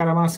a 0.00 0.34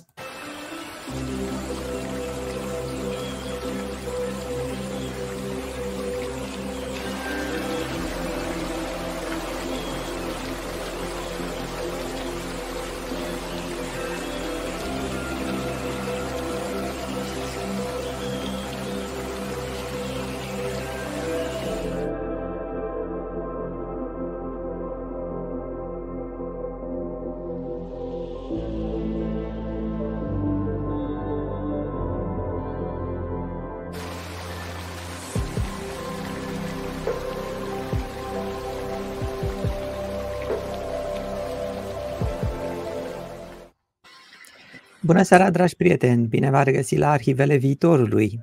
Bună 45.17 45.29
seara, 45.29 45.51
dragi 45.51 45.77
prieteni! 45.77 46.27
Bine 46.27 46.51
v-am 46.51 46.63
regăsit 46.63 46.99
la 46.99 47.11
Arhivele 47.11 47.57
Viitorului. 47.57 48.41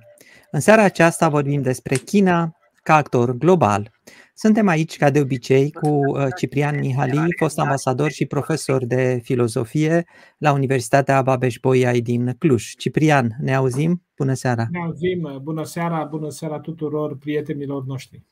În 0.51 0.59
seara 0.59 0.83
aceasta 0.83 1.29
vorbim 1.29 1.61
despre 1.61 1.95
China 1.95 2.55
ca 2.83 2.95
actor 2.95 3.37
global. 3.37 3.91
Suntem 4.33 4.67
aici, 4.67 4.97
ca 4.97 5.09
de 5.09 5.19
obicei, 5.19 5.71
cu 5.71 5.87
uh, 5.87 6.27
Ciprian 6.37 6.79
Mihali, 6.79 7.25
fost 7.37 7.59
ambasador 7.59 8.11
și 8.11 8.25
profesor 8.25 8.85
de 8.85 9.19
filozofie 9.23 10.05
la 10.37 10.51
Universitatea 10.51 11.21
Babeș-Bolyai 11.21 12.01
din 12.01 12.35
Cluj. 12.39 12.73
Ciprian, 12.77 13.35
ne 13.39 13.55
auzim? 13.55 14.03
Bună 14.17 14.33
seara! 14.33 14.67
Ne 14.71 14.79
auzim! 14.79 15.39
Bună 15.43 15.63
seara! 15.63 16.03
Bună 16.03 16.29
seara 16.29 16.59
tuturor 16.59 17.17
prietenilor 17.17 17.83
noștri! 17.85 18.23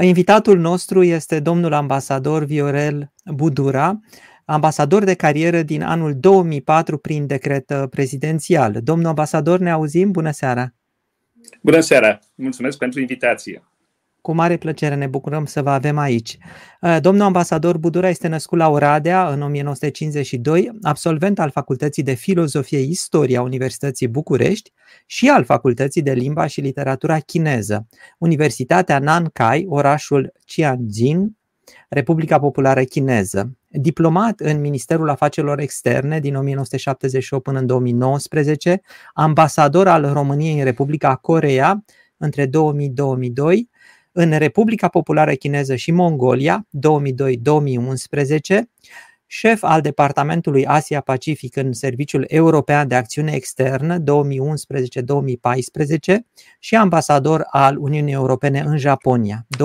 Invitatul 0.00 0.58
nostru 0.58 1.02
este 1.02 1.40
domnul 1.40 1.72
ambasador 1.72 2.44
Viorel 2.44 3.12
Budura, 3.34 4.00
ambasador 4.50 5.04
de 5.04 5.14
carieră 5.14 5.62
din 5.62 5.82
anul 5.82 6.14
2004 6.14 6.98
prin 6.98 7.26
decret 7.26 7.70
uh, 7.70 7.82
prezidențial. 7.90 8.80
Domnul 8.82 9.06
ambasador, 9.06 9.58
ne 9.58 9.70
auzim? 9.70 10.10
Bună 10.10 10.30
seara! 10.30 10.74
Bună 11.62 11.80
seara! 11.80 12.18
Mulțumesc 12.34 12.78
pentru 12.78 13.00
invitație! 13.00 13.62
Cu 14.20 14.32
mare 14.32 14.56
plăcere 14.56 14.94
ne 14.94 15.06
bucurăm 15.06 15.44
să 15.44 15.62
vă 15.62 15.70
avem 15.70 15.98
aici. 15.98 16.38
Uh, 16.80 16.96
domnul 17.00 17.24
ambasador 17.24 17.78
Budura 17.78 18.08
este 18.08 18.28
născut 18.28 18.58
la 18.58 18.68
Oradea 18.68 19.28
în 19.28 19.42
1952, 19.42 20.70
absolvent 20.82 21.38
al 21.38 21.50
Facultății 21.50 22.02
de 22.02 22.14
Filozofie 22.14 22.78
Istoria 22.78 23.42
Universității 23.42 24.08
București 24.08 24.72
și 25.06 25.28
al 25.28 25.44
Facultății 25.44 26.02
de 26.02 26.12
Limba 26.12 26.46
și 26.46 26.60
Literatura 26.60 27.18
Chineză, 27.18 27.86
Universitatea 28.18 28.98
Nankai, 28.98 29.66
orașul 29.68 30.32
Tianjin, 30.44 31.36
Republica 31.88 32.38
Populară 32.38 32.82
Chineză. 32.82 33.54
Diplomat 33.72 34.40
în 34.40 34.60
Ministerul 34.60 35.08
Afacerilor 35.08 35.58
Externe 35.58 36.20
din 36.20 36.36
1978 36.36 37.42
până 37.42 37.58
în 37.58 37.66
2019, 37.66 38.80
ambasador 39.14 39.88
al 39.88 40.12
României 40.12 40.58
în 40.58 40.64
Republica 40.64 41.14
Coreea 41.14 41.84
între 42.16 42.46
2000-2002, 42.46 42.50
în 44.12 44.38
Republica 44.38 44.88
Populară 44.88 45.32
Chineză 45.34 45.76
și 45.76 45.90
Mongolia 45.90 46.66
2002-2011, 46.76 48.62
șef 49.26 49.62
al 49.62 49.80
Departamentului 49.80 50.66
Asia-Pacific 50.66 51.56
în 51.56 51.72
Serviciul 51.72 52.24
European 52.28 52.88
de 52.88 52.94
Acțiune 52.94 53.32
Externă 53.32 53.98
2011-2014 53.98 54.02
și 56.58 56.76
ambasador 56.76 57.46
al 57.50 57.76
Uniunii 57.78 58.12
Europene 58.12 58.60
în 58.60 58.76
Japonia 58.76 59.46
2014-2018. 59.56 59.58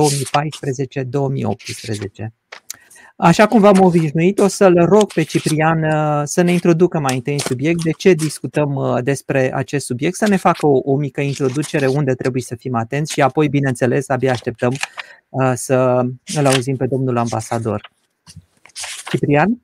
Așa 3.17 3.47
cum 3.47 3.59
v-am 3.59 3.79
obișnuit, 3.79 4.39
o 4.39 4.47
să-l 4.47 4.85
rog 4.85 5.13
pe 5.13 5.23
Ciprian 5.23 5.83
uh, 5.83 6.21
să 6.23 6.41
ne 6.41 6.51
introducă 6.51 6.99
mai 6.99 7.15
întâi 7.15 7.33
în 7.33 7.39
subiect, 7.39 7.83
de 7.83 7.91
ce 7.91 8.13
discutăm 8.13 8.75
uh, 8.75 9.03
despre 9.03 9.51
acest 9.53 9.85
subiect, 9.85 10.15
să 10.15 10.27
ne 10.27 10.35
facă 10.35 10.65
o, 10.65 10.79
o 10.83 10.95
mică 10.95 11.21
introducere 11.21 11.87
unde 11.87 12.13
trebuie 12.13 12.41
să 12.41 12.55
fim 12.55 12.75
atenți 12.75 13.11
și 13.13 13.21
apoi, 13.21 13.49
bineînțeles, 13.49 14.09
abia 14.09 14.31
așteptăm 14.31 14.73
uh, 15.29 15.51
să 15.53 16.05
îl 16.35 16.45
auzim 16.45 16.75
pe 16.75 16.87
domnul 16.87 17.17
ambasador. 17.17 17.89
Ciprian? 19.09 19.61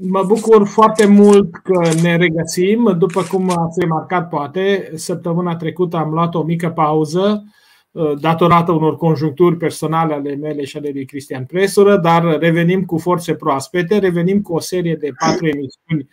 Mă 0.00 0.24
bucur 0.24 0.66
foarte 0.66 1.06
mult 1.06 1.54
că 1.56 1.88
ne 2.02 2.16
regăsim. 2.16 2.94
După 2.98 3.22
cum 3.22 3.50
ați 3.50 3.80
remarcat, 3.80 4.28
poate, 4.28 4.90
săptămâna 4.94 5.56
trecută 5.56 5.96
am 5.96 6.10
luat 6.10 6.34
o 6.34 6.42
mică 6.42 6.68
pauză 6.68 7.44
Uh, 7.44 7.59
datorată 8.20 8.72
unor 8.72 8.96
conjuncturi 8.96 9.56
personale 9.56 10.14
ale 10.14 10.34
mele 10.34 10.64
și 10.64 10.76
ale 10.76 10.90
lui 10.92 11.04
Cristian 11.04 11.44
Presură, 11.44 11.96
dar 11.96 12.38
revenim 12.38 12.84
cu 12.84 12.98
forțe 12.98 13.34
proaspete, 13.34 13.98
revenim 13.98 14.42
cu 14.42 14.54
o 14.54 14.60
serie 14.60 14.94
de 14.94 15.10
patru 15.18 15.46
emisiuni, 15.46 16.08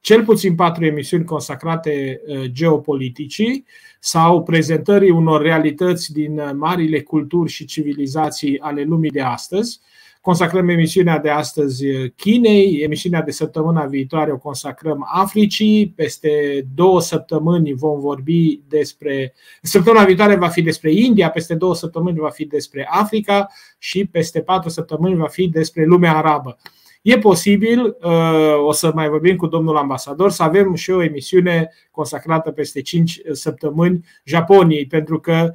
cel 0.00 0.24
puțin 0.24 0.54
patru 0.54 0.84
emisiuni 0.84 1.24
consacrate 1.24 2.20
uh, 2.26 2.44
geopoliticii 2.44 3.64
sau 4.00 4.42
prezentării 4.42 5.10
unor 5.10 5.42
realități 5.42 6.12
din 6.12 6.38
uh, 6.38 6.50
marile 6.54 7.00
culturi 7.00 7.50
și 7.50 7.64
civilizații 7.64 8.58
ale 8.58 8.82
lumii 8.82 9.10
de 9.10 9.20
astăzi 9.20 9.80
Consacrăm 10.22 10.68
emisiunea 10.68 11.18
de 11.18 11.30
astăzi 11.30 11.84
Chinei, 12.16 12.80
emisiunea 12.82 13.22
de 13.22 13.30
săptămâna 13.30 13.84
viitoare 13.84 14.32
o 14.32 14.36
consacrăm 14.36 15.08
Africii, 15.12 15.92
peste 15.96 16.30
două 16.74 17.00
săptămâni 17.00 17.72
vom 17.72 18.00
vorbi 18.00 18.60
despre. 18.68 19.34
Săptămâna 19.62 20.04
viitoare 20.04 20.34
va 20.34 20.48
fi 20.48 20.62
despre 20.62 20.92
India, 20.92 21.30
peste 21.30 21.54
două 21.54 21.74
săptămâni 21.74 22.18
va 22.18 22.30
fi 22.30 22.44
despre 22.44 22.86
Africa 22.90 23.48
și 23.78 24.06
peste 24.06 24.40
patru 24.40 24.68
săptămâni 24.68 25.16
va 25.16 25.26
fi 25.26 25.48
despre 25.48 25.84
lumea 25.84 26.16
arabă. 26.16 26.58
E 27.02 27.18
posibil, 27.18 27.96
uh, 28.02 28.66
o 28.66 28.72
să 28.72 28.92
mai 28.94 29.08
vorbim 29.08 29.36
cu 29.36 29.46
domnul 29.46 29.76
ambasador, 29.76 30.30
să 30.30 30.42
avem 30.42 30.74
și 30.74 30.90
o 30.90 31.02
emisiune 31.02 31.70
consacrată 31.90 32.50
peste 32.50 32.80
5 32.80 33.20
săptămâni 33.32 34.04
Japoniei, 34.24 34.86
pentru 34.86 35.20
că 35.20 35.54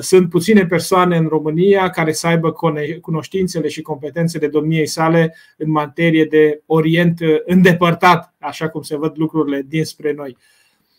sunt 0.00 0.30
puține 0.30 0.66
persoane 0.66 1.16
în 1.16 1.26
România 1.26 1.90
care 1.90 2.12
să 2.12 2.26
aibă 2.26 2.56
cunoștințele 3.00 3.68
și 3.68 3.82
competențele 3.82 4.48
domniei 4.48 4.86
sale 4.86 5.34
în 5.56 5.70
materie 5.70 6.24
de 6.24 6.62
Orient 6.66 7.20
eh, 7.20 7.36
îndepărtat, 7.44 8.34
așa 8.38 8.68
cum 8.68 8.82
se 8.82 8.96
văd 8.96 9.12
lucrurile 9.16 9.64
dinspre 9.68 10.12
noi. 10.12 10.36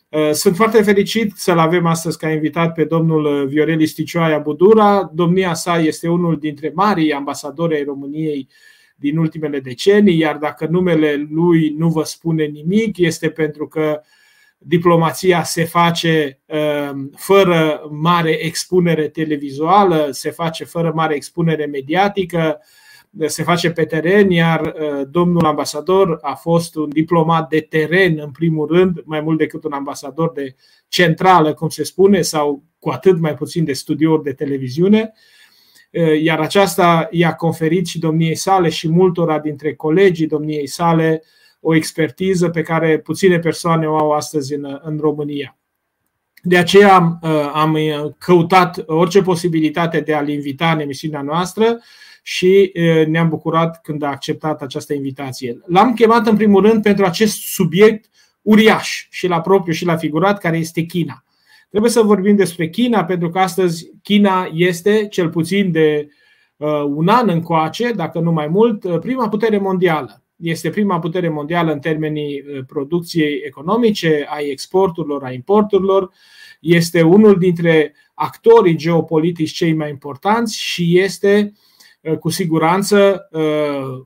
Eh, 0.10 0.32
sunt 0.32 0.56
foarte 0.56 0.82
fericit 0.82 1.34
să-l 1.36 1.60
avem 1.60 1.86
astăzi 1.86 2.18
ca 2.18 2.30
invitat 2.30 2.74
pe 2.74 2.84
domnul 2.84 3.48
Viorel 3.48 3.86
Sticioaia 3.86 4.38
Budura. 4.38 5.12
Domnia 5.14 5.54
sa 5.54 5.80
este 5.80 6.08
unul 6.08 6.40
dintre 6.40 6.72
marii 6.76 7.14
ambasadori 7.14 7.76
ai 7.76 7.84
României 7.84 8.48
din 8.96 9.18
ultimele 9.18 9.60
decenii, 9.60 10.18
iar 10.18 10.38
dacă 10.38 10.68
numele 10.70 11.28
lui 11.30 11.76
nu 11.78 11.90
vă 11.90 12.04
spune 12.04 12.46
nimic, 12.46 12.98
este 12.98 13.30
pentru 13.30 13.68
că 13.68 14.02
uh, 14.02 14.08
diplomația 14.58 15.44
se 15.44 15.64
face 15.64 16.40
um, 16.46 17.12
fără 17.16 17.88
mare 17.92 18.32
expunere 18.32 19.08
televizuală, 19.08 20.08
se 20.12 20.30
face 20.30 20.64
fără 20.64 20.92
mare 20.96 21.16
expunere 21.16 21.66
mediatică, 21.66 22.60
se 23.26 23.44
face 23.44 23.72
pe 23.72 23.86
teren, 23.86 24.30
iar 24.30 24.62
uh, 24.62 25.08
domnul 25.10 25.46
ambasador 25.46 26.18
a 26.22 26.34
fost 26.34 26.76
un 26.76 26.90
diplomat 26.90 27.50
de 27.50 27.60
teren, 27.60 28.20
în 28.20 28.32
primul 28.32 28.68
rând, 28.68 29.02
mai 29.06 29.22
mult 29.22 29.38
decât 29.38 29.64
un 29.64 29.72
ambasador 29.72 30.32
de 30.32 30.56
centrală, 30.88 31.54
cum 31.54 31.70
se 31.70 31.84
spune, 31.84 32.22
sau 32.22 32.64
cu 32.80 32.90
atât 32.90 33.20
mai 33.20 33.34
puțin 33.34 33.64
de 33.64 33.74
studiouri 33.74 34.24
de 34.24 34.34
televiziune. 34.34 35.14
Uh, 35.92 36.22
iar 36.22 36.40
aceasta 36.40 37.08
i-a 37.12 37.34
conferit 37.34 37.88
și 37.88 38.00
domniei 38.00 38.36
sale 38.36 38.70
și 38.70 38.90
multora 38.90 39.40
dintre 39.40 39.76
colegii 39.76 40.28
domniei 40.28 40.68
sale 40.68 41.22
uh, 41.22 41.28
o 41.68 41.76
expertiză 41.76 42.50
pe 42.50 42.62
care 42.62 43.00
puține 43.00 43.40
persoane 43.40 43.88
o 43.88 43.98
au 43.98 44.12
astăzi 44.12 44.54
în, 44.54 44.80
în 44.84 44.98
România. 44.98 45.58
De 46.42 46.58
aceea 46.58 47.20
uh, 47.22 47.52
am 47.54 47.74
uh, 47.74 48.12
căutat 48.18 48.84
orice 48.86 49.22
posibilitate 49.22 50.00
de 50.00 50.14
a-l 50.14 50.30
invita 50.30 50.72
în 50.72 50.80
emisiunea 50.80 51.22
noastră 51.22 51.80
și 52.24 52.72
uh, 52.76 53.06
ne-am 53.08 53.30
bucurat 53.30 53.82
când 53.82 54.04
a 54.04 54.08
acceptat 54.08 54.62
această 54.62 54.94
invitație. 54.94 55.58
L-am 55.66 55.94
chemat 55.94 56.28
în 56.28 56.36
primul 56.36 56.62
rând 56.62 56.82
pentru 56.82 57.06
acest 57.06 57.38
subiect 57.42 58.10
uriaș 58.42 59.08
și 59.10 59.28
la 59.28 59.42
propriu 59.42 59.74
și 59.74 59.86
la 59.86 59.98
figurat, 59.98 60.40
care 60.40 60.58
este 60.58 60.82
China. 60.82 61.24
Trebuie 61.70 61.92
să 61.92 62.02
vorbim 62.02 62.36
despre 62.36 62.70
China, 62.70 63.06
pentru 63.06 63.30
că 63.30 63.40
astăzi 63.40 63.92
China 64.04 64.50
este, 64.54 65.08
cel 65.08 65.30
puțin 65.30 65.72
de 65.72 66.08
un 66.96 67.08
an 67.08 67.30
încoace, 67.30 67.92
dacă 67.92 68.20
nu 68.20 68.32
mai 68.32 68.48
mult, 68.48 69.00
prima 69.00 69.30
putere 69.30 69.58
mondială 69.58 70.25
este 70.36 70.70
prima 70.70 71.00
putere 71.00 71.30
mondială 71.30 71.72
în 71.72 71.80
termenii 71.80 72.42
uh, 72.42 72.64
producției 72.68 73.42
economice, 73.46 74.26
a 74.30 74.40
exporturilor, 74.40 75.24
a 75.24 75.32
importurilor, 75.32 76.12
este 76.60 77.02
unul 77.02 77.38
dintre 77.38 77.94
actorii 78.14 78.76
geopolitici 78.76 79.52
cei 79.52 79.74
mai 79.74 79.90
importanți 79.90 80.62
și 80.62 81.00
este 81.00 81.54
uh, 82.02 82.18
cu 82.18 82.30
siguranță 82.30 83.28
uh, 83.32 84.06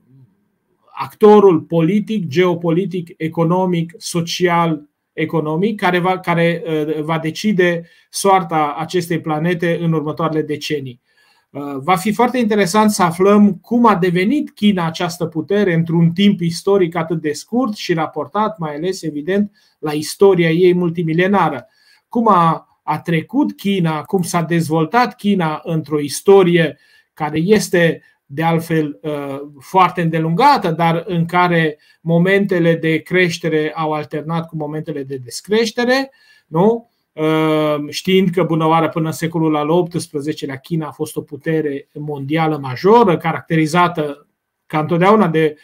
actorul 1.01 1.61
politic, 1.61 2.27
geopolitic, 2.27 3.13
economic, 3.17 3.93
social, 3.97 4.89
economic, 5.13 5.79
care 5.79 5.99
va, 5.99 6.19
care 6.19 6.63
va 7.01 7.19
decide 7.19 7.89
soarta 8.09 8.75
acestei 8.77 9.21
planete 9.21 9.77
în 9.81 9.93
următoarele 9.93 10.41
decenii. 10.41 11.01
Va 11.81 11.95
fi 11.95 12.11
foarte 12.11 12.37
interesant 12.37 12.91
să 12.91 13.03
aflăm 13.03 13.53
cum 13.53 13.85
a 13.85 13.95
devenit 13.95 14.49
China 14.49 14.85
această 14.85 15.25
putere 15.25 15.73
într-un 15.73 16.11
timp 16.11 16.41
istoric 16.41 16.95
atât 16.95 17.21
de 17.21 17.31
scurt 17.31 17.75
și 17.75 17.93
raportat, 17.93 18.57
mai 18.57 18.75
ales, 18.75 19.01
evident, 19.01 19.51
la 19.79 19.91
istoria 19.91 20.49
ei 20.49 20.73
multimilenară. 20.73 21.67
Cum 22.09 22.27
a, 22.27 22.79
a 22.83 22.99
trecut 22.99 23.55
China, 23.55 24.01
cum 24.01 24.21
s-a 24.21 24.41
dezvoltat 24.41 25.15
China 25.15 25.61
într-o 25.63 25.99
istorie 25.99 26.77
care 27.13 27.39
este 27.39 28.01
de 28.25 28.43
altfel 28.43 28.99
uh, 29.01 29.39
foarte 29.59 30.01
îndelungată, 30.01 30.71
dar 30.71 31.03
în 31.07 31.25
care 31.25 31.79
momentele 32.01 32.75
de 32.75 32.97
creștere 32.97 33.73
au 33.75 33.91
alternat 33.91 34.47
cu 34.47 34.55
momentele 34.55 35.03
de 35.03 35.15
descreștere, 35.15 36.11
nu? 36.47 36.88
Uh, 37.19 37.89
știind 37.89 38.29
că 38.29 38.43
bunăoară 38.43 38.89
până 38.89 39.05
în 39.05 39.11
secolul 39.11 39.55
al 39.55 39.87
XVIII-lea 39.87 40.57
China 40.57 40.87
a 40.87 40.91
fost 40.91 41.15
o 41.15 41.21
putere 41.21 41.87
mondială 41.93 42.57
majoră, 42.57 43.17
caracterizată 43.17 44.27
ca 44.65 44.79
întotdeauna 44.79 45.27
de, 45.27 45.55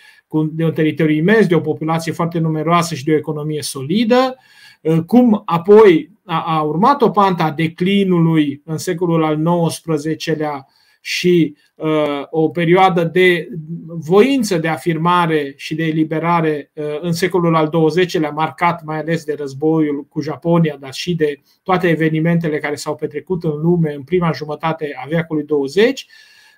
de 0.51 0.63
un 0.63 0.73
teritoriu 0.73 1.15
imens, 1.15 1.47
de 1.47 1.55
o 1.55 1.59
populație 1.59 2.11
foarte 2.11 2.39
numeroasă 2.39 2.95
și 2.95 3.03
de 3.03 3.11
o 3.11 3.15
economie 3.15 3.61
solidă, 3.61 4.35
uh, 4.81 4.99
cum 5.05 5.41
apoi 5.45 6.11
a, 6.25 6.43
a 6.57 6.61
urmat 6.61 7.01
o 7.01 7.09
panta 7.09 7.51
declinului 7.51 8.61
în 8.65 8.77
secolul 8.77 9.23
al 9.23 9.67
XIX-lea 9.67 10.67
și 11.07 11.55
uh, 11.75 12.23
o 12.29 12.49
perioadă 12.49 13.03
de 13.03 13.47
voință 13.87 14.57
de 14.57 14.67
afirmare 14.67 15.53
și 15.55 15.75
de 15.75 15.83
eliberare 15.83 16.71
uh, 16.73 16.85
în 17.01 17.11
secolul 17.11 17.55
al 17.55 17.69
XX-lea, 17.69 18.29
marcat 18.29 18.83
mai 18.83 18.99
ales 18.99 19.23
de 19.23 19.35
războiul 19.37 20.05
cu 20.09 20.21
Japonia, 20.21 20.77
dar 20.79 20.93
și 20.93 21.15
de 21.15 21.41
toate 21.63 21.89
evenimentele 21.89 22.59
care 22.59 22.75
s-au 22.75 22.95
petrecut 22.95 23.43
în 23.43 23.61
lume 23.61 23.93
în 23.93 24.03
prima 24.03 24.31
jumătate 24.31 24.95
a 25.03 25.07
veacului 25.07 25.43
20, 25.43 26.07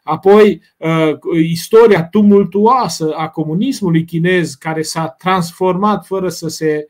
Apoi, 0.03 0.61
uh, 0.77 1.17
istoria 1.43 2.03
tumultuoasă 2.03 3.13
a 3.15 3.29
comunismului 3.29 4.05
chinez, 4.05 4.53
care 4.53 4.81
s-a 4.81 5.07
transformat 5.07 6.05
fără 6.05 6.29
să 6.29 6.47
se 6.47 6.87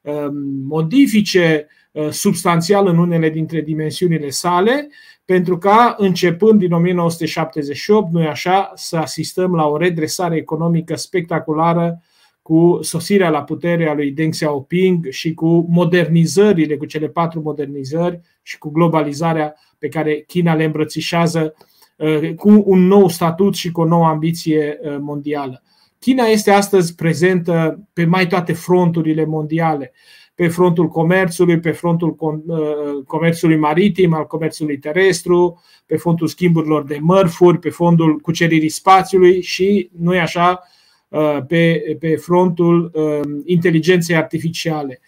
um, 0.00 0.32
modifice 0.68 1.66
uh, 1.92 2.08
substanțial 2.10 2.86
în 2.86 2.98
unele 2.98 3.30
dintre 3.30 3.60
dimensiunile 3.60 4.28
sale 4.28 4.88
pentru 5.30 5.58
ca, 5.58 5.94
începând 5.98 6.58
din 6.58 6.72
1978, 6.72 8.12
nu 8.12 8.28
așa, 8.28 8.72
să 8.74 8.96
asistăm 8.96 9.54
la 9.54 9.66
o 9.66 9.76
redresare 9.76 10.36
economică 10.36 10.96
spectaculară 10.96 12.02
cu 12.42 12.78
sosirea 12.82 13.30
la 13.30 13.42
putere 13.42 13.88
a 13.88 13.94
lui 13.94 14.10
Deng 14.10 14.32
Xiaoping 14.32 15.08
și 15.08 15.34
cu 15.34 15.66
modernizările, 15.68 16.76
cu 16.76 16.84
cele 16.84 17.08
patru 17.08 17.40
modernizări 17.40 18.20
și 18.42 18.58
cu 18.58 18.70
globalizarea 18.70 19.54
pe 19.78 19.88
care 19.88 20.24
China 20.26 20.54
le 20.54 20.64
îmbrățișează 20.64 21.54
uh, 21.96 22.34
cu 22.34 22.62
un 22.66 22.86
nou 22.86 23.08
statut 23.08 23.54
și 23.54 23.70
cu 23.70 23.80
o 23.80 23.84
nouă 23.84 24.06
ambiție 24.06 24.78
uh, 24.82 24.96
mondială. 25.00 25.62
China 25.98 26.24
este 26.24 26.50
astăzi 26.50 26.94
prezentă 26.94 27.80
pe 27.92 28.04
mai 28.04 28.26
toate 28.26 28.52
fronturile 28.52 29.24
mondiale 29.24 29.92
pe 30.40 30.48
frontul 30.48 30.88
comerțului, 30.88 31.58
pe 31.58 31.70
frontul 31.70 32.16
uh, 32.18 33.04
comerțului 33.06 33.56
maritim, 33.56 34.14
al 34.14 34.26
comerțului 34.26 34.78
terestru, 34.78 35.62
pe 35.86 35.96
frontul 35.96 36.26
schimburilor 36.26 36.84
de 36.84 36.98
mărfuri, 37.00 37.58
pe 37.58 37.70
fondul 37.70 38.18
cuceririi 38.18 38.68
spațiului 38.68 39.42
și, 39.42 39.90
nu 39.98 40.10
așa, 40.10 40.62
uh, 41.08 41.38
pe, 41.48 41.96
pe 41.98 42.16
frontul 42.16 42.90
uh, 42.94 43.20
inteligenței 43.44 44.16
artificiale. 44.16 45.00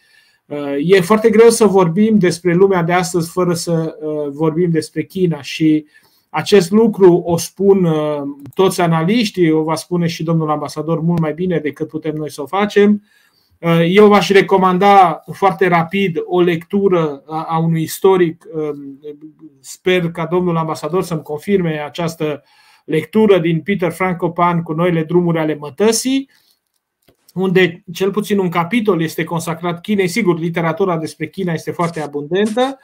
E 0.79 1.01
foarte 1.01 1.31
greu 1.31 1.51
să 1.51 1.67
vorbim 1.67 2.19
despre 2.19 2.55
lumea 2.55 2.83
de 2.83 2.93
astăzi 2.93 3.31
fără 3.31 3.55
să 3.55 3.97
vorbim 4.33 4.71
despre 4.71 5.03
China 5.03 5.43
și 5.43 5.87
acest 6.29 6.71
lucru 6.71 7.15
o 7.15 7.37
spun 7.37 7.89
toți 8.55 8.81
analiștii, 8.81 9.51
o 9.51 9.63
va 9.63 9.75
spune 9.75 10.07
și 10.07 10.23
domnul 10.23 10.51
ambasador 10.51 11.01
mult 11.01 11.21
mai 11.21 11.33
bine 11.35 11.59
decât 11.59 11.89
putem 11.89 12.15
noi 12.15 12.31
să 12.31 12.43
o 12.43 12.47
facem. 12.47 13.03
Uh, 13.63 13.85
eu 13.89 14.09
v-aș 14.09 14.29
recomanda 14.29 15.23
foarte 15.33 15.69
rapid 15.69 16.19
o 16.25 16.41
lectură 16.41 17.23
a 17.27 17.59
unui 17.59 17.83
istoric. 17.83 18.45
Um, 18.55 19.01
sper 19.61 20.11
ca 20.11 20.27
domnul 20.27 20.57
ambasador 20.57 21.03
să-mi 21.03 21.23
confirme 21.23 21.83
această 21.85 22.43
lectură 22.85 23.39
din 23.39 23.61
Peter 23.61 23.93
Frankopan 23.93 24.63
cu 24.63 24.73
noile 24.73 25.03
drumuri 25.03 25.39
ale 25.39 25.55
mătăsii, 25.55 26.31
unde 27.35 27.85
cel 27.93 28.11
puțin 28.11 28.39
un 28.39 28.49
capitol 28.49 29.03
este 29.03 29.25
consacrat 29.25 29.81
Chinei. 29.81 30.09
Sigur, 30.09 30.39
literatura 30.39 30.97
despre 30.97 31.27
China 31.29 31.53
este 31.53 31.71
foarte 31.71 32.01
abundentă, 32.01 32.79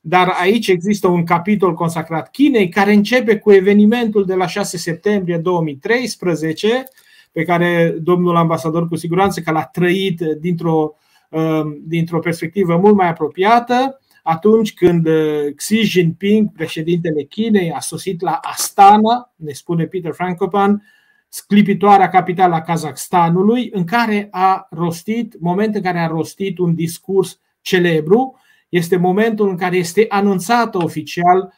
dar 0.00 0.28
aici 0.40 0.68
există 0.68 1.08
un 1.08 1.24
capitol 1.24 1.74
consacrat 1.74 2.30
Chinei 2.30 2.68
care 2.68 2.92
începe 2.92 3.38
cu 3.38 3.52
evenimentul 3.52 4.24
de 4.24 4.34
la 4.34 4.46
6 4.46 4.76
septembrie 4.76 5.36
2013, 5.36 6.84
pe 7.32 7.44
care 7.44 7.96
domnul 8.02 8.36
ambasador 8.36 8.88
cu 8.88 8.96
siguranță 8.96 9.40
că 9.40 9.50
l-a 9.50 9.64
trăit 9.64 10.20
dintr-o, 10.20 10.94
um, 11.28 11.76
dintr-o 11.86 12.18
perspectivă 12.18 12.76
mult 12.76 12.94
mai 12.94 13.08
apropiată, 13.08 14.00
atunci 14.22 14.74
când 14.74 15.06
uh, 15.06 15.54
Xi 15.56 15.80
Jinping, 15.80 16.52
președintele 16.52 17.22
Chinei, 17.22 17.72
a 17.72 17.80
sosit 17.80 18.20
la 18.20 18.38
Astana, 18.42 19.32
ne 19.36 19.52
spune 19.52 19.84
Peter 19.84 20.12
Frankopan, 20.12 20.82
sclipitoarea 21.28 22.08
capitală 22.08 22.54
a 22.54 22.60
Kazakhstanului, 22.60 23.70
în 23.72 23.84
care 23.84 24.28
a 24.30 24.66
rostit, 24.70 25.40
moment 25.40 25.74
în 25.74 25.82
care 25.82 25.98
a 25.98 26.06
rostit 26.06 26.58
un 26.58 26.74
discurs 26.74 27.40
celebru, 27.60 28.40
este 28.68 28.96
momentul 28.96 29.48
în 29.48 29.56
care 29.56 29.76
este 29.76 30.04
anunțată 30.08 30.78
oficial 30.82 31.52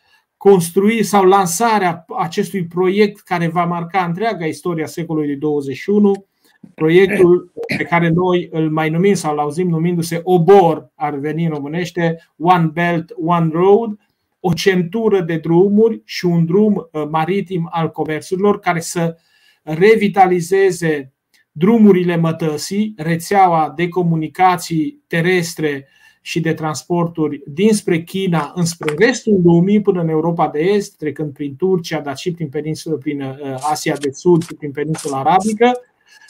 construi 0.49 1.03
sau 1.03 1.25
lansarea 1.25 2.05
acestui 2.19 2.67
proiect 2.67 3.21
care 3.21 3.49
va 3.49 3.65
marca 3.65 4.05
întreaga 4.05 4.47
istoria 4.47 4.87
secolului 4.87 5.37
21, 5.37 6.27
proiectul 6.75 7.53
pe 7.77 7.85
care 7.85 8.09
noi 8.09 8.49
îl 8.51 8.71
mai 8.71 8.91
numim 8.91 9.15
sau 9.15 9.33
îl 9.33 9.39
auzim 9.39 9.69
numindu-se 9.69 10.21
OBOR, 10.23 10.91
ar 10.95 11.15
veni 11.15 11.45
în 11.45 11.51
românește, 11.51 12.29
One 12.39 12.71
Belt, 12.73 13.15
One 13.25 13.51
Road, 13.53 13.99
o 14.41 14.53
centură 14.53 15.21
de 15.21 15.37
drumuri 15.37 16.03
și 16.05 16.25
un 16.25 16.45
drum 16.45 16.75
uh, 16.75 17.03
maritim 17.11 17.69
al 17.73 17.91
comerțurilor 17.91 18.59
care 18.59 18.81
să 18.81 19.17
revitalizeze 19.63 21.13
drumurile 21.53 22.17
mătăsii, 22.17 22.95
rețeaua 22.97 23.73
de 23.77 23.89
comunicații 23.89 25.03
terestre 25.07 25.89
și 26.27 26.41
de 26.41 26.53
transporturi 26.53 27.43
dinspre 27.47 28.03
China 28.03 28.53
înspre 28.55 28.95
restul 28.99 29.41
lumii 29.45 29.81
până 29.81 30.01
în 30.01 30.09
Europa 30.09 30.49
de 30.49 30.59
Est, 30.59 30.97
trecând 30.97 31.33
prin 31.33 31.57
Turcia, 31.57 32.01
dar 32.01 32.17
și 32.17 32.33
prin, 32.33 32.49
peninsula, 32.49 32.97
prin 32.97 33.21
uh, 33.21 33.37
Asia 33.71 33.97
de 34.01 34.11
Sud 34.13 34.43
și 34.43 34.55
prin 34.55 34.71
peninsula 34.71 35.19
arabică. 35.19 35.81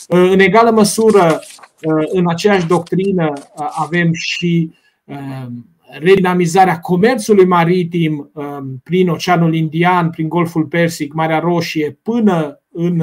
Uh, 0.09 0.29
în 0.31 0.39
egală 0.39 0.71
măsură, 0.71 1.41
uh, 1.83 2.05
în 2.13 2.29
aceeași 2.29 2.67
doctrină 2.67 3.33
avem 3.55 4.13
și 4.13 4.71
redinamizarea 5.99 6.81
comerțului 6.81 7.47
maritim 7.47 8.31
um, 8.33 8.81
prin 8.85 9.09
Oceanul 9.09 9.55
Indian, 9.55 10.11
prin 10.11 10.29
Golful 10.29 10.65
Persic, 10.65 11.13
Marea 11.13 11.39
Roșie, 11.39 11.99
până 12.03 12.61
în 12.73 13.03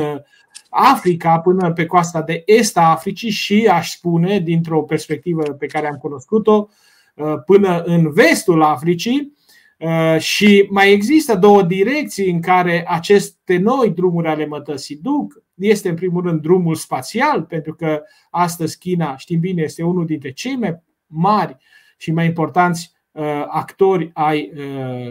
Africa, 0.74 1.40
până 1.40 1.72
pe 1.72 1.86
coasta 1.86 2.22
de 2.22 2.44
est 2.46 2.78
a 2.78 2.90
Africii 2.90 3.30
și, 3.30 3.68
aș 3.72 3.92
spune, 3.92 4.40
dintr-o 4.40 4.82
perspectivă 4.82 5.44
pe 5.44 5.66
care 5.66 5.88
am 5.88 5.96
cunoscut-o, 5.96 6.68
uh, 7.16 7.34
până 7.46 7.82
în 7.82 8.12
vestul 8.12 8.64
Africii. 8.64 9.34
Uh, 9.78 10.20
și 10.20 10.68
mai 10.70 10.92
există 10.92 11.36
două 11.36 11.64
direcții 11.64 12.32
în 12.32 12.42
care 12.42 12.86
aceste 12.88 13.58
noi 13.58 13.90
drumuri 13.90 14.28
ale 14.28 14.46
mătăsii 14.46 15.00
duc. 15.02 15.44
Este, 15.56 15.90
în 15.90 15.96
primul 15.96 16.22
rând, 16.22 16.42
drumul 16.42 16.76
spațial, 16.76 17.44
pentru 17.44 17.74
că 17.74 18.02
astăzi 18.30 18.78
China, 18.78 19.18
știm 19.18 19.40
bine, 19.40 19.62
este 19.62 19.84
unul 19.84 20.06
dintre 20.06 20.32
cei 20.32 20.56
mai 20.56 20.82
mari 21.08 21.58
și 21.98 22.12
mai 22.12 22.26
importanți 22.26 22.92
uh, 23.12 23.24
actori 23.48 24.10
ai 24.14 24.52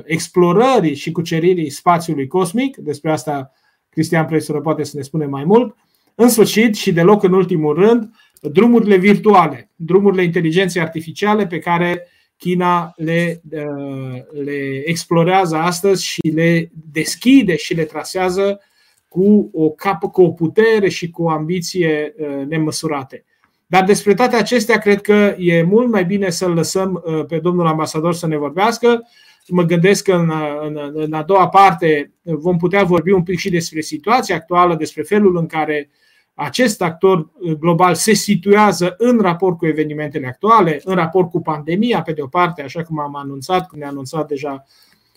explorării 0.04 0.94
și 0.94 1.12
cuceririi 1.12 1.70
spațiului 1.70 2.26
cosmic. 2.26 2.76
Despre 2.76 3.10
asta 3.10 3.52
Cristian 3.90 4.26
Presură 4.26 4.60
poate 4.60 4.82
să 4.82 4.96
ne 4.96 5.02
spune 5.02 5.26
mai 5.26 5.44
mult. 5.44 5.76
În 6.14 6.28
sfârșit 6.28 6.74
și 6.74 6.92
deloc 6.92 7.22
în 7.22 7.32
ultimul 7.32 7.74
rând, 7.74 8.10
drumurile 8.40 8.96
virtuale, 8.96 9.70
drumurile 9.76 10.22
inteligenței 10.22 10.82
artificiale 10.82 11.46
pe 11.46 11.58
care 11.58 12.06
China 12.36 12.92
le, 12.96 13.40
uh, 13.50 14.22
le 14.44 14.82
explorează 14.84 15.56
astăzi 15.56 16.04
și 16.04 16.20
le 16.34 16.70
deschide 16.92 17.56
și 17.56 17.74
le 17.74 17.84
trasează 17.84 18.60
cu 19.08 19.50
o 19.52 19.70
capă, 19.70 20.08
cu 20.08 20.22
o 20.22 20.30
putere 20.30 20.88
și 20.88 21.10
cu 21.10 21.22
o 21.22 21.30
ambiție 21.30 22.14
uh, 22.18 22.46
nemăsurate. 22.48 23.24
Dar 23.66 23.84
despre 23.84 24.14
toate 24.14 24.36
acestea, 24.36 24.78
cred 24.78 25.00
că 25.00 25.34
e 25.38 25.62
mult 25.62 25.88
mai 25.88 26.04
bine 26.04 26.30
să-l 26.30 26.52
lăsăm 26.52 27.02
uh, 27.04 27.24
pe 27.26 27.38
domnul 27.38 27.66
ambasador 27.66 28.14
să 28.14 28.26
ne 28.26 28.36
vorbească 28.36 29.02
mă 29.48 29.62
gândesc 29.62 30.04
că 30.04 30.12
în, 30.12 30.32
în, 30.62 30.90
în 30.94 31.12
a 31.12 31.22
doua 31.22 31.48
parte 31.48 32.12
vom 32.22 32.56
putea 32.56 32.84
vorbi 32.84 33.10
un 33.10 33.22
pic 33.22 33.38
și 33.38 33.50
despre 33.50 33.80
situația 33.80 34.34
actuală, 34.34 34.74
despre 34.74 35.02
felul 35.02 35.36
în 35.36 35.46
care 35.46 35.90
acest 36.34 36.82
actor 36.82 37.30
global 37.58 37.94
se 37.94 38.12
situează 38.12 38.94
în 38.98 39.18
raport 39.20 39.58
cu 39.58 39.66
evenimentele 39.66 40.26
actuale, 40.26 40.80
în 40.84 40.94
raport 40.94 41.30
cu 41.30 41.40
pandemia, 41.40 42.02
pe 42.02 42.12
de 42.12 42.22
o 42.22 42.26
parte, 42.26 42.62
așa 42.62 42.82
cum 42.82 43.00
am 43.00 43.16
anunțat, 43.16 43.68
cum 43.68 43.78
ne-a 43.78 43.88
anunțat 43.88 44.28
deja 44.28 44.64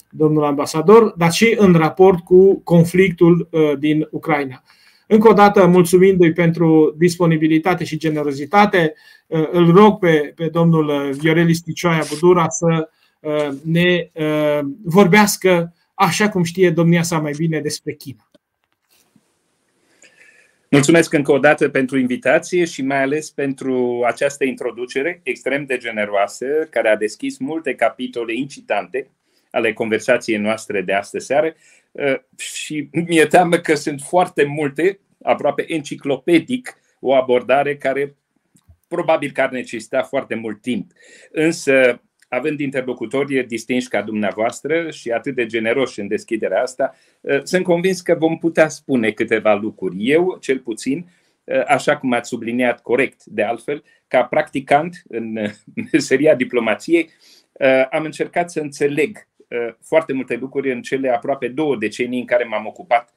domnul 0.10 0.44
ambasador, 0.44 1.14
dar 1.18 1.32
și 1.32 1.56
în 1.58 1.74
raport 1.74 2.20
cu 2.20 2.60
conflictul 2.60 3.50
din 3.80 4.08
Ucraina. 4.12 4.64
Încă 5.08 5.30
o 5.30 5.34
dată, 5.34 5.66
mulțumindu-i 5.66 6.34
pentru 6.34 6.96
disponibilitate 6.98 7.84
și 7.84 7.98
generozitate, 7.98 8.94
îl 9.52 9.74
rog 9.74 10.00
pe, 10.00 10.34
pe 10.36 10.48
domnul 10.48 11.10
Viorel 11.12 11.54
Sticioaia 11.54 12.04
Budura 12.10 12.50
să 12.50 12.90
ne 13.64 14.12
vorbească 14.84 15.74
așa 15.94 16.30
cum 16.30 16.44
știe 16.44 16.70
domnia 16.70 17.04
sa 17.04 17.20
mai 17.20 17.34
bine 17.38 17.60
despre 17.60 17.94
China. 17.94 18.28
Mulțumesc 20.74 21.14
încă 21.14 21.32
o 21.32 21.38
dată 21.38 21.70
pentru 21.70 21.98
invitație 21.98 22.66
și 22.66 22.82
mai 22.82 23.02
ales 23.02 23.30
pentru 23.32 24.04
această 24.06 24.44
introducere 24.44 25.20
extrem 25.24 25.66
de 25.66 25.78
generoasă, 25.78 26.46
care 26.70 26.90
a 26.90 26.96
deschis 26.96 27.38
multe 27.38 27.76
capitole 27.76 28.36
incitante 28.36 29.10
ale 29.52 29.74
conversației 29.74 30.38
noastre 30.38 30.82
de 30.82 30.94
astă 30.94 31.20
seară 31.20 31.54
uh, 31.92 32.16
și 32.38 32.90
mi-e 32.92 33.26
teamă 33.26 33.58
că 33.58 33.76
sunt 33.76 34.02
foarte 34.02 34.44
multe, 34.44 35.00
aproape 35.24 35.74
enciclopedic, 35.74 36.78
o 37.00 37.14
abordare 37.14 37.78
care 37.78 38.16
probabil 38.88 39.32
că 39.32 39.42
ar 39.42 39.50
necesita 39.50 40.04
foarte 40.04 40.36
mult 40.36 40.62
timp. 40.62 40.92
Însă 41.32 42.02
având 42.34 42.60
interlocutori 42.60 43.44
distinși 43.44 43.88
ca 43.88 44.02
dumneavoastră 44.02 44.92
și 44.92 45.12
atât 45.12 45.36
de 45.36 45.46
generoși 45.46 46.00
în 46.00 46.08
deschiderea 46.08 46.62
asta, 46.62 46.96
uh, 47.22 47.40
sunt 47.44 47.64
convins 47.64 48.02
că 48.02 48.16
vom 48.20 48.38
putea 48.38 48.68
spune 48.68 49.12
câteva 49.12 49.54
lucruri. 49.54 49.96
Eu, 50.00 50.38
cel 50.40 50.60
puțin, 50.60 51.06
uh, 51.44 51.64
așa 51.68 51.98
cum 51.98 52.14
ați 52.14 52.30
subliniat 52.30 52.82
corect, 52.82 53.26
de 53.26 53.44
altfel, 53.44 53.84
ca 54.08 54.24
practicant 54.24 55.04
în 55.08 55.34
meseria 55.92 56.36
diplomației, 56.36 57.10
uh, 57.52 57.88
am 57.90 58.04
încercat 58.04 58.52
să 58.52 58.60
înțeleg 58.60 59.28
foarte 59.82 60.14
multe 60.14 60.36
lucruri 60.36 60.72
în 60.72 60.82
cele 60.82 61.10
aproape 61.10 61.48
două 61.48 61.76
decenii 61.76 62.20
în 62.20 62.26
care 62.26 62.44
m-am 62.44 62.66
ocupat 62.66 63.14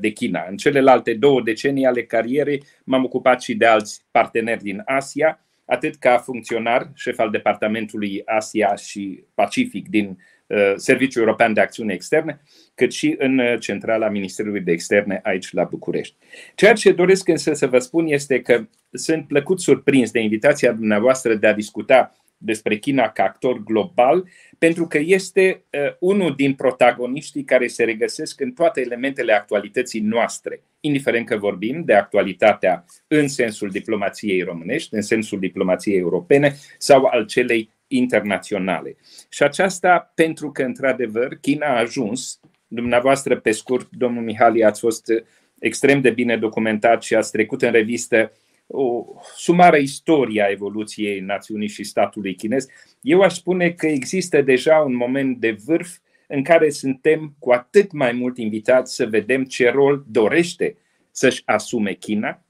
de 0.00 0.10
China. 0.10 0.46
În 0.48 0.56
celelalte 0.56 1.14
două 1.14 1.42
decenii 1.42 1.84
ale 1.84 2.04
carierei 2.04 2.62
m-am 2.84 3.04
ocupat 3.04 3.42
și 3.42 3.54
de 3.54 3.66
alți 3.66 4.04
parteneri 4.10 4.62
din 4.62 4.82
Asia, 4.84 5.44
atât 5.64 5.94
ca 5.94 6.18
funcționar, 6.18 6.90
șef 6.94 7.18
al 7.18 7.30
Departamentului 7.30 8.22
Asia 8.24 8.74
și 8.74 9.24
Pacific 9.34 9.88
din 9.88 10.18
uh, 10.46 10.72
Serviciul 10.76 11.22
European 11.22 11.52
de 11.52 11.60
Acțiune 11.60 11.92
Externe, 11.92 12.40
cât 12.74 12.92
și 12.92 13.14
în 13.18 13.38
uh, 13.38 13.60
centrala 13.60 14.08
Ministerului 14.08 14.60
de 14.60 14.72
Externe 14.72 15.20
aici 15.22 15.52
la 15.52 15.64
București. 15.64 16.16
Ceea 16.54 16.72
ce 16.72 16.92
doresc 16.92 17.28
însă 17.28 17.52
să 17.52 17.66
vă 17.66 17.78
spun 17.78 18.06
este 18.06 18.40
că 18.40 18.66
sunt 18.92 19.26
plăcut 19.26 19.60
surprins 19.60 20.10
de 20.10 20.20
invitația 20.20 20.72
dumneavoastră 20.72 21.34
de 21.34 21.46
a 21.46 21.54
discuta 21.54 22.12
despre 22.38 22.76
China 22.76 23.08
ca 23.08 23.22
actor 23.22 23.62
global, 23.62 24.28
pentru 24.58 24.86
că 24.86 24.98
este 24.98 25.64
uh, 25.70 25.80
unul 25.98 26.34
din 26.34 26.54
protagoniștii 26.54 27.44
care 27.44 27.66
se 27.66 27.84
regăsesc 27.84 28.40
în 28.40 28.52
toate 28.52 28.80
elementele 28.80 29.32
actualității 29.32 30.00
noastre, 30.00 30.62
indiferent 30.80 31.26
că 31.26 31.36
vorbim 31.36 31.82
de 31.84 31.94
actualitatea 31.94 32.84
în 33.06 33.28
sensul 33.28 33.70
diplomației 33.70 34.42
românești, 34.42 34.94
în 34.94 35.02
sensul 35.02 35.38
diplomației 35.38 35.98
europene 35.98 36.56
sau 36.78 37.04
al 37.04 37.26
celei 37.26 37.72
internaționale. 37.86 38.96
Și 39.28 39.42
aceasta 39.42 40.12
pentru 40.14 40.50
că, 40.50 40.62
într-adevăr, 40.62 41.38
China 41.40 41.66
a 41.66 41.78
ajuns, 41.78 42.40
dumneavoastră, 42.66 43.36
pe 43.36 43.50
scurt, 43.50 43.88
domnul 43.90 44.22
Mihali, 44.22 44.64
ați 44.64 44.80
fost 44.80 45.12
extrem 45.58 46.00
de 46.00 46.10
bine 46.10 46.36
documentat 46.36 47.02
și 47.02 47.14
ați 47.14 47.30
trecut 47.30 47.62
în 47.62 47.70
revistă 47.70 48.32
o 48.66 49.04
sumară 49.36 49.76
istorie 49.76 50.42
a 50.42 50.50
evoluției 50.50 51.20
națiunii 51.20 51.68
și 51.68 51.84
statului 51.84 52.34
chinez, 52.34 52.66
eu 53.00 53.20
aș 53.20 53.34
spune 53.34 53.70
că 53.70 53.86
există 53.86 54.42
deja 54.42 54.78
un 54.78 54.94
moment 54.94 55.38
de 55.38 55.56
vârf 55.64 55.96
în 56.26 56.42
care 56.42 56.70
suntem 56.70 57.34
cu 57.38 57.52
atât 57.52 57.92
mai 57.92 58.12
mult 58.12 58.38
invitați 58.38 58.94
să 58.94 59.06
vedem 59.06 59.44
ce 59.44 59.70
rol 59.70 60.04
dorește 60.08 60.76
să-și 61.10 61.42
asume 61.44 61.92
China 61.92 62.44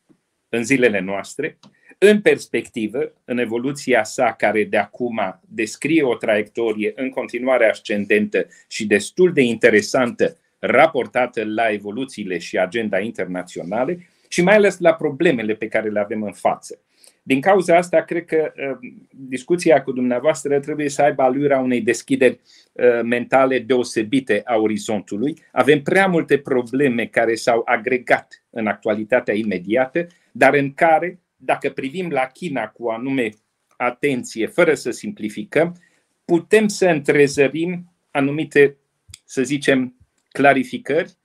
în 0.49 0.64
zilele 0.64 1.00
noastre, 1.00 1.59
în 1.99 2.21
perspectivă, 2.21 3.12
în 3.25 3.38
evoluția 3.38 4.04
sa 4.04 4.33
care 4.33 4.64
de 4.64 4.76
acum 4.76 5.40
descrie 5.40 6.02
o 6.02 6.14
traiectorie 6.14 6.92
în 6.97 7.11
continuare 7.11 7.68
ascendentă 7.68 8.47
și 8.68 8.87
destul 8.87 9.33
de 9.33 9.42
interesantă 9.42 10.37
raportată 10.59 11.44
la 11.44 11.71
evoluțiile 11.71 12.38
și 12.38 12.59
agenda 12.59 12.99
internaționale, 12.99 14.09
și 14.35 14.43
mai 14.43 14.55
ales 14.55 14.79
la 14.79 14.95
problemele 14.95 15.55
pe 15.55 15.69
care 15.69 15.88
le 15.88 16.00
avem 16.00 16.23
în 16.23 16.33
față. 16.33 16.81
Din 17.23 17.41
cauza 17.41 17.76
asta, 17.76 18.03
cred 18.03 18.25
că 18.25 18.53
uh, 18.57 18.91
discuția 19.11 19.83
cu 19.83 19.93
dumneavoastră 19.93 20.61
trebuie 20.61 20.88
să 20.88 21.03
aibă 21.03 21.23
alura 21.23 21.59
unei 21.59 21.81
deschideri 21.81 22.41
uh, 22.73 23.03
mentale 23.03 23.59
deosebite 23.59 24.43
a 24.45 24.57
orizontului. 24.57 25.43
Avem 25.53 25.83
prea 25.83 26.07
multe 26.07 26.38
probleme 26.38 27.07
care 27.07 27.35
s-au 27.35 27.62
agregat 27.64 28.45
în 28.50 28.67
actualitatea 28.67 29.35
imediată, 29.35 30.07
dar 30.33 30.55
în 30.55 30.75
care, 30.75 31.21
dacă 31.37 31.71
privim 31.71 32.11
la 32.11 32.26
China 32.26 32.69
cu 32.69 32.88
anume 32.88 33.29
atenție, 33.76 34.47
fără 34.47 34.75
să 34.75 34.91
simplificăm, 34.91 35.76
putem 36.25 36.69
să 36.69 36.87
întrezărim 36.87 37.93
anumite, 38.11 38.76
să 39.25 39.43
zicem, 39.43 39.97
clarificări 40.29 41.09
Eh, 41.09 41.24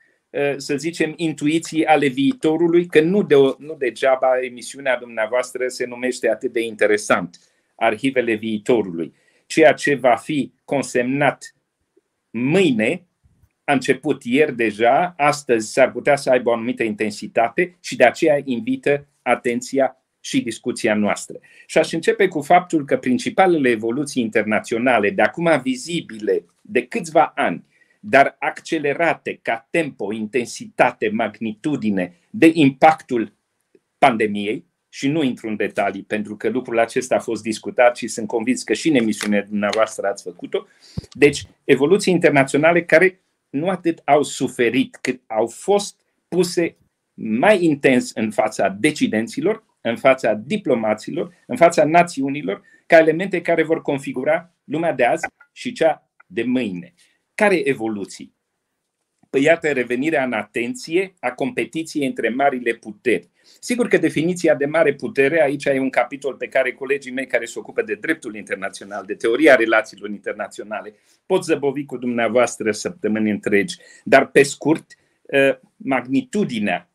să 0.58 0.76
zicem, 0.78 1.14
intuiții 1.16 1.86
ale 1.86 2.08
viitorului, 2.08 2.86
că 2.86 3.02
nu, 3.02 3.24
de, 3.24 3.36
nu 3.58 3.76
degeaba 3.78 4.40
emisiunea 4.42 4.98
dumneavoastră 4.98 5.68
se 5.68 5.86
numește 5.86 6.30
atât 6.30 6.54
de 6.54 6.62
interesant, 6.62 7.40
Arhivele 7.76 8.34
viitorului. 8.34 9.14
Ceea 9.46 9.74
ce 9.74 9.96
va 9.96 10.16
fi 10.16 10.54
consemnat 10.66 11.56
mâine, 12.30 13.08
a 13.64 13.74
început 13.74 14.24
ieri 14.24 14.56
deja, 14.56 15.14
astăzi 15.18 15.72
s-ar 15.72 15.92
putea 15.92 16.16
să 16.16 16.30
aibă 16.30 16.50
o 16.50 16.54
anumită 16.54 16.84
intensitate 16.84 17.78
și 17.82 17.96
de 17.96 18.04
aceea 18.04 18.42
invită 18.44 19.08
atenția 19.22 20.04
și 20.20 20.42
discuția 20.42 20.94
noastră. 20.94 21.40
Și 21.66 21.78
aș 21.78 21.92
începe 21.92 22.28
cu 22.28 22.42
faptul 22.42 22.86
că 22.86 22.98
principalele 22.98 23.70
evoluții 23.70 24.24
internaționale, 24.24 25.10
de 25.10 25.22
acum 25.22 25.62
vizibile 25.64 26.46
de 26.62 26.86
câțiva 26.86 27.32
ani, 27.36 27.64
dar 28.00 28.36
accelerate 28.40 29.40
ca 29.42 29.68
tempo, 29.70 30.14
intensitate, 30.14 31.10
magnitudine 31.10 32.18
de 32.30 32.52
impactul 32.54 33.34
pandemiei, 33.98 34.70
și 34.90 35.08
nu 35.08 35.24
intru 35.24 35.48
în 35.48 35.56
detalii 35.56 36.04
pentru 36.04 36.36
că 36.36 36.50
lucrul 36.50 36.80
acesta 36.80 37.16
a 37.16 37.20
fost 37.20 37.42
discutat 37.42 37.98
și 37.98 38.08
sunt 38.08 38.28
convins 38.28 38.64
că 38.64 38.74
și 38.74 38.90
în 38.90 38.96
emisiunea 38.96 39.44
dumneavoastră 39.44 40.08
ați 40.08 40.24
făcut-o. 40.24 40.68
Deci, 41.12 41.44
evoluții 41.64 42.14
internaționale 42.14 42.84
care 42.84 43.22
nu 43.50 43.70
atât 43.70 44.02
au 44.06 44.24
suferit, 44.24 44.98
cât 45.02 45.22
au 45.28 45.48
fost 45.48 46.00
puse 46.28 46.78
mai 47.14 47.64
intens 47.64 48.12
în 48.12 48.32
fața 48.32 48.70
decidenților, 48.70 49.64
în 49.82 49.96
fața 49.96 50.34
diplomaților, 50.34 51.34
în 51.48 51.56
fața 51.56 51.86
națiunilor, 51.86 52.62
ca 52.86 52.98
elemente 52.98 53.42
care 53.42 53.64
vor 53.64 53.82
configura 53.82 54.54
lumea 54.64 54.94
de 54.94 55.06
azi 55.06 55.28
și 55.52 55.72
cea 55.72 56.10
de 56.28 56.44
mâine. 56.44 56.94
Care 57.40 57.68
evoluții? 57.68 58.36
Păi 59.30 59.42
iată 59.42 59.72
revenirea 59.72 60.24
în 60.24 60.34
atenție 60.34 61.14
a 61.20 61.32
competiției 61.32 62.08
între 62.08 62.30
marile 62.30 62.74
puteri. 62.74 63.30
Sigur 63.60 63.88
că 63.88 63.98
definiția 63.98 64.56
de 64.56 64.66
mare 64.66 64.94
putere, 64.94 65.42
aici 65.42 65.66
e 65.66 65.80
un 65.80 65.90
capitol 65.90 66.36
pe 66.36 66.48
care 66.48 66.72
colegii 66.72 67.12
mei 67.12 67.28
care 67.28 67.46
se 67.46 67.60
ocupă 67.60 67.82
de 67.82 67.96
dreptul 67.96 68.36
internațional, 68.36 69.06
de 69.06 69.16
teoria 69.16 69.56
relațiilor 69.56 70.10
internaționale, 70.10 70.96
pot 71.26 71.44
zăbovi 71.44 71.86
cu 71.86 71.98
dumneavoastră 71.98 72.72
săptămâni 72.72 73.30
întregi, 73.30 73.78
dar 74.04 74.28
pe 74.28 74.44
scurt, 74.44 74.98
ă, 75.34 75.60
magnitudinea, 75.76 76.90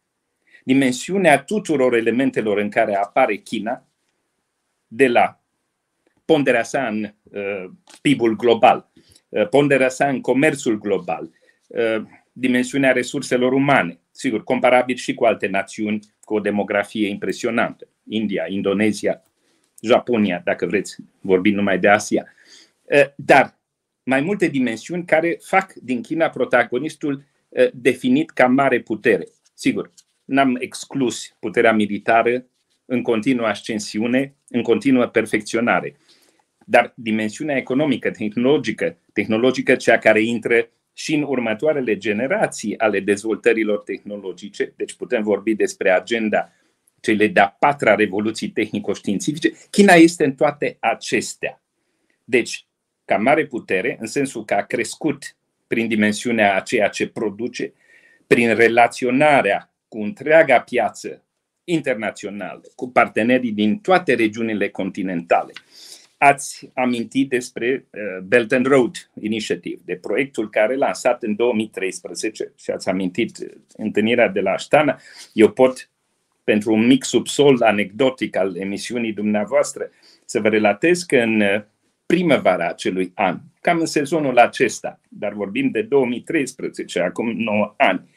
dimensiunea 0.65 1.43
tuturor 1.43 1.95
elementelor 1.95 2.59
în 2.59 2.71
care 2.71 2.97
apare 2.97 3.37
China, 3.37 3.87
de 4.87 5.09
la 5.09 5.41
ponderea 6.25 6.63
sa 6.63 6.87
în 6.87 7.05
ă, 7.35 7.73
PIB-ul 8.03 8.37
global, 8.37 8.93
Uh, 8.94 8.94
ponderea 9.51 9.89
sa 9.89 10.09
în 10.09 10.21
comerțul 10.21 10.79
global, 10.79 11.31
uh, 11.67 12.03
dimensiunea 12.33 12.93
resurselor 12.93 13.53
umane, 13.53 14.01
sigur, 14.11 14.45
comparabil 14.45 14.97
și 14.97 15.15
cu 15.15 15.25
alte 15.25 15.47
națiuni 15.47 16.01
cu 16.21 16.35
o 16.35 16.41
demografie 16.41 17.09
impresionantă, 17.09 17.89
India, 18.09 18.45
Indonezia, 18.49 19.23
Japonia, 19.83 20.43
dacă 20.45 20.67
vreți, 20.67 20.97
vorbim 21.21 21.55
numai 21.55 21.79
de 21.79 21.89
Asia. 21.89 22.27
Uh, 22.83 23.05
dar 23.17 23.59
mai 24.03 24.21
multe 24.21 24.47
dimensiuni 24.47 25.05
care 25.05 25.39
fac 25.41 25.73
din 25.73 26.03
China 26.03 26.29
protagonistul 26.29 27.25
definit 27.73 28.31
ca 28.31 28.47
mare 28.47 28.81
putere. 28.81 29.29
Sigur, 29.55 29.91
n-am 30.25 30.57
exclus 30.61 31.37
puterea 31.41 31.73
militară 31.73 32.47
în 32.85 33.03
continuă 33.03 33.47
ascensiune, 33.47 34.35
în 34.49 34.63
continuă 34.63 35.07
perfecționare 35.07 35.97
dar 36.65 36.93
dimensiunea 36.97 37.57
economică, 37.57 38.11
tehnologică, 38.11 38.99
tehnologică 39.15 39.75
cea 39.75 39.99
care 39.99 40.23
intră 40.23 40.69
și 40.93 41.15
în 41.15 41.23
următoarele 41.23 41.97
generații 41.97 42.79
ale 42.79 43.01
dezvoltărilor 43.01 43.79
tehnologice, 43.79 44.73
deci 44.77 44.95
putem 44.95 45.23
vorbi 45.23 45.55
despre 45.55 45.91
agenda 45.91 46.53
cele 47.01 47.27
de-a 47.27 47.57
patra 47.59 47.95
revoluții 47.95 48.49
tehnico-științifice. 48.49 49.53
China 49.71 49.93
este 49.93 50.25
în 50.25 50.35
toate 50.35 50.77
acestea. 50.81 51.63
Deci, 52.25 52.67
ca 53.05 53.17
mare 53.17 53.47
putere, 53.47 53.97
în 54.01 54.07
sensul 54.07 54.45
că 54.45 54.55
a 54.55 54.63
crescut 54.63 55.37
prin 55.67 55.89
dimensiunea 55.89 56.57
a 56.57 56.61
ceea 56.61 56.89
ce 56.89 57.09
produce, 57.09 57.73
prin 58.27 58.55
relaționarea 58.55 59.75
cu 59.89 60.03
întreaga 60.03 60.61
piață 60.61 61.25
internațională, 61.65 62.63
cu 62.75 62.91
partenerii 62.91 63.53
din 63.53 63.79
toate 63.79 64.15
regiunile 64.15 64.69
continentale. 64.69 65.53
Ați 66.25 66.71
amintit 66.75 67.29
despre 67.29 67.87
uh, 67.91 68.23
Belt 68.23 68.53
and 68.53 68.67
Road 68.67 69.11
Initiative, 69.21 69.81
de 69.85 69.95
proiectul 69.95 70.51
care 70.51 70.77
lansat 70.77 71.23
în 71.23 71.37
2013 71.37 72.53
și 72.57 72.71
ați 72.71 72.89
amintit 72.89 73.39
uh, 73.39 73.49
întâlnirea 73.77 74.29
de 74.29 74.41
la 74.41 74.51
Aștana. 74.51 75.01
Eu 75.33 75.51
pot, 75.51 75.91
pentru 76.45 76.73
un 76.73 76.87
mic 76.87 77.05
subsol 77.05 77.63
anecdotic 77.63 78.37
al 78.37 78.57
emisiunii 78.57 79.13
dumneavoastră, 79.13 79.91
să 80.25 80.41
vă 80.41 80.49
relatez 80.49 81.03
că 81.03 81.17
în 81.17 81.41
uh, 81.41 81.63
primăvara 82.07 82.69
acelui 82.69 83.13
an, 83.15 83.41
cam 83.61 83.79
în 83.79 83.87
sezonul 83.87 84.39
acesta, 84.39 85.01
dar 85.09 85.33
vorbim 85.33 85.71
de 85.71 85.83
2013, 85.83 87.01
acum 87.01 87.31
9 87.31 87.75
ani, 87.77 88.13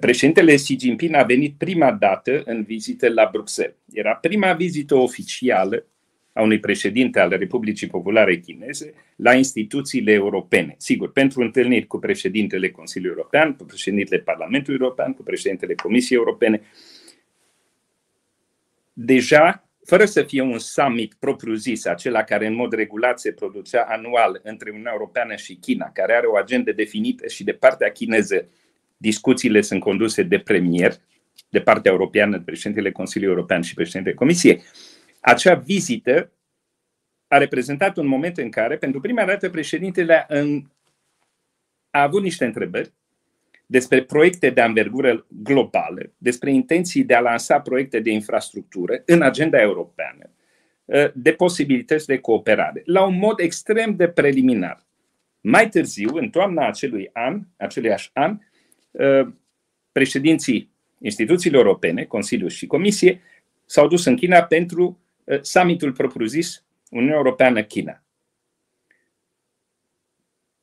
Președintele 0.00 0.54
Xi 0.54 0.76
Jinping 0.80 1.14
a 1.14 1.22
venit 1.22 1.54
prima 1.58 1.92
dată 1.92 2.42
în 2.44 2.62
vizită 2.62 3.08
la 3.08 3.28
Bruxelles. 3.32 3.76
Era 3.92 4.14
prima 4.14 4.52
vizită 4.52 4.94
oficială 4.94 5.86
a 6.38 6.42
unui 6.42 6.58
președinte 6.58 7.20
al 7.20 7.30
Republicii 7.30 7.86
Populare 7.86 8.38
Chineze 8.38 8.94
la 9.16 9.34
instituțiile 9.34 10.12
europene. 10.12 10.74
Sigur, 10.76 11.12
pentru 11.12 11.40
întâlniri 11.40 11.86
cu 11.86 11.98
președintele 11.98 12.70
Consiliului 12.70 13.16
European, 13.16 13.56
cu 13.56 13.64
președintele 13.64 14.20
Parlamentului 14.20 14.78
European, 14.80 15.14
cu 15.14 15.22
președintele 15.22 15.74
Comisiei 15.74 16.18
Europene. 16.18 16.60
Deja, 18.92 19.68
fără 19.84 20.04
să 20.04 20.22
fie 20.22 20.42
un 20.42 20.58
summit 20.58 21.14
propriu-zis, 21.18 21.84
acela 21.84 22.22
care 22.22 22.46
în 22.46 22.54
mod 22.54 22.72
regulat 22.72 23.20
se 23.20 23.32
producea 23.32 23.82
anual 23.88 24.40
între 24.42 24.70
Uniunea 24.70 24.92
Europeană 24.92 25.34
și 25.34 25.54
China, 25.54 25.90
care 25.92 26.14
are 26.14 26.26
o 26.26 26.36
agendă 26.36 26.72
definită 26.72 27.28
și 27.28 27.44
de 27.44 27.52
partea 27.52 27.90
chineză 27.90 28.48
discuțiile 28.96 29.60
sunt 29.60 29.80
conduse 29.80 30.22
de 30.22 30.38
premier, 30.38 30.94
de 31.48 31.60
partea 31.60 31.90
europeană, 31.90 32.36
de 32.36 32.42
președintele 32.44 32.90
Consiliului 32.90 33.34
European 33.34 33.62
și 33.62 33.74
președintele 33.74 34.14
Comisiei. 34.14 34.62
Acea 35.20 35.54
vizită 35.54 36.32
a 37.28 37.38
reprezentat 37.38 37.96
un 37.96 38.06
moment 38.06 38.36
în 38.38 38.50
care, 38.50 38.76
pentru 38.76 39.00
prima 39.00 39.24
dată, 39.24 39.50
președintele 39.50 40.26
a, 40.28 40.38
a 41.90 42.02
avut 42.02 42.22
niște 42.22 42.44
întrebări 42.44 42.92
despre 43.66 44.02
proiecte 44.02 44.50
de 44.50 44.60
anvergură 44.60 45.26
globală, 45.42 46.12
despre 46.18 46.52
intenții 46.52 47.04
de 47.04 47.14
a 47.14 47.20
lansa 47.20 47.60
proiecte 47.60 48.00
de 48.00 48.10
infrastructură 48.10 49.02
în 49.06 49.22
agenda 49.22 49.60
europeană, 49.60 50.30
de 51.14 51.32
posibilități 51.32 52.06
de 52.06 52.18
cooperare, 52.18 52.82
la 52.84 53.04
un 53.04 53.18
mod 53.18 53.38
extrem 53.38 53.96
de 53.96 54.08
preliminar. 54.08 54.86
Mai 55.40 55.68
târziu, 55.68 56.16
în 56.16 56.30
toamna 56.30 56.66
acelui 56.66 57.10
an, 57.12 57.40
aceluiași 57.56 58.10
an, 58.12 58.38
Uh, 58.90 59.28
președinții 59.92 60.70
instituțiilor 61.00 61.64
europene, 61.64 62.04
Consiliul 62.04 62.48
și 62.48 62.66
Comisie, 62.66 63.20
s-au 63.64 63.88
dus 63.88 64.04
în 64.04 64.16
China 64.16 64.42
pentru 64.42 64.84
uh, 64.84 65.07
summitul 65.40 65.92
propriu-zis 65.92 66.64
Uniunea 66.90 67.16
Europeană-China. 67.16 68.02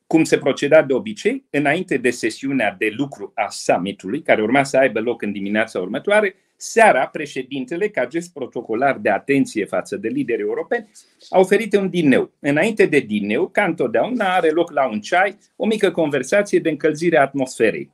Cum 0.08 0.24
se 0.24 0.38
proceda 0.38 0.84
de 0.84 0.94
obicei, 0.94 1.46
înainte 1.50 1.98
de 1.98 2.10
sesiunea 2.10 2.76
de 2.78 2.94
lucru 2.98 3.32
a 3.36 3.50
summitului, 3.50 4.22
care 4.22 4.42
urma 4.42 4.64
să 4.64 4.78
aibă 4.78 5.00
loc 5.00 5.22
în 5.22 5.32
dimineața 5.32 5.80
următoare, 5.80 6.36
seara 6.58 7.08
președintele, 7.08 7.90
ca 7.90 8.06
gest 8.06 8.34
protocolar 8.34 8.98
de 8.98 9.10
atenție 9.10 9.66
față 9.66 9.98
de 9.98 10.08
lideri 10.08 10.42
europeni, 10.42 10.92
a 11.30 11.40
oferit 11.40 11.76
un 11.76 11.90
dineu. 11.90 12.32
Înainte 12.40 12.86
de 12.86 13.00
dineu, 13.00 13.48
ca 13.48 13.64
întotdeauna, 13.64 14.36
are 14.36 14.50
loc 14.50 14.72
la 14.72 14.88
un 14.88 15.02
ceai 15.02 15.38
o 15.56 15.66
mică 15.66 15.92
conversație 15.92 16.60
de 16.60 16.70
încălzire 16.70 17.18
a 17.18 17.22
atmosferei. 17.22 17.94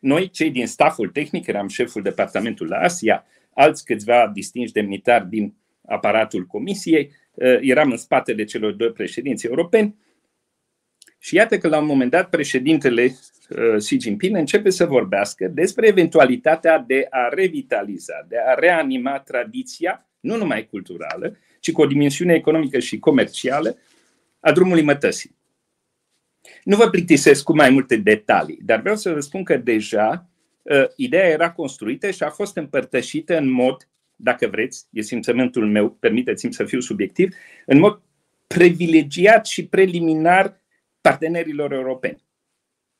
Noi, 0.00 0.30
cei 0.30 0.50
din 0.50 0.66
staful 0.66 1.08
tehnic, 1.08 1.46
eram 1.46 1.68
șeful 1.68 2.02
departamentului 2.02 2.72
la 2.72 2.78
Asia, 2.78 3.24
alți 3.54 3.84
câțiva 3.84 4.30
distinși 4.34 4.72
demnitari 4.72 5.28
din 5.28 5.54
aparatul 5.86 6.46
comisiei, 6.46 7.10
uh, 7.34 7.58
eram 7.60 7.90
în 7.90 7.96
spatele 7.96 8.44
celor 8.44 8.72
doi 8.72 8.92
președinți 8.92 9.46
europeni 9.46 9.96
și 11.18 11.34
iată 11.34 11.58
că 11.58 11.68
la 11.68 11.78
un 11.78 11.86
moment 11.86 12.10
dat 12.10 12.30
președintele 12.30 13.02
uh, 13.04 13.76
Xi 13.76 14.00
Jinping 14.00 14.36
începe 14.36 14.70
să 14.70 14.86
vorbească 14.86 15.48
despre 15.48 15.86
eventualitatea 15.86 16.78
de 16.78 17.06
a 17.10 17.28
revitaliza, 17.28 18.26
de 18.28 18.36
a 18.46 18.54
reanima 18.54 19.18
tradiția, 19.18 20.08
nu 20.20 20.36
numai 20.36 20.66
culturală, 20.66 21.36
ci 21.60 21.72
cu 21.72 21.80
o 21.80 21.86
dimensiune 21.86 22.34
economică 22.34 22.78
și 22.78 22.98
comercială 22.98 23.78
a 24.40 24.52
drumului 24.52 24.82
mătăsii. 24.82 25.36
Nu 26.64 26.76
vă 26.76 26.88
plictisesc 26.88 27.42
cu 27.42 27.54
mai 27.54 27.70
multe 27.70 27.96
detalii, 27.96 28.58
dar 28.64 28.80
vreau 28.80 28.96
să 28.96 29.12
vă 29.12 29.20
spun 29.20 29.44
că 29.44 29.56
deja 29.56 30.28
uh, 30.28 30.33
ideea 30.96 31.28
era 31.28 31.52
construită 31.52 32.10
și 32.10 32.22
a 32.22 32.30
fost 32.30 32.56
împărtășită 32.56 33.36
în 33.36 33.50
mod, 33.50 33.88
dacă 34.16 34.46
vreți, 34.46 34.86
e 34.90 35.02
simțământul 35.02 35.66
meu, 35.66 35.90
permiteți-mi 35.90 36.52
să 36.52 36.64
fiu 36.64 36.80
subiectiv, 36.80 37.34
în 37.66 37.78
mod 37.78 38.02
privilegiat 38.46 39.46
și 39.46 39.66
preliminar 39.66 40.60
partenerilor 41.00 41.72
europeni. 41.72 42.24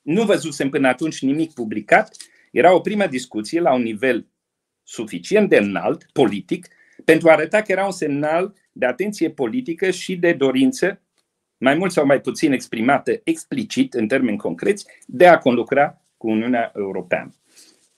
Nu 0.03 0.25
văzusem 0.25 0.69
până 0.69 0.89
atunci 0.89 1.23
nimic 1.23 1.53
publicat, 1.53 2.17
era 2.51 2.75
o 2.75 2.81
primă 2.81 3.07
discuție 3.07 3.61
la 3.61 3.75
un 3.75 3.83
nivel 3.83 4.27
suficient 4.83 5.49
de 5.49 5.57
înalt, 5.57 6.07
politic, 6.13 6.69
pentru 7.05 7.29
a 7.29 7.33
arăta 7.33 7.63
că 7.63 7.73
era 7.73 7.85
un 7.85 7.91
semnal 7.91 8.55
de 8.73 8.87
atenție 8.87 9.31
politică 9.31 9.91
și 9.91 10.17
de 10.17 10.33
dorință 10.33 11.03
mai 11.57 11.75
mult 11.75 11.93
sau 11.93 12.07
mai 12.07 12.21
puțin 12.21 12.53
exprimată 12.53 13.21
explicit, 13.25 13.95
în 13.95 14.09
termeni 14.09 14.37
concreți, 14.37 14.87
de 15.07 15.27
a 15.27 15.39
conlucra 15.39 16.03
cu 16.17 16.31
Uniunea 16.31 16.73
Europeană. 16.77 17.35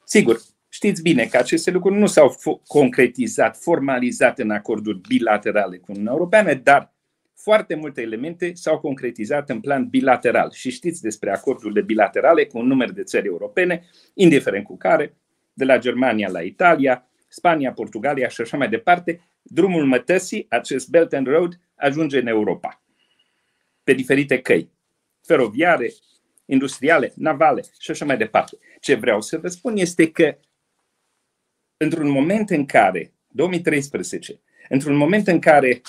Sigur, 0.09 0.41
știți 0.69 1.03
bine 1.03 1.27
că 1.27 1.37
aceste 1.37 1.71
lucruri 1.71 1.99
nu 1.99 2.07
s-au 2.07 2.37
concretizat, 2.67 3.57
formalizat 3.57 4.39
în 4.39 4.51
acorduri 4.51 5.01
bilaterale 5.09 5.77
cu 5.77 5.85
Uniunea 5.89 6.13
Europeană, 6.13 6.55
dar 6.55 6.95
foarte 7.35 7.75
multe 7.75 8.01
elemente 8.01 8.53
s-au 8.55 8.79
concretizat 8.79 9.51
în 9.51 9.61
plan 9.61 9.89
bilateral. 9.89 10.51
Și 10.53 10.71
știți 10.71 11.03
despre 11.03 11.31
acordurile 11.31 11.81
bilaterale 11.81 12.45
cu 12.45 12.59
un 12.59 12.67
număr 12.67 12.93
de 12.93 13.03
țări 13.03 13.27
europene, 13.27 13.85
indiferent 14.15 14.65
cu 14.65 14.77
care, 14.77 15.17
de 15.53 15.65
la 15.65 15.79
Germania 15.79 16.29
la 16.29 16.41
Italia, 16.41 17.09
Spania, 17.29 17.73
Portugalia 17.73 18.29
și 18.29 18.41
așa 18.41 18.57
mai 18.57 18.69
departe, 18.69 19.21
drumul 19.43 19.85
mătăsii, 19.85 20.47
acest 20.49 20.89
Belt 20.89 21.13
and 21.13 21.27
Road, 21.27 21.61
ajunge 21.75 22.19
în 22.19 22.27
Europa 22.27 22.83
pe 23.85 23.93
diferite 23.93 24.41
căi, 24.41 24.71
feroviare, 25.23 25.93
industriale, 26.45 27.13
navale 27.17 27.63
și 27.79 27.91
așa 27.91 28.05
mai 28.05 28.17
departe. 28.17 28.59
Ce 28.81 28.95
vreau 28.95 29.21
să 29.21 29.39
vă 29.39 29.49
spun 29.49 29.77
este 29.77 30.11
că 30.11 30.39
într-un 31.77 32.09
moment 32.09 32.51
în 32.51 32.67
care, 32.67 33.13
2013, 33.29 34.41
într-un 34.69 34.97
moment 34.97 35.27
în 35.27 35.39
care 35.39 35.81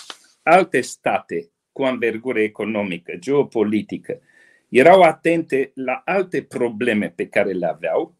alte 0.43 0.81
state 0.81 1.51
cu 1.71 1.83
anvergură 1.83 2.39
economică, 2.39 3.15
geopolitică, 3.15 4.21
erau 4.69 5.01
atente 5.01 5.71
la 5.73 6.01
alte 6.05 6.43
probleme 6.43 7.13
pe 7.15 7.27
care 7.27 7.51
le 7.51 7.65
aveau, 7.65 8.15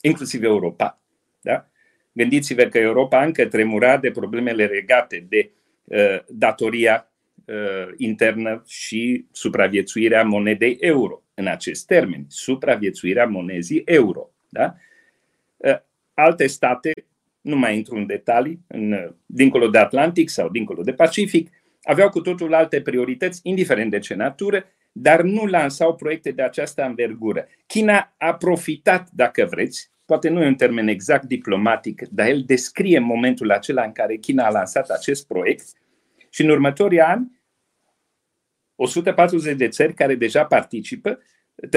inclusiv 0.00 0.42
Europa. 0.42 1.02
Da? 1.40 1.70
Gândiți-vă 2.12 2.62
că 2.62 2.78
Europa 2.78 3.24
încă 3.24 3.46
tremura 3.46 3.96
de 3.96 4.10
problemele 4.10 4.66
legate 4.66 5.26
de 5.28 5.50
uh, 5.84 6.18
datoria 6.28 7.12
uh, 7.44 7.92
internă 7.96 8.62
și 8.66 9.26
supraviețuirea 9.32 10.24
monedei 10.24 10.76
euro. 10.80 11.22
În 11.40 11.46
acest 11.46 11.86
termen, 11.86 12.24
supraviețuirea 12.28 13.26
monezii 13.26 13.82
euro. 13.84 14.30
Da? 14.48 14.74
Uh, 15.56 15.78
alte 16.14 16.46
state, 16.46 16.92
nu 17.40 17.56
mai 17.56 17.76
intru 17.76 17.96
în 17.96 18.06
detalii, 18.06 18.60
în, 18.66 18.92
uh, 18.92 19.08
dincolo 19.26 19.68
de 19.68 19.78
Atlantic 19.78 20.28
sau 20.28 20.48
dincolo 20.48 20.82
de 20.82 20.92
Pacific, 20.92 21.50
aveau 21.82 22.08
cu 22.08 22.20
totul 22.20 22.54
alte 22.54 22.80
priorități, 22.80 23.40
indiferent 23.42 23.90
de 23.90 23.98
ce 23.98 24.14
natură, 24.14 24.64
dar 24.92 25.22
nu 25.22 25.46
lansau 25.46 25.94
proiecte 25.94 26.30
de 26.30 26.42
această 26.42 26.84
învergură. 26.84 27.46
China 27.66 28.14
a 28.18 28.34
profitat, 28.34 29.08
dacă 29.10 29.46
vreți, 29.50 29.90
poate 30.04 30.28
nu 30.28 30.42
e 30.42 30.46
un 30.46 30.54
termen 30.54 30.88
exact 30.88 31.24
diplomatic, 31.24 32.08
dar 32.08 32.28
el 32.28 32.42
descrie 32.46 32.98
momentul 32.98 33.50
acela 33.50 33.82
în 33.82 33.92
care 33.92 34.16
China 34.16 34.46
a 34.46 34.50
lansat 34.50 34.88
acest 34.88 35.26
proiect 35.26 35.64
și 36.30 36.42
în 36.42 36.48
următorii 36.48 37.00
ani 37.00 37.39
140 38.82 39.56
de 39.56 39.68
țări 39.68 39.94
care 39.94 40.14
deja 40.14 40.44
participă, 40.44 41.18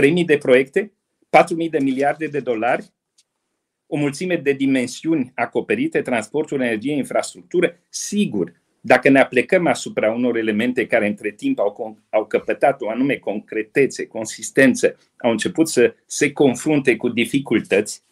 3.000 0.02 0.26
de 0.26 0.38
proiecte, 0.38 0.94
4.000 1.38 1.70
de 1.70 1.80
miliarde 1.80 2.28
de 2.28 2.39
dolari, 2.39 2.94
o 3.88 3.98
mulțime 3.98 4.36
de 4.36 4.52
dimensiuni 4.52 5.32
acoperite, 5.36 6.02
transportul, 6.02 6.62
energie, 6.62 6.94
infrastructură. 6.94 7.80
Sigur, 7.89 8.62
dacă 8.82 9.10
ne 9.10 9.20
aplecăm 9.20 9.68
asupra 9.68 10.12
unor 10.12 10.38
elemente 10.38 10.88
care 10.88 11.08
între 11.08 11.32
timp 11.32 11.60
au, 11.60 12.00
au 12.10 12.26
căpătat 12.26 12.82
o 12.82 12.89
anume 12.89 13.16
concretețe, 13.16 14.08
consistență, 14.08 14.98
au 15.18 15.32
început 15.32 15.68
să 15.70 15.96
se 16.06 16.32
confrunte 16.32 16.96
cu 16.96 17.10
dificultăți, 17.10 18.04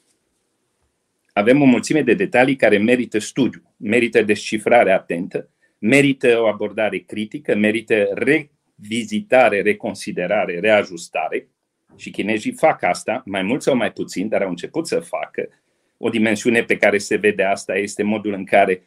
avem 1.34 1.62
o 1.62 1.66
mulțime 1.66 2.02
de 2.02 2.14
detalii 2.14 2.56
care 2.56 2.78
merită 2.78 3.20
studiu, 3.20 3.74
merită 3.78 4.22
descifrare 4.22 4.92
atentă, 4.92 5.50
merită 5.78 6.40
o 6.40 6.48
abordare 6.48 6.98
critică, 6.98 7.56
merită 7.56 8.08
revizitare, 8.82 9.62
reconsiderare, 9.62 10.60
reajustare 10.60 11.48
și 11.96 12.12
chinezii 12.12 12.52
fac 12.54 12.84
asta, 12.84 13.22
mai 13.26 13.42
mult 13.42 13.62
sau 13.62 13.76
mai 13.76 13.92
puțin, 13.92 14.28
dar 14.28 14.42
au 14.42 14.50
început 14.50 14.88
să 14.88 15.00
facă. 15.00 15.50
O 15.98 16.10
dimensiune 16.10 16.64
pe 16.64 16.78
care 16.78 16.98
se 16.98 17.16
vede 17.16 17.44
asta 17.44 17.76
este 17.76 18.04
modul 18.04 18.34
în 18.34 18.46
care 18.46 18.84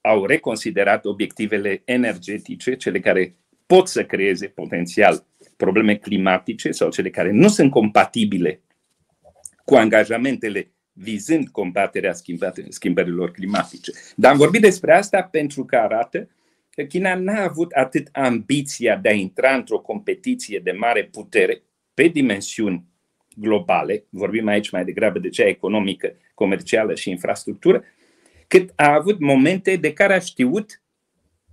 au 0.00 0.26
reconsiderat 0.26 1.04
obiectivele 1.04 1.82
energetice, 1.84 2.76
cele 2.76 3.00
care 3.00 3.34
pot 3.66 3.88
să 3.88 4.04
creeze 4.04 4.46
potențial 4.46 5.26
probleme 5.56 5.94
climatice 5.94 6.70
sau 6.70 6.90
cele 6.90 7.10
care 7.10 7.30
nu 7.30 7.48
sunt 7.48 7.70
compatibile 7.70 8.60
cu 9.64 9.74
angajamentele 9.74 10.70
vizând 10.92 11.48
combaterea 11.48 12.14
schimbărilor 12.68 13.30
climatice. 13.30 13.92
Dar 14.16 14.32
am 14.32 14.38
vorbit 14.38 14.60
despre 14.60 14.94
asta 14.94 15.22
pentru 15.22 15.64
că 15.64 15.76
arată 15.76 16.28
că 16.76 16.82
China 16.82 17.14
n-a 17.14 17.42
avut 17.42 17.72
atât 17.72 18.08
ambiția 18.12 18.96
de 18.96 19.08
a 19.08 19.12
intra 19.12 19.54
într-o 19.54 19.78
competiție 19.78 20.58
de 20.58 20.70
mare 20.70 21.04
putere 21.04 21.62
pe 21.94 22.08
dimensiuni 22.08 22.84
globale, 23.36 24.04
vorbim 24.08 24.46
aici 24.46 24.70
mai 24.70 24.84
degrabă 24.84 25.18
de 25.18 25.28
cea 25.28 25.46
economică, 25.46 26.12
comercială 26.34 26.94
și 26.94 27.10
infrastructură, 27.10 27.84
cât 28.46 28.72
a 28.74 28.94
avut 28.94 29.20
momente 29.20 29.76
de 29.76 29.92
care 29.92 30.14
a 30.14 30.18
știut 30.18 30.82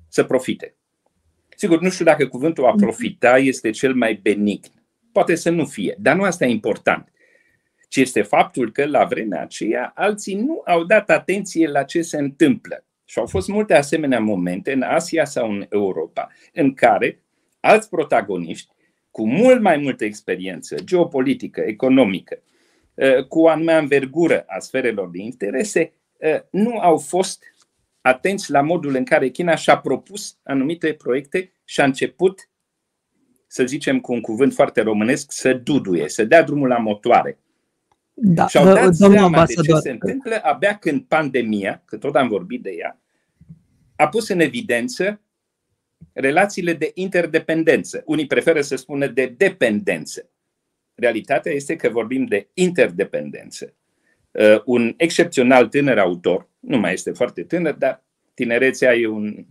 să 0.08 0.24
profite. 0.24 0.76
Sigur, 1.56 1.82
nu 1.82 1.90
știu 1.90 2.06
dacă 2.06 2.28
cuvântul 2.28 2.66
a 2.66 2.74
profita 2.76 3.38
este 3.38 3.70
cel 3.70 3.94
mai 3.94 4.14
benign. 4.14 4.72
Poate 5.12 5.36
să 5.36 5.50
nu 5.50 5.66
fie, 5.66 5.96
dar 6.00 6.16
nu 6.16 6.24
asta 6.24 6.46
e 6.46 6.50
important. 6.50 7.12
Ci 7.88 7.96
este 7.96 8.22
faptul 8.22 8.72
că 8.72 8.86
la 8.86 9.06
vremea 9.06 9.42
aceea 9.42 9.92
alții 9.96 10.36
nu 10.36 10.62
au 10.66 10.84
dat 10.84 11.10
atenție 11.10 11.68
la 11.68 11.84
ce 11.84 12.02
se 12.02 12.18
întâmplă. 12.18 12.86
Și 13.14 13.20
au 13.20 13.26
fost 13.26 13.48
multe 13.48 13.74
asemenea 13.74 14.20
momente 14.20 14.72
în 14.72 14.82
Asia 14.82 15.26
sau 15.26 15.52
în 15.52 15.66
Europa 15.70 16.30
în 16.54 16.74
care 16.74 17.22
alți 17.60 17.90
protagoniști 17.90 18.72
cu 19.12 19.28
mult 19.28 19.62
mai 19.62 19.78
multă 19.78 20.06
experiență 20.06 20.76
geopolitică, 20.84 21.62
economică, 21.62 22.42
ă, 22.98 23.24
cu 23.24 23.40
o 23.40 23.48
anume 23.48 23.74
învergură 23.74 24.44
a 24.48 24.60
sferelor 24.60 25.10
de 25.10 25.22
interese, 25.22 25.94
ă, 26.24 26.46
nu 26.52 26.80
au 26.80 26.98
fost 26.98 27.44
atenți 28.02 28.52
la 28.52 28.62
modul 28.62 28.96
în 28.96 29.04
care 29.04 29.30
China 29.30 29.56
și-a 29.56 29.78
propus 29.78 30.38
anumite 30.44 30.94
proiecte 30.94 31.52
și 31.64 31.82
a 31.82 31.84
început, 31.84 32.50
să 33.48 33.66
zicem 33.66 34.00
cu 34.00 34.14
un 34.14 34.22
cuvânt 34.22 34.54
foarte 34.54 34.82
românesc, 34.82 35.32
să 35.32 35.54
duduie, 35.54 36.10
să 36.10 36.24
dea 36.24 36.44
drumul 36.44 36.68
la 36.68 36.78
motoare. 36.78 37.38
Da, 38.14 38.48
și 38.48 38.58
au 38.58 38.66
dat 38.74 38.96
seama 38.96 39.22
ambasador. 39.22 39.66
de 39.66 39.72
ce 39.72 39.80
se 39.80 39.90
întâmplă 39.90 40.40
abia 40.44 40.78
când 40.78 41.02
pandemia, 41.02 41.82
că 41.86 41.98
tot 41.98 42.16
am 42.16 42.28
vorbit 42.28 42.62
de 42.62 42.72
ea, 42.78 42.98
a 43.96 44.08
pus 44.08 44.28
în 44.28 44.40
evidență 44.40 45.22
relațiile 46.14 46.74
de 46.74 46.92
interdependență. 46.94 48.04
Unii 48.06 48.28
preferă 48.28 48.62
să 48.62 48.76
spună 48.76 49.08
de 49.08 49.34
dependență. 49.38 50.30
Realitatea 50.96 51.52
este 51.52 51.76
că 51.76 51.90
vorbim 51.90 52.26
de 52.26 52.48
interdependență. 52.54 53.74
Uh, 54.32 54.62
un 54.66 54.94
excepțional 54.98 55.68
tânăr 55.68 55.98
autor, 55.98 56.50
nu 56.60 56.78
mai 56.78 56.94
este 56.94 57.12
foarte 57.12 57.44
tânăr, 57.44 57.74
dar 57.74 58.04
tinerețea 58.34 58.94
e 58.96 59.08
un 59.08 59.46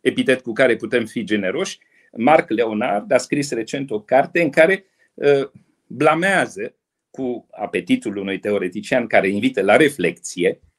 epitet 0.00 0.40
cu 0.40 0.52
care 0.52 0.76
putem 0.76 1.06
fi 1.06 1.24
generoși. 1.24 1.78
Marc 2.16 2.50
Leonard 2.50 3.12
a 3.12 3.16
scris 3.16 3.50
recent 3.50 3.90
o 3.90 4.00
carte 4.00 4.42
în 4.42 4.50
care 4.50 4.84
uh, 5.14 5.50
blamează 5.86 6.74
cu 7.10 7.46
apetitul 7.50 8.16
unui 8.16 8.38
teoretician 8.38 9.06
care 9.06 9.28
invită 9.28 9.62
la 9.62 9.76
reflexie 9.76 10.60
uh, 10.62 10.69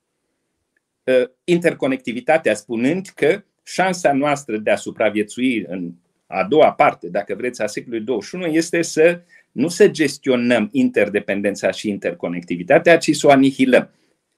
interconectivitatea, 1.44 2.54
spunând 2.54 3.08
că 3.16 3.44
șansa 3.64 4.14
noastră 4.14 4.58
de 4.58 4.72
a 4.72 4.76
supraviețui 4.76 5.66
în 5.68 5.92
a 6.28 6.44
doua 6.44 6.72
parte, 6.72 7.08
dacă 7.08 7.36
vreți, 7.38 7.62
a 7.62 7.68
secolului 7.68 8.06
21 8.06 8.46
este 8.46 8.82
să 8.82 9.22
nu 9.52 9.68
să 9.68 9.88
gestionăm 9.88 10.70
interdependența 10.72 11.72
și 11.72 11.90
interconectivitatea, 11.90 12.98
ci 12.98 13.16
să 13.16 13.28
o 13.28 13.30
anihilăm. 13.30 13.90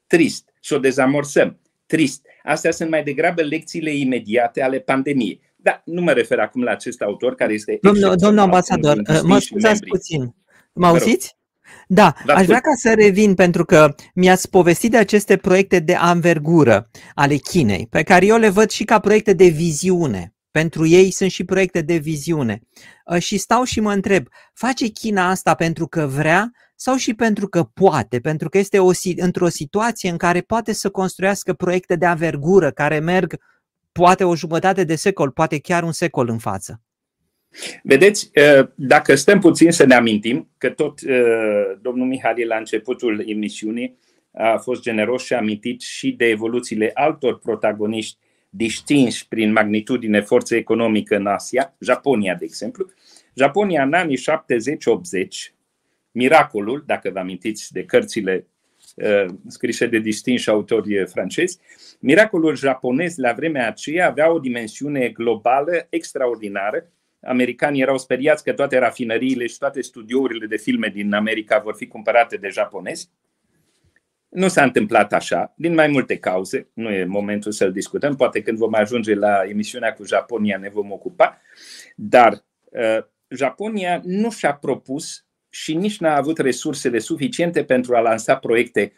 Trist, 0.07 0.53
să 0.61 0.75
o 0.75 0.77
dezamorsăm. 0.77 1.59
Trist. 1.85 2.25
Astea 2.43 2.71
sunt 2.71 2.89
mai 2.89 3.03
degrabă 3.03 3.41
lecțiile 3.41 3.95
imediate 3.95 4.61
ale 4.61 4.79
pandemiei. 4.79 5.41
Da, 5.55 5.81
nu 5.85 6.01
mă 6.01 6.11
refer 6.11 6.39
acum 6.39 6.63
la 6.63 6.71
acest 6.71 7.01
autor 7.01 7.35
care 7.35 7.53
este. 7.53 7.77
Domnul, 7.81 8.15
domnul 8.15 8.39
ambasador, 8.39 9.01
mă 9.23 9.39
scuzați 9.39 9.83
puțin. 9.83 10.35
Mă 10.73 10.87
auziți? 10.87 11.37
Da, 11.87 12.13
Dar 12.25 12.37
aș 12.37 12.45
vrea 12.45 12.59
ca 12.59 12.73
să 12.75 12.93
revin 12.93 13.33
pentru 13.33 13.65
că 13.65 13.95
mi-ați 14.13 14.49
povestit 14.49 14.91
de 14.91 14.97
aceste 14.97 15.37
proiecte 15.37 15.79
de 15.79 15.95
anvergură 15.95 16.89
ale 17.13 17.35
Chinei, 17.35 17.87
pe 17.89 18.03
care 18.03 18.25
eu 18.25 18.37
le 18.37 18.49
văd 18.49 18.69
și 18.69 18.83
ca 18.83 18.99
proiecte 18.99 19.33
de 19.33 19.47
viziune. 19.47 20.33
Pentru 20.51 20.85
ei 20.85 21.11
sunt 21.11 21.31
și 21.31 21.43
proiecte 21.43 21.81
de 21.81 21.95
viziune. 21.95 22.61
Ă, 23.11 23.19
și 23.19 23.37
stau 23.37 23.63
și 23.63 23.79
mă 23.79 23.91
întreb, 23.91 24.27
face 24.53 24.87
China 24.87 25.29
asta 25.29 25.53
pentru 25.53 25.87
că 25.87 26.07
vrea 26.07 26.51
sau 26.75 26.95
și 26.95 27.13
pentru 27.13 27.47
că 27.47 27.63
poate, 27.63 28.19
pentru 28.19 28.49
că 28.49 28.57
este 28.57 28.79
o, 28.79 28.91
într-o 29.15 29.47
situație 29.47 30.09
în 30.09 30.17
care 30.17 30.41
poate 30.41 30.73
să 30.73 30.89
construiască 30.89 31.53
proiecte 31.53 31.95
de 31.95 32.05
anvergură 32.05 32.71
care 32.71 32.99
merg 32.99 33.35
poate 33.91 34.23
o 34.23 34.35
jumătate 34.35 34.83
de 34.83 34.95
secol, 34.95 35.31
poate 35.31 35.59
chiar 35.59 35.83
un 35.83 35.91
secol 35.91 36.29
în 36.29 36.37
față? 36.37 36.81
Vedeți, 37.83 38.31
ă, 38.35 38.71
dacă 38.75 39.15
stăm 39.15 39.39
puțin 39.39 39.71
să 39.71 39.85
ne 39.85 39.93
amintim 39.93 40.49
că 40.57 40.69
tot 40.69 40.99
ă, 40.99 41.79
domnul 41.81 42.07
Mihai 42.07 42.45
la 42.45 42.57
începutul 42.57 43.23
emisiunii 43.27 43.97
a 44.33 44.57
fost 44.57 44.81
generos 44.81 45.23
și 45.23 45.33
a 45.33 45.37
amintit 45.37 45.81
și 45.81 46.11
de 46.11 46.25
evoluțiile 46.25 46.91
altor 46.93 47.39
protagoniști 47.39 48.17
distinși 48.49 49.27
prin 49.27 49.51
magnitudine 49.51 50.21
forță 50.21 50.55
economică 50.55 51.15
în 51.15 51.25
Asia, 51.25 51.75
Japonia, 51.79 52.35
de 52.35 52.45
exemplu. 52.45 52.85
Japonia 53.35 53.83
în 53.83 53.93
anii 53.93 54.17
70-80, 54.17 55.53
miracolul, 56.11 56.83
dacă 56.85 57.09
vă 57.09 57.19
amintiți 57.19 57.71
de 57.71 57.85
cărțile 57.85 58.47
uh, 58.95 59.25
scrise 59.47 59.87
de 59.87 59.99
distinși 59.99 60.49
autori 60.49 61.05
francezi, 61.07 61.59
miracolul 61.99 62.55
japonez 62.55 63.17
la 63.17 63.33
vremea 63.33 63.67
aceea 63.67 64.07
avea 64.07 64.31
o 64.31 64.39
dimensiune 64.39 65.09
globală 65.09 65.87
extraordinară. 65.89 66.91
Americanii 67.23 67.81
erau 67.81 67.97
speriați 67.97 68.43
că 68.43 68.53
toate 68.53 68.77
rafinăriile 68.77 69.47
și 69.47 69.57
toate 69.57 69.81
studiourile 69.81 70.45
de 70.45 70.57
filme 70.57 70.87
din 70.87 71.13
America 71.13 71.59
vor 71.59 71.75
fi 71.75 71.87
cumpărate 71.87 72.37
de 72.37 72.47
japonezi. 72.47 73.09
Nu 74.29 74.47
s-a 74.47 74.63
întâmplat 74.63 75.13
așa, 75.13 75.53
din 75.57 75.73
mai 75.73 75.87
multe 75.87 76.17
cauze, 76.17 76.67
nu 76.73 76.89
e 76.89 77.05
momentul 77.05 77.51
să-l 77.51 77.71
discutăm, 77.71 78.15
poate 78.15 78.41
când 78.41 78.57
vom 78.57 78.73
ajunge 78.73 79.13
la 79.15 79.43
emisiunea 79.47 79.93
cu 79.93 80.05
Japonia 80.05 80.57
ne 80.57 80.69
vom 80.69 80.91
ocupa, 80.91 81.41
dar 81.95 82.43
uh, 82.63 82.97
Japonia 83.27 84.01
nu 84.03 84.31
și-a 84.31 84.53
propus 84.53 85.25
și 85.49 85.73
nici 85.73 85.99
n-a 85.99 86.15
avut 86.15 86.37
resursele 86.37 86.99
suficiente 86.99 87.63
pentru 87.63 87.95
a 87.95 87.99
lansa 87.99 88.35
proiecte 88.35 88.93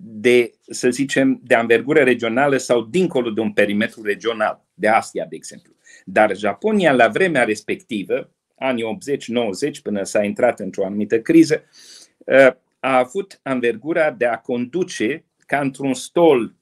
de, 0.00 0.52
să 0.66 0.90
zicem, 0.90 1.40
de 1.42 1.54
anvergură 1.54 2.02
regională 2.02 2.56
sau 2.56 2.80
dincolo 2.82 3.30
de 3.30 3.40
un 3.40 3.52
perimetru 3.52 4.02
regional, 4.02 4.64
de 4.74 4.88
Asia, 4.88 5.26
de 5.28 5.36
exemplu. 5.36 5.72
Dar 6.04 6.36
Japonia, 6.36 6.92
la 6.92 7.08
vremea 7.08 7.44
respectivă, 7.44 8.30
anii 8.58 8.98
80-90, 9.76 9.82
până 9.82 10.02
s-a 10.02 10.24
intrat 10.24 10.60
într-o 10.60 10.84
anumită 10.84 11.20
criză, 11.20 11.64
uh, 12.18 12.52
a 12.80 12.98
avut 12.98 13.40
anvergura 13.42 14.10
de 14.10 14.26
a 14.26 14.36
conduce 14.36 15.24
ca 15.46 15.60
într-un 15.60 15.94
stol, 15.94 16.54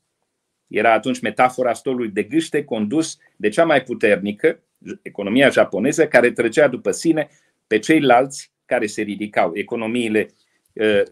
era 0.67 0.93
atunci 0.93 1.21
metafora 1.21 1.73
stolului 1.73 2.09
de 2.09 2.23
gâște, 2.23 2.65
condus 2.65 3.19
de 3.37 3.49
cea 3.49 3.65
mai 3.65 3.83
puternică, 3.83 4.63
economia 5.03 5.49
japoneză, 5.49 6.07
care 6.07 6.31
trăgea 6.31 6.69
după 6.69 6.91
sine 6.91 7.29
pe 7.67 7.79
ceilalți 7.79 8.53
care 8.65 8.87
se 8.87 9.03
ridicau, 9.03 9.51
economiile 9.55 10.31
uh, 10.73 11.03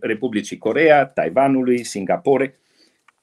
Republicii 0.00 0.58
Corea, 0.58 1.06
Taiwanului, 1.06 1.84
Singapore, 1.84 2.58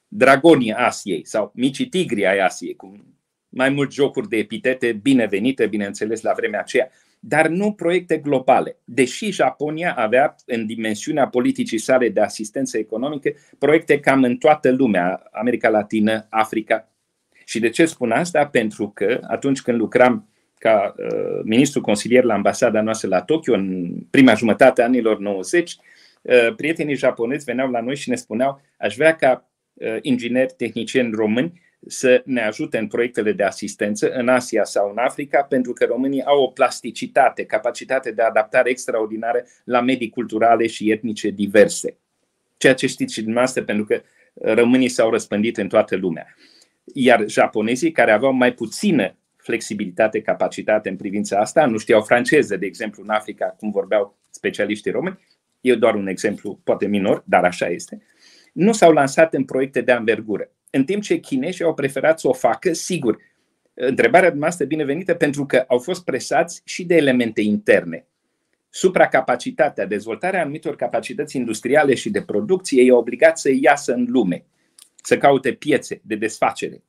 dragonii 0.07 0.73
Asiei 0.73 1.25
sau 1.25 1.51
micii 1.55 1.87
tigri 1.87 2.25
ai 2.25 2.39
Asiei, 2.39 2.75
cu 2.75 3.05
mai 3.51 3.69
mult 3.69 3.91
jocuri 3.91 4.29
de 4.29 4.37
epitete 4.37 4.91
binevenite, 4.91 5.67
bineînțeles, 5.67 6.21
la 6.21 6.33
vremea 6.33 6.59
aceea 6.59 6.91
dar 7.23 7.47
nu 7.47 7.71
proiecte 7.71 8.17
globale. 8.17 8.77
Deși 8.83 9.31
Japonia 9.31 9.93
avea 9.93 10.35
în 10.45 10.65
dimensiunea 10.65 11.27
politicii 11.27 11.77
sale 11.77 12.09
de 12.09 12.21
asistență 12.21 12.77
economică 12.77 13.31
proiecte 13.57 13.99
cam 13.99 14.23
în 14.23 14.37
toată 14.37 14.71
lumea, 14.71 15.23
America 15.31 15.69
Latină, 15.69 16.27
Africa. 16.29 16.89
Și 17.45 17.59
de 17.59 17.69
ce 17.69 17.85
spun 17.85 18.11
asta? 18.11 18.45
Pentru 18.45 18.89
că 18.89 19.19
atunci 19.27 19.61
când 19.61 19.77
lucram 19.77 20.29
ca 20.57 20.95
uh, 20.97 21.39
ministru 21.43 21.81
consilier 21.81 22.23
la 22.23 22.33
ambasada 22.33 22.81
noastră 22.81 23.07
la 23.07 23.21
Tokyo 23.21 23.53
în 23.53 23.93
prima 24.09 24.33
jumătate 24.33 24.81
a 24.81 24.85
anilor 24.85 25.19
90, 25.19 25.75
uh, 26.21 26.55
prietenii 26.55 26.95
japonezi 26.95 27.45
veneau 27.45 27.69
la 27.69 27.81
noi 27.81 27.95
și 27.95 28.09
ne 28.09 28.15
spuneau 28.15 28.61
aș 28.77 28.95
vrea 28.95 29.15
ca 29.15 29.49
uh, 29.73 29.97
ingineri 30.01 30.53
tehnicieni 30.57 31.11
români 31.13 31.61
să 31.87 32.21
ne 32.25 32.41
ajute 32.41 32.77
în 32.77 32.87
proiectele 32.87 33.31
de 33.31 33.43
asistență 33.43 34.09
în 34.11 34.27
Asia 34.27 34.63
sau 34.63 34.89
în 34.89 34.97
Africa, 34.97 35.41
pentru 35.41 35.73
că 35.73 35.85
românii 35.85 36.23
au 36.23 36.43
o 36.43 36.47
plasticitate, 36.47 37.45
capacitate 37.45 38.11
de 38.11 38.21
adaptare 38.21 38.69
extraordinară 38.69 39.43
la 39.63 39.81
medii 39.81 40.09
culturale 40.09 40.67
și 40.67 40.91
etnice 40.91 41.29
diverse. 41.29 41.97
ceea 42.57 42.73
ce 42.73 42.87
știți 42.87 43.13
și 43.13 43.21
dumneavoastră, 43.21 43.63
pentru 43.63 43.85
că 43.85 44.01
românii 44.33 44.89
s-au 44.89 45.09
răspândit 45.09 45.57
în 45.57 45.67
toată 45.67 45.95
lumea. 45.95 46.35
Iar 46.93 47.27
japonezii, 47.27 47.91
care 47.91 48.11
aveau 48.11 48.33
mai 48.33 48.53
puțină 48.53 49.15
flexibilitate, 49.37 50.21
capacitate 50.21 50.89
în 50.89 50.95
privința 50.95 51.39
asta, 51.39 51.65
nu 51.65 51.77
știau 51.77 52.01
franceză, 52.01 52.57
de 52.57 52.65
exemplu, 52.65 53.03
în 53.03 53.09
Africa, 53.09 53.45
cum 53.45 53.71
vorbeau 53.71 54.17
specialiștii 54.29 54.91
români, 54.91 55.19
e 55.61 55.75
doar 55.75 55.95
un 55.95 56.07
exemplu, 56.07 56.59
poate 56.63 56.87
minor, 56.87 57.23
dar 57.25 57.43
așa 57.43 57.67
este, 57.67 58.01
nu 58.53 58.71
s-au 58.71 58.91
lansat 58.91 59.33
în 59.33 59.43
proiecte 59.43 59.81
de 59.81 59.91
anvergură. 59.91 60.49
În 60.73 60.83
timp 60.83 61.01
ce 61.03 61.19
chinezii 61.19 61.63
au 61.63 61.73
preferat 61.73 62.19
să 62.19 62.27
o 62.27 62.33
facă, 62.33 62.73
sigur, 62.73 63.17
întrebarea 63.73 64.29
dumneavoastră 64.29 64.65
binevenită 64.65 65.13
pentru 65.13 65.45
că 65.45 65.63
au 65.67 65.79
fost 65.79 66.03
presați 66.03 66.61
și 66.65 66.85
de 66.85 66.95
elemente 66.95 67.41
interne. 67.41 68.05
Supracapacitatea, 68.69 69.85
dezvoltarea 69.85 70.41
anumitor 70.41 70.75
capacități 70.75 71.35
industriale 71.35 71.93
și 71.93 72.09
de 72.09 72.21
producție 72.21 72.83
i-a 72.83 72.95
obligat 72.95 73.39
să 73.39 73.51
iasă 73.61 73.93
în 73.93 74.05
lume, 74.09 74.45
să 75.03 75.17
caute 75.17 75.53
piețe 75.53 76.01
de 76.03 76.15
desfacere 76.15 76.83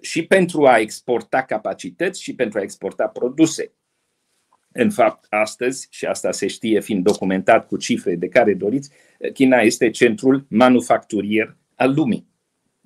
și 0.00 0.26
pentru 0.26 0.66
a 0.66 0.78
exporta 0.78 1.42
capacități 1.42 2.22
și 2.22 2.34
pentru 2.34 2.58
a 2.58 2.62
exporta 2.62 3.06
produse. 3.06 3.72
În 4.72 4.90
fapt, 4.90 5.26
astăzi, 5.28 5.86
și 5.90 6.04
asta 6.04 6.30
se 6.30 6.46
știe 6.46 6.80
fiind 6.80 7.04
documentat 7.04 7.66
cu 7.66 7.76
cifre 7.76 8.14
de 8.14 8.28
care 8.28 8.54
doriți, 8.54 8.90
China 9.32 9.58
este 9.58 9.90
centrul 9.90 10.46
manufacturier 10.48 11.56
al 11.74 11.94
lumii 11.94 12.32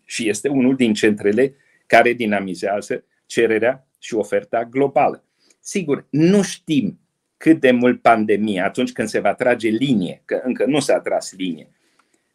și 0.08 0.28
este 0.28 0.48
unul 0.48 0.76
din 0.76 0.94
centrele 0.94 1.54
care 1.86 2.12
dinamizează 2.12 3.04
cererea 3.26 3.88
și 3.98 4.14
oferta 4.14 4.64
globală. 4.64 5.24
Sigur, 5.60 6.06
nu 6.10 6.42
știm 6.42 7.00
cât 7.36 7.60
de 7.60 7.70
mult 7.70 8.02
pandemia, 8.02 8.64
atunci 8.64 8.92
când 8.92 9.08
se 9.08 9.20
va 9.20 9.34
trage 9.34 9.68
linie, 9.68 10.22
că 10.24 10.40
încă 10.44 10.64
nu 10.66 10.80
s-a 10.80 11.00
tras 11.00 11.32
linie, 11.36 11.70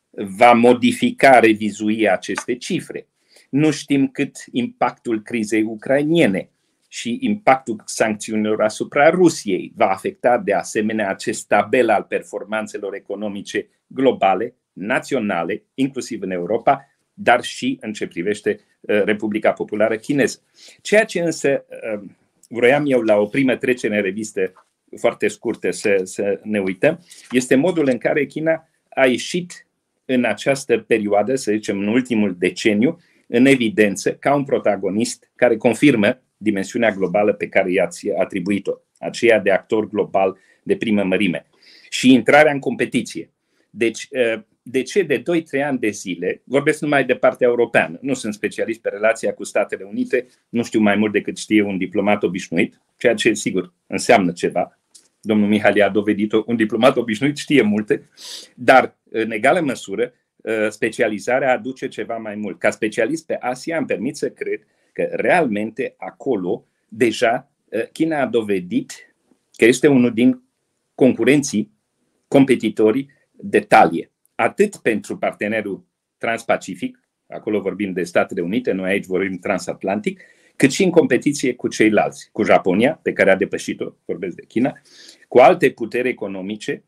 va 0.09 0.51
modifica, 0.51 1.39
revizui 1.39 2.09
aceste 2.09 2.55
cifre. 2.55 3.07
Nu 3.49 3.71
știm 3.71 4.07
cât 4.07 4.35
impactul 4.51 5.21
crizei 5.21 5.61
ucrainiene 5.61 6.49
și 6.87 7.17
impactul 7.21 7.81
sancțiunilor 7.85 8.61
asupra 8.61 9.09
Rusiei 9.09 9.73
va 9.75 9.89
afecta 9.89 10.37
de 10.37 10.53
asemenea 10.53 11.09
acest 11.09 11.47
tabel 11.47 11.89
al 11.89 12.03
performanțelor 12.03 12.93
economice 12.93 13.67
globale, 13.87 14.55
naționale, 14.73 15.63
inclusiv 15.73 16.21
în 16.21 16.31
Europa, 16.31 16.92
dar 17.13 17.43
și 17.43 17.77
în 17.81 17.93
ce 17.93 18.07
privește 18.07 18.59
uh, 18.79 19.03
Republica 19.03 19.51
Populară 19.51 19.97
Chineză. 19.97 20.41
Ceea 20.81 21.05
ce 21.05 21.19
însă 21.19 21.65
uh, 21.69 22.09
vroiam 22.49 22.83
eu 22.87 23.01
la 23.01 23.17
o 23.17 23.25
primă 23.25 23.55
trecere 23.55 23.95
în 23.95 24.01
revistă 24.01 24.53
foarte 24.99 25.27
scurtă 25.27 25.71
să, 25.71 26.01
să 26.03 26.39
ne 26.43 26.59
uităm, 26.59 27.05
este 27.31 27.55
modul 27.55 27.87
în 27.91 27.97
care 27.97 28.25
China 28.25 28.69
a 28.89 29.05
ieșit 29.05 29.67
în 30.05 30.23
această 30.23 30.77
perioadă, 30.77 31.35
să 31.35 31.51
zicem 31.51 31.79
în 31.79 31.87
ultimul 31.87 32.35
deceniu, 32.39 32.99
în 33.27 33.45
evidență 33.45 34.13
ca 34.13 34.35
un 34.35 34.43
protagonist 34.43 35.31
care 35.35 35.57
confirmă 35.57 36.21
dimensiunea 36.37 36.91
globală 36.91 37.33
pe 37.33 37.47
care 37.47 37.71
i-ați 37.71 38.09
atribuit-o, 38.11 38.71
aceea 38.99 39.39
de 39.39 39.51
actor 39.51 39.87
global 39.87 40.37
de 40.63 40.75
primă 40.75 41.03
mărime. 41.03 41.45
Și 41.89 42.13
intrarea 42.13 42.51
în 42.51 42.59
competiție. 42.59 43.29
Deci, 43.69 44.07
ă, 44.13 44.45
de 44.63 44.81
ce 44.81 45.01
de 45.01 45.21
2-3 45.21 45.23
ani 45.63 45.79
de 45.79 45.89
zile, 45.89 46.41
vorbesc 46.43 46.81
numai 46.81 47.05
de 47.05 47.15
partea 47.15 47.47
europeană, 47.47 47.97
nu 48.01 48.13
sunt 48.13 48.33
specialist 48.33 48.79
pe 48.79 48.89
relația 48.89 49.33
cu 49.33 49.43
Statele 49.43 49.83
Unite, 49.83 50.27
nu 50.49 50.63
știu 50.63 50.79
mai 50.79 50.95
mult 50.95 51.11
decât 51.11 51.37
știe 51.37 51.61
un 51.61 51.77
diplomat 51.77 52.23
obișnuit, 52.23 52.81
ceea 52.97 53.13
ce, 53.13 53.33
sigur, 53.33 53.73
înseamnă 53.87 54.31
ceva. 54.31 54.79
Domnul 55.21 55.47
Mihali 55.47 55.81
a 55.81 55.89
dovedit-o, 55.89 56.43
un 56.45 56.55
diplomat 56.55 56.97
obișnuit 56.97 57.37
știe 57.37 57.61
multe, 57.61 58.09
dar, 58.55 58.97
în 59.09 59.31
egală 59.31 59.59
măsură, 59.59 60.13
ă, 60.45 60.69
specializarea 60.69 61.51
aduce 61.51 61.87
ceva 61.87 62.17
mai 62.17 62.35
mult. 62.35 62.59
Ca 62.59 62.69
specialist 62.69 63.25
pe 63.25 63.37
Asia 63.39 63.77
îmi 63.77 63.87
permit 63.87 64.15
să 64.15 64.29
cred 64.29 64.59
că 64.93 65.09
realmente 65.11 65.93
acolo 65.97 66.65
deja 66.87 67.51
ă, 67.73 67.79
China 67.79 68.21
a 68.21 68.25
dovedit 68.25 69.15
că 69.55 69.65
este 69.65 69.87
unul 69.87 70.13
din 70.13 70.43
concurenții, 70.95 71.71
competitorii 72.27 73.09
de 73.31 73.59
talie. 73.59 74.12
Atât 74.35 74.75
pentru 74.75 75.17
partenerul 75.17 75.85
transpacific, 76.17 76.99
acolo 77.27 77.61
vorbim 77.61 77.93
de 77.93 78.03
Statele 78.03 78.41
Unite, 78.41 78.71
noi 78.71 78.89
aici 78.89 79.05
vorbim 79.05 79.37
transatlantic, 79.37 80.21
cât 80.55 80.71
și 80.71 80.83
în 80.83 80.89
competiție 80.89 81.53
cu 81.53 81.67
ceilalți, 81.67 82.29
cu 82.31 82.43
Japonia, 82.43 82.99
pe 83.03 83.13
care 83.13 83.31
a 83.31 83.35
depășit-o, 83.35 83.91
vorbesc 84.05 84.35
de 84.35 84.45
China, 84.45 84.81
cu 85.27 85.37
alte 85.37 85.69
puteri 85.69 86.09
economice, 86.09 86.83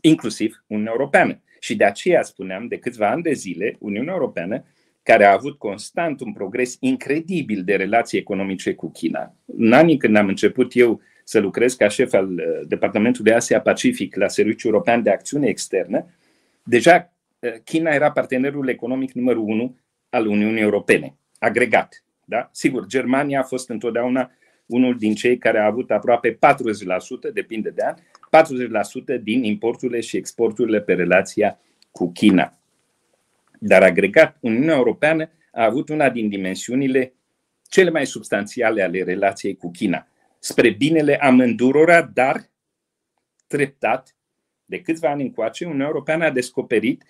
inclusiv 0.00 0.64
Uniunea 0.66 0.92
Europeană. 0.92 1.42
Și 1.60 1.76
de 1.76 1.84
aceea 1.84 2.22
spuneam, 2.22 2.66
de 2.66 2.78
câțiva 2.78 3.10
ani 3.10 3.22
de 3.22 3.32
zile, 3.32 3.76
Uniunea 3.78 4.12
Europeană 4.12 4.64
care 5.02 5.24
a 5.24 5.32
avut 5.32 5.58
constant 5.58 6.20
un 6.20 6.32
progres 6.32 6.76
incredibil 6.80 7.62
de 7.64 7.76
relații 7.76 8.18
economice 8.18 8.74
cu 8.74 8.90
China. 8.90 9.34
În 9.44 9.72
anii 9.72 9.96
când 9.96 10.16
am 10.16 10.28
început 10.28 10.76
eu 10.76 11.00
să 11.24 11.38
lucrez 11.38 11.74
ca 11.74 11.88
șef 11.88 12.12
al 12.12 12.32
uh, 12.32 12.66
Departamentului 12.66 13.32
Asia-Pacific 13.32 14.16
la 14.16 14.28
Serviciul 14.28 14.70
European 14.70 15.02
de 15.02 15.10
Acțiune 15.10 15.48
Externă, 15.48 16.06
deja 16.68 17.12
uh, 17.38 17.52
China 17.64 17.90
era 17.90 18.12
partenerul 18.12 18.68
economic 18.68 19.12
numărul 19.12 19.48
unu 19.48 19.78
al 20.08 20.26
Uniunii 20.26 20.62
Europene, 20.62 21.16
agregat. 21.38 22.04
Da? 22.24 22.48
Sigur, 22.52 22.86
Germania 22.86 23.40
a 23.40 23.42
fost 23.42 23.68
întotdeauna 23.68 24.30
unul 24.66 24.98
din 24.98 25.14
cei 25.14 25.38
care 25.38 25.58
a 25.58 25.64
avut 25.64 25.90
aproape 25.90 26.32
40%, 26.32 26.38
depinde 27.32 27.70
de 27.70 27.82
an, 27.82 27.94
40% 29.18 29.22
din 29.22 29.44
importurile 29.44 30.00
și 30.00 30.16
exporturile 30.16 30.80
pe 30.80 30.94
relația 30.94 31.60
cu 31.90 32.12
China. 32.12 32.58
Dar 33.58 33.82
agregat, 33.82 34.36
Uniunea 34.40 34.74
Europeană 34.74 35.30
a 35.52 35.64
avut 35.64 35.88
una 35.88 36.10
din 36.10 36.28
dimensiunile 36.28 37.12
cele 37.68 37.90
mai 37.90 38.06
substanțiale 38.06 38.82
ale 38.82 39.02
relației 39.02 39.56
cu 39.56 39.70
China. 39.70 40.06
Spre 40.38 40.70
binele 40.70 41.16
amândurora, 41.16 42.02
dar 42.02 42.50
treptat, 43.46 44.16
de 44.68 44.80
câțiva 44.80 45.10
ani 45.10 45.22
încoace, 45.22 45.64
Uniunea 45.64 45.86
Europeană 45.86 46.24
a 46.24 46.30
descoperit 46.30 47.02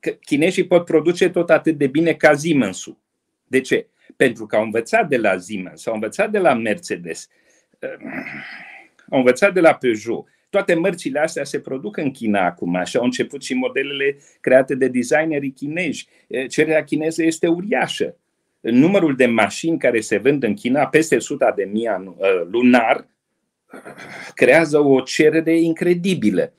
că 0.00 0.10
chinezii 0.10 0.66
pot 0.66 0.84
produce 0.84 1.30
tot 1.30 1.50
atât 1.50 1.78
de 1.78 1.86
bine 1.86 2.12
ca 2.12 2.34
Siemens-ul. 2.34 2.98
De 3.44 3.60
ce? 3.60 3.86
Pentru 4.16 4.46
că 4.46 4.56
au 4.56 4.62
învățat 4.62 5.08
de 5.08 5.16
la 5.16 5.38
Siemens, 5.38 5.86
au 5.86 5.94
învățat 5.94 6.30
de 6.30 6.38
la 6.38 6.54
Mercedes, 6.54 7.28
au 9.10 9.18
învățat 9.18 9.54
de 9.54 9.60
la 9.60 9.74
Peugeot, 9.74 10.26
toate 10.50 10.74
mărcile 10.74 11.18
astea 11.18 11.44
se 11.44 11.60
produc 11.60 11.96
în 11.96 12.10
China 12.10 12.44
acum 12.44 12.82
și 12.84 12.96
au 12.96 13.04
început 13.04 13.42
și 13.42 13.54
modelele 13.54 14.18
create 14.40 14.74
de 14.74 14.88
designerii 14.88 15.52
chinezi. 15.52 16.08
Cererea 16.48 16.84
chineză 16.84 17.22
este 17.22 17.46
uriașă. 17.46 18.16
Numărul 18.60 19.16
de 19.16 19.26
mașini 19.26 19.78
care 19.78 20.00
se 20.00 20.18
vând 20.18 20.42
în 20.42 20.54
China, 20.54 20.86
peste 20.86 21.16
100 21.16 21.52
de 21.56 21.64
mii 21.64 21.88
lunar, 22.50 23.08
creează 24.34 24.78
o 24.78 25.00
cerere 25.00 25.58
incredibilă. 25.58 26.52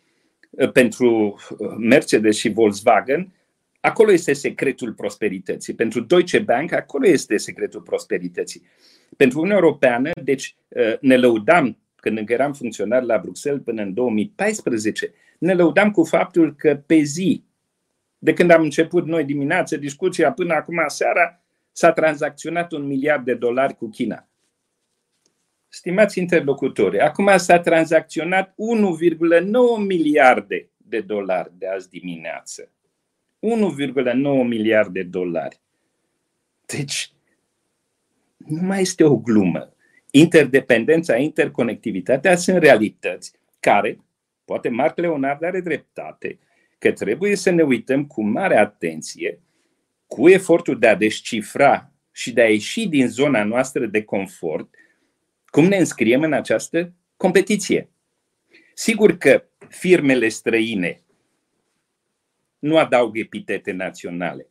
Pentru 0.74 1.40
Mercedes 1.78 2.38
și 2.38 2.50
Volkswagen, 2.50 3.34
acolo 3.80 4.12
este 4.12 4.34
secretul 4.34 4.94
prosperității. 4.94 5.74
Pentru 5.74 6.00
Deutsche 6.00 6.40
Bank, 6.40 6.72
acolo 6.72 7.08
este 7.08 7.38
secretul 7.38 7.82
prosperității. 7.82 8.62
Pentru 9.18 9.40
Uniunea 9.40 9.62
Europeană, 9.64 10.12
deci 10.24 10.56
ne 11.00 11.18
lăudam 11.18 11.78
când 11.96 12.18
încă 12.18 12.34
eram 12.34 12.54
funcționar 12.54 13.04
la 13.04 13.18
Bruxelles 13.18 13.62
până 13.64 13.82
în 13.82 13.94
2014, 13.94 15.14
ne 15.38 15.54
lăudam 15.54 15.92
cu 15.92 16.04
faptul 16.04 16.56
că 16.56 16.82
pe 16.86 17.02
zi, 17.02 17.44
de 18.18 18.34
când 18.34 18.52
am 18.52 18.62
început 18.62 19.06
noi 19.06 19.24
dimineață 19.24 19.78
discuția 19.78 20.32
până 20.32 20.54
acum 20.54 20.84
seara, 20.88 21.42
s-a 21.72 21.92
tranzacționat 21.92 22.72
un 22.72 22.86
miliard 22.86 23.26
de 23.26 23.34
dolari 23.34 23.76
cu 23.76 23.90
China. 23.90 24.27
Stimați 25.78 26.20
interlocutori, 26.20 27.00
acum 27.00 27.30
s-a 27.36 27.60
tranzacționat 27.60 28.50
1,9 28.50 28.56
miliarde 29.86 30.70
de 30.78 31.00
dolari 31.02 31.52
de 31.58 31.68
azi 31.68 31.90
dimineață. 31.90 32.72
1,9 33.40 34.48
miliarde 34.48 35.02
de 35.02 35.08
dolari. 35.08 35.62
Deci, 36.66 37.12
nu 38.38 38.62
mai 38.62 38.82
este 38.82 39.04
o 39.04 39.18
glumă 39.18 39.76
interdependența, 40.12 41.18
interconectivitatea 41.18 42.36
sunt 42.36 42.58
realități 42.58 43.32
care, 43.60 44.00
poate 44.46 44.70
Marc 44.70 44.98
Leonard 44.98 45.44
are 45.44 45.62
dreptate, 45.62 46.40
că 46.78 46.92
trebuie 46.92 47.36
să 47.36 47.50
ne 47.50 47.64
uităm 47.64 48.06
cu 48.06 48.24
mare 48.24 48.58
atenție, 48.58 49.42
cu 50.08 50.30
efortul 50.30 50.80
de 50.80 50.88
a 50.88 50.96
descifra 50.96 51.92
și 52.12 52.34
de 52.34 52.42
a 52.42 52.50
ieși 52.50 52.88
din 52.88 53.08
zona 53.08 53.44
noastră 53.44 53.86
de 53.86 54.04
confort, 54.04 54.77
cum 55.50 55.66
ne 55.66 55.78
înscriem 55.78 56.22
în 56.22 56.34
această 56.34 56.94
competiție. 57.18 57.90
Sigur 58.74 59.18
că 59.18 59.44
firmele 59.70 60.28
străine 60.28 61.02
nu 62.60 62.78
adaug 62.78 63.18
epitete 63.18 63.72
naționale. 63.72 64.48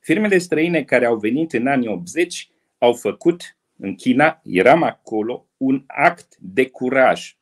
Firmele 0.00 0.38
străine 0.38 0.84
care 0.84 1.06
au 1.06 1.16
venit 1.16 1.52
în 1.52 1.66
anii 1.66 1.88
80 1.88 2.50
au 2.78 2.92
făcut 2.92 3.56
în 3.76 3.94
China, 3.94 4.40
eram 4.44 4.82
acolo, 4.82 5.46
un 5.56 5.84
act 5.86 6.36
de 6.38 6.68
curaj, 6.68 7.36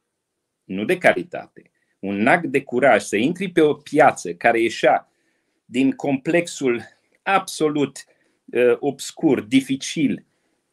nu 0.64 0.84
de 0.84 0.98
caritate, 0.98 1.70
un 1.98 2.26
act 2.26 2.44
de 2.44 2.62
curaj 2.62 3.02
să 3.02 3.16
intri 3.16 3.50
pe 3.50 3.60
o 3.60 3.74
piață 3.74 4.34
care 4.34 4.60
ieșea 4.60 5.12
din 5.64 5.92
complexul 5.92 6.82
absolut 7.22 8.04
uh, 8.44 8.76
obscur, 8.78 9.40
dificil, 9.40 10.24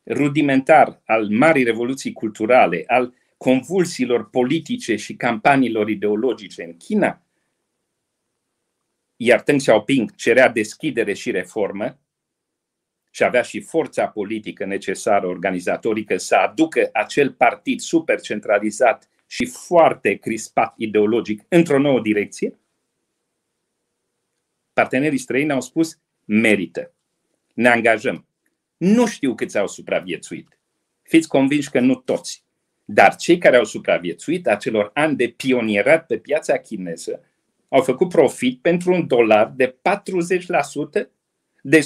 rudimentar 0.05 1.01
al 1.05 1.29
marii 1.29 1.63
revoluții 1.63 2.11
culturale, 2.11 2.83
al 2.87 3.13
convulsiilor 3.37 4.29
politice 4.29 4.95
și 4.95 5.15
campaniilor 5.15 5.89
ideologice 5.89 6.63
în 6.63 6.77
China, 6.77 7.21
iar 9.15 9.41
Deng 9.43 9.59
Xiaoping 9.59 10.15
cerea 10.15 10.49
deschidere 10.49 11.13
și 11.13 11.31
reformă 11.31 11.99
și 13.11 13.23
avea 13.23 13.41
și 13.41 13.61
forța 13.61 14.07
politică 14.07 14.65
necesară 14.65 15.27
organizatorică 15.27 16.17
să 16.17 16.35
aducă 16.35 16.89
acel 16.93 17.33
partid 17.33 17.79
super 17.79 18.21
centralizat 18.21 19.09
și 19.27 19.45
foarte 19.45 20.15
crispat 20.15 20.73
ideologic 20.77 21.45
într-o 21.47 21.79
nouă 21.79 22.01
direcție, 22.01 22.59
partenerii 24.73 25.17
străini 25.17 25.51
au 25.51 25.61
spus 25.61 25.99
merită, 26.25 26.93
ne 27.53 27.69
angajăm. 27.69 28.27
Nu 28.77 29.07
știu 29.07 29.35
câți 29.35 29.57
au 29.57 29.67
supraviețuit. 29.67 30.59
Fiți 31.01 31.27
convinși 31.27 31.69
că 31.69 31.79
nu 31.79 31.95
toți. 31.95 32.43
Dar 32.85 33.15
cei 33.15 33.37
care 33.37 33.57
au 33.57 33.63
supraviețuit 33.63 34.47
acelor 34.47 34.91
ani 34.93 35.15
de 35.15 35.27
pionierat 35.27 36.05
pe 36.05 36.17
piața 36.17 36.57
chineză 36.57 37.21
au 37.75 37.81
făcut 37.81 38.09
profit 38.09 38.61
pentru 38.61 38.93
un 38.93 39.07
dolar 39.07 39.53
de 39.55 39.75
40%, 40.99 41.07
de 41.61 41.79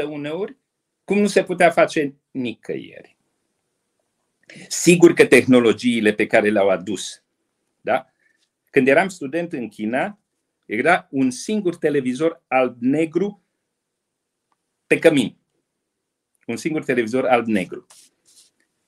100% 0.00 0.02
uneori, 0.08 0.56
cum 1.04 1.18
nu 1.18 1.26
se 1.26 1.44
putea 1.44 1.70
face 1.70 2.14
nicăieri. 2.30 3.16
Sigur 4.68 5.12
că 5.12 5.26
tehnologiile 5.26 6.12
pe 6.12 6.26
care 6.26 6.50
le-au 6.50 6.68
adus, 6.68 7.22
da? 7.80 8.06
Când 8.70 8.88
eram 8.88 9.08
student 9.08 9.52
în 9.52 9.68
China, 9.68 10.18
era 10.64 11.08
un 11.10 11.30
singur 11.30 11.76
televizor 11.76 12.42
alb-negru 12.48 13.42
pe 14.86 14.98
cămin. 14.98 15.36
Un 16.46 16.56
singur 16.56 16.84
televizor 16.84 17.26
alb-negru. 17.26 17.86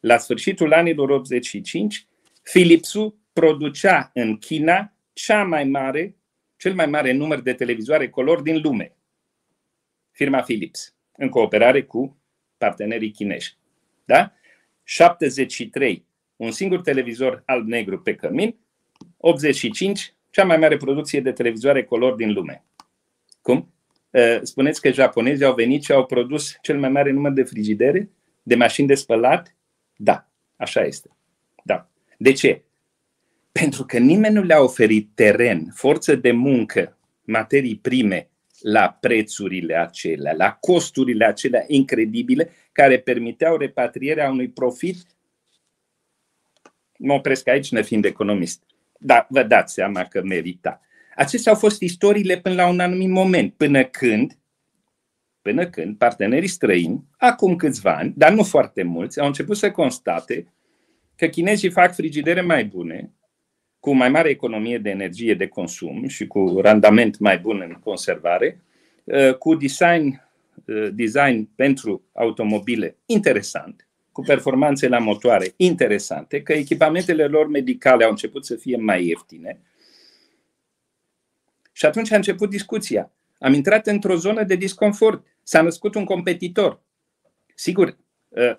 La 0.01 0.19
sfârșitul 0.19 0.73
anilor 0.73 1.11
85, 1.11 2.07
Philipsul 2.43 3.19
producea 3.33 4.11
în 4.15 4.37
China 4.37 4.93
cea 5.13 5.45
mai 5.45 5.65
mare, 5.65 6.17
cel 6.57 6.75
mai 6.75 6.87
mare 6.87 7.13
număr 7.13 7.41
de 7.41 7.53
televizoare 7.53 8.09
color 8.09 8.41
din 8.41 8.61
lume. 8.61 8.97
Firma 10.11 10.41
Philips, 10.41 10.95
în 11.13 11.29
cooperare 11.29 11.83
cu 11.83 12.21
partenerii 12.57 13.11
chinezi. 13.11 13.59
Da? 14.05 14.33
73, 14.83 16.07
un 16.37 16.51
singur 16.51 16.81
televizor 16.81 17.43
alb-negru 17.47 18.01
pe 18.01 18.15
cămin, 18.15 18.57
85, 19.17 20.15
cea 20.31 20.45
mai 20.45 20.57
mare 20.57 20.77
producție 20.77 21.21
de 21.21 21.33
televizoare 21.33 21.85
color 21.85 22.15
din 22.15 22.33
lume. 22.33 22.65
Cum? 23.41 23.73
Ă, 24.19 24.41
spuneți 24.43 24.81
că 24.81 24.91
japonezii 24.91 25.45
au 25.45 25.55
venit 25.55 25.83
și 25.83 25.93
au 25.93 26.07
produs 26.07 26.57
cel 26.63 26.79
mai 26.79 26.89
mare 26.89 27.11
număr 27.11 27.33
de 27.33 27.43
frigidere, 27.43 28.11
de 28.43 28.55
mașini 28.55 28.87
de 28.87 28.95
spălat? 28.95 29.57
Da, 29.97 30.29
așa 30.57 30.85
este. 30.85 31.17
Da. 31.65 31.91
De 32.19 32.33
ce? 32.33 32.63
Pentru 33.53 33.85
că 33.85 33.99
nimeni 33.99 34.35
nu 34.35 34.43
le-a 34.43 34.61
oferit 34.61 35.11
teren, 35.15 35.71
forță 35.75 36.15
de 36.15 36.31
muncă, 36.31 36.99
materii 37.23 37.79
prime 37.79 38.31
la 38.61 38.97
prețurile 39.01 39.77
acelea, 39.77 40.33
la 40.33 40.53
costurile 40.53 41.25
acelea 41.25 41.65
incredibile 41.67 42.51
care 42.73 42.99
permiteau 42.99 43.57
repatrierea 43.57 44.31
unui 44.31 44.49
profit. 44.49 44.97
Mă 46.99 47.13
opresc 47.13 47.49
aici, 47.49 47.71
nefiind 47.71 48.05
economist. 48.05 48.63
Dar 48.99 49.27
vă 49.31 49.43
dați 49.43 49.75
seama 49.75 50.05
că 50.05 50.23
merita. 50.23 50.81
Acestea 51.19 51.53
au 51.53 51.59
fost 51.59 51.81
istoriile 51.81 52.39
până 52.39 52.55
la 52.55 52.69
un 52.69 52.81
anumit 52.81 53.09
moment, 53.09 53.55
până 53.57 53.85
când, 53.85 54.39
până 55.43 55.67
când 55.67 55.97
partenerii 55.97 56.49
străini, 56.49 57.05
acum 57.17 57.57
câțiva 57.57 57.97
ani, 57.97 58.13
dar 58.17 58.33
nu 58.33 58.43
foarte 58.43 58.83
mulți, 58.83 59.21
au 59.21 59.27
început 59.27 59.57
să 59.57 59.71
constate 59.71 60.53
că 61.17 61.27
chinezii 61.27 61.71
fac 61.71 61.95
frigidere 61.95 62.41
mai 62.41 62.65
bune, 62.65 63.13
cu 63.81 63.93
mai 63.93 64.09
mare 64.09 64.29
economie 64.29 64.79
de 64.79 64.91
energie 64.91 65.35
de 65.35 65.47
consum 65.47 66.07
și 66.07 66.27
cu 66.27 66.59
randament 66.63 67.19
mai 67.19 67.39
bun 67.39 67.65
în 67.69 67.73
conservare, 67.73 68.61
uh, 69.05 69.35
cu 69.35 69.55
design, 69.55 70.23
uh, 70.65 70.89
design 70.93 71.49
pentru 71.55 72.03
automobile 72.13 72.97
interesant, 73.07 73.89
cu 74.13 74.21
performanțe 74.21 74.89
la 74.89 74.99
motoare 74.99 75.53
interesante, 75.57 76.43
că 76.43 76.53
echipamentele 76.53 77.27
lor 77.27 77.49
medicale 77.49 78.05
au 78.05 78.11
început 78.11 78.45
să 78.45 78.55
fie 78.55 78.77
mai 78.77 79.07
ieftine. 79.07 79.61
Și 81.79 81.87
atunci 81.87 82.13
a 82.13 82.17
început 82.17 82.51
discuția. 82.51 83.11
Am 83.39 83.53
intrat 83.53 83.87
într-o 83.87 84.15
zonă 84.15 84.43
de 84.43 84.55
disconfort. 84.55 85.27
S-a 85.43 85.63
născut 85.63 85.95
un 85.95 86.05
competitor. 86.05 86.81
Sigur, 87.55 87.97
uh, 88.29 88.57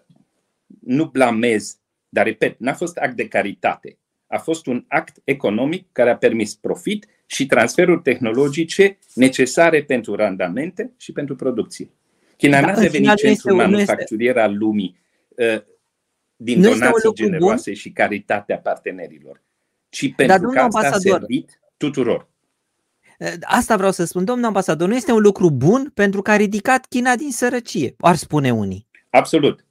nu 0.80 1.06
blamez, 1.06 1.78
dar 2.10 2.26
repet, 2.26 2.60
n-a 2.60 2.74
fost 2.74 2.98
act 2.98 3.16
de 3.16 3.28
caritate 3.28 3.98
a 4.30 4.38
fost 4.38 4.66
un 4.66 4.86
act 4.88 5.22
economic 5.24 5.88
care 5.92 6.10
a 6.10 6.18
permis 6.18 6.56
profit 6.56 7.08
și 7.26 7.46
transferuri 7.46 8.02
tehnologice 8.02 8.98
necesare 9.14 9.84
pentru 9.84 10.16
randamente 10.16 10.94
și 10.98 11.12
pentru 11.12 11.36
producție. 11.36 11.90
China 12.38 12.62
da, 12.62 12.68
n-a 12.68 12.80
devenit 12.80 13.16
centrul 13.16 13.56
manufacturier 13.56 14.38
al 14.38 14.58
lumii 14.58 15.00
uh, 15.30 15.62
din 16.36 16.60
nu 16.60 16.70
donații 16.70 17.14
generoase 17.14 17.70
bun? 17.70 17.80
și 17.80 17.92
caritatea 17.92 18.58
partenerilor, 18.58 19.42
ci 19.90 20.14
pentru 20.16 20.50
că 20.50 20.60
asta 20.60 20.96
a 20.96 21.00
servit 21.00 21.62
tuturor. 21.78 22.28
Uh, 23.20 23.34
asta 23.42 23.78
vreau 23.78 23.92
să 23.92 24.06
spun, 24.06 24.26
domnul 24.26 24.46
ambasador, 24.46 24.88
nu 24.88 24.96
este 24.96 25.12
un 25.12 25.22
lucru 25.22 25.52
bun 25.52 25.92
pentru 25.94 26.22
că 26.22 26.32
a 26.32 26.36
ridicat 26.36 26.86
China 26.86 27.16
din 27.16 27.32
sărăcie, 27.32 27.96
ar 27.98 28.16
spune 28.16 28.54
unii. 28.54 28.88
Absolut 29.10 29.64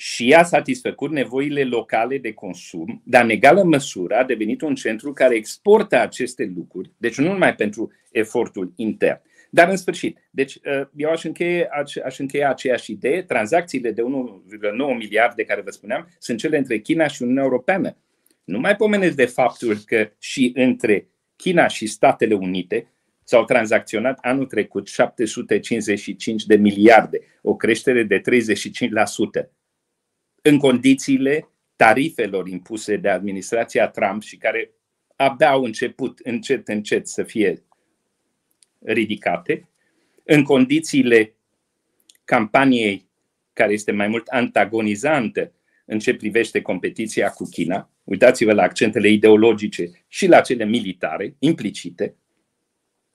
și 0.00 0.32
a 0.32 0.42
satisfăcut 0.42 1.10
nevoile 1.10 1.64
locale 1.64 2.18
de 2.18 2.32
consum, 2.32 3.02
dar 3.04 3.24
în 3.24 3.30
egală 3.30 3.62
măsură 3.62 4.14
a 4.14 4.24
devenit 4.24 4.60
un 4.60 4.74
centru 4.74 5.12
care 5.12 5.34
exportă 5.34 6.00
aceste 6.00 6.52
lucruri, 6.56 6.90
deci 6.96 7.18
nu 7.18 7.32
numai 7.32 7.54
pentru 7.54 7.92
efortul 8.10 8.72
intern. 8.76 9.20
Dar 9.50 9.68
în 9.68 9.76
sfârșit, 9.76 10.18
deci 10.30 10.54
uh, 10.54 10.86
eu 10.96 11.10
aș 11.10 11.24
încheia, 11.24 11.68
aș 12.04 12.18
încheia 12.18 12.50
aceeași 12.50 12.90
idee, 12.90 13.22
tranzacțiile 13.22 13.90
de 13.90 14.02
1,9 14.02 14.06
miliarde 14.98 15.34
de 15.36 15.44
care 15.44 15.60
vă 15.60 15.70
spuneam 15.70 16.08
sunt 16.18 16.38
cele 16.38 16.58
între 16.58 16.78
China 16.78 17.06
și 17.06 17.22
Uniunea 17.22 17.42
Europeană. 17.42 17.96
Nu 18.44 18.58
mai 18.58 18.76
pomenesc 18.76 19.16
de 19.16 19.24
faptul 19.24 19.76
că 19.86 20.10
și 20.18 20.52
între 20.54 21.08
China 21.40 21.66
și 21.66 21.86
Statele 21.86 22.34
Unite 22.34 22.92
s-au 23.24 23.44
tranzacționat 23.44 24.18
anul 24.22 24.46
trecut 24.46 24.88
755 24.88 26.44
de 26.44 26.56
miliarde, 26.56 27.20
o 27.42 27.56
creștere 27.56 28.02
de 28.02 28.20
35% 28.20 28.22
în 30.42 30.58
condițiile 30.58 31.48
tarifelor 31.76 32.48
impuse 32.48 32.96
de 32.96 33.08
administrația 33.08 33.88
Trump 33.88 34.22
și 34.22 34.36
care 34.36 34.70
abia 35.16 35.50
au 35.50 35.64
început 35.64 36.18
încet, 36.18 36.68
încet 36.68 37.08
să 37.08 37.22
fie 37.22 37.62
ridicate, 38.78 39.68
în 40.24 40.42
condițiile 40.42 41.34
campaniei 42.24 43.08
care 43.52 43.72
este 43.72 43.92
mai 43.92 44.08
mult 44.08 44.26
antagonizantă 44.26 45.52
în 45.84 45.98
ce 45.98 46.14
privește 46.14 46.60
competiția 46.62 47.30
cu 47.30 47.48
China, 47.48 47.90
uitați-vă 48.04 48.52
la 48.52 48.62
accentele 48.62 49.08
ideologice 49.08 49.90
și 50.08 50.26
la 50.26 50.40
cele 50.40 50.64
militare 50.64 51.34
implicite. 51.38 52.14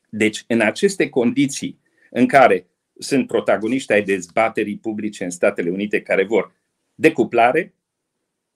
Deci, 0.10 0.44
în 0.48 0.62
aceste 0.62 1.10
condiții 1.10 1.80
în 2.10 2.28
care 2.28 2.68
sunt 2.98 3.28
protagoniști 3.28 3.94
ai 3.94 4.04
dezbaterii 4.04 4.78
publice 4.78 5.24
în 5.24 5.30
Statele 5.30 5.70
Unite 5.70 6.02
care 6.02 6.24
vor 6.24 6.56
decuplare, 6.96 7.74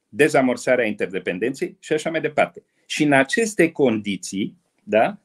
dezamorsarea 0.08 0.86
interdependenței 0.86 1.78
și 1.80 1.94
așa 1.94 2.10
mai 2.10 2.22
departe. 2.22 2.64
Și 2.86 3.04
în 3.04 3.12
aceste 3.12 3.72
condiții, 3.72 4.58
da, 4.84 5.18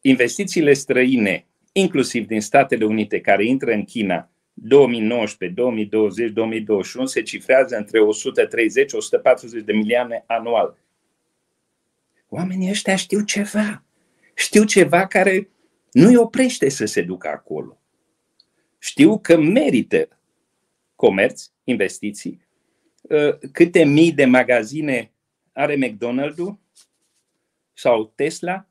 investițiile 0.00 0.72
străine, 0.72 1.46
inclusiv 1.72 2.26
din 2.26 2.40
Statele 2.40 2.84
Unite, 2.84 3.20
care 3.20 3.44
intră 3.44 3.72
în 3.72 3.84
China 3.84 4.30
2019, 4.58 5.60
2020, 5.60 6.30
2021, 6.30 7.06
se 7.06 7.22
cifrează 7.22 7.76
între 7.76 8.00
130-140 9.60 9.64
de 9.64 9.72
milioane 9.72 10.24
anual. 10.26 10.78
Oamenii 12.28 12.70
ăștia 12.70 12.96
știu 12.96 13.20
ceva. 13.20 13.84
Știu 14.34 14.64
ceva 14.64 15.06
care 15.06 15.50
nu 15.92 16.08
îi 16.08 16.16
oprește 16.16 16.68
să 16.68 16.84
se 16.84 17.02
ducă 17.02 17.28
acolo. 17.28 17.80
Știu 18.78 19.18
că 19.18 19.38
merită 19.38 20.08
comerț, 20.94 21.50
investiții, 21.64 22.46
Uh, 23.08 23.38
câte 23.52 23.84
mii 23.84 24.12
de 24.12 24.24
magazine 24.24 25.12
are 25.52 25.76
McDonald's 25.76 26.58
sau 27.72 28.12
Tesla, 28.14 28.68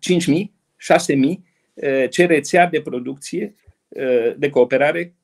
5 0.00 0.22
uh, 0.22 0.28
mii, 0.28 0.54
6 0.76 1.14
mii, 1.14 1.44
uh, 1.74 2.08
ce 2.10 2.26
rețea 2.26 2.66
de 2.66 2.80
producție, 2.80 3.54
de 4.36 4.50
cooperare. 4.50 5.14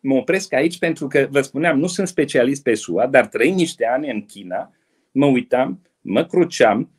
Mă 0.00 0.14
opresc 0.14 0.52
aici 0.52 0.78
pentru 0.78 1.06
că, 1.06 1.26
vă 1.30 1.40
spuneam, 1.40 1.78
nu 1.78 1.86
sunt 1.86 2.08
specialist 2.08 2.62
pe 2.62 2.74
SUA, 2.74 3.06
dar 3.06 3.26
trăi 3.26 3.50
niște 3.50 3.86
ani 3.86 4.10
în 4.10 4.24
China, 4.24 4.72
mă 5.10 5.26
uitam, 5.26 5.82
mă 6.00 6.24
cruceam 6.24 6.90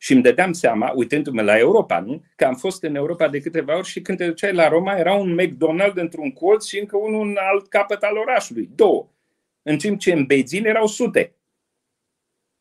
Și 0.00 0.12
îmi 0.12 0.22
dădeam 0.22 0.52
seama, 0.52 0.92
uitându-mă 0.94 1.42
la 1.42 1.58
Europa, 1.58 2.00
nu? 2.00 2.24
că 2.36 2.44
am 2.44 2.54
fost 2.54 2.82
în 2.82 2.94
Europa 2.94 3.28
de 3.28 3.40
câteva 3.40 3.76
ori 3.76 3.86
și 3.86 4.00
când 4.00 4.18
te 4.18 4.26
duceai 4.26 4.52
la 4.52 4.68
Roma 4.68 4.96
era 4.96 5.14
un 5.14 5.40
McDonald's 5.40 5.94
într-un 5.94 6.32
colț 6.32 6.66
și 6.66 6.78
încă 6.78 6.96
unul 6.96 7.28
în 7.28 7.36
alt 7.40 7.68
capăt 7.68 8.02
al 8.02 8.16
orașului. 8.16 8.70
Două. 8.74 9.08
În 9.62 9.78
timp 9.78 9.98
ce 9.98 10.12
în 10.12 10.24
Beijing 10.24 10.66
erau 10.66 10.86
sute. 10.86 11.34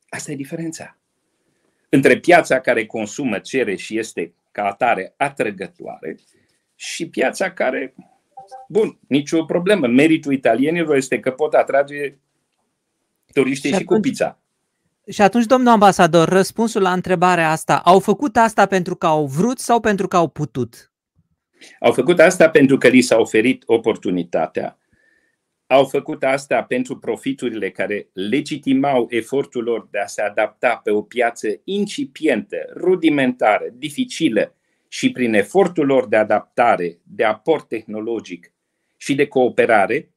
Asta 0.09 0.31
e 0.31 0.35
diferența. 0.35 0.97
Între 1.89 2.19
piața 2.19 2.59
care 2.59 2.85
consumă, 2.85 3.39
cere 3.39 3.75
și 3.75 3.97
este 3.97 4.33
ca 4.51 4.65
atare 4.65 5.13
atrăgătoare 5.17 6.15
și 6.79 7.09
piața 7.09 7.51
care, 7.51 7.95
bun, 8.67 8.99
nicio 9.07 9.45
problemă. 9.45 9.87
Meritul 9.87 10.33
italienilor 10.33 10.95
este 10.95 11.19
că 11.19 11.31
pot 11.31 11.53
atrage 11.53 12.17
turiștii 13.33 13.71
și, 13.71 13.77
și 13.77 13.83
cu 13.83 13.99
pizza. 13.99 14.39
Și 15.09 15.21
atunci, 15.21 15.45
domnul 15.45 15.71
ambasador, 15.71 16.29
răspunsul 16.29 16.81
la 16.81 16.93
întrebarea 16.93 17.51
asta, 17.51 17.77
au 17.77 17.99
făcut 17.99 18.37
asta 18.37 18.65
pentru 18.65 18.95
că 18.95 19.05
au 19.05 19.25
vrut 19.25 19.59
sau 19.59 19.79
pentru 19.79 20.07
că 20.07 20.15
au 20.15 20.27
putut? 20.27 20.91
Au 21.79 21.91
făcut 21.91 22.19
asta 22.19 22.49
pentru 22.49 22.77
că 22.77 22.87
li 22.87 23.01
s-a 23.01 23.17
oferit 23.17 23.63
oportunitatea. 23.65 24.77
Au 25.67 25.85
făcut 25.85 26.23
asta 26.23 26.63
pentru 26.63 26.97
profiturile 26.97 27.69
care 27.69 28.09
legitimau 28.13 29.07
efortul 29.09 29.63
lor 29.63 29.87
de 29.91 29.99
a 29.99 30.05
se 30.05 30.21
adapta 30.21 30.81
pe 30.83 30.91
o 30.91 31.01
piață 31.01 31.47
incipientă, 31.63 32.57
rudimentară, 32.75 33.65
dificilă 33.73 34.56
și 34.87 35.11
prin 35.11 35.33
efortul 35.33 35.85
lor 35.85 36.07
de 36.07 36.15
adaptare, 36.15 36.97
de 37.03 37.23
aport 37.23 37.67
tehnologic 37.67 38.53
și 38.97 39.15
de 39.15 39.27
cooperare, 39.27 40.11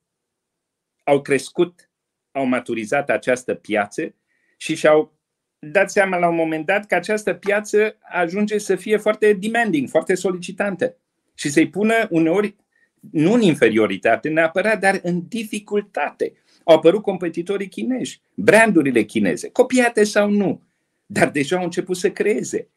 au 1.05 1.23
crescut, 1.23 1.91
au 2.33 2.45
maturizat 2.45 3.11
această 3.11 3.55
piață 3.55 4.15
și 4.57 4.75
și-au 4.75 5.19
dat 5.59 5.91
seama 5.91 6.17
la 6.17 6.29
un 6.29 6.35
moment 6.35 6.67
dat 6.67 6.87
că 6.87 6.95
această 6.95 7.35
piață 7.35 7.97
ajunge 8.01 8.59
să 8.59 8.77
fie 8.77 8.97
foarte 8.97 9.33
demanding, 9.33 9.89
foarte 9.89 10.15
solicitantă 10.15 10.97
și 11.35 11.51
să-i 11.51 11.69
pună 11.69 11.95
uneori 12.11 12.57
nu 13.01 13.33
în 13.33 13.41
inferioritate 13.41 14.29
neapărat, 14.29 14.81
dar 14.81 15.01
în 15.03 15.29
dificultate. 15.29 16.33
Au 16.65 16.77
apărut 16.77 17.03
competitorii 17.03 17.69
chinezi, 17.69 18.21
brandurile 18.35 19.03
chineze, 19.03 19.51
copiate 19.51 20.05
sau 20.05 20.31
nu, 20.31 20.63
dar 21.07 21.31
deja 21.31 21.57
au 21.57 21.65
început 21.65 21.97
să 21.97 22.11
creeze. 22.11 22.69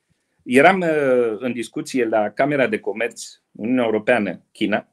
Eram 0.43 0.79
uh, 0.79 1.35
în 1.39 1.53
discuție 1.53 2.05
la 2.05 2.29
Camera 2.29 2.67
de 2.67 2.79
Comerț 2.79 3.23
Uniunea 3.51 3.83
Europeană-China 3.83 4.87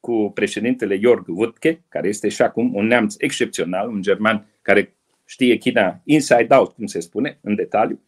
cu 0.00 0.30
președintele 0.34 0.98
Jörg 0.98 1.26
Wuttke, 1.26 1.84
care 1.88 2.08
este 2.08 2.28
și 2.28 2.42
acum 2.42 2.74
un 2.74 2.86
neamț 2.86 3.14
excepțional, 3.18 3.88
un 3.88 4.02
german 4.02 4.46
care 4.62 4.96
știe 5.24 5.56
China 5.56 6.00
inside 6.04 6.54
out, 6.54 6.72
cum 6.72 6.86
se 6.86 7.00
spune, 7.00 7.38
în 7.40 7.54
detaliu, 7.54 8.00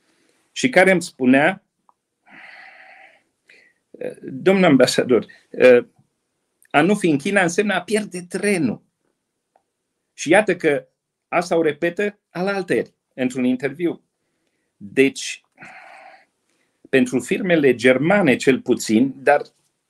și 0.52 0.68
care 0.68 0.90
îmi 0.90 1.02
spunea, 1.02 1.64
domnul 4.22 4.64
ambasador, 4.64 5.26
a 6.70 6.80
nu 6.80 6.94
fi 6.94 7.08
în 7.08 7.18
China 7.18 7.42
înseamnă 7.42 7.74
a 7.74 7.82
pierde 7.82 8.20
trenul. 8.28 8.82
Și 10.12 10.30
iată 10.30 10.56
că 10.56 10.88
asta 11.28 11.56
o 11.56 11.62
repetă 11.62 12.18
alalteri 12.30 12.94
într-un 13.14 13.44
interviu. 13.44 14.02
Deci, 14.76 15.44
pentru 16.90 17.18
firmele 17.18 17.74
germane 17.74 18.36
cel 18.36 18.60
puțin, 18.60 19.14
dar 19.22 19.42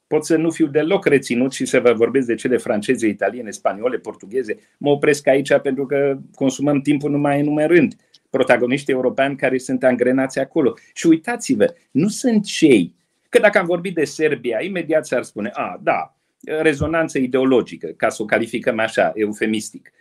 pot 0.06 0.24
să 0.24 0.36
nu 0.36 0.50
fiu 0.50 0.66
deloc 0.66 1.06
reținut 1.06 1.52
și 1.52 1.64
să 1.64 1.80
vă 1.80 1.92
vorbesc 1.92 2.26
de 2.26 2.34
cele 2.34 2.56
franceze, 2.56 3.06
italiene, 3.06 3.50
spaniole, 3.50 3.98
portugheze. 3.98 4.58
Mă 4.78 4.90
opresc 4.90 5.26
aici 5.26 5.58
pentru 5.62 5.86
că 5.86 6.18
consumăm 6.34 6.80
timpul 6.80 7.10
numai 7.10 7.38
enumerând 7.38 7.94
protagoniști 8.30 8.90
europeni 8.90 9.36
care 9.36 9.58
sunt 9.58 9.84
angrenați 9.84 10.38
acolo. 10.38 10.74
Și 10.94 11.06
uitați-vă, 11.06 11.74
nu 11.90 12.08
sunt 12.08 12.44
cei, 12.44 12.94
că 13.28 13.38
dacă 13.38 13.58
am 13.58 13.66
vorbit 13.66 13.94
de 13.94 14.04
Serbia, 14.04 14.60
imediat 14.62 15.06
s-ar 15.06 15.22
spune, 15.22 15.50
a, 15.52 15.80
da, 15.82 16.16
rezonanță 16.44 17.18
ideologică, 17.18 17.86
ca 17.86 18.08
să 18.08 18.22
o 18.22 18.24
calificăm 18.24 18.78
așa, 18.78 19.12
eufemistic. 19.14 19.92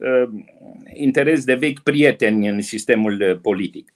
Ă, 0.00 0.30
interes 0.94 1.44
de 1.44 1.54
vechi 1.54 1.80
prieteni 1.80 2.48
în 2.48 2.60
sistemul 2.60 3.38
politic. 3.42 3.94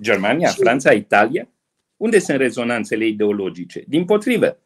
Germania, 0.00 0.48
Franța, 0.48 0.92
Italia, 0.92 1.48
unde 1.96 2.18
sunt 2.18 2.38
rezonanțele 2.38 3.06
ideologice? 3.06 3.84
Din 3.86 4.04
potrivă. 4.04 4.58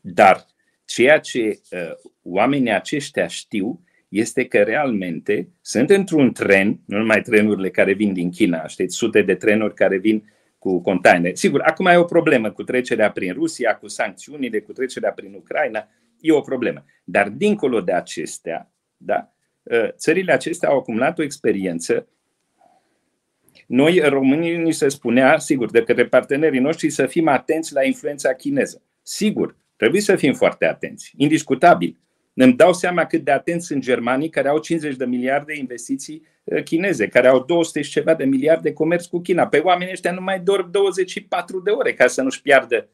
Dar 0.00 0.46
ceea 0.84 1.18
ce 1.18 1.60
uh, 1.70 1.78
oamenii 2.22 2.72
aceștia 2.72 3.26
știu 3.26 3.84
este 4.08 4.44
că 4.44 4.62
realmente 4.62 5.48
sunt 5.60 5.90
într-un 5.90 6.32
tren, 6.32 6.80
nu 6.86 6.98
numai 6.98 7.22
trenurile 7.22 7.70
care 7.70 7.92
vin 7.92 8.12
din 8.12 8.30
China, 8.30 8.66
știți, 8.66 8.96
sute 8.96 9.22
de 9.22 9.34
trenuri 9.34 9.74
care 9.74 9.98
vin 9.98 10.32
cu 10.58 10.80
container. 10.80 11.36
Sigur, 11.36 11.60
acum 11.60 11.86
e 11.86 11.96
o 11.96 12.04
problemă 12.04 12.50
cu 12.50 12.62
trecerea 12.62 13.10
prin 13.10 13.32
Rusia, 13.32 13.76
cu 13.76 13.88
sancțiunile, 13.88 14.60
cu 14.60 14.72
trecerea 14.72 15.12
prin 15.12 15.34
Ucraina, 15.34 15.88
e 16.20 16.32
o 16.32 16.40
problemă. 16.40 16.84
Dar 17.04 17.28
dincolo 17.28 17.80
de 17.80 17.92
acestea, 17.92 18.72
da, 18.96 19.32
uh, 19.62 19.88
țările 19.92 20.32
acestea 20.32 20.68
au 20.68 20.78
acumulat 20.78 21.18
o 21.18 21.22
experiență 21.22 22.08
noi, 23.70 23.98
românii, 23.98 24.56
ni 24.56 24.72
se 24.72 24.88
spunea, 24.88 25.38
sigur, 25.38 25.70
de 25.70 25.82
către 25.82 26.06
partenerii 26.06 26.60
noștri 26.60 26.90
să 26.90 27.06
fim 27.06 27.28
atenți 27.28 27.72
la 27.72 27.84
influența 27.84 28.32
chineză. 28.32 28.82
Sigur, 29.02 29.56
trebuie 29.76 30.00
să 30.00 30.16
fim 30.16 30.34
foarte 30.34 30.66
atenți, 30.66 31.12
indiscutabil. 31.16 31.98
Îmi 32.34 32.52
dau 32.52 32.72
seama 32.72 33.04
cât 33.04 33.24
de 33.24 33.30
atenți 33.30 33.66
sunt 33.66 33.82
germanii 33.82 34.28
care 34.28 34.48
au 34.48 34.58
50 34.58 34.96
de 34.96 35.04
miliarde 35.04 35.52
de 35.52 35.58
investiții 35.58 36.26
uh, 36.44 36.62
chineze, 36.62 37.08
care 37.08 37.28
au 37.28 37.44
200 37.44 37.82
și 37.82 37.90
ceva 37.90 38.14
de 38.14 38.24
miliarde 38.24 38.68
de 38.68 38.74
comerț 38.74 39.06
cu 39.06 39.20
China. 39.20 39.46
Pe 39.46 39.58
oamenii 39.58 39.92
ăștia 39.92 40.12
nu 40.12 40.20
mai 40.20 40.40
dorm 40.40 40.70
24 40.70 41.60
de 41.60 41.70
ore 41.70 41.92
ca 41.92 42.06
să 42.06 42.22
nu-și 42.22 42.42
piardă 42.42 42.88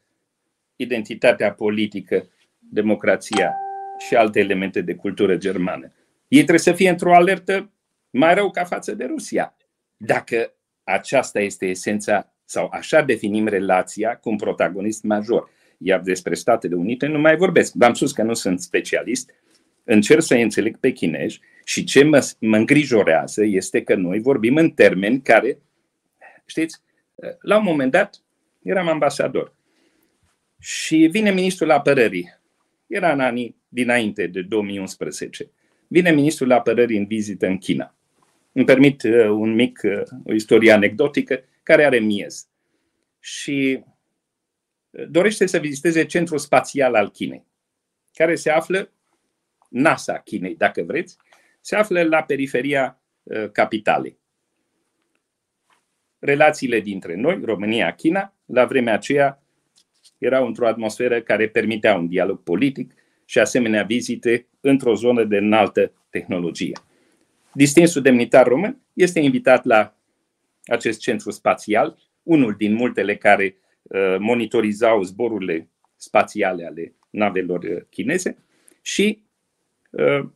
identitatea 0.76 1.52
politică, 1.52 2.28
democrația 2.58 3.54
și 3.98 4.14
alte 4.14 4.40
elemente 4.40 4.80
de 4.80 4.94
cultură 4.94 5.36
germană. 5.36 5.92
Ei 6.28 6.38
trebuie 6.38 6.58
să 6.58 6.72
fie 6.72 6.88
într-o 6.88 7.14
alertă 7.14 7.70
mai 8.10 8.34
rău 8.34 8.50
ca 8.50 8.64
față 8.64 8.94
de 8.94 9.04
Rusia. 9.04 9.56
Dacă 9.96 10.50
aceasta 10.86 11.40
este 11.40 11.66
esența, 11.66 12.32
sau 12.44 12.68
așa 12.72 13.02
definim 13.02 13.46
relația 13.46 14.16
cu 14.16 14.30
un 14.30 14.36
protagonist 14.36 15.02
major. 15.02 15.50
Iar 15.78 16.00
despre 16.00 16.34
Statele 16.34 16.74
Unite 16.74 17.06
nu 17.06 17.18
mai 17.18 17.36
vorbesc. 17.36 17.72
V-am 17.74 17.94
spus 17.94 18.12
că 18.12 18.22
nu 18.22 18.34
sunt 18.34 18.60
specialist, 18.60 19.30
încerc 19.84 20.22
să 20.22 20.34
înțeleg 20.34 20.76
pe 20.76 20.90
chinezi 20.90 21.40
și 21.64 21.84
ce 21.84 22.04
mă, 22.04 22.28
mă 22.38 22.56
îngrijorează 22.56 23.44
este 23.44 23.82
că 23.82 23.94
noi 23.94 24.20
vorbim 24.20 24.56
în 24.56 24.70
termeni 24.70 25.22
care, 25.22 25.58
știți, 26.46 26.80
la 27.40 27.58
un 27.58 27.64
moment 27.64 27.90
dat 27.90 28.22
eram 28.62 28.88
ambasador 28.88 29.54
și 30.60 31.08
vine 31.10 31.30
ministrul 31.30 31.70
apărării. 31.70 32.34
Era 32.86 33.12
în 33.12 33.20
anii 33.20 33.56
dinainte 33.68 34.26
de 34.26 34.42
2011. 34.42 35.50
Vine 35.88 36.10
ministrul 36.10 36.52
apărării 36.52 36.98
în 36.98 37.06
vizită 37.06 37.46
în 37.46 37.58
China. 37.58 37.95
Îmi 38.56 38.64
permit 38.64 39.02
uh, 39.02 39.28
un 39.28 39.54
mic, 39.54 39.80
uh, 39.84 40.02
o 40.24 40.32
istorie 40.32 40.72
anecdotică 40.72 41.44
care 41.62 41.84
are 41.84 41.98
miez. 41.98 42.48
Și 43.18 43.84
uh, 44.90 45.08
dorește 45.08 45.46
să 45.46 45.58
viziteze 45.58 46.04
centrul 46.04 46.38
spațial 46.38 46.94
al 46.94 47.10
Chinei, 47.10 47.46
care 48.12 48.34
se 48.34 48.50
află, 48.50 48.90
NASA 49.68 50.18
Chinei, 50.18 50.56
dacă 50.56 50.82
vreți, 50.82 51.16
se 51.60 51.76
află 51.76 52.02
la 52.02 52.22
periferia 52.22 53.00
capitalei. 53.52 54.18
Relațiile 56.18 56.80
dintre 56.80 57.14
noi, 57.14 57.40
România, 57.44 57.94
China, 57.94 58.34
la 58.46 58.64
vremea 58.64 58.94
aceea 58.94 59.42
erau 60.18 60.46
într-o 60.46 60.66
atmosferă 60.66 61.20
care 61.20 61.48
permitea 61.48 61.94
un 61.94 62.08
dialog 62.08 62.42
politic 62.42 62.94
și 63.24 63.38
asemenea 63.38 63.82
vizite 63.82 64.46
într-o 64.60 64.94
zonă 64.94 65.24
de 65.24 65.36
înaltă 65.36 65.92
tehnologie 66.10 66.72
distinsul 67.56 68.02
demnitar 68.02 68.46
român 68.46 68.80
este 68.92 69.20
invitat 69.20 69.64
la 69.64 69.96
acest 70.64 71.00
centru 71.00 71.30
spațial, 71.30 71.98
unul 72.22 72.54
din 72.58 72.74
multele 72.74 73.16
care 73.16 73.56
uh, 73.82 74.16
monitorizau 74.18 75.02
zborurile 75.02 75.68
spațiale 75.96 76.66
ale 76.66 76.94
navelor 77.10 77.62
uh, 77.62 77.82
chineze 77.90 78.38
și 78.82 79.22
uh, 79.90 80.28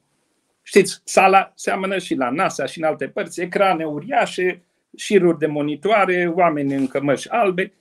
știți, 0.63 1.01
sala 1.05 1.53
seamănă 1.55 1.99
și 1.99 2.15
la 2.15 2.31
NASA 2.31 2.67
și 2.67 2.79
în 2.79 2.85
alte 2.85 3.09
părți, 3.09 3.41
ecrane 3.41 3.85
uriașe, 3.85 4.63
șiruri 4.97 5.39
de 5.39 5.47
monitoare, 5.47 6.33
oameni 6.35 6.75
în 6.75 6.87
cămăși 6.87 7.29
albe 7.29 7.73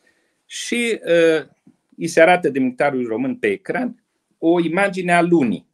și 0.46 1.00
uh, 1.04 1.48
îi 1.98 2.08
se 2.08 2.22
arată 2.22 2.50
demnitarului 2.50 3.06
român 3.06 3.36
pe 3.36 3.48
ecran 3.48 4.04
o 4.38 4.60
imagine 4.60 5.14
a 5.14 5.22
lunii, 5.22 5.68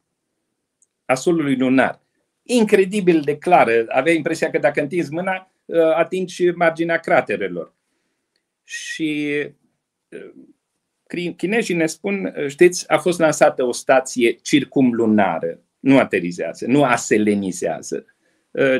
a 1.04 1.14
solului 1.14 1.56
lunar 1.56 2.04
incredibil 2.46 3.20
de 3.20 3.36
clară. 3.38 3.84
Avea 3.88 4.12
impresia 4.12 4.50
că 4.50 4.58
dacă 4.58 4.80
întinzi 4.80 5.12
mâna, 5.12 5.52
uh, 5.64 5.94
atingi 5.94 6.50
marginea 6.50 6.98
craterelor. 6.98 7.74
Și 8.64 9.42
uh, 10.08 11.34
chinezii 11.36 11.74
ne 11.74 11.86
spun, 11.86 12.34
uh, 12.36 12.48
știți, 12.48 12.90
a 12.90 12.98
fost 12.98 13.18
lansată 13.18 13.64
o 13.64 13.72
stație 13.72 14.32
circumlunară, 14.32 15.60
nu 15.78 15.98
aterizează, 15.98 16.66
nu 16.66 16.84
aselenizează, 16.84 18.04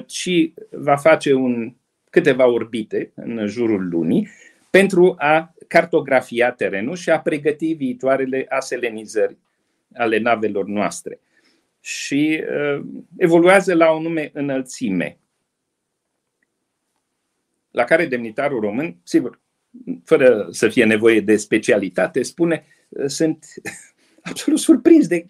ci 0.06 0.52
va 0.70 0.96
face 0.96 1.32
un 1.32 1.74
câteva 2.10 2.46
orbite 2.46 3.12
în 3.14 3.46
jurul 3.46 3.88
lunii 3.88 4.28
pentru 4.70 5.14
a 5.18 5.54
cartografia 5.68 6.50
terenul 6.50 6.96
și 6.96 7.10
a 7.10 7.20
pregăti 7.20 7.72
viitoarele 7.72 8.46
aselenizări 8.48 9.36
ale 9.94 10.18
navelor 10.18 10.64
noastre. 10.64 11.20
Și 11.86 12.44
uh, 12.50 12.84
evoluează 13.16 13.74
la 13.74 13.90
o 13.90 14.00
nume 14.00 14.30
înălțime, 14.32 15.18
la 17.70 17.84
care 17.84 18.06
demnitarul 18.06 18.60
român, 18.60 18.96
sigur, 19.02 19.40
fără 20.04 20.48
să 20.50 20.68
fie 20.68 20.84
nevoie 20.84 21.20
de 21.20 21.36
specialitate, 21.36 22.22
spune, 22.22 22.64
uh, 22.88 23.06
sunt 23.06 23.46
absolut 24.30 24.58
surprins 24.58 25.06
de 25.06 25.28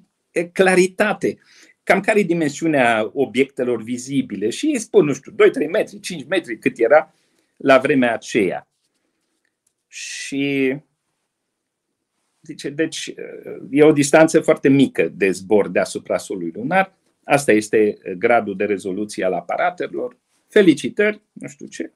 claritate. 0.53 1.39
Cam 1.83 2.01
care 2.01 2.19
e 2.19 2.23
dimensiunea 2.23 3.11
obiectelor 3.13 3.83
vizibile? 3.83 4.51
Și 4.51 4.67
ei 4.67 4.79
spun, 4.79 5.05
nu 5.05 5.13
știu, 5.13 5.33
2-3 5.33 5.35
metri, 5.71 6.01
5 6.01 6.27
metri, 6.27 6.59
cât 6.59 6.79
era 6.79 7.15
la 7.57 7.79
vremea 7.79 8.13
aceea. 8.13 8.69
Și 9.89 10.77
zice, 12.47 12.71
deci 12.71 13.15
e 13.71 13.83
o 13.83 13.93
distanță 13.93 14.41
foarte 14.41 14.69
mică 14.69 15.09
de 15.09 15.31
zbor 15.31 15.69
deasupra 15.69 16.17
solului 16.17 16.53
lunar. 16.55 16.95
Asta 17.25 17.53
este 17.53 17.99
gradul 18.19 18.57
de 18.57 18.65
rezoluție 18.65 19.25
al 19.25 19.33
aparatelor. 19.33 20.17
Felicitări, 20.49 21.23
nu 21.33 21.49
știu 21.49 21.67
ce. 21.67 21.93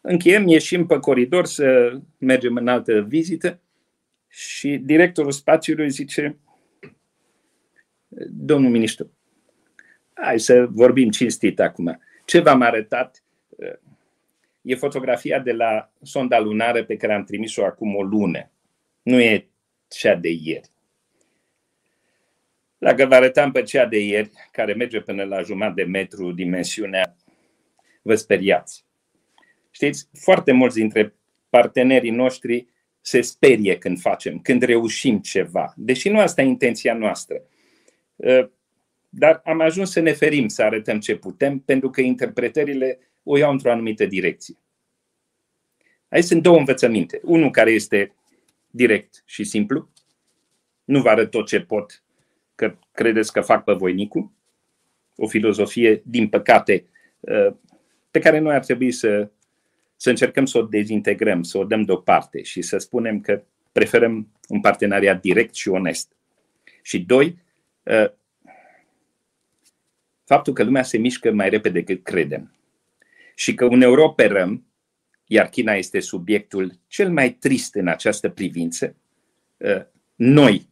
Încheiem, 0.00 0.48
ieșim 0.48 0.86
pe 0.86 0.98
coridor 0.98 1.46
să 1.46 1.98
mergem 2.18 2.56
în 2.56 2.68
altă 2.68 3.00
vizită 3.00 3.60
și 4.28 4.76
directorul 4.76 5.32
spațiului 5.32 5.90
zice, 5.90 6.38
domnul 8.28 8.70
ministru, 8.70 9.10
hai 10.12 10.40
să 10.40 10.66
vorbim 10.70 11.10
cinstit 11.10 11.60
acum. 11.60 12.00
Ce 12.24 12.40
v-am 12.40 12.60
arătat 12.60 13.22
e 14.62 14.74
fotografia 14.74 15.38
de 15.38 15.52
la 15.52 15.92
sonda 16.02 16.40
lunară 16.40 16.84
pe 16.84 16.96
care 16.96 17.12
am 17.12 17.24
trimis-o 17.24 17.64
acum 17.64 17.94
o 17.94 18.02
lună. 18.02 18.50
Nu 19.02 19.20
e 19.20 19.48
cea 19.92 20.14
de 20.14 20.28
ieri. 20.28 20.70
Dacă 22.78 23.06
vă 23.06 23.14
arătam 23.14 23.52
pe 23.52 23.62
cea 23.62 23.86
de 23.86 23.98
ieri, 23.98 24.30
care 24.50 24.72
merge 24.74 25.00
până 25.00 25.24
la 25.24 25.42
jumătate 25.42 25.82
de 25.82 25.88
metru 25.88 26.32
dimensiunea, 26.32 27.16
vă 28.02 28.14
speriați. 28.14 28.84
Știți, 29.70 30.08
foarte 30.12 30.52
mulți 30.52 30.76
dintre 30.76 31.14
partenerii 31.48 32.10
noștri 32.10 32.66
se 33.00 33.20
sperie 33.20 33.78
când 33.78 34.00
facem, 34.00 34.38
când 34.38 34.62
reușim 34.62 35.18
ceva, 35.18 35.72
deși 35.76 36.08
nu 36.08 36.18
asta 36.18 36.42
e 36.42 36.44
intenția 36.44 36.94
noastră. 36.94 37.42
Ă, 38.22 38.50
dar 39.08 39.40
am 39.44 39.60
ajuns 39.60 39.90
să 39.90 40.00
ne 40.00 40.12
ferim 40.12 40.48
să 40.48 40.62
arătăm 40.62 41.00
ce 41.00 41.16
putem, 41.16 41.58
pentru 41.58 41.90
că 41.90 42.00
interpretările 42.00 42.98
o 43.22 43.36
iau 43.36 43.50
într-o 43.50 43.70
anumită 43.70 44.06
direcție. 44.06 44.56
Aici 46.08 46.24
sunt 46.24 46.42
două 46.42 46.58
învățăminte. 46.58 47.20
Unul 47.22 47.50
care 47.50 47.70
este 47.70 48.14
direct 48.72 49.22
și 49.26 49.44
simplu, 49.44 49.90
nu 50.84 51.00
vă 51.00 51.08
arăt 51.08 51.30
tot 51.30 51.46
ce 51.46 51.60
pot, 51.60 52.02
că 52.54 52.76
credeți 52.92 53.32
că 53.32 53.40
fac 53.40 53.64
pe 53.64 53.72
voinicul, 53.72 54.30
o 55.16 55.26
filozofie, 55.26 56.02
din 56.04 56.28
păcate, 56.28 56.86
ă, 57.26 57.56
pe 58.10 58.18
care 58.18 58.38
noi 58.38 58.54
ar 58.54 58.64
trebui 58.64 58.92
să, 58.92 59.30
să 59.96 60.10
încercăm 60.10 60.46
să 60.46 60.58
o 60.58 60.62
dezintegrăm, 60.62 61.42
să 61.42 61.58
o 61.58 61.64
dăm 61.64 61.82
deoparte 61.82 62.42
și 62.42 62.62
să 62.62 62.78
spunem 62.78 63.20
că 63.20 63.42
preferăm 63.72 64.28
un 64.48 64.60
parteneriat 64.60 65.20
direct 65.20 65.54
și 65.54 65.68
onest. 65.68 66.12
Și 66.82 67.00
doi, 67.00 67.38
ă, 67.86 68.14
faptul 70.24 70.52
că 70.52 70.62
lumea 70.62 70.82
se 70.82 70.98
mișcă 70.98 71.32
mai 71.32 71.48
repede 71.48 71.80
decât 71.80 72.04
credem 72.04 72.52
și 73.34 73.54
că 73.54 73.64
uneori 73.64 74.00
operăm, 74.00 74.66
iar 75.32 75.48
China 75.48 75.74
este 75.74 76.00
subiectul 76.00 76.72
cel 76.86 77.10
mai 77.10 77.30
trist 77.30 77.74
în 77.74 77.88
această 77.88 78.28
privință, 78.28 78.96
ă, 79.64 79.86
noi, 80.14 80.68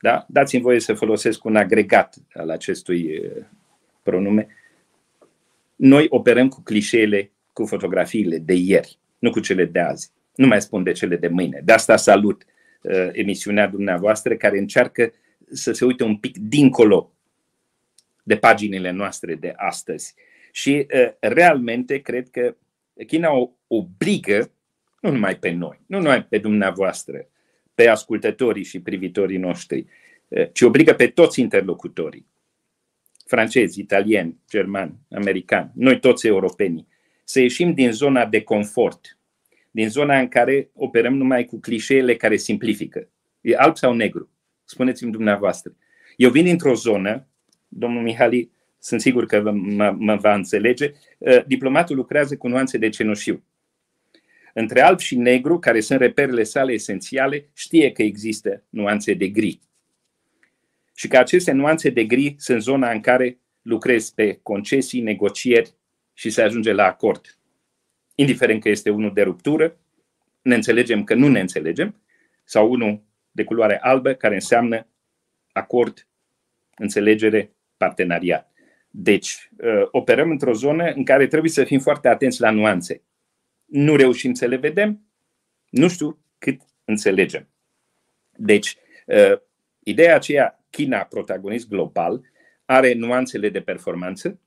da? 0.00 0.26
dați-mi 0.28 0.62
voie 0.62 0.80
să 0.80 0.94
folosesc 0.94 1.44
un 1.44 1.56
agregat 1.56 2.16
al 2.34 2.50
acestui 2.50 3.16
ă, 3.16 3.46
pronume, 4.02 4.46
noi 5.76 6.06
operăm 6.08 6.48
cu 6.48 6.60
clișeele, 6.60 7.30
cu 7.52 7.66
fotografiile 7.66 8.38
de 8.38 8.54
ieri, 8.54 8.98
nu 9.18 9.30
cu 9.30 9.40
cele 9.40 9.64
de 9.64 9.80
azi. 9.80 10.10
Nu 10.34 10.46
mai 10.46 10.62
spun 10.62 10.82
de 10.82 10.92
cele 10.92 11.16
de 11.16 11.28
mâine. 11.28 11.60
De 11.64 11.72
asta 11.72 11.96
salut 11.96 12.44
uh, 12.82 13.08
emisiunea 13.12 13.66
dumneavoastră 13.66 14.36
care 14.36 14.58
încearcă 14.58 15.12
să 15.50 15.72
se 15.72 15.84
uite 15.84 16.04
un 16.04 16.16
pic 16.16 16.36
dincolo 16.36 17.12
de 18.22 18.36
paginile 18.36 18.90
noastre 18.90 19.34
de 19.34 19.52
astăzi 19.56 20.14
și 20.52 20.86
uh, 20.94 21.12
realmente 21.20 21.98
cred 21.98 22.28
că 22.28 22.56
China 23.06 23.32
o 23.32 23.50
obligă, 23.66 24.52
nu 25.00 25.10
numai 25.10 25.36
pe 25.36 25.50
noi, 25.50 25.80
nu 25.86 25.98
numai 25.98 26.24
pe 26.24 26.38
dumneavoastră, 26.38 27.28
pe 27.74 27.88
ascultătorii 27.88 28.64
și 28.64 28.80
privitorii 28.80 29.38
noștri, 29.38 29.86
uh, 30.28 30.52
ci 30.52 30.60
obligă 30.60 30.94
pe 30.94 31.06
toți 31.06 31.40
interlocutorii, 31.40 32.26
francezi, 33.26 33.80
italieni, 33.80 34.38
germani, 34.50 34.98
americani, 35.10 35.70
noi 35.74 36.00
toți 36.00 36.26
europenii, 36.26 36.86
să 37.24 37.40
ieșim 37.40 37.72
din 37.72 37.92
zona 37.92 38.26
de 38.26 38.42
confort, 38.42 39.18
din 39.70 39.88
zona 39.88 40.18
în 40.18 40.28
care 40.28 40.70
operăm 40.74 41.14
numai 41.16 41.44
cu 41.44 41.60
clișeele 41.60 42.16
care 42.16 42.36
simplifică. 42.36 43.08
E 43.40 43.56
alb 43.56 43.76
sau 43.76 43.94
negru? 43.94 44.30
Spuneți-mi 44.64 45.12
dumneavoastră. 45.12 45.76
Eu 46.16 46.30
vin 46.30 46.44
dintr-o 46.44 46.74
zonă, 46.74 47.26
domnul 47.68 48.02
Mihali 48.02 48.50
sunt 48.88 49.00
sigur 49.00 49.26
că 49.26 49.50
mă, 49.50 49.94
mă 49.98 50.16
va 50.16 50.34
înțelege, 50.34 50.92
uh, 51.18 51.44
diplomatul 51.46 51.96
lucrează 51.96 52.36
cu 52.36 52.48
nuanțe 52.48 52.78
de 52.78 52.88
cenușiu. 52.88 53.44
Între 54.54 54.80
alb 54.80 54.98
și 54.98 55.16
negru, 55.16 55.58
care 55.58 55.80
sunt 55.80 56.00
reperele 56.00 56.42
sale 56.42 56.72
esențiale, 56.72 57.48
știe 57.54 57.92
că 57.92 58.02
există 58.02 58.64
nuanțe 58.68 59.14
de 59.14 59.28
gri. 59.28 59.60
Și 60.94 61.08
că 61.08 61.16
aceste 61.16 61.52
nuanțe 61.52 61.90
de 61.90 62.04
gri 62.04 62.34
sunt 62.38 62.62
zona 62.62 62.90
în 62.90 63.00
care 63.00 63.38
lucrezi 63.62 64.14
pe 64.14 64.38
concesii, 64.42 65.00
negocieri 65.00 65.74
și 66.14 66.30
se 66.30 66.42
ajunge 66.42 66.72
la 66.72 66.84
acord. 66.84 67.38
Indiferent 68.14 68.62
că 68.62 68.68
este 68.68 68.90
unul 68.90 69.12
de 69.14 69.22
ruptură, 69.22 69.76
ne 70.42 70.54
înțelegem 70.54 71.04
că 71.04 71.14
nu 71.14 71.28
ne 71.28 71.40
înțelegem, 71.40 72.00
sau 72.44 72.70
unul 72.70 73.02
de 73.30 73.44
culoare 73.44 73.78
albă, 73.80 74.12
care 74.12 74.34
înseamnă 74.34 74.86
acord, 75.52 76.06
înțelegere, 76.76 77.52
parteneriat. 77.76 78.48
Deci, 78.90 79.50
uh, 79.58 79.88
operăm 79.90 80.30
într-o 80.30 80.52
zonă 80.52 80.84
în 80.84 81.04
care 81.04 81.26
trebuie 81.26 81.50
să 81.50 81.64
fim 81.64 81.78
foarte 81.78 82.08
atenți 82.08 82.40
la 82.40 82.50
nuanțe. 82.50 83.02
Nu 83.64 83.96
reușim 83.96 84.34
să 84.34 84.46
le 84.46 84.56
vedem, 84.56 85.02
nu 85.70 85.88
știu 85.88 86.18
cât 86.38 86.60
înțelegem. 86.84 87.48
Deci, 88.36 88.76
uh, 89.06 89.40
ideea 89.82 90.14
aceea, 90.14 90.64
China, 90.70 90.98
protagonist 90.98 91.68
global, 91.68 92.20
are 92.64 92.94
nuanțele 92.94 93.48
de 93.48 93.60
performanță, 93.60 94.40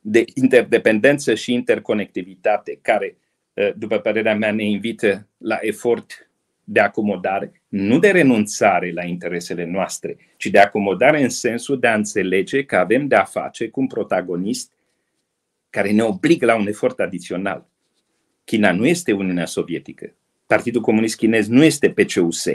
de 0.00 0.24
interdependență 0.34 1.34
și 1.34 1.52
interconectivitate, 1.52 2.78
care, 2.82 3.16
uh, 3.52 3.72
după 3.76 3.98
părerea 3.98 4.34
mea, 4.34 4.52
ne 4.52 4.64
invită 4.64 5.28
la 5.36 5.58
efort 5.60 6.29
de 6.72 6.80
acomodare, 6.80 7.62
nu 7.68 7.98
de 7.98 8.10
renunțare 8.10 8.92
la 8.92 9.04
interesele 9.04 9.64
noastre, 9.64 10.16
ci 10.36 10.46
de 10.46 10.58
acomodare 10.58 11.22
în 11.22 11.28
sensul 11.28 11.78
de 11.78 11.86
a 11.86 11.94
înțelege 11.94 12.64
că 12.64 12.76
avem 12.76 13.06
de 13.06 13.14
a 13.14 13.24
face 13.24 13.68
cu 13.68 13.80
un 13.80 13.86
protagonist 13.86 14.72
care 15.70 15.90
ne 15.90 16.02
obligă 16.02 16.46
la 16.46 16.56
un 16.56 16.66
efort 16.66 17.00
adițional. 17.00 17.68
China 18.44 18.72
nu 18.72 18.86
este 18.86 19.12
Uniunea 19.12 19.46
Sovietică. 19.46 20.14
Partidul 20.46 20.80
Comunist 20.80 21.16
Chinez 21.16 21.48
nu 21.48 21.62
este 21.62 21.90
PCUS. 21.90 22.46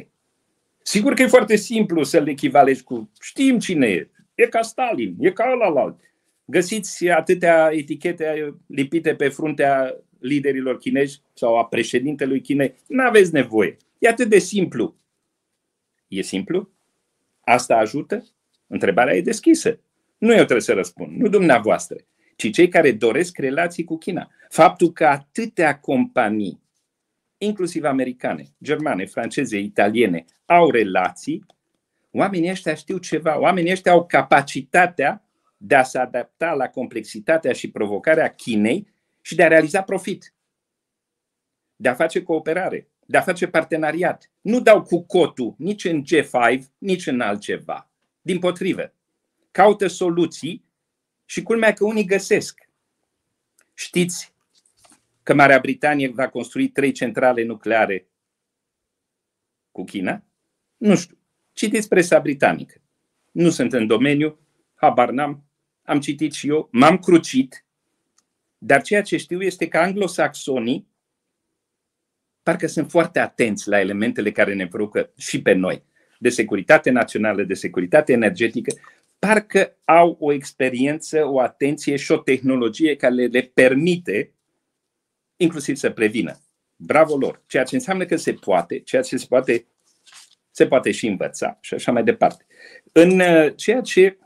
Sigur 0.81 1.13
că 1.13 1.21
e 1.21 1.27
foarte 1.27 1.55
simplu 1.55 2.03
să-l 2.03 2.27
echivalezi 2.27 2.83
cu 2.83 3.11
știm 3.21 3.59
cine 3.59 3.87
e. 3.87 4.09
E 4.35 4.45
ca 4.45 4.61
Stalin, 4.61 5.15
e 5.19 5.31
ca 5.31 5.59
ălalt. 5.69 5.99
Găsiți 6.45 7.07
atâtea 7.09 7.69
etichete 7.71 8.55
lipite 8.67 9.15
pe 9.15 9.27
fruntea 9.27 9.95
liderilor 10.19 10.77
chinezi 10.77 11.21
sau 11.33 11.57
a 11.57 11.65
președintelui 11.65 12.41
Chinei. 12.41 12.75
Nu 12.87 13.03
aveți 13.03 13.33
nevoie. 13.33 13.77
E 14.05 14.07
atât 14.07 14.29
de 14.29 14.39
simplu. 14.39 14.95
E 16.07 16.21
simplu? 16.21 16.71
Asta 17.41 17.75
ajută? 17.75 18.25
Întrebarea 18.67 19.15
e 19.15 19.21
deschisă. 19.21 19.79
Nu 20.17 20.29
eu 20.31 20.35
trebuie 20.35 20.61
să 20.61 20.73
răspund, 20.73 21.17
nu 21.17 21.27
dumneavoastră, 21.27 21.97
ci 22.35 22.51
cei 22.51 22.67
care 22.67 22.91
doresc 22.91 23.37
relații 23.37 23.83
cu 23.83 23.97
China. 23.97 24.31
Faptul 24.49 24.91
că 24.91 25.05
atâtea 25.05 25.79
companii, 25.79 26.61
inclusiv 27.37 27.83
americane, 27.83 28.45
germane, 28.63 29.05
franceze, 29.05 29.57
italiene, 29.57 30.25
au 30.45 30.69
relații, 30.69 31.45
oamenii 32.11 32.49
ăștia 32.49 32.73
știu 32.73 32.97
ceva, 32.97 33.39
oamenii 33.39 33.71
ăștia 33.71 33.91
au 33.91 34.05
capacitatea 34.05 35.23
de 35.57 35.75
a 35.75 35.83
se 35.83 35.97
adapta 35.97 36.53
la 36.53 36.67
complexitatea 36.67 37.53
și 37.53 37.71
provocarea 37.71 38.33
Chinei 38.33 38.87
și 39.21 39.35
de 39.35 39.43
a 39.43 39.47
realiza 39.47 39.81
profit, 39.81 40.33
de 41.75 41.89
a 41.89 41.93
face 41.93 42.23
cooperare 42.23 42.89
de 43.05 43.17
a 43.17 43.21
face 43.21 43.47
parteneriat. 43.47 44.31
Nu 44.41 44.61
dau 44.61 44.81
cu 44.81 45.03
cotul 45.03 45.55
nici 45.57 45.83
în 45.83 46.03
G5, 46.03 46.61
nici 46.77 47.07
în 47.07 47.21
altceva. 47.21 47.89
Din 48.21 48.39
potrivă, 48.39 48.93
caută 49.51 49.87
soluții 49.87 50.63
și 51.25 51.41
culmea 51.41 51.73
că 51.73 51.85
unii 51.85 52.05
găsesc. 52.05 52.69
Știți 53.73 54.33
că 55.23 55.33
Marea 55.33 55.59
Britanie 55.59 56.07
va 56.07 56.29
construi 56.29 56.67
trei 56.67 56.91
centrale 56.91 57.43
nucleare 57.43 58.07
cu 59.71 59.83
China? 59.83 60.23
Nu 60.77 60.95
știu. 60.95 61.17
Citiți 61.53 61.87
presa 61.87 62.19
britanică. 62.19 62.81
Nu 63.31 63.49
sunt 63.49 63.73
în 63.73 63.87
domeniu, 63.87 64.39
habar 64.73 65.09
n-am, 65.09 65.43
am 65.83 65.99
citit 65.99 66.33
și 66.33 66.47
eu, 66.47 66.69
m-am 66.71 66.97
crucit, 66.97 67.65
dar 68.57 68.81
ceea 68.81 69.01
ce 69.01 69.17
știu 69.17 69.41
este 69.41 69.67
că 69.67 69.77
anglosaxonii 69.77 70.87
parcă 72.45 72.67
sunt 72.67 72.89
foarte 72.89 73.19
atenți 73.19 73.69
la 73.69 73.79
elementele 73.79 74.31
care 74.31 74.53
ne 74.53 74.67
preocupă 74.67 75.11
și 75.17 75.41
pe 75.41 75.53
noi, 75.53 75.83
de 76.19 76.29
securitate 76.29 76.89
națională, 76.89 77.43
de 77.43 77.53
securitate 77.53 78.11
energetică, 78.11 78.75
parcă 79.19 79.77
au 79.85 80.17
o 80.19 80.31
experiență, 80.31 81.25
o 81.25 81.39
atenție 81.39 81.95
și 81.95 82.11
o 82.11 82.17
tehnologie 82.17 82.95
care 82.95 83.13
le, 83.13 83.25
le 83.25 83.51
permite 83.53 84.33
inclusiv 85.35 85.75
să 85.75 85.89
prevină. 85.89 86.39
Bravo 86.75 87.17
lor! 87.17 87.43
Ceea 87.47 87.63
ce 87.63 87.75
înseamnă 87.75 88.05
că 88.05 88.15
se 88.15 88.33
poate, 88.33 88.79
ceea 88.79 89.01
ce 89.01 89.17
se 89.17 89.25
poate, 89.29 89.65
se 90.51 90.67
poate 90.67 90.91
și 90.91 91.07
învăța 91.07 91.57
și 91.61 91.73
așa 91.73 91.91
mai 91.91 92.03
departe. 92.03 92.45
În 92.91 93.19
uh, 93.19 93.55
ceea 93.55 93.81
ce 93.81 94.17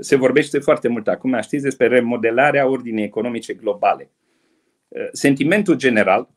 se 0.00 0.16
vorbește 0.16 0.58
foarte 0.58 0.88
mult 0.88 1.08
acum, 1.08 1.40
știți, 1.40 1.62
despre 1.62 1.88
remodelarea 1.88 2.68
ordinii 2.68 3.04
economice 3.04 3.54
globale. 3.54 4.10
Uh, 4.88 5.08
sentimentul 5.12 5.74
general, 5.74 6.34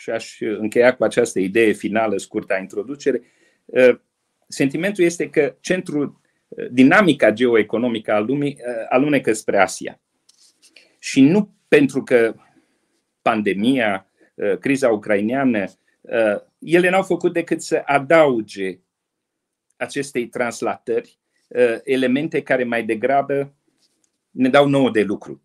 și 0.00 0.10
aș 0.10 0.40
încheia 0.40 0.94
cu 0.94 1.04
această 1.04 1.38
idee 1.38 1.72
finală 1.72 2.16
scurtă 2.16 2.54
a 2.54 2.58
introducere, 2.58 3.22
uh, 3.64 3.98
sentimentul 4.48 5.04
este 5.04 5.30
că 5.30 5.56
centrul, 5.60 6.20
dinamica 6.70 7.30
geoeconomică 7.30 8.12
a 8.12 8.18
lumii 8.18 8.58
alunecă 8.88 9.32
spre 9.32 9.58
Asia. 9.58 10.00
Și 10.98 11.20
nu 11.20 11.54
pentru 11.68 12.02
că 12.02 12.34
pandemia, 13.22 14.06
uh, 14.34 14.58
criza 14.58 14.88
ucraineană, 14.88 15.64
uh, 16.00 16.40
ele 16.58 16.90
n-au 16.90 17.02
făcut 17.02 17.32
decât 17.32 17.62
să 17.62 17.82
adauge 17.84 18.78
acestei 19.76 20.28
translatări 20.28 21.18
uh, 21.48 21.78
elemente 21.84 22.42
care 22.42 22.64
mai 22.64 22.84
degrabă 22.84 23.54
ne 24.30 24.48
dau 24.48 24.68
nouă 24.68 24.90
de 24.90 25.02
lucru. 25.02 25.42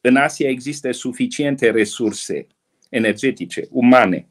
În 0.00 0.16
Asia 0.16 0.48
există 0.48 0.90
suficiente 0.90 1.70
resurse 1.70 2.46
energetice, 2.92 3.68
umane, 3.70 4.28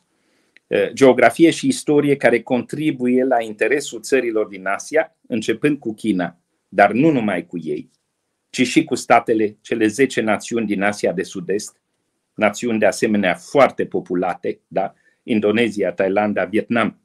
geografie 0.94 1.50
și 1.50 1.68
istorie 1.68 2.16
care 2.16 2.42
contribuie 2.42 3.24
la 3.24 3.42
interesul 3.42 4.02
țărilor 4.02 4.48
din 4.48 4.68
Asia, 4.68 5.18
începând 5.28 5.80
cu 5.80 5.94
China, 5.94 6.40
dar 6.68 6.92
nu 6.92 7.10
numai 7.10 7.46
cu 7.46 7.58
ei, 7.58 7.90
ci 8.50 8.68
și 8.68 8.84
cu 8.84 8.96
statele, 8.96 9.58
cele 9.62 9.88
10 9.88 10.22
națiuni 10.22 10.66
din 10.66 10.82
Asia 10.82 11.12
de 11.12 11.24
Sud-Est, 11.24 11.82
națiuni 12.34 12.80
de 12.80 12.86
asemenea 12.86 13.34
foarte 13.34 13.86
populate, 13.86 14.60
da? 14.68 14.94
Indonezia, 15.24 15.92
Thailanda, 15.92 16.46
Vietnam, 16.46 17.00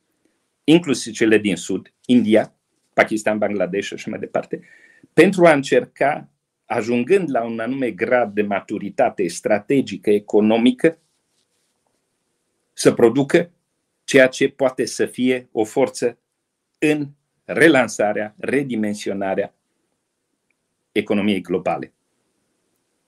inclusiv 0.64 1.12
cele 1.12 1.38
din 1.38 1.56
Sud, 1.56 1.92
India, 2.06 2.54
Pakistan, 2.92 3.38
Bangladesh 3.38 3.86
și 3.86 3.94
așa 3.94 4.10
mai 4.10 4.18
departe, 4.18 4.60
pentru 5.12 5.46
a 5.46 5.52
încerca, 5.52 6.30
ajungând 6.64 7.30
la 7.30 7.44
un 7.44 7.58
anume 7.58 7.90
grad 7.90 8.34
de 8.34 8.42
maturitate 8.42 9.28
strategică, 9.28 10.10
economică, 10.10 10.98
să 12.78 12.92
producă 12.92 13.50
ceea 14.04 14.26
ce 14.26 14.48
poate 14.48 14.84
să 14.84 15.06
fie 15.06 15.48
o 15.52 15.64
forță 15.64 16.18
în 16.78 17.08
relansarea, 17.44 18.34
redimensionarea 18.38 19.54
economiei 20.92 21.40
globale. 21.40 21.92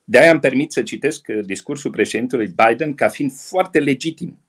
De-aia 0.03 0.31
am 0.31 0.39
permit 0.39 0.71
să 0.71 0.83
citesc 0.83 1.27
uh, 1.27 1.45
discursul 1.45 1.91
președintelui 1.91 2.47
Biden 2.47 2.93
ca 2.93 3.07
fiind 3.07 3.31
foarte 3.31 3.79
legitim 3.79 4.39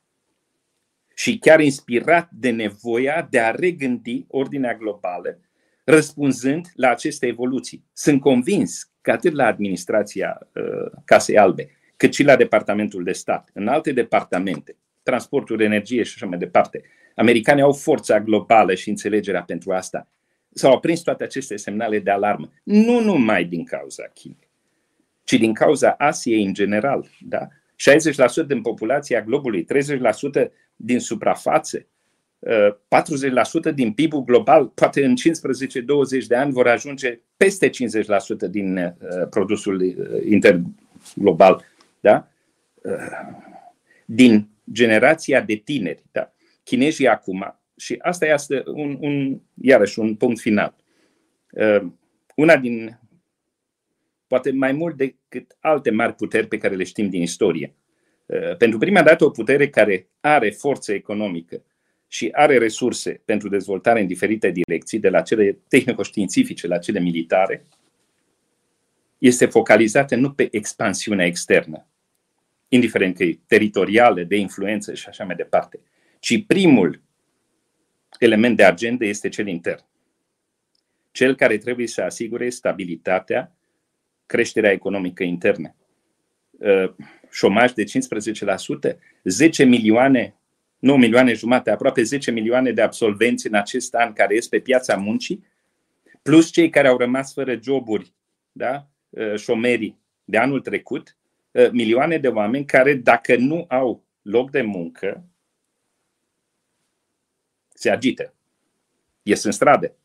și 1.14 1.38
chiar 1.38 1.60
inspirat 1.60 2.30
de 2.30 2.50
nevoia 2.50 3.26
de 3.30 3.40
a 3.40 3.50
regândi 3.50 4.24
ordinea 4.28 4.74
globală, 4.74 5.40
răspunzând 5.84 6.66
la 6.74 6.90
aceste 6.90 7.26
evoluții. 7.26 7.84
Sunt 7.92 8.20
convins 8.20 8.90
că 9.00 9.10
atât 9.10 9.32
la 9.32 9.46
administrația 9.46 10.48
uh, 10.54 11.00
Casei 11.04 11.38
Albe, 11.38 11.70
cât 11.96 12.14
și 12.14 12.22
la 12.22 12.36
Departamentul 12.36 13.04
de 13.04 13.12
Stat, 13.12 13.50
în 13.52 13.68
alte 13.68 13.92
departamente, 13.92 14.76
transportul, 15.10 15.60
energie 15.60 16.02
și 16.02 16.12
așa 16.14 16.26
mai 16.26 16.38
departe, 16.38 16.82
americanii 17.14 17.62
au 17.62 17.72
forța 17.72 18.20
globală 18.20 18.74
și 18.74 18.88
înțelegerea 18.88 19.42
pentru 19.42 19.72
asta 19.72 20.08
s-au 20.52 20.72
aprins 20.72 21.00
toate 21.00 21.24
aceste 21.24 21.56
semnale 21.56 21.98
de 21.98 22.10
alarmă. 22.10 22.50
Nu 22.62 23.00
numai 23.00 23.44
din 23.44 23.64
cauza 23.64 24.02
Chinei, 24.14 24.48
ci 25.24 25.32
din 25.32 25.52
cauza 25.52 25.90
Asiei 25.90 26.44
în 26.44 26.54
general. 26.54 27.06
Da? 27.20 27.48
60% 28.44 28.46
din 28.46 28.60
populația 28.60 29.22
globului, 29.22 29.66
30% 30.44 30.50
din 30.76 31.00
suprafață, 31.00 31.86
40% 33.70 33.74
din 33.74 33.92
PIB-ul 33.92 34.22
global, 34.22 34.66
poate 34.66 35.04
în 35.04 35.14
15-20 36.22 36.26
de 36.26 36.36
ani 36.36 36.52
vor 36.52 36.68
ajunge 36.68 37.20
peste 37.36 37.70
50% 37.70 37.72
din 38.50 38.76
uh, 38.76 38.92
produsul 39.30 39.80
uh, 39.80 40.30
interglobal. 40.30 41.64
Da? 42.00 42.28
Uh, 42.74 42.92
din 44.04 44.48
generația 44.72 45.40
de 45.40 45.54
tineri. 45.54 46.02
Da? 46.12 46.32
Chinezii 46.64 47.08
acum 47.08 47.60
și 47.76 47.96
asta 47.98 48.26
este 48.26 48.62
un, 48.66 48.96
un, 49.00 49.40
iarăși 49.60 49.98
un 49.98 50.14
punct 50.14 50.40
final. 50.40 50.74
Uh, 51.50 51.86
una 52.36 52.56
din, 52.56 53.00
poate 54.26 54.50
mai 54.52 54.72
mult 54.72 54.96
decât 54.96 55.56
alte 55.60 55.90
mari 55.90 56.14
puteri 56.14 56.46
pe 56.46 56.58
care 56.58 56.74
le 56.74 56.84
știm 56.84 57.08
din 57.08 57.22
istorie. 57.22 57.74
Uh, 58.26 58.56
pentru 58.56 58.78
prima 58.78 59.02
dată 59.02 59.24
o 59.24 59.30
putere 59.30 59.68
care 59.68 60.08
are 60.20 60.50
forță 60.50 60.92
economică 60.92 61.64
și 62.08 62.28
are 62.32 62.58
resurse 62.58 63.22
pentru 63.24 63.48
dezvoltare 63.48 64.00
în 64.00 64.06
diferite 64.06 64.50
direcții, 64.50 64.98
de 64.98 65.08
la 65.08 65.20
cele 65.20 65.58
tehnico-științifice 65.68 66.66
la 66.66 66.78
cele 66.78 67.00
militare, 67.00 67.66
este 69.18 69.46
focalizată 69.46 70.16
nu 70.16 70.32
pe 70.32 70.48
expansiunea 70.50 71.26
externă, 71.26 71.86
indiferent 72.70 73.16
că 73.16 73.24
e 73.24 73.38
teritorială, 73.46 74.22
de 74.22 74.36
influență 74.36 74.94
și 74.94 75.08
așa 75.08 75.24
mai 75.24 75.34
departe, 75.34 75.80
ci 76.18 76.46
primul 76.46 77.02
element 78.18 78.56
de 78.56 78.64
agenda 78.64 79.04
este 79.04 79.28
cel 79.28 79.46
intern. 79.46 79.84
Cel 81.10 81.34
care 81.34 81.58
trebuie 81.58 81.86
să 81.86 82.02
asigure 82.02 82.48
stabilitatea, 82.48 83.56
creșterea 84.26 84.70
economică 84.70 85.22
internă. 85.22 85.74
Uh, 86.50 86.94
șomaj 87.30 87.72
de 87.72 87.84
15%, 87.84 88.96
10 89.24 89.64
milioane, 89.64 90.34
9 90.78 90.98
milioane 90.98 91.32
jumate, 91.32 91.70
aproape 91.70 92.02
10 92.02 92.30
milioane 92.30 92.72
de 92.72 92.82
absolvenți 92.82 93.46
în 93.46 93.54
acest 93.54 93.94
an 93.94 94.12
care 94.12 94.34
ies 94.34 94.48
pe 94.48 94.58
piața 94.58 94.96
muncii, 94.96 95.44
plus 96.22 96.50
cei 96.50 96.70
care 96.70 96.88
au 96.88 96.96
rămas 96.96 97.32
fără 97.32 97.58
joburi, 97.62 98.14
da? 98.52 98.88
Uh, 99.08 99.36
șomerii 99.36 99.98
de 100.24 100.38
anul 100.38 100.60
trecut, 100.60 101.08
uh, 101.08 101.19
milioane 101.72 102.18
de 102.18 102.28
oameni 102.28 102.64
care, 102.64 102.94
dacă 102.94 103.36
nu 103.36 103.64
au 103.68 104.04
loc 104.22 104.50
de 104.50 104.62
muncă, 104.62 105.24
se 107.68 107.90
agită, 107.90 108.34
ies 109.22 109.42
în 109.42 109.50
stradă. 109.50 109.96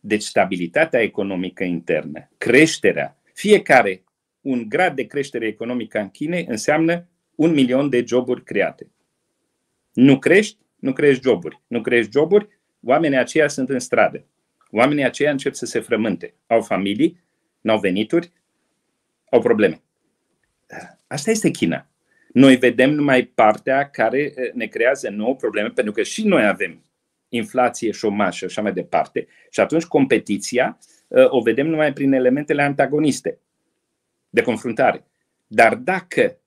Deci 0.00 0.22
stabilitatea 0.22 1.00
economică 1.00 1.64
internă, 1.64 2.30
creșterea, 2.38 3.18
fiecare 3.32 4.04
un 4.40 4.68
grad 4.68 4.94
de 4.94 5.06
creștere 5.06 5.46
economică 5.46 5.98
în 5.98 6.10
China 6.10 6.36
înseamnă 6.46 7.08
un 7.34 7.52
milion 7.52 7.88
de 7.88 8.04
joburi 8.06 8.44
create. 8.44 8.90
Nu 9.92 10.18
crești, 10.18 10.58
nu 10.76 10.92
crești 10.92 11.22
joburi. 11.22 11.60
Nu 11.66 11.80
crești 11.80 12.10
joburi, 12.10 12.48
oamenii 12.82 13.18
aceia 13.18 13.48
sunt 13.48 13.68
în 13.68 13.78
stradă. 13.78 14.24
Oamenii 14.70 15.04
aceia 15.04 15.30
încep 15.30 15.54
să 15.54 15.66
se 15.66 15.80
frământe. 15.80 16.34
Au 16.46 16.62
familii, 16.62 17.24
n-au 17.60 17.78
venituri, 17.78 18.32
au 19.30 19.40
probleme. 19.40 19.83
Asta 21.06 21.30
este 21.30 21.50
China. 21.50 21.88
Noi 22.32 22.56
vedem 22.56 22.90
numai 22.90 23.24
partea 23.24 23.90
care 23.90 24.18
eh, 24.18 24.52
ne 24.52 24.66
creează 24.66 25.08
nouă 25.08 25.36
probleme, 25.36 25.68
pentru 25.68 25.92
că 25.92 26.02
și 26.02 26.26
noi 26.26 26.46
avem 26.46 26.82
inflație, 27.28 27.90
șomaj 27.90 28.34
și 28.34 28.44
așa 28.44 28.62
mai 28.62 28.72
departe. 28.72 29.26
Și 29.50 29.60
atunci 29.60 29.84
competiția 29.84 30.78
eh, 31.08 31.24
o 31.28 31.40
vedem 31.40 31.66
numai 31.66 31.92
prin 31.92 32.12
elementele 32.12 32.62
antagoniste 32.62 33.38
de 34.30 34.42
confruntare. 34.42 35.04
Dar 35.46 35.74
dacă 35.74 36.38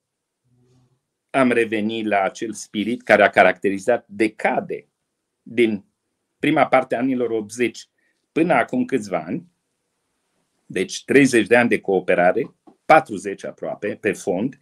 am 1.30 1.52
revenit 1.52 2.06
la 2.06 2.22
acel 2.22 2.54
spirit 2.54 3.04
care 3.04 3.24
a 3.24 3.30
caracterizat 3.30 4.06
decade 4.08 4.88
din 5.42 5.86
prima 6.40 6.68
parte 6.68 6.96
a 6.96 7.00
anilor 7.00 7.30
80 7.30 7.88
până 8.32 8.54
acum 8.54 8.86
câțiva 8.86 9.24
ani, 9.26 9.46
deci 10.66 11.04
30 11.04 11.48
de 11.48 11.56
ani 11.56 11.70
de 11.70 11.80
cooperare, 11.80 12.56
40 12.88 13.46
aproape 13.46 13.98
pe 14.02 14.12
fond, 14.12 14.58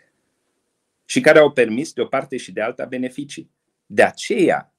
și 1.06 1.20
care 1.20 1.40
au 1.40 1.52
permis 1.52 1.94
de 1.94 2.02
o 2.02 2.06
parte 2.06 2.38
și 2.38 2.52
de 2.52 2.62
alta 2.62 2.86
beneficii. 2.86 3.52
De 3.86 4.04
aceea, 4.04 4.74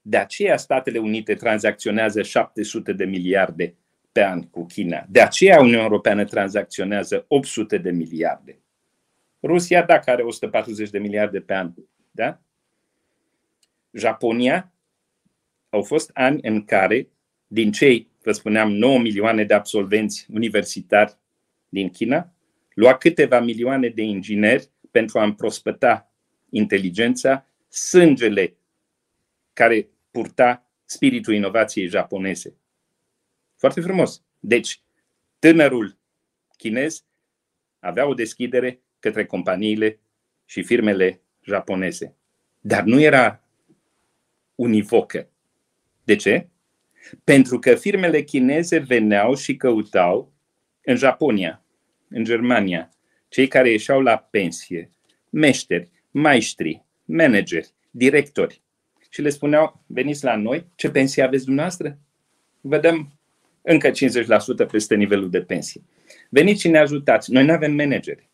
de 0.00 0.16
aceea 0.16 0.56
Statele 0.56 0.98
Unite 0.98 1.34
tranzacționează 1.34 2.22
700 2.22 2.92
de 2.92 3.04
miliarde 3.04 3.74
pe 4.12 4.24
an 4.24 4.42
cu 4.42 4.66
China. 4.66 5.06
De 5.08 5.20
aceea 5.20 5.60
Uniunea 5.60 5.82
Europeană 5.82 6.24
tranzacționează 6.24 7.24
800 7.28 7.78
de 7.78 7.90
miliarde. 7.90 8.58
Rusia, 9.42 9.82
dacă 9.82 10.10
are 10.10 10.22
140 10.22 10.90
de 10.90 10.98
miliarde 10.98 11.40
pe 11.40 11.54
an, 11.54 11.72
da? 12.10 12.40
Japonia, 13.90 14.72
au 15.68 15.82
fost 15.82 16.10
ani 16.14 16.38
în 16.42 16.64
care, 16.64 17.08
din 17.46 17.72
cei, 17.72 18.10
vă 18.22 18.32
spuneam, 18.32 18.72
9 18.72 18.98
milioane 18.98 19.44
de 19.44 19.54
absolvenți 19.54 20.26
universitari 20.30 21.16
din 21.68 21.90
China, 21.90 22.35
lua 22.76 22.96
câteva 22.96 23.40
milioane 23.40 23.88
de 23.88 24.02
ingineri 24.02 24.70
pentru 24.90 25.18
a 25.18 25.24
împrospăta 25.24 26.12
inteligența, 26.50 27.46
sângele 27.68 28.56
care 29.52 29.88
purta 30.10 30.70
spiritul 30.84 31.34
inovației 31.34 31.86
japoneze. 31.86 32.56
Foarte 33.56 33.80
frumos. 33.80 34.22
Deci, 34.40 34.82
tânărul 35.38 35.98
chinez 36.56 37.04
avea 37.78 38.06
o 38.06 38.14
deschidere 38.14 38.80
către 38.98 39.26
companiile 39.26 40.00
și 40.44 40.62
firmele 40.62 41.20
japoneze. 41.42 42.16
Dar 42.60 42.82
nu 42.82 43.00
era 43.00 43.42
univocă. 44.54 45.28
De 46.04 46.16
ce? 46.16 46.48
Pentru 47.24 47.58
că 47.58 47.74
firmele 47.74 48.22
chineze 48.22 48.78
veneau 48.78 49.34
și 49.34 49.56
căutau 49.56 50.32
în 50.82 50.96
Japonia, 50.96 51.65
în 52.08 52.24
Germania, 52.24 52.90
cei 53.28 53.48
care 53.48 53.70
ieșeau 53.70 54.00
la 54.00 54.16
pensie, 54.16 54.92
meșteri, 55.30 55.90
maestri, 56.10 56.84
manageri, 57.04 57.70
directori. 57.90 58.62
Și 59.10 59.22
le 59.22 59.28
spuneau, 59.28 59.84
veniți 59.86 60.24
la 60.24 60.36
noi, 60.36 60.66
ce 60.74 60.90
pensie 60.90 61.22
aveți 61.22 61.44
dumneavoastră? 61.44 61.98
Vă 62.60 62.78
dăm 62.78 63.12
încă 63.62 63.90
50% 63.90 63.92
peste 64.70 64.94
nivelul 64.94 65.30
de 65.30 65.42
pensie. 65.42 65.82
Veniți 66.28 66.60
și 66.60 66.68
ne 66.68 66.78
ajutați. 66.78 67.32
Noi 67.32 67.44
nu 67.44 67.52
avem 67.52 67.72
manageri, 67.72 68.30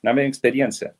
nu 0.00 0.10
avem 0.10 0.24
experiență. 0.24 0.96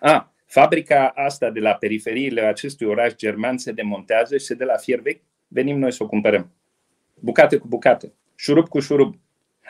A, 0.00 0.34
fabrica 0.44 1.08
asta 1.08 1.50
de 1.50 1.60
la 1.60 1.74
periferiile 1.74 2.40
acestui 2.40 2.86
oraș 2.86 3.14
german 3.14 3.58
se 3.58 3.72
demontează 3.72 4.36
și 4.36 4.44
se 4.44 4.54
dă 4.54 4.64
la 4.64 4.76
fier 4.76 5.00
vechi. 5.00 5.22
Venim 5.48 5.78
noi 5.78 5.92
să 5.92 6.02
o 6.02 6.06
cumpărăm. 6.06 6.52
Bucată 7.14 7.58
cu 7.58 7.68
bucată, 7.68 8.12
șurub 8.34 8.68
cu 8.68 8.80
șurub. 8.80 9.14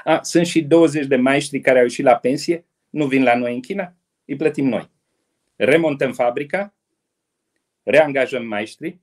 A, 0.05 0.23
sunt 0.23 0.47
și 0.47 0.63
20 0.63 1.07
de 1.07 1.17
maestri 1.17 1.61
care 1.61 1.79
au 1.79 1.85
ieșit 1.85 2.05
la 2.05 2.17
pensie, 2.17 2.65
nu 2.91 3.07
vin 3.07 3.23
la 3.23 3.37
noi 3.37 3.55
în 3.55 3.61
China, 3.61 3.95
îi 4.25 4.37
plătim 4.37 4.69
noi. 4.69 4.91
Remontăm 5.57 6.13
fabrica, 6.13 6.75
reangajăm 7.83 8.47
maestri, 8.47 9.01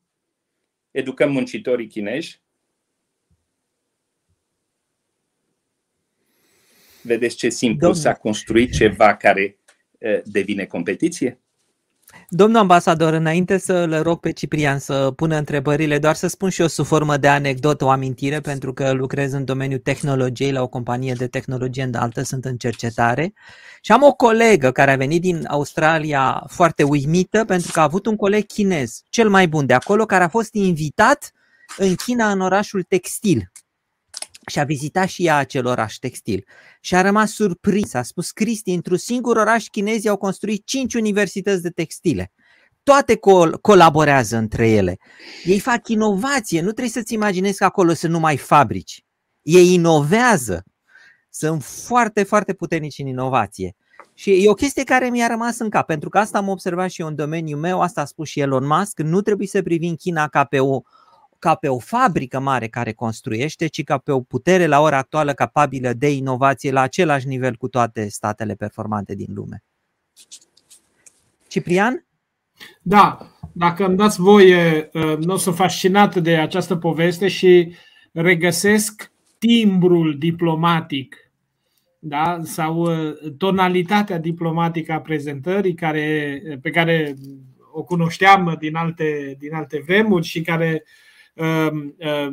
educăm 0.91 1.31
muncitorii 1.31 1.87
chinezi, 1.87 2.41
Vedeți 7.05 7.35
ce 7.35 7.49
simplu 7.49 7.79
Domnul. 7.79 8.01
s-a 8.01 8.13
construit 8.13 8.73
ceva 8.73 9.15
care 9.15 9.57
devine 10.23 10.65
competiție? 10.65 11.42
Domnul 12.35 12.59
ambasador, 12.59 13.13
înainte 13.13 13.57
să 13.57 13.85
le 13.85 13.99
rog 13.99 14.19
pe 14.19 14.31
Ciprian 14.31 14.79
să 14.79 15.11
pună 15.15 15.37
întrebările, 15.37 15.99
doar 15.99 16.15
să 16.15 16.27
spun 16.27 16.49
și 16.49 16.61
eu 16.61 16.67
sub 16.67 16.85
formă 16.85 17.17
de 17.17 17.27
anecdotă 17.27 17.85
o 17.85 17.89
amintire, 17.89 18.39
pentru 18.39 18.73
că 18.73 18.91
lucrez 18.91 19.33
în 19.33 19.45
domeniul 19.45 19.79
tehnologiei 19.79 20.51
la 20.51 20.61
o 20.61 20.67
companie 20.67 21.13
de 21.13 21.27
tehnologie 21.27 21.83
înaltă, 21.83 22.23
sunt 22.23 22.45
în 22.45 22.57
cercetare. 22.57 23.33
Și 23.81 23.91
am 23.91 24.03
o 24.03 24.13
colegă 24.13 24.71
care 24.71 24.91
a 24.91 24.95
venit 24.95 25.21
din 25.21 25.45
Australia 25.47 26.43
foarte 26.47 26.83
uimită 26.83 27.45
pentru 27.45 27.71
că 27.71 27.79
a 27.79 27.83
avut 27.83 28.05
un 28.05 28.15
coleg 28.15 28.45
chinez, 28.45 29.01
cel 29.09 29.29
mai 29.29 29.47
bun 29.47 29.65
de 29.65 29.73
acolo, 29.73 30.05
care 30.05 30.23
a 30.23 30.29
fost 30.29 30.53
invitat 30.53 31.31
în 31.77 31.95
China 31.95 32.31
în 32.31 32.41
orașul 32.41 32.83
textil 32.83 33.51
și 34.47 34.59
a 34.59 34.63
vizitat 34.63 35.07
și 35.07 35.25
ea 35.25 35.37
acel 35.37 35.65
oraș 35.65 35.95
textil 35.95 36.45
și 36.81 36.95
a 36.95 37.01
rămas 37.01 37.31
surprins. 37.31 37.93
A 37.93 38.01
spus 38.01 38.31
Cristi, 38.31 38.71
într-un 38.71 38.97
singur 38.97 39.37
oraș 39.37 39.65
chinezii 39.65 40.09
au 40.09 40.17
construit 40.17 40.65
cinci 40.65 40.93
universități 40.93 41.61
de 41.61 41.69
textile. 41.69 42.31
Toate 42.83 43.15
col- 43.15 43.57
colaborează 43.61 44.37
între 44.37 44.69
ele. 44.69 44.97
Ei 45.43 45.59
fac 45.59 45.87
inovație, 45.87 46.59
nu 46.59 46.71
trebuie 46.71 46.89
să-ți 46.89 47.13
imaginezi 47.13 47.57
că 47.57 47.63
acolo 47.63 47.93
sunt 47.93 48.11
numai 48.11 48.37
fabrici. 48.37 49.05
Ei 49.41 49.73
inovează. 49.73 50.63
Sunt 51.29 51.63
foarte, 51.63 52.23
foarte 52.23 52.53
puternici 52.53 52.99
în 52.99 53.07
inovație. 53.07 53.75
Și 54.13 54.43
e 54.43 54.49
o 54.49 54.53
chestie 54.53 54.83
care 54.83 55.09
mi-a 55.09 55.27
rămas 55.27 55.59
în 55.59 55.69
cap, 55.69 55.85
pentru 55.85 56.09
că 56.09 56.17
asta 56.17 56.37
am 56.37 56.47
observat 56.47 56.89
și 56.89 57.01
eu 57.01 57.07
în 57.07 57.15
domeniul 57.15 57.59
meu, 57.59 57.81
asta 57.81 58.01
a 58.01 58.05
spus 58.05 58.27
și 58.29 58.39
Elon 58.39 58.65
Musk, 58.65 58.99
nu 58.99 59.21
trebuie 59.21 59.47
să 59.47 59.61
privim 59.61 59.95
China 59.95 60.27
ca 60.27 60.43
pe 60.43 60.59
o 60.59 60.81
ca 61.43 61.55
pe 61.55 61.67
o 61.67 61.79
fabrică 61.79 62.39
mare 62.39 62.67
care 62.67 62.91
construiește, 62.91 63.67
ci 63.67 63.83
ca 63.83 63.97
pe 63.97 64.11
o 64.11 64.21
putere 64.21 64.65
la 64.65 64.81
ora 64.81 64.97
actuală 64.97 65.33
capabilă 65.33 65.93
de 65.93 66.11
inovație 66.11 66.71
la 66.71 66.81
același 66.81 67.27
nivel 67.27 67.55
cu 67.55 67.67
toate 67.67 68.09
statele 68.09 68.53
performante 68.53 69.15
din 69.15 69.27
lume. 69.33 69.63
Ciprian? 71.47 72.05
Da, 72.81 73.17
dacă 73.51 73.85
îmi 73.85 73.97
dați 73.97 74.21
voie, 74.21 74.89
uh, 74.93 75.17
nu 75.17 75.37
sunt 75.37 75.55
fascinat 75.55 76.15
de 76.15 76.37
această 76.37 76.75
poveste 76.75 77.27
și 77.27 77.75
regăsesc 78.11 79.11
timbrul 79.37 80.17
diplomatic 80.17 81.31
da? 81.99 82.39
sau 82.43 82.81
uh, 82.81 83.13
tonalitatea 83.37 84.17
diplomatică 84.17 84.91
a 84.91 84.99
prezentării 84.99 85.73
care, 85.73 86.41
pe 86.61 86.69
care 86.69 87.15
o 87.71 87.83
cunoșteam 87.83 88.55
din 88.59 88.75
alte, 88.75 89.35
din 89.39 89.53
alte 89.53 89.83
vremuri 89.85 90.25
și 90.25 90.41
care 90.41 90.83
Um, 90.83 90.83
um, 90.83 91.02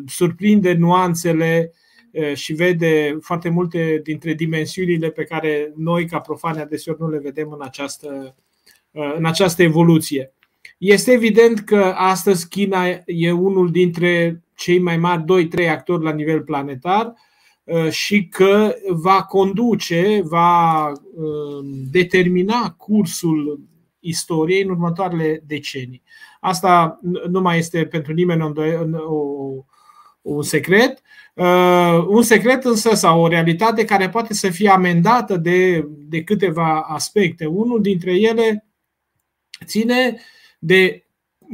surprinde 0.06 0.72
nuanțele 0.72 1.72
uh, 2.12 2.34
și 2.34 2.52
vede 2.52 3.18
foarte 3.20 3.48
multe 3.48 4.00
dintre 4.02 4.34
dimensiunile 4.34 5.10
pe 5.10 5.24
care 5.24 5.72
noi, 5.76 6.06
ca 6.06 6.18
profani, 6.18 6.60
adeseori 6.60 7.00
nu 7.00 7.08
le 7.08 7.18
vedem 7.18 7.50
în 7.52 7.62
această, 7.62 8.36
uh, 8.90 9.14
în 9.16 9.24
această 9.24 9.62
evoluție. 9.62 10.32
Este 10.78 11.12
evident 11.12 11.60
că 11.60 11.94
astăzi 11.96 12.48
China 12.48 12.84
e 13.06 13.32
unul 13.32 13.70
dintre 13.70 14.42
cei 14.54 14.78
mai 14.78 14.96
mari 14.96 15.48
2-3 15.64 15.68
actori 15.68 16.04
la 16.04 16.12
nivel 16.12 16.40
planetar 16.40 17.14
uh, 17.64 17.90
și 17.90 18.28
că 18.28 18.74
va 18.88 19.22
conduce, 19.22 20.20
va 20.24 20.86
um, 20.88 21.66
determina 21.90 22.70
cursul 22.70 23.60
istoriei 24.00 24.62
în 24.62 24.70
următoarele 24.70 25.42
decenii. 25.46 26.02
Asta 26.40 27.00
nu 27.28 27.40
mai 27.40 27.58
este 27.58 27.86
pentru 27.86 28.12
nimeni 28.12 28.42
un 30.22 30.42
secret. 30.42 31.02
Uh, 31.34 32.04
un 32.06 32.22
secret 32.22 32.64
însă 32.64 32.94
sau 32.94 33.20
o 33.20 33.28
realitate 33.28 33.84
care 33.84 34.08
poate 34.08 34.34
să 34.34 34.50
fie 34.50 34.68
amendată 34.68 35.36
de, 35.36 35.88
de 35.88 36.22
câteva 36.22 36.80
aspecte. 36.80 37.46
Unul 37.46 37.82
dintre 37.82 38.14
ele 38.14 38.66
ține 39.64 40.20
de 40.58 41.04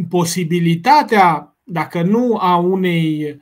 posibilitatea, 0.08 1.56
dacă 1.64 2.02
nu 2.02 2.36
a 2.40 2.56
unei 2.56 3.30
uh, 3.30 3.40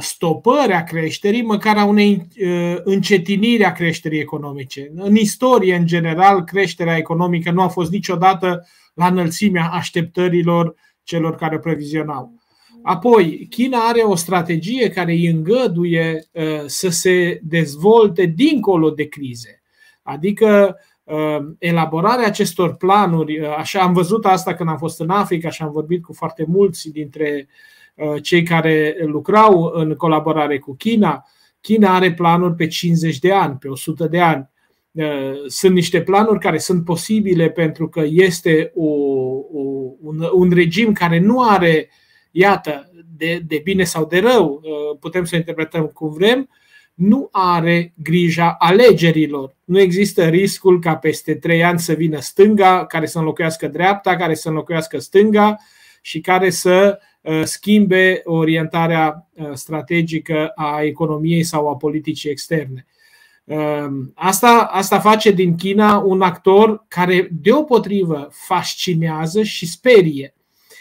stopări 0.00 0.72
a 0.72 0.82
creșterii, 0.82 1.42
măcar 1.42 1.76
a 1.76 1.84
unei 1.84 2.26
uh, 2.42 2.76
încetiniri 2.84 3.64
a 3.64 3.72
creșterii 3.72 4.20
economice. 4.20 4.90
În 4.94 5.16
istorie, 5.16 5.74
în 5.74 5.86
general, 5.86 6.44
creșterea 6.44 6.96
economică 6.96 7.50
nu 7.50 7.62
a 7.62 7.68
fost 7.68 7.90
niciodată 7.90 8.66
la 8.94 9.06
înălțimea 9.06 9.68
așteptărilor 9.72 10.74
celor 11.02 11.34
care 11.34 11.58
previzionau. 11.58 12.34
Apoi, 12.82 13.46
China 13.50 13.78
are 13.78 14.00
o 14.00 14.14
strategie 14.14 14.90
care 14.90 15.12
îi 15.12 15.26
îngăduie 15.26 16.28
uh, 16.32 16.62
să 16.66 16.88
se 16.88 17.40
dezvolte 17.42 18.24
dincolo 18.24 18.90
de 18.90 19.08
crize. 19.08 19.62
Adică 20.02 20.76
uh, 21.04 21.38
elaborarea 21.58 22.26
acestor 22.26 22.74
planuri, 22.74 23.40
uh, 23.40 23.54
așa 23.56 23.80
am 23.80 23.92
văzut 23.92 24.26
asta 24.26 24.54
când 24.54 24.68
am 24.68 24.76
fost 24.76 25.00
în 25.00 25.10
Africa 25.10 25.50
și 25.50 25.62
am 25.62 25.70
vorbit 25.70 26.02
cu 26.02 26.12
foarte 26.12 26.44
mulți 26.48 26.90
dintre 26.90 27.48
cei 28.22 28.42
care 28.42 28.96
lucrau 29.00 29.70
în 29.74 29.94
colaborare 29.94 30.58
cu 30.58 30.74
China. 30.74 31.24
China 31.60 31.94
are 31.94 32.12
planuri 32.12 32.54
pe 32.54 32.66
50 32.66 33.18
de 33.18 33.32
ani, 33.32 33.56
pe 33.56 33.68
100 33.68 34.06
de 34.06 34.20
ani. 34.20 34.50
Uh, 34.92 35.32
sunt 35.46 35.74
niște 35.74 36.02
planuri 36.02 36.38
care 36.38 36.58
sunt 36.58 36.84
posibile 36.84 37.50
pentru 37.50 37.88
că 37.88 38.02
este 38.06 38.72
o, 38.74 38.84
o, 38.84 39.92
un, 40.00 40.28
un 40.32 40.50
regim 40.50 40.92
care 40.92 41.18
nu 41.18 41.42
are, 41.42 41.90
iată, 42.30 42.90
de, 43.16 43.42
de 43.46 43.60
bine 43.64 43.84
sau 43.84 44.06
de 44.06 44.18
rău, 44.18 44.60
uh, 44.62 44.98
putem 45.00 45.24
să 45.24 45.36
interpretăm 45.36 45.86
cum 45.86 46.12
vrem, 46.12 46.48
nu 46.94 47.28
are 47.32 47.92
grija 48.02 48.56
alegerilor. 48.58 49.56
Nu 49.64 49.80
există 49.80 50.28
riscul 50.28 50.80
ca 50.80 50.96
peste 50.96 51.34
trei 51.34 51.64
ani 51.64 51.78
să 51.78 51.92
vină 51.92 52.20
stânga, 52.20 52.86
care 52.86 53.06
să 53.06 53.18
înlocuiască 53.18 53.68
dreapta, 53.68 54.16
care 54.16 54.34
să 54.34 54.48
înlocuiască 54.48 54.98
stânga 54.98 55.56
și 56.00 56.20
care 56.20 56.50
să 56.50 56.98
uh, 56.98 57.09
schimbe 57.44 58.20
orientarea 58.24 59.28
strategică 59.52 60.52
a 60.54 60.82
economiei 60.82 61.42
sau 61.42 61.68
a 61.68 61.76
politicii 61.76 62.30
externe. 62.30 62.86
Ehm, 63.44 64.12
asta, 64.14 64.68
asta 64.70 65.00
face 65.00 65.30
din 65.30 65.56
China 65.56 65.98
un 65.98 66.20
actor 66.20 66.84
care 66.88 67.28
deopotrivă 67.32 68.28
fascinează 68.30 69.42
și 69.42 69.66
sperie. 69.66 70.34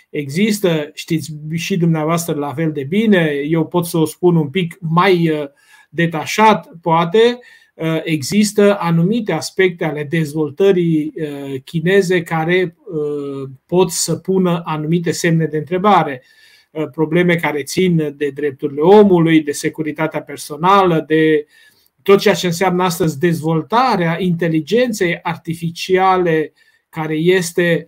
Există, 0.09 0.89
știți 0.93 1.31
și 1.55 1.77
dumneavoastră 1.77 2.35
la 2.35 2.53
fel 2.53 2.71
de 2.71 2.83
bine, 2.83 3.31
eu 3.47 3.65
pot 3.65 3.85
să 3.85 3.97
o 3.97 4.05
spun 4.05 4.35
un 4.35 4.49
pic 4.49 4.77
mai 4.79 5.31
detașat, 5.89 6.69
poate, 6.81 7.39
există 8.03 8.77
anumite 8.79 9.31
aspecte 9.31 9.85
ale 9.85 10.03
dezvoltării 10.03 11.13
chineze 11.63 12.21
care 12.21 12.75
pot 13.65 13.91
să 13.91 14.15
pună 14.15 14.61
anumite 14.65 15.11
semne 15.11 15.45
de 15.45 15.57
întrebare. 15.57 16.23
Probleme 16.91 17.35
care 17.35 17.63
țin 17.63 18.13
de 18.17 18.29
drepturile 18.29 18.81
omului, 18.81 19.41
de 19.41 19.51
securitatea 19.51 20.21
personală, 20.21 21.03
de 21.07 21.45
tot 22.03 22.19
ceea 22.19 22.33
ce 22.33 22.45
înseamnă 22.45 22.83
astăzi 22.83 23.19
dezvoltarea 23.19 24.21
inteligenței 24.21 25.19
artificiale 25.21 26.53
care 26.89 27.15
este 27.15 27.87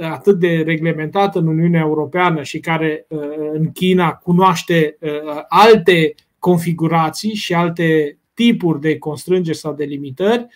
atât 0.00 0.38
de 0.38 0.62
reglementată 0.66 1.38
în 1.38 1.46
Uniunea 1.46 1.80
Europeană 1.80 2.42
și 2.42 2.60
care 2.60 3.06
în 3.52 3.72
China 3.72 4.12
cunoaște 4.12 4.98
alte 5.48 6.14
configurații 6.38 7.34
și 7.34 7.54
alte 7.54 8.18
tipuri 8.36 8.80
de 8.80 8.98
constrângeri 8.98 9.56
sau 9.56 9.74
de 9.74 9.84
limitări. 9.84 10.46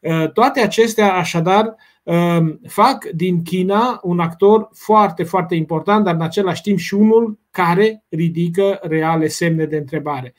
Uh, 0.00 0.30
toate 0.32 0.60
acestea, 0.60 1.14
așadar, 1.14 1.74
um, 2.02 2.60
fac 2.68 3.04
din 3.04 3.42
China 3.42 4.00
un 4.02 4.20
actor 4.20 4.68
foarte, 4.72 5.22
foarte 5.22 5.54
important, 5.54 6.04
dar 6.04 6.14
în 6.14 6.20
același 6.20 6.62
timp 6.62 6.78
și 6.78 6.94
unul 6.94 7.38
care 7.50 8.04
ridică 8.08 8.78
reale 8.82 9.28
semne 9.28 9.64
de 9.64 9.76
întrebare. 9.76 10.34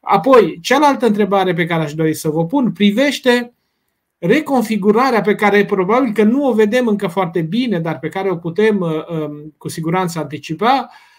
Apoi, 0.00 0.58
cealaltă 0.62 1.06
întrebare 1.06 1.52
pe 1.52 1.66
care 1.66 1.82
aș 1.82 1.94
dori 1.94 2.14
să 2.14 2.28
vă 2.28 2.46
pun 2.46 2.72
privește 2.72 3.54
reconfigurarea 4.18 5.20
pe 5.20 5.34
care 5.34 5.64
probabil 5.64 6.12
că 6.12 6.22
nu 6.22 6.46
o 6.46 6.52
vedem 6.52 6.86
încă 6.86 7.06
foarte 7.06 7.40
bine, 7.40 7.78
dar 7.78 7.98
pe 7.98 8.08
care 8.08 8.30
o 8.30 8.36
putem 8.36 8.80
uh, 8.80 9.08
um, 9.08 9.54
cu 9.58 9.68
siguranță 9.68 10.18
anticipa, 10.18 10.88
Uh, 10.88 11.09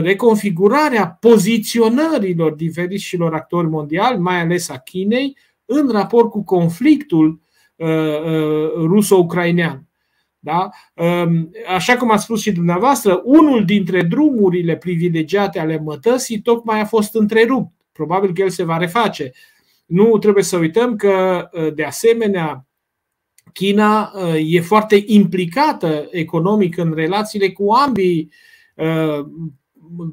reconfigurarea 0.00 1.16
poziționărilor 1.20 2.52
diferiților 2.52 3.34
actori 3.34 3.68
mondiali, 3.68 4.18
mai 4.18 4.40
ales 4.40 4.68
a 4.68 4.78
Chinei, 4.78 5.36
în 5.64 5.88
raport 5.90 6.30
cu 6.30 6.44
conflictul 6.44 7.40
uh, 7.76 7.88
uh, 7.88 8.70
ruso-ucrainean. 8.74 9.86
Da? 10.38 10.70
Um, 10.94 11.50
așa 11.76 11.96
cum 11.96 12.10
a 12.10 12.16
spus 12.16 12.40
și 12.40 12.52
dumneavoastră, 12.52 13.20
unul 13.24 13.64
dintre 13.64 14.02
drumurile 14.02 14.76
privilegiate 14.76 15.58
ale 15.58 15.78
mătăsii 15.78 16.40
tocmai 16.40 16.80
a 16.80 16.84
fost 16.84 17.14
întrerupt. 17.14 17.72
Probabil 17.92 18.32
că 18.32 18.42
el 18.42 18.50
se 18.50 18.64
va 18.64 18.76
reface. 18.76 19.32
Nu 19.86 20.18
trebuie 20.18 20.44
să 20.44 20.56
uităm 20.56 20.96
că, 20.96 21.48
de 21.74 21.84
asemenea, 21.84 22.66
China 23.52 24.12
e 24.44 24.60
foarte 24.60 25.02
implicată 25.06 26.08
economic 26.10 26.76
în 26.76 26.92
relațiile 26.94 27.50
cu 27.50 27.70
ambii 27.70 28.30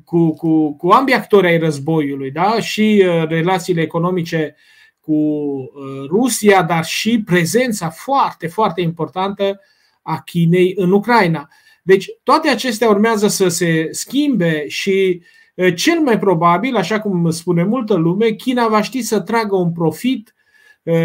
cu, 0.06 0.34
cu, 0.34 0.76
cu 0.76 0.90
ambii 0.90 1.14
actori 1.14 1.48
ai 1.48 1.58
războiului, 1.58 2.32
da? 2.32 2.60
și 2.60 3.06
uh, 3.08 3.28
relațiile 3.28 3.82
economice 3.82 4.56
cu 5.00 5.14
uh, 5.14 6.08
Rusia, 6.08 6.64
dar 6.64 6.86
și 6.86 7.22
prezența 7.26 7.90
foarte, 7.90 8.48
foarte 8.48 8.82
importantă 8.82 9.60
a 10.02 10.22
Chinei 10.22 10.74
în 10.76 10.92
Ucraina. 10.92 11.50
Deci 11.84 12.10
toate 12.24 12.50
acestea 12.50 12.90
urmează 12.90 13.28
să 13.28 13.48
se 13.48 13.88
schimbe 13.92 14.68
și 14.68 15.22
uh, 15.56 15.76
cel 15.76 16.00
mai 16.00 16.20
probabil, 16.20 16.76
așa 16.76 17.00
cum 17.00 17.30
spune 17.30 17.64
multă 17.64 17.94
lume, 17.94 18.30
China 18.30 18.68
va 18.68 18.82
ști 18.82 19.02
să 19.02 19.20
tragă 19.20 19.56
un 19.56 19.72
profit 19.72 20.34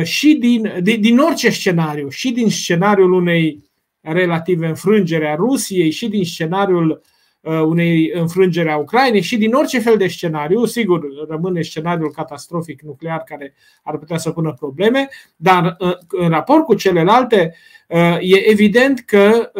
și 0.02 0.34
din, 0.34 0.72
din, 0.80 1.00
din 1.00 1.18
orice 1.18 1.50
scenariu, 1.50 2.08
și 2.08 2.30
din 2.30 2.50
scenariul 2.50 3.12
unei 3.12 3.70
relative 4.00 4.66
înfrângere 4.66 5.28
a 5.28 5.34
Rusiei, 5.34 5.90
și 5.90 6.08
din 6.08 6.24
scenariul 6.24 6.88
Uh, 6.90 7.09
unei 7.42 8.10
înfrângeri 8.14 8.68
a 8.68 8.76
Ucrainei 8.76 9.20
și 9.20 9.36
din 9.36 9.52
orice 9.52 9.78
fel 9.78 9.96
de 9.96 10.06
scenariu, 10.06 10.64
sigur, 10.64 11.00
rămâne 11.28 11.62
scenariul 11.62 12.10
catastrofic 12.10 12.82
nuclear 12.82 13.22
care 13.22 13.54
ar 13.82 13.98
putea 13.98 14.18
să 14.18 14.30
pună 14.30 14.52
probleme, 14.52 15.08
dar 15.36 15.76
uh, 15.78 15.92
în 16.08 16.28
raport 16.28 16.64
cu 16.64 16.74
celelalte, 16.74 17.54
uh, 17.88 18.16
e 18.20 18.50
evident 18.50 19.00
că 19.00 19.50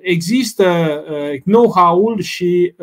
există 0.00 0.64
know-how-ul 1.44 2.20
și 2.20 2.74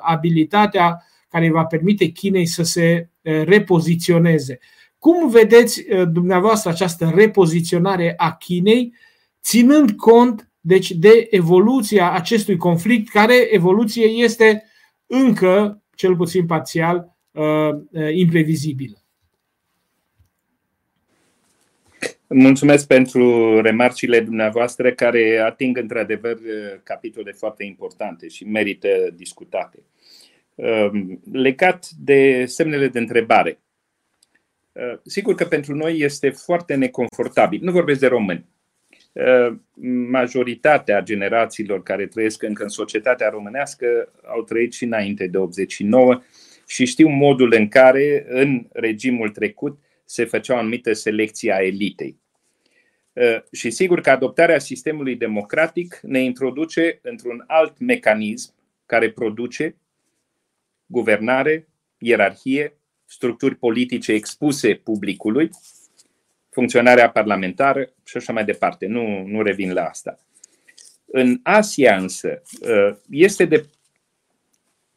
abilitatea 0.00 1.04
care 1.28 1.50
va 1.50 1.64
permite 1.64 2.06
Chinei 2.06 2.46
să 2.46 2.62
se 2.62 3.08
repoziționeze. 3.44 4.58
Cum 4.98 5.30
vedeți 5.30 5.84
dumneavoastră 6.12 6.70
această 6.70 7.12
repoziționare 7.14 8.14
a 8.16 8.32
Chinei, 8.32 8.94
ținând 9.42 9.90
cont 9.90 10.51
deci 10.64 10.90
de 10.90 11.26
evoluția 11.30 12.12
acestui 12.12 12.56
conflict, 12.56 13.08
care 13.08 13.34
evoluție 13.50 14.04
este 14.04 14.64
încă, 15.06 15.82
cel 15.94 16.16
puțin 16.16 16.46
parțial, 16.46 17.16
uh, 17.30 17.70
uh, 17.90 18.14
imprevizibilă. 18.14 18.96
Mulțumesc 22.26 22.86
pentru 22.86 23.60
remarcile 23.60 24.20
dumneavoastră 24.20 24.92
care 24.92 25.38
ating 25.38 25.76
într-adevăr 25.76 26.34
uh, 26.34 26.80
capitole 26.82 27.32
foarte 27.32 27.64
importante 27.64 28.28
și 28.28 28.44
merită 28.44 28.88
discutate. 29.14 29.82
Legat 31.32 31.88
de 31.98 32.44
semnele 32.46 32.88
de 32.88 32.98
întrebare. 32.98 33.60
Sigur 35.04 35.34
că 35.34 35.44
pentru 35.44 35.74
noi 35.74 35.98
este 35.98 36.30
foarte 36.30 36.74
neconfortabil. 36.74 37.60
Nu 37.62 37.72
vorbesc 37.72 38.00
de 38.00 38.06
români, 38.06 38.44
Uh, 38.44 38.61
majoritatea 40.10 41.00
generațiilor 41.00 41.82
care 41.82 42.06
trăiesc 42.06 42.42
încă 42.42 42.62
în 42.62 42.68
societatea 42.68 43.28
românească 43.28 44.12
au 44.24 44.42
trăit 44.42 44.72
și 44.72 44.84
înainte 44.84 45.26
de 45.26 45.38
89 45.38 46.22
și 46.66 46.84
știu 46.84 47.08
modul 47.08 47.54
în 47.56 47.68
care 47.68 48.24
în 48.28 48.66
regimul 48.72 49.28
trecut 49.28 49.78
se 50.04 50.24
făcea 50.24 50.54
o 50.54 50.56
anumită 50.56 50.92
selecție 50.92 51.52
a 51.52 51.62
elitei. 51.62 52.20
Uh, 53.12 53.42
și 53.52 53.70
sigur 53.70 54.00
că 54.00 54.10
adoptarea 54.10 54.58
sistemului 54.58 55.16
democratic 55.16 56.00
ne 56.02 56.20
introduce 56.22 56.98
într-un 57.02 57.44
alt 57.46 57.78
mecanism 57.78 58.54
care 58.86 59.10
produce 59.10 59.76
guvernare, 60.86 61.68
ierarhie, 61.98 62.76
structuri 63.04 63.54
politice 63.54 64.12
expuse 64.12 64.74
publicului 64.74 65.50
funcționarea 66.52 67.10
parlamentară 67.10 67.92
și 68.04 68.16
așa 68.16 68.32
mai 68.32 68.44
departe. 68.44 68.86
Nu, 68.86 69.26
nu 69.26 69.42
revin 69.42 69.72
la 69.72 69.84
asta. 69.84 70.18
În 71.06 71.40
Asia 71.42 71.96
însă 71.96 72.42
uh, 72.60 72.96
este 73.10 73.44
de 73.44 73.66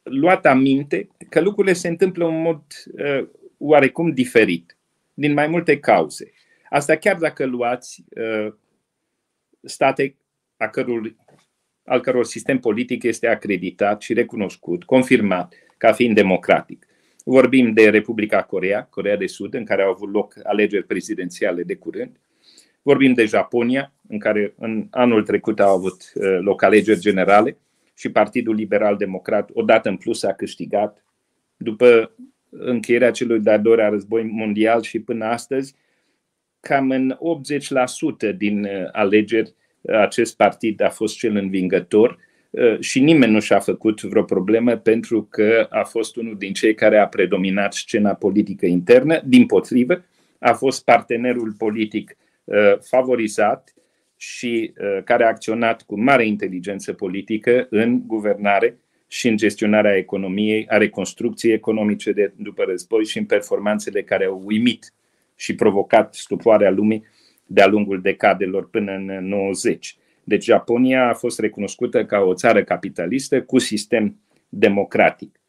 luat 0.03 0.45
aminte 0.45 1.07
că 1.29 1.41
lucrurile 1.41 1.73
se 1.73 1.87
întâmplă 1.87 2.27
în 2.27 2.41
mod 2.41 2.61
uh, 2.93 3.27
oarecum 3.57 4.11
diferit, 4.11 4.77
din 5.13 5.33
mai 5.33 5.47
multe 5.47 5.79
cauze. 5.79 6.31
Asta 6.69 6.95
chiar 6.95 7.15
dacă 7.15 7.45
luați 7.45 8.03
uh, 8.09 8.53
state 9.61 10.15
a 10.57 10.67
căror, 10.67 11.15
al 11.83 12.01
căror 12.01 12.25
sistem 12.25 12.59
politic 12.59 13.03
este 13.03 13.27
acreditat 13.27 14.01
și 14.01 14.13
recunoscut, 14.13 14.83
confirmat 14.83 15.53
ca 15.77 15.93
fiind 15.93 16.15
democratic. 16.15 16.84
Vorbim 17.27 17.73
de 17.73 17.89
Republica 17.89 18.41
Corea, 18.41 18.83
Corea 18.89 19.17
de 19.17 19.27
Sud, 19.27 19.53
în 19.53 19.65
care 19.65 19.81
au 19.81 19.89
avut 19.89 20.11
loc 20.11 20.35
alegeri 20.43 20.85
prezidențiale 20.85 21.63
de 21.63 21.75
curând. 21.75 22.19
Vorbim 22.81 23.13
de 23.13 23.25
Japonia, 23.25 23.93
în 24.07 24.19
care 24.19 24.53
în 24.57 24.87
anul 24.91 25.23
trecut 25.23 25.59
au 25.59 25.75
avut 25.75 26.11
uh, 26.13 26.37
loc 26.39 26.61
alegeri 26.63 26.99
generale 26.99 27.57
și 27.95 28.11
Partidul 28.11 28.55
Liberal 28.55 28.97
Democrat, 28.97 29.49
odată 29.53 29.89
în 29.89 29.97
plus, 29.97 30.23
a 30.23 30.33
câștigat. 30.33 31.05
După 31.57 32.15
încheierea 32.49 33.11
celui 33.11 33.39
de-al 33.39 33.61
doilea 33.61 33.89
război 33.89 34.23
mondial 34.23 34.81
și 34.81 34.99
până 34.99 35.25
astăzi, 35.25 35.75
cam 36.59 36.89
în 36.89 37.17
80% 38.33 38.35
din 38.37 38.63
uh, 38.63 38.71
alegeri 38.91 39.53
uh, 39.81 39.95
acest 39.95 40.35
partid 40.35 40.81
a 40.81 40.89
fost 40.89 41.17
cel 41.17 41.35
învingător 41.35 42.09
Uh, 42.11 42.24
și 42.79 42.99
nimeni 42.99 43.31
nu 43.31 43.39
și-a 43.39 43.59
făcut 43.59 44.01
vreo 44.01 44.23
problemă 44.23 44.75
pentru 44.75 45.27
că 45.29 45.67
a 45.69 45.83
fost 45.83 46.15
unul 46.15 46.37
din 46.37 46.53
cei 46.53 46.75
care 46.75 46.97
a 46.97 47.07
predominat 47.07 47.73
scena 47.73 48.13
politică 48.13 48.65
internă. 48.65 49.21
Din 49.25 49.45
potrivă, 49.45 50.05
a 50.39 50.53
fost 50.53 50.83
partenerul 50.83 51.53
politic 51.57 52.17
uh, 52.43 52.77
favorizat 52.81 53.73
și 54.17 54.73
uh, 54.77 55.03
care 55.03 55.23
a 55.23 55.27
acționat 55.27 55.81
cu 55.81 55.99
mare 55.99 56.25
inteligență 56.25 56.93
politică 56.93 57.67
în 57.69 58.07
guvernare 58.07 58.77
și 59.07 59.27
în 59.27 59.37
gestionarea 59.37 59.95
economiei, 59.95 60.67
a 60.67 60.77
reconstrucției 60.77 61.53
economice 61.53 62.11
de 62.11 62.33
după 62.35 62.63
război 62.63 63.05
și 63.05 63.17
în 63.17 63.25
performanțele 63.25 64.01
care 64.01 64.25
au 64.25 64.41
uimit 64.45 64.93
și 65.35 65.55
provocat 65.55 66.13
stupoarea 66.13 66.71
lumii 66.71 67.03
de-a 67.45 67.67
lungul 67.67 68.01
decadelor 68.01 68.69
până 68.69 68.91
în 68.91 69.27
90. 69.27 69.97
Deci 70.27 70.43
Japonia 70.43 71.09
a 71.09 71.13
fost 71.13 71.39
recunoscută 71.39 72.05
ca 72.05 72.19
o 72.19 72.33
țară 72.33 72.63
capitalistă 72.63 73.41
cu 73.41 73.59
sistem 73.59 74.19
democratic. 74.49 75.39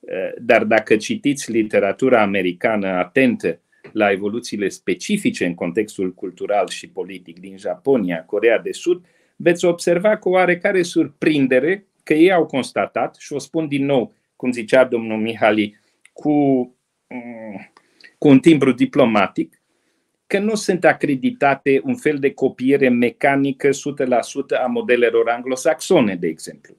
Eh, 0.00 0.32
dar 0.38 0.64
dacă 0.64 0.96
citiți 0.96 1.50
literatura 1.50 2.22
americană 2.22 2.88
atentă 2.88 3.60
la 3.92 4.10
evoluțiile 4.10 4.68
specifice 4.68 5.46
în 5.46 5.54
contextul 5.54 6.14
cultural 6.14 6.68
și 6.68 6.88
politic 6.88 7.38
din 7.38 7.58
Japonia, 7.58 8.24
Corea 8.24 8.58
de 8.58 8.72
Sud, 8.72 9.04
veți 9.36 9.64
observa 9.64 10.16
cu 10.16 10.28
oarecare 10.28 10.82
surprindere 10.82 11.86
că 12.02 12.14
ei 12.14 12.32
au 12.32 12.46
constatat, 12.46 13.16
și 13.18 13.32
o 13.32 13.38
spun 13.38 13.68
din 13.68 13.84
nou, 13.84 14.12
cum 14.36 14.52
zicea 14.52 14.84
domnul 14.84 15.18
Mihali, 15.18 15.78
cu, 16.12 16.30
mm, 17.08 17.72
cu 18.18 18.28
un 18.28 18.38
timbru 18.38 18.72
diplomatic, 18.72 19.59
că 20.30 20.38
nu 20.38 20.54
sunt 20.54 20.84
acreditate 20.84 21.80
un 21.84 21.96
fel 21.96 22.18
de 22.18 22.32
copiere 22.32 22.88
mecanică 22.88 23.68
100% 23.68 23.72
a 24.62 24.66
modelelor 24.66 25.28
anglosaxone, 25.28 26.16
de 26.16 26.26
exemplu, 26.26 26.76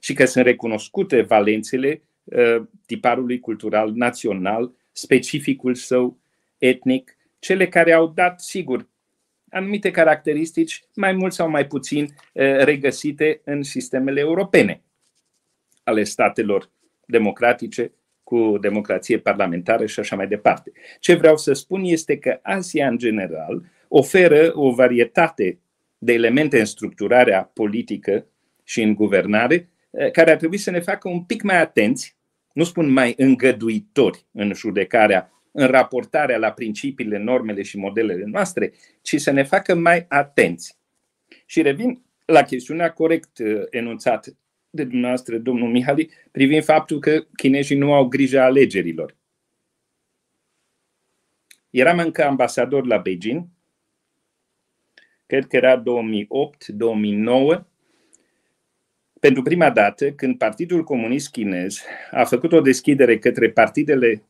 și 0.00 0.12
că 0.12 0.24
sunt 0.24 0.44
recunoscute 0.44 1.20
valențele 1.20 2.02
uh, 2.24 2.62
tiparului 2.86 3.40
cultural 3.40 3.92
național, 3.94 4.72
specificul 4.92 5.74
său 5.74 6.18
etnic, 6.58 7.16
cele 7.38 7.68
care 7.68 7.92
au 7.92 8.06
dat, 8.06 8.40
sigur, 8.40 8.88
anumite 9.50 9.90
caracteristici 9.90 10.84
mai 10.94 11.12
mult 11.12 11.32
sau 11.32 11.50
mai 11.50 11.66
puțin 11.66 12.04
uh, 12.04 12.56
regăsite 12.58 13.40
în 13.44 13.62
sistemele 13.62 14.20
europene 14.20 14.82
ale 15.82 16.04
statelor 16.04 16.70
democratice 17.06 17.92
cu 18.32 18.58
democrație 18.60 19.18
parlamentară 19.18 19.86
și 19.86 20.00
așa 20.00 20.16
mai 20.16 20.26
departe. 20.26 20.72
Ce 21.00 21.14
vreau 21.14 21.36
să 21.36 21.52
spun 21.52 21.82
este 21.84 22.18
că 22.18 22.38
Asia, 22.42 22.88
în 22.88 22.98
general, 22.98 23.64
oferă 23.88 24.52
o 24.54 24.70
varietate 24.70 25.58
de 25.98 26.12
elemente 26.12 26.58
în 26.58 26.64
structurarea 26.64 27.50
politică 27.54 28.26
și 28.64 28.82
în 28.82 28.94
guvernare 28.94 29.68
eh, 29.90 30.10
care 30.10 30.30
ar 30.30 30.36
trebui 30.36 30.56
să 30.56 30.70
ne 30.70 30.80
facă 30.80 31.08
un 31.08 31.22
pic 31.22 31.42
mai 31.42 31.60
atenți, 31.60 32.16
nu 32.52 32.64
spun 32.64 32.90
mai 32.90 33.14
îngăduitori 33.16 34.26
în 34.32 34.52
judecarea, 34.54 35.32
în 35.50 35.66
raportarea 35.66 36.38
la 36.38 36.50
principiile, 36.50 37.18
normele 37.18 37.62
și 37.62 37.78
modelele 37.78 38.24
noastre, 38.24 38.72
ci 39.02 39.20
să 39.20 39.30
ne 39.30 39.42
facă 39.42 39.74
mai 39.74 40.04
atenți. 40.08 40.78
Și 41.46 41.62
revin 41.62 42.02
la 42.24 42.42
chestiunea 42.42 42.90
corect 42.92 43.38
eh, 43.38 43.62
enunțată 43.70 44.36
de 44.74 44.84
dumneavoastră, 44.84 45.38
domnul 45.38 45.70
Mihali, 45.70 46.10
privind 46.30 46.64
faptul 46.64 46.98
că 46.98 47.24
chinezii 47.36 47.76
nu 47.76 47.92
au 47.92 48.08
grijă 48.08 48.40
alegerilor. 48.40 49.16
Eram 51.70 51.98
încă 51.98 52.24
ambasador 52.24 52.86
la 52.86 52.98
Beijing, 52.98 53.44
cred 55.26 55.46
că 55.46 55.56
era 55.56 55.82
2008-2009, 55.82 55.84
pentru 59.20 59.42
prima 59.42 59.70
dată 59.70 60.12
când 60.12 60.38
Partidul 60.38 60.84
Comunist 60.84 61.30
Chinez 61.30 61.80
a 62.10 62.24
făcut 62.24 62.52
o 62.52 62.60
deschidere 62.60 63.18
către 63.18 63.50
partidele 63.50 64.22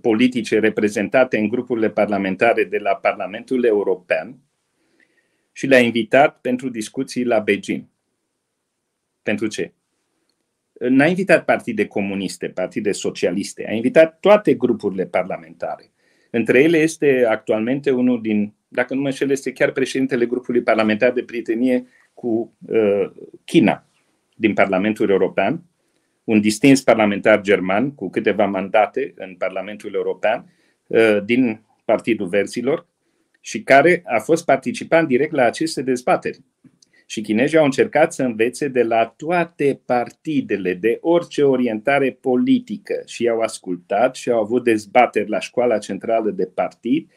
politice 0.00 0.58
reprezentate 0.58 1.38
în 1.38 1.48
grupurile 1.48 1.90
parlamentare 1.90 2.64
de 2.64 2.78
la 2.78 2.94
Parlamentul 2.94 3.64
European 3.64 4.38
și 5.52 5.66
le-a 5.66 5.80
invitat 5.80 6.40
pentru 6.40 6.68
discuții 6.68 7.24
la 7.24 7.38
Beijing. 7.38 7.84
Pentru 9.22 9.46
ce? 9.46 9.72
N-a 10.88 11.06
invitat 11.06 11.44
partide 11.44 11.86
comuniste, 11.86 12.48
partide 12.48 12.92
socialiste, 12.92 13.66
a 13.68 13.72
invitat 13.72 14.20
toate 14.20 14.54
grupurile 14.54 15.06
parlamentare. 15.06 15.90
Între 16.30 16.62
ele 16.62 16.78
este 16.78 17.26
actualmente 17.28 17.90
unul 17.90 18.20
din, 18.22 18.54
dacă 18.68 18.94
nu 18.94 19.00
mă 19.00 19.06
înșel, 19.06 19.30
este 19.30 19.52
chiar 19.52 19.70
președintele 19.70 20.26
grupului 20.26 20.62
parlamentar 20.62 21.12
de 21.12 21.22
prietenie 21.22 21.86
cu 22.14 22.56
uh, 22.66 23.10
China 23.44 23.84
din 24.34 24.54
Parlamentul 24.54 25.10
European, 25.10 25.62
un 26.24 26.40
distins 26.40 26.82
parlamentar 26.82 27.40
german 27.40 27.94
cu 27.94 28.10
câteva 28.10 28.46
mandate 28.46 29.12
în 29.16 29.34
Parlamentul 29.38 29.94
European 29.94 30.52
uh, 30.86 31.18
din 31.24 31.60
Partidul 31.84 32.26
Verzilor 32.26 32.86
și 33.40 33.62
care 33.62 34.02
a 34.06 34.18
fost 34.18 34.44
participant 34.44 35.08
direct 35.08 35.32
la 35.32 35.44
aceste 35.44 35.82
dezbateri. 35.82 36.40
Și 37.10 37.20
chinezii 37.20 37.58
au 37.58 37.64
încercat 37.64 38.12
să 38.12 38.22
învețe 38.22 38.68
de 38.68 38.82
la 38.82 39.06
toate 39.16 39.80
partidele, 39.84 40.74
de 40.74 40.98
orice 41.00 41.42
orientare 41.42 42.18
politică 42.20 43.02
și 43.06 43.28
au 43.28 43.40
ascultat 43.40 44.14
și 44.14 44.30
au 44.30 44.40
avut 44.40 44.64
dezbateri 44.64 45.28
la 45.28 45.40
școala 45.40 45.78
centrală 45.78 46.30
de 46.30 46.46
partid 46.46 47.10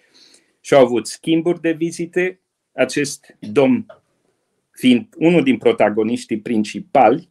și 0.62 0.74
au 0.74 0.84
avut 0.84 1.08
schimburi 1.08 1.62
de 1.62 1.72
vizite. 1.72 2.40
Acest 2.72 3.38
domn 3.40 3.86
fiind 4.72 5.08
unul 5.18 5.44
din 5.44 5.58
protagoniștii 5.58 6.40
principali, 6.40 7.30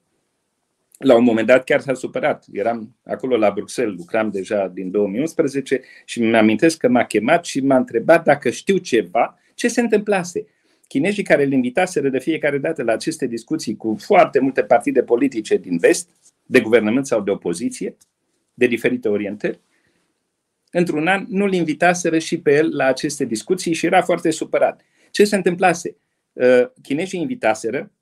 la 0.98 1.16
un 1.16 1.24
moment 1.24 1.46
dat 1.46 1.64
chiar 1.64 1.80
s-a 1.80 1.94
supărat. 1.94 2.44
Eram 2.52 2.96
acolo 3.04 3.36
la 3.36 3.50
Bruxelles, 3.50 3.96
lucram 3.96 4.30
deja 4.30 4.68
din 4.68 4.90
2011 4.90 5.80
și 6.04 6.20
mi-amintesc 6.20 6.76
că 6.76 6.88
m-a 6.88 7.04
chemat 7.04 7.44
și 7.44 7.60
m-a 7.60 7.76
întrebat 7.76 8.24
dacă 8.24 8.50
știu 8.50 8.76
ceva, 8.76 9.38
ce 9.54 9.68
se 9.68 9.80
întâmplase. 9.80 10.46
Chinezii 10.92 11.22
care 11.22 11.44
îl 11.44 11.52
invitaseră 11.52 12.08
de 12.08 12.18
fiecare 12.18 12.58
dată 12.58 12.82
la 12.82 12.92
aceste 12.92 13.26
discuții 13.26 13.76
cu 13.76 13.96
foarte 14.00 14.38
multe 14.38 14.62
partide 14.62 15.02
politice 15.02 15.56
din 15.56 15.78
vest, 15.78 16.08
de 16.46 16.60
guvernământ 16.60 17.06
sau 17.06 17.20
de 17.20 17.30
opoziție, 17.30 17.96
de 18.54 18.66
diferite 18.66 19.08
orientări, 19.08 19.60
într-un 20.70 21.06
an 21.06 21.24
nu-l 21.28 21.52
invitaseră 21.52 22.18
și 22.18 22.40
pe 22.40 22.54
el 22.54 22.76
la 22.76 22.84
aceste 22.84 23.24
discuții 23.24 23.72
și 23.72 23.86
era 23.86 24.02
foarte 24.02 24.30
supărat. 24.30 24.80
Ce 25.10 25.24
se 25.24 25.36
întâmplase? 25.36 25.96
Uh, 26.32 26.70
chinezii 26.82 27.20
invitaseră, 27.20 27.92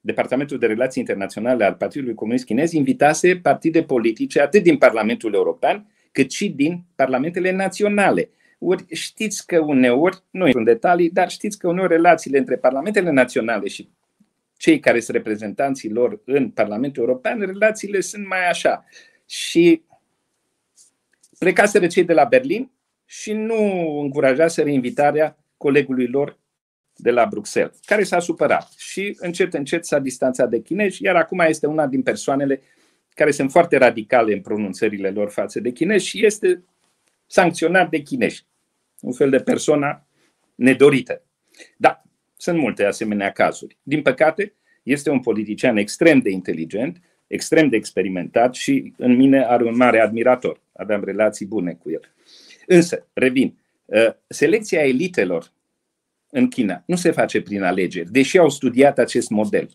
Departamentul 0.00 0.58
de 0.58 0.66
Relații 0.66 1.00
Internaționale 1.00 1.64
al 1.64 1.74
Partidului 1.74 2.14
Comunist 2.14 2.44
Chinez 2.44 2.72
invitase 2.72 3.36
partide 3.36 3.82
politice 3.82 4.40
atât 4.40 4.62
din 4.62 4.76
Parlamentul 4.76 5.34
European 5.34 5.92
cât 6.12 6.30
și 6.30 6.48
din 6.48 6.84
parlamentele 6.94 7.52
naționale 7.52 8.30
ori 8.64 8.84
știți 8.94 9.46
că 9.46 9.60
uneori, 9.60 10.22
nu 10.30 10.50
în 10.52 10.64
detalii, 10.64 11.10
dar 11.10 11.30
știți 11.30 11.58
că 11.58 11.68
uneori 11.68 11.92
relațiile 11.92 12.38
între 12.38 12.56
parlamentele 12.56 13.10
naționale 13.10 13.68
și 13.68 13.88
cei 14.56 14.80
care 14.80 15.00
sunt 15.00 15.16
reprezentanții 15.16 15.90
lor 15.90 16.20
în 16.24 16.50
Parlamentul 16.50 17.02
European, 17.02 17.40
relațiile 17.40 18.00
sunt 18.00 18.26
mai 18.26 18.48
așa. 18.48 18.84
Și 19.26 19.82
plecaseră 21.38 21.86
cei 21.86 22.04
de 22.04 22.12
la 22.12 22.24
Berlin 22.24 22.70
și 23.04 23.32
nu 23.32 23.98
încurajaseră 24.00 24.68
invitarea 24.68 25.38
colegului 25.56 26.06
lor 26.06 26.38
de 26.96 27.10
la 27.10 27.26
Bruxelles, 27.26 27.78
care 27.84 28.02
s-a 28.02 28.18
supărat 28.18 28.72
și 28.76 29.16
încet, 29.20 29.54
încet 29.54 29.84
s-a 29.84 29.98
distanțat 29.98 30.50
de 30.50 30.60
chinezi, 30.60 31.02
iar 31.02 31.16
acum 31.16 31.38
este 31.38 31.66
una 31.66 31.86
din 31.86 32.02
persoanele 32.02 32.62
care 33.14 33.30
sunt 33.30 33.50
foarte 33.50 33.76
radicale 33.76 34.32
în 34.32 34.40
pronunțările 34.40 35.10
lor 35.10 35.30
față 35.30 35.60
de 35.60 35.70
chinezi 35.70 36.06
și 36.06 36.24
este 36.24 36.64
sancționat 37.26 37.90
de 37.90 37.98
chinezi 37.98 38.46
un 39.02 39.12
fel 39.12 39.30
de 39.30 39.38
persoană 39.38 40.06
nedorită. 40.54 41.22
Da, 41.76 42.02
sunt 42.36 42.58
multe 42.58 42.84
asemenea 42.84 43.30
cazuri. 43.30 43.78
Din 43.82 44.02
păcate, 44.02 44.54
este 44.82 45.10
un 45.10 45.20
politician 45.20 45.76
extrem 45.76 46.18
de 46.18 46.30
inteligent, 46.30 47.00
extrem 47.26 47.68
de 47.68 47.76
experimentat 47.76 48.54
și 48.54 48.92
în 48.96 49.16
mine 49.16 49.44
are 49.44 49.64
un 49.64 49.76
mare 49.76 50.00
admirator. 50.00 50.60
Aveam 50.72 51.04
relații 51.04 51.46
bune 51.46 51.72
cu 51.72 51.90
el. 51.90 52.14
Însă, 52.66 53.06
revin, 53.12 53.58
ă, 53.92 54.16
selecția 54.26 54.86
elitelor 54.86 55.52
în 56.30 56.48
China 56.48 56.82
nu 56.86 56.96
se 56.96 57.10
face 57.10 57.42
prin 57.42 57.62
alegeri, 57.62 58.10
deși 58.10 58.38
au 58.38 58.48
studiat 58.48 58.98
acest 58.98 59.30
model. 59.30 59.70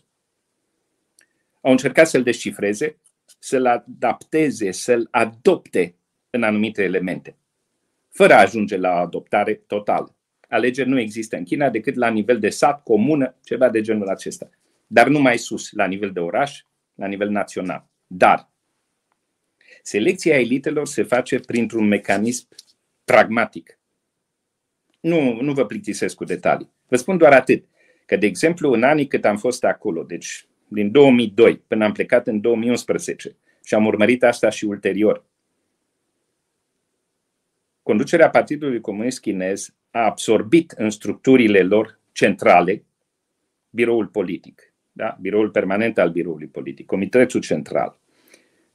Au 1.60 1.70
încercat 1.70 2.08
să-l 2.08 2.22
descifreze, 2.22 2.98
să-l 3.38 3.66
adapteze, 3.66 4.70
să-l 4.70 5.08
adopte 5.10 5.94
în 6.30 6.42
anumite 6.42 6.82
elemente 6.82 7.36
fără 8.18 8.34
a 8.34 8.40
ajunge 8.40 8.76
la 8.76 8.94
adoptare 8.94 9.54
totală. 9.54 10.16
Alegeri 10.48 10.88
nu 10.88 11.00
există 11.00 11.36
în 11.36 11.44
China 11.44 11.68
decât 11.70 11.94
la 11.94 12.08
nivel 12.08 12.38
de 12.38 12.48
sat, 12.48 12.82
comună, 12.82 13.36
ceva 13.44 13.68
de 13.68 13.80
genul 13.80 14.08
acesta. 14.08 14.50
Dar 14.86 15.08
nu 15.08 15.20
mai 15.20 15.38
sus, 15.38 15.72
la 15.72 15.86
nivel 15.86 16.10
de 16.10 16.20
oraș, 16.20 16.62
la 16.94 17.06
nivel 17.06 17.28
național. 17.28 17.88
Dar 18.06 18.50
selecția 19.82 20.38
elitelor 20.38 20.86
se 20.86 21.02
face 21.02 21.38
printr-un 21.38 21.86
mecanism 21.86 22.48
pragmatic. 23.04 23.78
Nu, 25.00 25.40
nu 25.40 25.52
vă 25.52 25.66
plictisesc 25.66 26.14
cu 26.14 26.24
detalii. 26.24 26.70
Vă 26.88 26.96
spun 26.96 27.16
doar 27.16 27.32
atât, 27.32 27.64
că, 28.06 28.16
de 28.16 28.26
exemplu, 28.26 28.72
în 28.72 28.82
anii 28.82 29.06
cât 29.06 29.24
am 29.24 29.36
fost 29.36 29.64
acolo, 29.64 30.02
deci 30.02 30.46
din 30.68 30.90
2002 30.90 31.56
până 31.56 31.84
am 31.84 31.92
plecat 31.92 32.26
în 32.26 32.40
2011 32.40 33.36
și 33.64 33.74
am 33.74 33.86
urmărit 33.86 34.22
asta 34.22 34.48
și 34.48 34.64
ulterior, 34.64 35.24
conducerea 37.88 38.30
Partidului 38.30 38.80
Comunist 38.80 39.20
Chinez 39.20 39.74
a 39.90 40.04
absorbit 40.04 40.70
în 40.70 40.90
structurile 40.90 41.62
lor 41.62 42.00
centrale 42.12 42.84
biroul 43.70 44.06
politic, 44.06 44.74
da? 44.92 45.16
biroul 45.20 45.50
permanent 45.50 45.98
al 45.98 46.10
biroului 46.10 46.46
politic, 46.46 46.86
comitetul 46.86 47.40
central, 47.40 48.00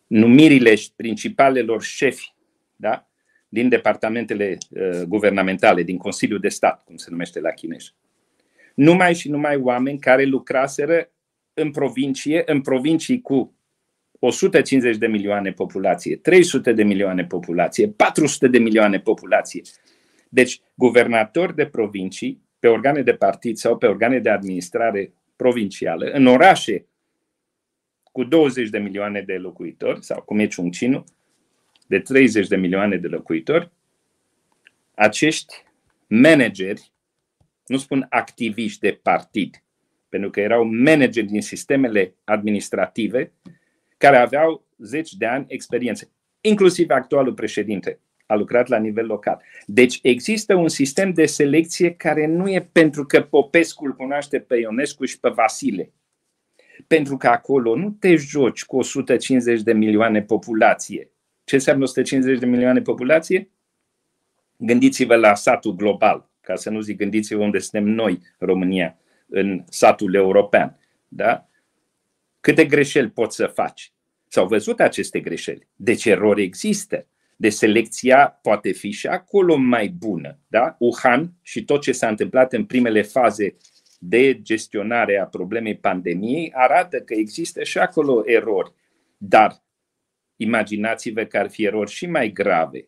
numirile 0.07 0.73
principalelor 0.95 1.83
șefi 1.83 2.33
da? 2.75 3.09
din 3.49 3.69
departamentele 3.69 4.57
uh, 4.69 5.01
guvernamentale, 5.07 5.83
din 5.83 5.97
Consiliul 5.97 6.39
de 6.39 6.49
Stat, 6.49 6.83
cum 6.83 6.95
se 6.95 7.09
numește 7.09 7.39
la 7.39 7.49
chinez. 7.49 7.93
Numai 8.75 9.15
și 9.15 9.29
numai 9.29 9.55
oameni 9.55 9.99
care 9.99 10.23
lucraseră 10.23 11.11
în 11.53 11.71
provincie, 11.71 12.43
în 12.45 12.61
provincii 12.61 13.21
cu 13.21 13.55
150 14.25 14.97
de 14.97 15.07
milioane 15.07 15.51
populație, 15.51 16.15
300 16.15 16.73
de 16.73 16.83
milioane 16.83 17.25
populație, 17.25 17.87
400 17.87 18.47
de 18.47 18.57
milioane 18.57 18.99
populație. 18.99 19.61
Deci, 20.29 20.61
guvernatori 20.75 21.55
de 21.55 21.65
provincii, 21.65 22.41
pe 22.59 22.67
organe 22.67 23.01
de 23.01 23.13
partid 23.13 23.57
sau 23.57 23.77
pe 23.77 23.85
organe 23.87 24.19
de 24.19 24.29
administrare 24.29 25.13
provincială, 25.35 26.05
în 26.05 26.25
orașe 26.25 26.85
cu 28.03 28.23
20 28.23 28.69
de 28.69 28.77
milioane 28.77 29.21
de 29.21 29.33
locuitori, 29.33 30.03
sau 30.03 30.21
cum 30.21 30.39
e 30.39 30.47
Ciuncinu, 30.47 31.03
de 31.87 31.99
30 31.99 32.47
de 32.47 32.55
milioane 32.55 32.97
de 32.97 33.07
locuitori, 33.07 33.71
acești 34.95 35.53
manageri, 36.07 36.91
nu 37.65 37.77
spun 37.77 38.05
activiști 38.09 38.79
de 38.79 38.99
partid, 39.01 39.63
pentru 40.09 40.29
că 40.29 40.39
erau 40.39 40.63
manageri 40.63 41.27
din 41.27 41.41
sistemele 41.41 42.15
administrative 42.23 43.31
care 44.03 44.17
aveau 44.17 44.65
zeci 44.77 45.13
de 45.13 45.25
ani 45.25 45.45
experiență, 45.47 46.09
inclusiv 46.41 46.89
actualul 46.89 47.33
președinte 47.33 47.99
a 48.25 48.35
lucrat 48.35 48.67
la 48.67 48.77
nivel 48.77 49.05
local. 49.05 49.41
Deci 49.65 49.99
există 50.01 50.55
un 50.55 50.67
sistem 50.67 51.13
de 51.13 51.25
selecție 51.25 51.93
care 51.93 52.25
nu 52.25 52.49
e 52.49 52.69
pentru 52.71 53.05
că 53.05 53.21
Popescu 53.21 53.85
îl 53.85 53.95
cunoaște 53.95 54.39
pe 54.39 54.55
Ionescu 54.55 55.05
și 55.05 55.19
pe 55.19 55.29
Vasile. 55.29 55.91
Pentru 56.87 57.17
că 57.17 57.27
acolo 57.27 57.75
nu 57.75 57.89
te 57.89 58.15
joci 58.15 58.65
cu 58.65 58.77
150 58.77 59.61
de 59.61 59.73
milioane 59.73 60.21
populație. 60.21 61.09
Ce 61.43 61.55
înseamnă 61.55 61.83
150 61.83 62.39
de 62.39 62.45
milioane 62.45 62.81
populație? 62.81 63.49
Gândiți-vă 64.57 65.15
la 65.15 65.35
satul 65.35 65.75
global, 65.75 66.29
ca 66.41 66.55
să 66.55 66.69
nu 66.69 66.79
zic 66.79 66.97
gândiți-vă 66.97 67.43
unde 67.43 67.59
suntem 67.59 67.89
noi, 67.89 68.19
România, 68.37 68.97
în 69.27 69.63
satul 69.69 70.13
european. 70.13 70.79
Da? 71.07 71.47
Câte 72.43 72.65
greșeli 72.65 73.09
poți 73.09 73.35
să 73.35 73.47
faci? 73.47 73.93
S-au 74.27 74.47
văzut 74.47 74.79
aceste 74.79 75.19
greșeli. 75.19 75.67
Deci 75.75 76.05
erori 76.05 76.43
există. 76.43 77.07
De 77.35 77.49
selecția 77.49 78.39
poate 78.41 78.71
fi 78.71 78.91
și 78.91 79.07
acolo 79.07 79.55
mai 79.55 79.87
bună. 79.87 80.39
Da? 80.47 80.75
Wuhan 80.79 81.33
și 81.41 81.63
tot 81.63 81.81
ce 81.81 81.91
s-a 81.91 82.07
întâmplat 82.07 82.53
în 82.53 82.65
primele 82.65 83.01
faze 83.01 83.55
de 83.99 84.41
gestionare 84.41 85.17
a 85.17 85.25
problemei 85.25 85.77
pandemiei 85.77 86.51
arată 86.53 87.01
că 87.01 87.13
există 87.13 87.63
și 87.63 87.77
acolo 87.77 88.23
erori. 88.25 88.73
Dar 89.17 89.63
imaginați-vă 90.35 91.23
că 91.23 91.37
ar 91.37 91.49
fi 91.49 91.63
erori 91.63 91.91
și 91.91 92.05
mai 92.05 92.31
grave, 92.31 92.87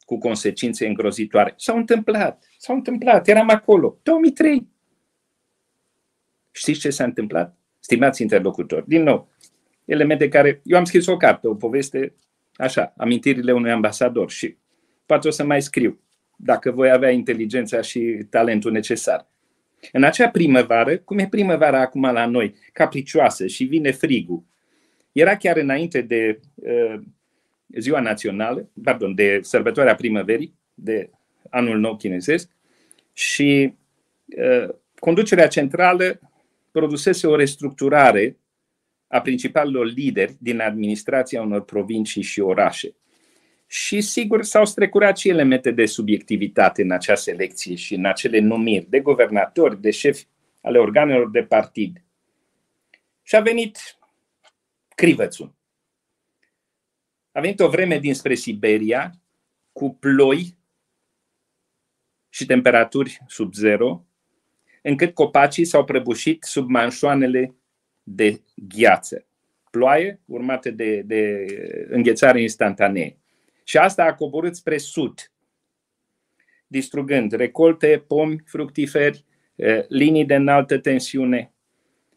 cu 0.00 0.18
consecințe 0.18 0.86
îngrozitoare. 0.86 1.54
S-au 1.56 1.76
întâmplat, 1.76 2.44
s-au 2.58 2.74
întâmplat, 2.74 3.28
eram 3.28 3.48
acolo, 3.48 3.98
2003. 4.02 4.68
Știți 6.50 6.80
ce 6.80 6.90
s-a 6.90 7.04
întâmplat? 7.04 7.59
Stimați 7.80 8.22
interlocutori, 8.22 8.88
din 8.88 9.02
nou, 9.02 9.28
elemente 9.84 10.28
care... 10.28 10.60
Eu 10.64 10.78
am 10.78 10.84
scris 10.84 11.06
o 11.06 11.16
carte, 11.16 11.48
o 11.48 11.54
poveste, 11.54 12.14
așa, 12.54 12.94
amintirile 12.96 13.52
unui 13.52 13.70
ambasador 13.70 14.30
și 14.30 14.56
poate 15.06 15.28
o 15.28 15.30
să 15.30 15.44
mai 15.44 15.62
scriu, 15.62 16.00
dacă 16.36 16.70
voi 16.70 16.90
avea 16.90 17.10
inteligența 17.10 17.80
și 17.80 18.26
talentul 18.30 18.72
necesar. 18.72 19.28
În 19.92 20.02
acea 20.02 20.28
primăvară, 20.28 20.96
cum 20.96 21.18
e 21.18 21.28
primăvara 21.28 21.80
acum 21.80 22.02
la 22.02 22.26
noi, 22.26 22.54
capricioasă 22.72 23.46
și 23.46 23.64
vine 23.64 23.90
frigul, 23.90 24.44
era 25.12 25.36
chiar 25.36 25.56
înainte 25.56 26.00
de 26.00 26.40
uh, 26.54 27.00
ziua 27.78 28.00
națională, 28.00 28.70
pardon, 28.82 29.14
de 29.14 29.38
sărbătoarea 29.42 29.94
primăverii, 29.94 30.54
de 30.74 31.10
anul 31.50 31.78
nou 31.78 31.96
chinezesc 31.96 32.50
și 33.12 33.74
uh, 34.36 34.74
conducerea 34.98 35.48
centrală 35.48 36.20
produsese 36.70 37.26
o 37.26 37.36
restructurare 37.36 38.38
a 39.06 39.20
principalilor 39.20 39.86
lideri 39.86 40.36
din 40.38 40.60
administrația 40.60 41.42
unor 41.42 41.64
provincii 41.64 42.22
și 42.22 42.40
orașe. 42.40 42.94
Și 43.66 44.00
sigur 44.00 44.42
s-au 44.42 44.64
strecurat 44.64 45.18
și 45.18 45.28
elemente 45.28 45.70
de 45.70 45.86
subiectivitate 45.86 46.82
în 46.82 46.90
acea 46.90 47.14
selecție 47.14 47.74
și 47.74 47.94
în 47.94 48.04
acele 48.04 48.38
numiri 48.38 48.86
de 48.88 49.00
guvernatori, 49.00 49.80
de 49.80 49.90
șefi 49.90 50.26
ale 50.62 50.78
organelor 50.78 51.30
de 51.30 51.42
partid. 51.42 52.02
Și 53.22 53.36
a 53.36 53.40
venit 53.40 53.78
crivățul. 54.94 55.54
A 57.32 57.40
venit 57.40 57.60
o 57.60 57.68
vreme 57.68 57.98
dinspre 57.98 58.34
Siberia 58.34 59.12
cu 59.72 59.94
ploi 59.94 60.56
și 62.28 62.46
temperaturi 62.46 63.20
sub 63.26 63.54
zero, 63.54 64.04
încât 64.82 65.14
copacii 65.14 65.64
s-au 65.64 65.84
prăbușit 65.84 66.42
sub 66.42 66.68
manșoanele 66.68 67.54
de 68.02 68.40
gheață. 68.54 69.26
Ploaie 69.70 70.20
urmate 70.24 70.70
de, 70.70 71.02
de 71.04 71.46
înghețare 71.90 72.42
instantanee. 72.42 73.18
Și 73.64 73.78
asta 73.78 74.04
a 74.04 74.14
coborât 74.14 74.56
spre 74.56 74.78
sud, 74.78 75.32
distrugând 76.66 77.32
recolte, 77.32 78.04
pomi 78.06 78.42
fructiferi, 78.44 79.24
eh, 79.54 79.84
linii 79.88 80.24
de 80.24 80.34
înaltă 80.34 80.78
tensiune. 80.78 81.52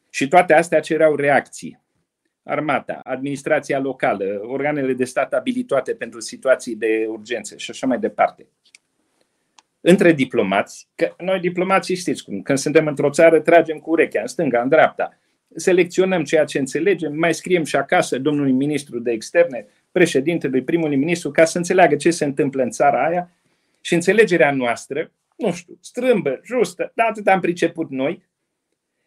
Și 0.10 0.28
toate 0.28 0.54
astea 0.54 0.80
cereau 0.80 1.16
reacții. 1.16 1.82
Armata, 2.44 3.00
administrația 3.04 3.80
locală, 3.80 4.42
organele 4.44 4.94
de 4.94 5.06
stat 5.06 5.34
abilitoate 5.34 5.96
pentru 5.96 6.20
situații 6.20 6.76
de 6.76 7.06
urgență 7.08 7.58
și 7.58 7.70
așa 7.72 7.88
mai 7.88 8.00
departe. 8.00 8.48
Între 9.86 10.12
diplomați, 10.12 10.88
că 10.96 11.14
noi 11.18 11.40
diplomații 11.40 11.96
știți 11.96 12.24
cum, 12.24 12.42
când 12.42 12.58
suntem 12.58 12.88
într-o 12.88 13.10
țară 13.10 13.40
tragem 13.40 13.78
cu 13.78 13.90
urechea 13.90 14.22
în 14.22 14.28
stânga, 14.28 14.62
în 14.62 14.70
dreapta, 14.70 15.18
selecționăm 15.56 16.24
ceea 16.24 16.46
ce 16.46 16.60
înțelegem, 16.60 17.16
mai 17.16 17.34
scriem 17.34 17.64
și 17.64 17.76
acasă 17.76 18.20
domnului 18.20 18.52
ministru 18.52 19.00
de 19.00 19.12
externe, 19.12 19.66
președintelui, 19.92 20.64
primului 20.64 20.96
ministru, 20.96 21.32
ca 21.32 21.46
să 21.46 21.58
înțeleagă 21.58 21.96
ce 21.96 22.12
se 22.12 22.26
întâmplă 22.26 22.64
în 22.64 22.70
țara 22.70 23.06
aia. 23.06 23.32
Și 23.82 23.94
înțelegerea 23.94 24.52
noastră, 24.52 25.12
nu 25.36 25.52
știu, 25.52 25.78
strâmbă, 25.82 26.40
justă, 26.44 26.92
dar 26.96 27.08
atât 27.10 27.28
am 27.28 27.40
priceput 27.40 27.90
noi, 27.90 28.24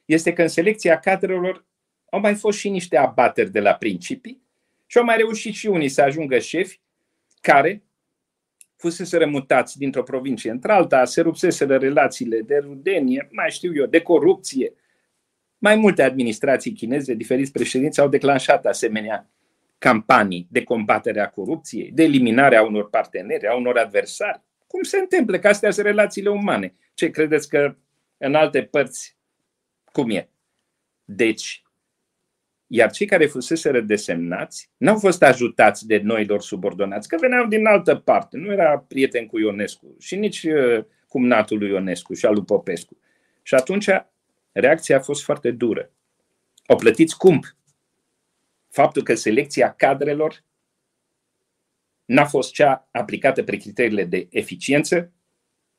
este 0.04 0.32
că 0.32 0.42
în 0.42 0.48
selecția 0.48 0.98
cadrelor 0.98 1.64
au 2.10 2.20
mai 2.20 2.34
fost 2.34 2.58
și 2.58 2.68
niște 2.68 2.96
abateri 2.96 3.50
de 3.50 3.60
la 3.60 3.72
principii 3.72 4.42
și 4.86 4.98
au 4.98 5.04
mai 5.04 5.16
reușit 5.16 5.54
și 5.54 5.66
unii 5.66 5.88
să 5.88 6.02
ajungă 6.02 6.38
șefi 6.38 6.80
care 7.40 7.82
fusese 8.76 9.16
remutați 9.16 9.78
dintr-o 9.78 10.02
provincie 10.02 10.50
într-alta, 10.50 11.04
se 11.04 11.20
rupseseră 11.20 11.76
relațiile 11.76 12.40
de 12.40 12.56
rudenie, 12.56 13.28
mai 13.30 13.50
știu 13.50 13.74
eu, 13.74 13.86
de 13.86 14.00
corupție, 14.00 14.72
mai 15.58 15.76
multe 15.76 16.02
administrații 16.02 16.72
chineze, 16.72 17.14
diferiți 17.14 17.52
președinți, 17.52 18.00
au 18.00 18.08
declanșat 18.08 18.66
asemenea 18.66 19.30
campanii 19.78 20.46
de 20.50 20.62
combatere 20.62 21.20
a 21.20 21.28
corupției, 21.28 21.90
de 21.92 22.02
eliminare 22.02 22.56
a 22.56 22.62
unor 22.62 22.90
parteneri, 22.90 23.46
a 23.46 23.56
unor 23.56 23.76
adversari. 23.76 24.40
Cum 24.66 24.82
se 24.82 24.98
întâmplă? 24.98 25.38
Că 25.38 25.48
astea 25.48 25.70
sunt 25.70 25.86
relațiile 25.86 26.28
umane. 26.28 26.74
Ce 26.94 27.10
credeți 27.10 27.48
că 27.48 27.76
în 28.16 28.34
alte 28.34 28.62
părți 28.62 29.16
cum 29.92 30.10
e? 30.10 30.28
Deci, 31.04 31.62
iar 32.66 32.90
cei 32.90 33.06
care 33.06 33.26
fusese 33.26 33.80
desemnați 33.80 34.70
n-au 34.76 34.98
fost 34.98 35.22
ajutați 35.22 35.86
de 35.86 35.98
noi 35.98 36.26
lor 36.26 36.40
subordonați, 36.40 37.08
că 37.08 37.16
veneau 37.20 37.46
din 37.46 37.66
altă 37.66 37.96
parte. 37.96 38.36
Nu 38.36 38.52
era 38.52 38.78
prieten 38.78 39.26
cu 39.26 39.38
Ionescu 39.38 39.96
și 39.98 40.16
nici 40.16 40.42
uh, 40.42 40.84
cumnatul 41.08 41.58
lui 41.58 41.68
Ionescu 41.68 42.14
și 42.14 42.26
al 42.26 42.34
lui 42.34 42.44
Popescu. 42.44 42.96
Și 43.42 43.54
atunci 43.54 43.88
reacția 44.52 44.96
a 44.96 45.00
fost 45.00 45.22
foarte 45.22 45.50
dură. 45.50 45.90
Au 46.66 46.76
plătit 46.76 47.08
scump 47.08 47.56
faptul 48.68 49.02
că 49.02 49.14
selecția 49.14 49.72
cadrelor 49.72 50.44
n-a 52.04 52.24
fost 52.24 52.52
cea 52.52 52.88
aplicată 52.90 53.42
pe 53.42 53.56
criteriile 53.56 54.04
de 54.04 54.26
eficiență, 54.30 55.12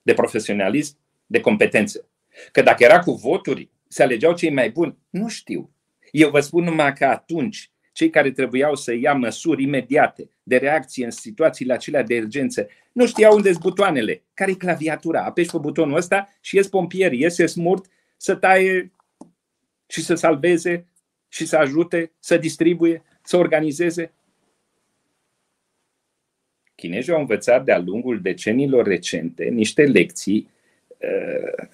de 0.01 0.13
profesionalism, 0.13 0.97
de 1.25 1.39
competență. 1.39 2.09
Că 2.51 2.61
dacă 2.61 2.83
era 2.83 2.99
cu 2.99 3.11
voturi, 3.11 3.69
se 3.87 4.03
alegeau 4.03 4.33
cei 4.33 4.51
mai 4.51 4.69
buni. 4.69 4.97
Nu 5.09 5.27
știu. 5.27 5.71
Eu 6.11 6.29
vă 6.29 6.39
spun 6.39 6.63
numai 6.63 6.93
că 6.93 7.05
atunci 7.05 7.71
cei 7.91 8.09
care 8.09 8.31
trebuiau 8.31 8.75
să 8.75 8.93
ia 8.93 9.13
măsuri 9.13 9.63
imediate 9.63 10.29
de 10.43 10.57
reacție 10.57 11.05
în 11.05 11.11
situațiile 11.11 11.73
acelea 11.73 12.03
de 12.03 12.17
urgență 12.17 12.67
nu 12.91 13.07
știau 13.07 13.35
unde 13.35 13.49
sunt 13.51 13.63
butoanele. 13.63 14.23
Care 14.33 14.51
e 14.51 14.55
claviatura? 14.55 15.23
Apeși 15.23 15.51
pe 15.51 15.57
butonul 15.57 15.95
ăsta 15.95 16.29
și 16.41 16.55
ies 16.55 16.67
pompieri, 16.67 17.19
iese 17.19 17.45
smurt 17.45 17.85
să 18.17 18.35
taie 18.35 18.91
și 19.87 20.01
să 20.01 20.15
salveze 20.15 20.87
și 21.27 21.45
să 21.45 21.57
ajute, 21.57 22.11
să 22.19 22.37
distribuie, 22.37 23.03
să 23.23 23.37
organizeze. 23.37 24.13
Chinezii 26.75 27.13
au 27.13 27.19
învățat 27.19 27.65
de-a 27.65 27.79
lungul 27.79 28.21
decenilor 28.21 28.85
recente 28.85 29.43
niște 29.43 29.83
lecții 29.83 30.49
uh, 30.97 31.67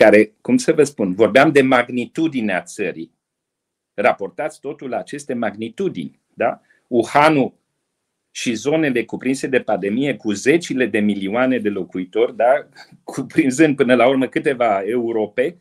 care, 0.00 0.32
cum 0.40 0.56
să 0.56 0.72
vă 0.72 0.82
spun, 0.82 1.14
vorbeam 1.14 1.52
de 1.52 1.62
magnitudinea 1.62 2.62
țării. 2.62 3.12
Raportați 3.94 4.60
totul 4.60 4.88
la 4.88 4.98
aceste 4.98 5.34
magnitudini. 5.34 6.20
Da? 6.34 6.60
Wuhanul 6.86 7.54
și 8.30 8.54
zonele 8.54 9.04
cuprinse 9.04 9.46
de 9.46 9.60
pandemie 9.60 10.16
cu 10.16 10.32
zecile 10.32 10.86
de 10.86 10.98
milioane 10.98 11.58
de 11.58 11.68
locuitori, 11.68 12.36
da? 12.36 12.68
cuprinzând 13.12 13.76
până 13.76 13.94
la 13.94 14.08
urmă 14.08 14.26
câteva 14.26 14.82
Europe, 14.82 15.58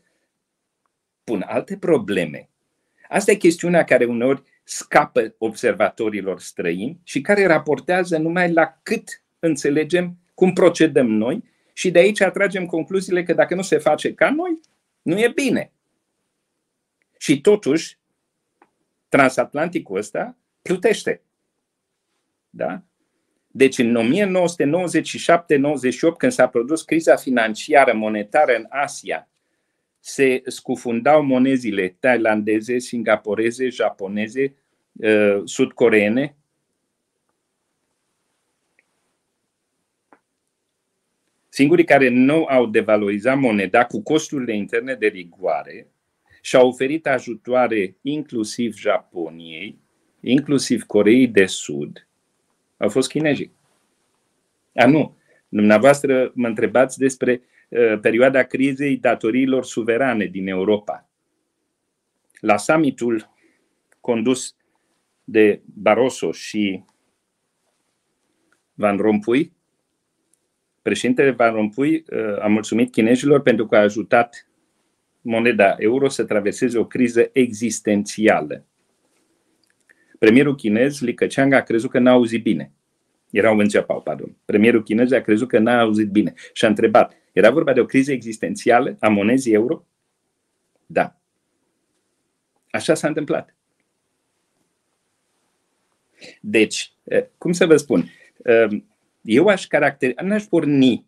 pun 1.24 1.44
alte 1.48 1.78
probleme. 1.78 2.50
Asta 3.10 3.32
e 3.32 3.36
chestiunea 3.36 3.84
care 3.84 4.06
uneori 4.06 4.44
scapă 4.64 5.36
observatorilor 5.38 6.40
străini 6.40 7.00
și 7.04 7.22
care 7.22 7.46
raportează 7.46 8.18
numai 8.18 8.52
la 8.52 8.80
cât 8.84 9.24
înțelegem 9.40 10.18
cum 10.34 10.54
procedăm 10.54 11.08
noi 11.08 11.44
și 11.80 11.92
de 11.92 12.00
aici 12.00 12.22
atragem 12.22 12.66
concluziile 12.66 13.24
că 13.24 13.34
dacă 13.34 13.56
nu 13.56 13.62
se 13.62 13.78
face 13.78 14.14
ca 14.14 14.32
noi, 14.32 14.60
nu 15.02 15.20
e 15.20 15.32
bine. 15.36 15.72
Și 17.18 17.42
totuși, 17.42 17.98
transatlanticul 19.10 19.98
ăsta 19.98 20.38
plutește. 20.62 21.22
Da? 22.50 22.82
Deci 23.48 23.78
în 23.78 23.98
1997-98, 23.98 24.02
când 26.18 26.32
s-a 26.32 26.48
produs 26.48 26.82
criza 26.82 27.16
financiară 27.16 27.94
monetară 27.94 28.56
în 28.56 28.66
Asia, 28.70 29.30
se 30.00 30.42
scufundau 30.46 31.24
monezile 31.24 31.96
tailandeze, 32.00 32.80
singaporeze, 32.80 33.70
japoneze, 33.70 34.56
uh, 34.92 35.42
sudcoreene. 35.44 36.36
Singurii 41.60 41.86
care 41.86 42.10
nu 42.10 42.46
au 42.46 42.66
devalorizat 42.66 43.38
moneda 43.38 43.86
cu 43.86 44.02
costurile 44.02 44.56
interne 44.56 44.94
de 44.94 45.08
rigoare 45.08 45.88
și-au 46.42 46.68
oferit 46.68 47.08
ajutoare 47.08 47.98
inclusiv 48.02 48.76
Japoniei, 48.76 49.80
inclusiv 50.20 50.84
Coreei 50.84 51.28
de 51.28 51.46
Sud, 51.46 52.08
au 52.78 52.90
fost 52.90 53.10
chinezii. 53.10 53.52
A, 54.76 54.88
nu. 54.88 55.18
Dumneavoastră 55.50 56.32
mă 56.36 56.48
întrebați 56.48 56.98
despre 56.98 57.42
uh, 57.70 58.00
perioada 58.02 58.44
crizei 58.44 58.98
datoriilor 58.98 59.66
suverane 59.66 60.26
din 60.26 60.48
Europa. 60.48 61.10
La 62.40 62.58
summitul 62.58 63.34
condus 64.00 64.56
de 65.24 65.62
Barroso 65.66 66.32
și 66.32 66.84
Van 68.74 68.98
Rompuy, 68.98 69.58
președintele 70.82 71.32
Van 71.32 71.54
Rompuy 71.54 72.04
uh, 72.12 72.42
a 72.42 72.48
mulțumit 72.48 72.92
chinezilor 72.92 73.42
pentru 73.42 73.68
că 73.68 73.76
a 73.76 73.82
ajutat 73.82 74.50
moneda 75.22 75.76
euro 75.78 76.08
să 76.08 76.24
traverseze 76.24 76.78
o 76.78 76.86
criză 76.86 77.30
existențială. 77.32 78.66
Premierul 80.20 80.56
chinez, 80.56 81.00
Li 81.02 81.14
Keqiang, 81.14 81.54
a 81.54 81.62
crezut 81.62 81.90
că 81.90 82.00
n-a 82.00 82.12
auzit 82.12 82.44
bine. 82.44 82.74
Era 83.32 83.52
un 83.52 83.70
Jiapao, 83.70 84.00
pardon. 84.00 84.38
Premierul 84.46 84.84
chinez 84.84 85.12
a 85.12 85.22
crezut 85.22 85.48
că 85.48 85.60
n-a 85.60 85.80
auzit 85.80 86.10
bine 86.10 86.34
și 86.54 86.66
a 86.66 86.68
întrebat, 86.68 87.14
era 87.32 87.52
vorba 87.52 87.74
de 87.74 87.80
o 87.80 87.86
criză 87.86 88.12
existențială 88.12 88.98
a 89.00 89.08
monezii 89.08 89.54
euro? 89.54 89.86
Da. 90.86 91.20
Așa 92.72 92.94
s-a 92.94 93.08
întâmplat. 93.08 93.56
Deci, 96.42 96.94
cum 97.38 97.52
să 97.52 97.66
vă 97.66 97.76
spun, 97.76 98.10
eu 99.22 99.48
aș 99.48 99.68
caracter, 99.68 100.22
n-aș 100.22 100.44
porni 100.44 101.06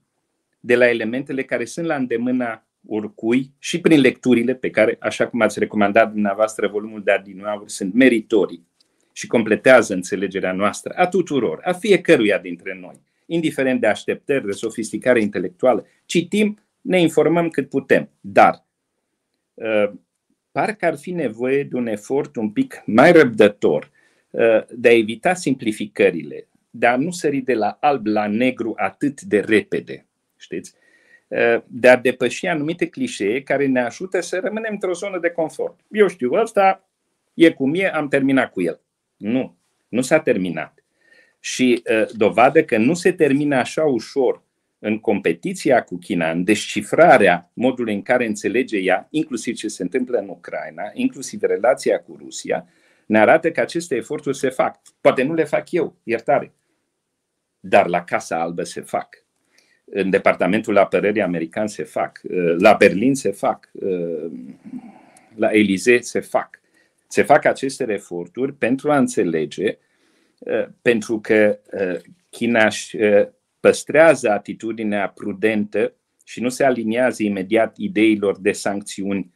de 0.59 0.75
la 0.75 0.89
elementele 0.89 1.43
care 1.43 1.65
sunt 1.65 1.85
la 1.85 1.95
îndemâna 1.95 2.65
oricui 2.87 3.51
și 3.59 3.81
prin 3.81 3.99
lecturile 3.99 4.53
pe 4.55 4.69
care, 4.69 4.97
așa 4.99 5.27
cum 5.27 5.41
ați 5.41 5.59
recomandat 5.59 6.11
dumneavoastră, 6.11 6.67
volumul 6.67 7.03
de 7.03 7.11
adinoauri 7.11 7.71
sunt 7.71 7.93
meritorii 7.93 8.67
și 9.11 9.27
completează 9.27 9.93
înțelegerea 9.93 10.51
noastră 10.51 10.93
a 10.95 11.07
tuturor, 11.07 11.59
a 11.63 11.73
fiecăruia 11.73 12.37
dintre 12.37 12.77
noi, 12.81 13.01
indiferent 13.25 13.81
de 13.81 13.87
așteptări, 13.87 14.45
de 14.45 14.51
sofisticare 14.51 15.21
intelectuală. 15.21 15.85
Citim, 16.05 16.59
ne 16.81 16.99
informăm 16.99 17.49
cât 17.49 17.69
putem, 17.69 18.09
dar 18.21 18.65
uh, 19.53 19.91
parcă 20.51 20.85
ar 20.85 20.97
fi 20.97 21.11
nevoie 21.11 21.63
de 21.63 21.75
un 21.75 21.87
efort 21.87 22.35
un 22.35 22.49
pic 22.49 22.81
mai 22.85 23.11
răbdător 23.11 23.91
uh, 24.29 24.63
de 24.69 24.87
a 24.87 24.97
evita 24.97 25.33
simplificările, 25.33 26.47
de 26.71 26.85
a 26.87 26.95
nu 26.95 27.11
sări 27.11 27.39
de 27.39 27.53
la 27.53 27.77
alb 27.81 28.05
la 28.05 28.27
negru 28.27 28.73
atât 28.77 29.21
de 29.21 29.39
repede, 29.39 30.05
știți? 30.37 30.73
Uh, 31.27 31.61
de 31.67 31.87
a 31.87 31.97
depăși 31.97 32.47
anumite 32.47 32.87
clișee 32.87 33.41
care 33.41 33.65
ne 33.65 33.81
ajută 33.81 34.19
să 34.19 34.39
rămânem 34.43 34.71
într-o 34.73 34.93
zonă 34.93 35.19
de 35.19 35.29
confort. 35.29 35.79
Eu 35.91 36.07
știu, 36.07 36.31
ăsta 36.33 36.89
e 37.33 37.51
cum 37.51 37.73
e, 37.75 37.89
am 37.89 38.07
terminat 38.07 38.51
cu 38.51 38.61
el. 38.61 38.81
Nu, 39.17 39.57
nu 39.87 40.01
s-a 40.01 40.19
terminat. 40.19 40.83
Și 41.39 41.83
uh, 41.91 42.07
dovadă 42.11 42.63
că 42.63 42.77
nu 42.77 42.93
se 42.93 43.11
termină 43.11 43.55
așa 43.55 43.83
ușor 43.83 44.43
în 44.79 44.99
competiția 44.99 45.83
cu 45.83 45.97
China, 45.97 46.31
în 46.31 46.43
descifrarea 46.43 47.51
modului 47.53 47.93
în 47.93 48.01
care 48.01 48.25
înțelege 48.25 48.77
ea, 48.77 49.07
inclusiv 49.09 49.55
ce 49.55 49.67
se 49.67 49.83
întâmplă 49.83 50.17
în 50.17 50.27
Ucraina, 50.29 50.83
inclusiv 50.93 51.41
relația 51.41 51.99
cu 51.99 52.15
Rusia, 52.19 52.67
ne 53.05 53.19
arată 53.19 53.51
că 53.51 53.59
aceste 53.59 53.95
eforturi 53.95 54.37
se 54.37 54.49
fac. 54.49 54.81
Poate 55.01 55.23
nu 55.23 55.33
le 55.33 55.43
fac 55.43 55.71
eu, 55.71 55.95
iertare, 56.03 56.53
dar 57.61 57.87
la 57.87 58.03
Casa 58.03 58.41
Albă 58.41 58.63
se 58.63 58.81
fac. 58.81 59.25
În 59.85 60.09
Departamentul 60.09 60.77
Apărării 60.77 61.21
American 61.21 61.67
se 61.67 61.83
fac, 61.83 62.21
la 62.57 62.73
Berlin 62.73 63.15
se 63.15 63.31
fac, 63.31 63.71
la 65.35 65.51
Elisee 65.51 66.01
se 66.01 66.19
fac 66.19 66.61
se 67.11 67.21
fac 67.21 67.45
aceste 67.45 67.85
eforturi 67.89 68.53
pentru 68.53 68.91
a 68.91 68.97
înțelege, 68.97 69.77
uh, 70.39 70.67
pentru 70.81 71.19
că 71.19 71.59
uh, 71.71 71.99
China 72.29 72.65
își 72.65 72.97
uh, 72.97 73.27
păstrează 73.59 74.29
atitudinea 74.29 75.09
prudentă 75.09 75.93
și 76.23 76.41
nu 76.41 76.49
se 76.49 76.63
aliniază 76.63 77.23
imediat 77.23 77.77
ideilor 77.77 78.39
de 78.39 78.51
sancțiuni 78.51 79.31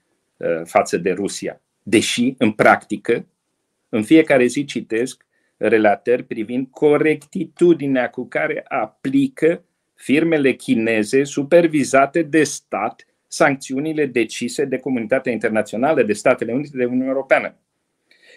față 0.64 0.98
de 0.98 1.12
Rusia. 1.12 1.62
Deși, 1.84 2.34
în 2.38 2.52
practică, 2.52 3.26
în 3.90 4.04
fiecare 4.04 4.46
zi 4.46 4.66
citesc 4.66 5.26
relatări 5.58 6.24
privind 6.24 6.68
corectitudinea 6.72 8.10
cu 8.10 8.28
care 8.28 8.66
aplică 8.68 9.64
firmele 9.94 10.54
chineze 10.54 11.24
supervizate 11.24 12.22
de 12.22 12.44
stat 12.44 13.06
sancțiunile 13.28 14.06
decise 14.06 14.66
de 14.66 14.78
comunitatea 14.78 15.32
internațională, 15.32 16.04
de 16.04 16.14
Statele 16.14 16.54
Unite, 16.54 16.78
de 16.78 16.86
Uniunea 16.86 17.08
Europeană 17.08 17.56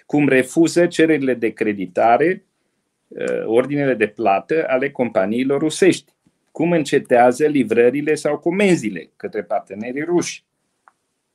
cum 0.09 0.29
refuză 0.29 0.87
cererile 0.87 1.35
de 1.35 1.51
creditare, 1.51 2.45
uh, 3.09 3.45
ordinele 3.45 3.95
de 3.95 4.07
plată 4.07 4.65
ale 4.69 4.91
companiilor 4.91 5.61
rusești, 5.61 6.13
cum 6.51 6.73
încetează 6.73 7.47
livrările 7.47 8.15
sau 8.15 8.39
comenzile 8.39 9.11
către 9.17 9.43
partenerii 9.43 10.03
ruși, 10.03 10.45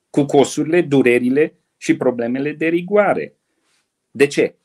cu 0.10 0.26
costurile, 0.26 0.82
durerile 0.82 1.54
și 1.78 1.98
problemele 1.98 2.52
de 2.52 2.68
rigoare. 2.68 3.36
De 4.12 4.28
ce? 4.28 4.56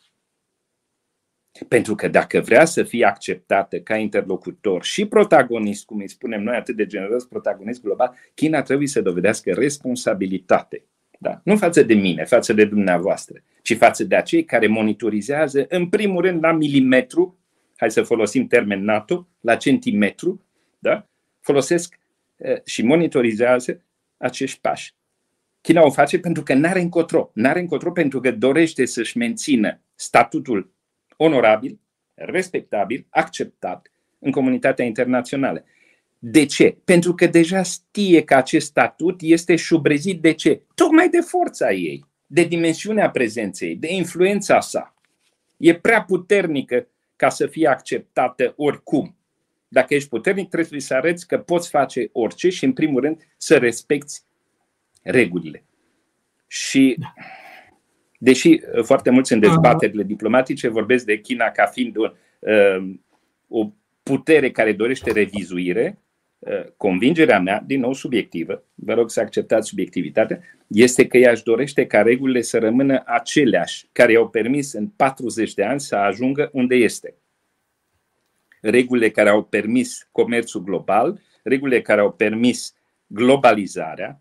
Pentru 1.69 1.95
că 1.95 2.09
dacă 2.09 2.41
vrea 2.41 2.65
să 2.65 2.83
fie 2.83 3.05
acceptată 3.05 3.79
ca 3.79 3.97
interlocutor 3.97 4.85
și 4.85 5.07
protagonist, 5.07 5.85
cum 5.85 5.99
îi 5.99 6.09
spunem 6.09 6.43
noi 6.43 6.57
atât 6.57 6.77
de 6.77 6.87
generos, 6.87 7.25
protagonist 7.25 7.83
global, 7.83 8.15
China 8.35 8.63
trebuie 8.63 8.89
să 8.89 9.01
dovedească 9.01 9.53
responsabilitate. 9.53 10.85
Da? 11.19 11.41
Nu 11.45 11.57
față 11.57 11.83
de 11.83 11.95
mine, 11.95 12.25
față 12.25 12.53
de 12.53 12.65
dumneavoastră, 12.65 13.43
ci 13.63 13.77
față 13.77 14.05
de 14.05 14.17
acei 14.17 14.45
care 14.45 14.67
monitorizează, 14.67 15.67
în 15.69 15.89
primul 15.89 16.23
rând, 16.23 16.45
la 16.45 16.53
milimetru, 16.53 17.39
hai 17.77 17.91
să 17.91 18.03
folosim 18.03 18.47
termen 18.47 18.85
NATO, 18.85 19.29
la 19.41 19.57
centimetru, 19.57 20.45
da? 20.79 21.07
folosesc 21.41 21.99
uh, 22.37 22.57
și 22.65 22.85
monitorizează 22.85 23.83
acești 24.17 24.61
pași. 24.61 24.95
China 25.61 25.85
o 25.85 25.91
face 25.91 26.19
pentru 26.19 26.43
că 26.43 26.55
n-are 26.55 26.81
încotro. 26.81 27.31
N-are 27.35 27.61
încotro 27.61 27.93
pentru 27.93 28.21
că 28.21 28.31
dorește 28.31 28.85
să-și 28.85 29.17
mențină 29.17 29.81
statutul 29.95 30.73
onorabil, 31.19 31.79
respectabil, 32.15 33.07
acceptat 33.11 33.91
în 34.19 34.31
comunitatea 34.31 34.85
internațională. 34.85 35.65
De 36.19 36.47
ce? 36.47 36.77
Pentru 36.85 37.15
că 37.15 37.27
deja 37.27 37.63
știe 37.63 38.23
că 38.23 38.35
acest 38.35 38.67
statut 38.67 39.21
este 39.21 39.57
șubrezit 39.57 40.21
de 40.21 40.33
ce? 40.33 40.63
Tocmai 40.75 41.09
de 41.09 41.21
forța 41.21 41.73
ei, 41.73 42.05
de 42.27 42.45
dimensiunea 42.45 43.11
prezenței, 43.11 43.77
de 43.77 43.93
influența 43.93 44.61
sa. 44.61 44.95
E 45.57 45.75
prea 45.75 46.03
puternică 46.03 46.89
ca 47.17 47.29
să 47.29 47.47
fie 47.47 47.69
acceptată 47.69 48.53
oricum. 48.57 49.17
Dacă 49.69 49.95
ești 49.95 50.09
puternic, 50.09 50.49
trebuie 50.49 50.81
să 50.81 50.95
arăți 50.95 51.27
că 51.27 51.39
poți 51.39 51.69
face 51.69 52.09
orice 52.13 52.49
și, 52.49 52.65
în 52.65 52.73
primul 52.73 53.01
rând, 53.01 53.27
să 53.37 53.57
respecti 53.57 54.21
regulile. 55.03 55.65
Și, 56.47 56.99
deși 58.19 58.61
foarte 58.83 59.11
mulți 59.11 59.33
în 59.33 59.41
dezbaterile 59.41 60.03
diplomatice 60.03 60.69
vorbesc 60.69 61.05
de 61.05 61.21
China 61.21 61.51
ca 61.51 61.67
fiind 61.67 61.97
o, 61.97 62.11
uh, 62.39 62.95
o 63.49 63.71
putere 64.03 64.51
care 64.51 64.73
dorește 64.73 65.13
revizuire, 65.13 65.99
Uh, 66.39 66.67
convingerea 66.77 67.41
mea, 67.41 67.63
din 67.67 67.81
nou 67.81 67.93
subiectivă, 67.93 68.65
vă 68.75 68.95
rog 68.95 69.11
să 69.11 69.21
acceptați 69.21 69.69
subiectivitatea, 69.69 70.41
este 70.67 71.07
că 71.07 71.17
ea 71.17 71.31
își 71.31 71.43
dorește 71.43 71.87
ca 71.87 72.03
regulile 72.03 72.41
să 72.41 72.59
rămână 72.59 73.03
aceleași, 73.07 73.89
care 73.93 74.13
i-au 74.13 74.29
permis 74.29 74.73
în 74.73 74.89
40 74.89 75.55
de 75.55 75.65
ani 75.65 75.81
să 75.81 75.97
ajungă 75.97 76.51
unde 76.53 76.75
este. 76.75 77.15
Regulile 78.61 79.11
care 79.11 79.29
au 79.29 79.45
permis 79.45 80.09
comerțul 80.13 80.63
global, 80.63 81.21
regulile 81.43 81.83
care 81.83 82.01
au 82.01 82.13
permis 82.13 82.75
globalizarea, 83.07 84.21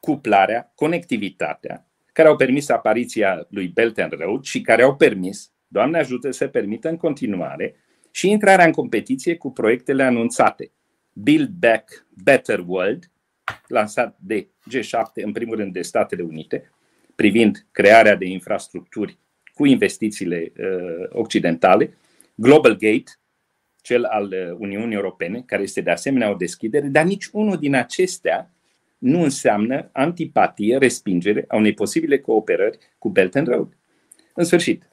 cuplarea, 0.00 0.72
conectivitatea, 0.74 1.87
care 2.18 2.30
au 2.30 2.36
permis 2.36 2.68
apariția 2.68 3.46
lui 3.50 3.68
Belt 3.68 3.98
and 3.98 4.12
Road 4.12 4.44
și 4.44 4.60
care 4.60 4.82
au 4.82 4.96
permis, 4.96 5.52
Doamne 5.66 5.98
ajută 5.98 6.30
să 6.30 6.46
permită 6.46 6.88
în 6.88 6.96
continuare, 6.96 7.74
și 8.10 8.30
intrarea 8.30 8.64
în 8.64 8.72
competiție 8.72 9.36
cu 9.36 9.52
proiectele 9.52 10.02
anunțate. 10.02 10.72
Build 11.12 11.48
Back 11.48 12.06
Better 12.22 12.64
World, 12.66 13.10
lansat 13.66 14.16
de 14.20 14.48
G7, 14.70 15.12
în 15.14 15.32
primul 15.32 15.56
rând 15.56 15.72
de 15.72 15.82
Statele 15.82 16.22
Unite, 16.22 16.70
privind 17.14 17.66
crearea 17.70 18.16
de 18.16 18.26
infrastructuri 18.26 19.18
cu 19.54 19.66
investițiile 19.66 20.52
occidentale, 21.08 21.96
Global 22.34 22.72
Gate, 22.72 23.18
cel 23.82 24.04
al 24.04 24.56
Uniunii 24.58 24.94
Europene, 24.94 25.42
care 25.46 25.62
este 25.62 25.80
de 25.80 25.90
asemenea 25.90 26.30
o 26.30 26.34
deschidere, 26.34 26.86
dar 26.86 27.04
nici 27.04 27.28
unul 27.32 27.56
din 27.56 27.74
acestea 27.74 28.52
nu 28.98 29.22
înseamnă 29.22 29.88
antipatie, 29.92 30.78
respingere 30.78 31.44
a 31.48 31.56
unei 31.56 31.74
posibile 31.74 32.18
cooperări 32.18 32.78
cu 32.98 33.08
Belt 33.08 33.34
and 33.34 33.46
Road. 33.46 33.76
În 34.34 34.44
sfârșit, 34.44 34.88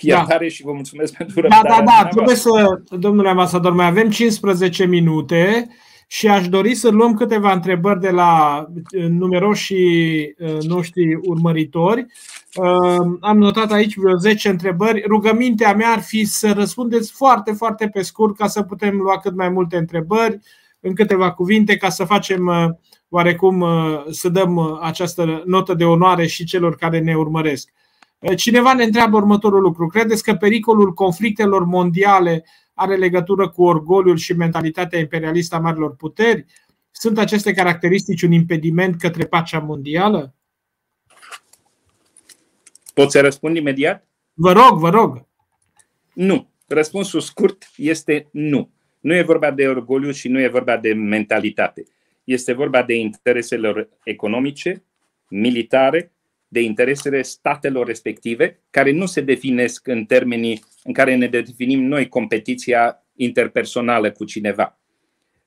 iertare 0.00 0.44
da. 0.46 0.48
și 0.48 0.62
vă 0.62 0.72
mulțumesc 0.72 1.16
pentru 1.16 1.40
răbdarea. 1.40 1.70
Da, 1.70 1.84
da, 1.84 2.02
da, 2.02 2.08
trebuie 2.08 2.34
să, 2.36 2.82
domnule 2.90 3.28
ambasador, 3.28 3.72
mai 3.72 3.86
avem 3.86 4.10
15 4.10 4.86
minute 4.86 5.68
și 6.10 6.28
aș 6.28 6.48
dori 6.48 6.74
să 6.74 6.88
luăm 6.88 7.14
câteva 7.14 7.52
întrebări 7.52 8.00
de 8.00 8.10
la 8.10 8.64
uh, 8.96 9.04
numeroși 9.08 9.74
uh, 9.74 10.62
noștri 10.62 11.14
urmăritori. 11.22 12.06
Uh, 12.54 13.16
am 13.20 13.38
notat 13.38 13.72
aici 13.72 13.96
vreo 13.96 14.16
10 14.16 14.48
întrebări. 14.48 15.04
Rugămintea 15.06 15.74
mea 15.74 15.88
ar 15.88 16.00
fi 16.00 16.24
să 16.24 16.52
răspundeți 16.52 17.12
foarte, 17.12 17.52
foarte 17.52 17.88
pe 17.88 18.02
scurt 18.02 18.36
ca 18.36 18.46
să 18.46 18.62
putem 18.62 18.96
lua 18.96 19.18
cât 19.18 19.36
mai 19.36 19.48
multe 19.48 19.76
întrebări 19.76 20.38
în 20.80 20.94
câteva 20.94 21.32
cuvinte 21.32 21.76
ca 21.76 21.88
să 21.88 22.04
facem 22.04 22.50
oarecum 23.08 23.64
să 24.10 24.28
dăm 24.28 24.78
această 24.82 25.42
notă 25.46 25.74
de 25.74 25.84
onoare 25.84 26.26
și 26.26 26.44
celor 26.44 26.76
care 26.76 26.98
ne 26.98 27.16
urmăresc. 27.16 27.72
Cineva 28.36 28.74
ne 28.74 28.84
întreabă 28.84 29.16
următorul 29.16 29.62
lucru. 29.62 29.86
Credeți 29.86 30.22
că 30.22 30.34
pericolul 30.34 30.92
conflictelor 30.92 31.64
mondiale 31.64 32.44
are 32.74 32.96
legătură 32.96 33.48
cu 33.48 33.64
orgoliul 33.64 34.16
și 34.16 34.32
mentalitatea 34.32 34.98
imperialistă 34.98 35.54
a 35.54 35.58
marilor 35.58 35.96
puteri? 35.96 36.46
Sunt 36.90 37.18
aceste 37.18 37.52
caracteristici 37.52 38.22
un 38.22 38.32
impediment 38.32 39.00
către 39.00 39.24
pacea 39.24 39.58
mondială? 39.58 40.34
Pot 42.94 43.10
să 43.10 43.20
răspund 43.20 43.56
imediat? 43.56 44.06
Vă 44.34 44.52
rog, 44.52 44.78
vă 44.78 44.90
rog. 44.90 45.26
Nu. 46.12 46.48
Răspunsul 46.66 47.20
scurt 47.20 47.70
este 47.76 48.28
nu. 48.32 48.70
Nu 49.08 49.14
e 49.14 49.22
vorba 49.22 49.50
de 49.50 49.68
orgoliu 49.68 50.10
și 50.10 50.28
nu 50.28 50.40
e 50.40 50.48
vorba 50.48 50.76
de 50.76 50.92
mentalitate. 50.92 51.84
Este 52.24 52.52
vorba 52.52 52.82
de 52.82 52.94
interesele 52.94 53.88
economice, 54.04 54.84
militare 55.28 56.12
de 56.48 56.60
interesele 56.60 57.22
statelor 57.22 57.86
respective, 57.86 58.60
care 58.70 58.90
nu 58.90 59.06
se 59.06 59.20
definesc 59.20 59.86
în 59.86 60.04
termenii 60.04 60.64
în 60.84 60.92
care 60.92 61.14
ne 61.14 61.26
definim 61.26 61.82
noi 61.82 62.08
competiția 62.08 63.06
interpersonală 63.16 64.10
cu 64.10 64.24
cineva 64.24 64.80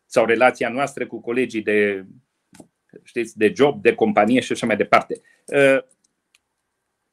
sau 0.06 0.26
relația 0.26 0.70
noastră 0.70 1.08
cu 1.08 1.22
colegii 1.22 1.62
de, 1.62 2.06
știți, 3.04 3.38
de 3.38 3.54
job, 3.56 3.82
de 3.82 3.94
companie 3.94 4.40
și 4.40 4.52
așa 4.52 4.66
mai 4.66 4.78
departe. 4.78 5.22
Uh, 5.46 5.84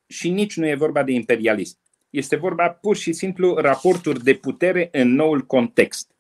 și 0.07 0.31
nici 0.31 0.57
nu 0.57 0.67
e 0.67 0.75
vorba 0.75 1.03
de 1.03 1.13
imperialism. 1.13 1.79
Este 2.11 2.37
vorba 2.37 2.71
pur 2.71 2.97
și 2.97 3.13
simplu 3.13 3.55
raporturi 3.55 4.25
de 4.25 4.35
putere 4.35 4.89
în 4.93 5.15
noul 5.15 5.41
context. 5.41 6.17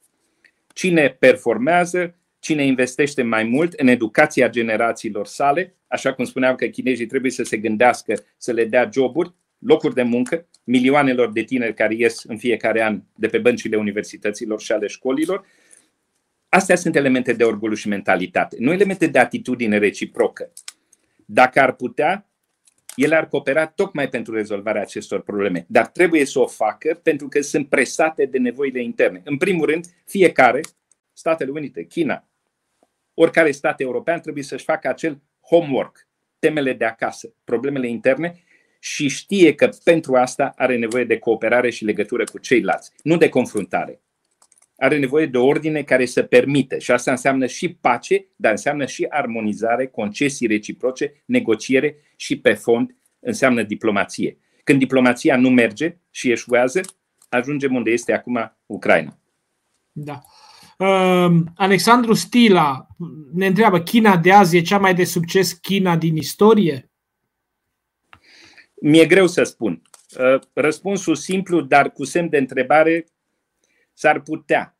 Cine 0.78 1.08
performează, 1.08 2.14
cine 2.38 2.64
investește 2.64 3.22
mai 3.22 3.44
mult 3.44 3.72
în 3.72 3.86
educația 3.86 4.48
generațiilor 4.48 5.26
sale, 5.26 5.74
așa 5.86 6.12
cum 6.12 6.24
spuneam 6.24 6.54
că 6.54 6.66
chinezii 6.66 7.06
trebuie 7.06 7.30
să 7.30 7.42
se 7.42 7.56
gândească 7.56 8.14
să 8.36 8.52
le 8.52 8.64
dea 8.64 8.88
joburi, 8.92 9.34
locuri 9.58 9.94
de 9.94 10.02
muncă, 10.02 10.48
milioanelor 10.64 11.32
de 11.32 11.42
tineri 11.42 11.74
care 11.74 11.94
ies 11.94 12.24
în 12.24 12.36
fiecare 12.36 12.82
an 12.82 13.02
de 13.14 13.26
pe 13.26 13.38
băncile 13.38 13.76
universităților 13.76 14.60
și 14.60 14.72
ale 14.72 14.86
școlilor. 14.86 15.46
Astea 16.48 16.76
sunt 16.76 16.96
elemente 16.96 17.32
de 17.32 17.44
orgoliu 17.44 17.76
și 17.76 17.88
mentalitate, 17.88 18.56
nu 18.58 18.72
elemente 18.72 19.06
de 19.06 19.18
atitudine 19.18 19.78
reciprocă. 19.78 20.52
Dacă 21.24 21.60
ar 21.60 21.72
putea, 21.72 22.30
ele 22.98 23.16
ar 23.16 23.28
coopera 23.28 23.66
tocmai 23.66 24.08
pentru 24.08 24.34
rezolvarea 24.34 24.80
acestor 24.80 25.20
probleme, 25.22 25.64
dar 25.68 25.86
trebuie 25.86 26.24
să 26.24 26.38
o 26.38 26.46
facă 26.46 27.00
pentru 27.02 27.28
că 27.28 27.40
sunt 27.40 27.68
presate 27.68 28.24
de 28.24 28.38
nevoile 28.38 28.82
interne. 28.82 29.20
În 29.24 29.36
primul 29.36 29.66
rând, 29.66 29.86
fiecare, 30.04 30.60
Statele 31.12 31.50
Unite, 31.50 31.84
China, 31.84 32.28
oricare 33.14 33.50
stat 33.50 33.80
european 33.80 34.20
trebuie 34.20 34.44
să-și 34.44 34.64
facă 34.64 34.88
acel 34.88 35.22
homework, 35.40 36.08
temele 36.38 36.72
de 36.72 36.84
acasă, 36.84 37.34
problemele 37.44 37.88
interne 37.88 38.42
și 38.80 39.08
știe 39.08 39.54
că 39.54 39.70
pentru 39.84 40.14
asta 40.14 40.52
are 40.56 40.76
nevoie 40.76 41.04
de 41.04 41.18
cooperare 41.18 41.70
și 41.70 41.84
legătură 41.84 42.24
cu 42.24 42.38
ceilalți, 42.38 42.92
nu 43.02 43.16
de 43.16 43.28
confruntare. 43.28 44.00
Are 44.80 44.98
nevoie 44.98 45.26
de 45.26 45.38
ordine 45.38 45.82
care 45.82 46.06
să 46.06 46.22
permite 46.22 46.78
și 46.78 46.90
asta 46.90 47.10
înseamnă 47.10 47.46
și 47.46 47.68
pace, 47.68 48.26
dar 48.36 48.50
înseamnă 48.50 48.86
și 48.86 49.06
armonizare, 49.08 49.86
concesii 49.86 50.46
reciproce, 50.46 51.22
negociere 51.24 51.96
și 52.16 52.38
pe 52.38 52.52
fond 52.52 52.96
înseamnă 53.20 53.62
diplomație. 53.62 54.38
Când 54.64 54.78
diplomația 54.78 55.36
nu 55.36 55.50
merge 55.50 55.96
și 56.10 56.30
eșuează, 56.30 56.80
ajungem 57.28 57.74
unde 57.74 57.90
este 57.90 58.12
acum 58.12 58.56
Ucraina. 58.66 59.18
Da. 59.92 60.22
Uh, 60.78 61.40
Alexandru 61.56 62.12
Stila 62.12 62.86
ne 63.32 63.46
întreabă, 63.46 63.80
China 63.80 64.16
de 64.16 64.32
azi 64.32 64.56
e 64.56 64.60
cea 64.60 64.78
mai 64.78 64.94
de 64.94 65.04
succes 65.04 65.52
China 65.52 65.96
din 65.96 66.16
istorie? 66.16 66.90
Mi-e 68.80 69.06
greu 69.06 69.26
să 69.26 69.42
spun. 69.42 69.82
Uh, 70.18 70.40
răspunsul 70.52 71.14
simplu, 71.14 71.60
dar 71.60 71.92
cu 71.92 72.04
semn 72.04 72.28
de 72.28 72.38
întrebare, 72.38 73.06
s-ar 73.98 74.20
putea, 74.20 74.78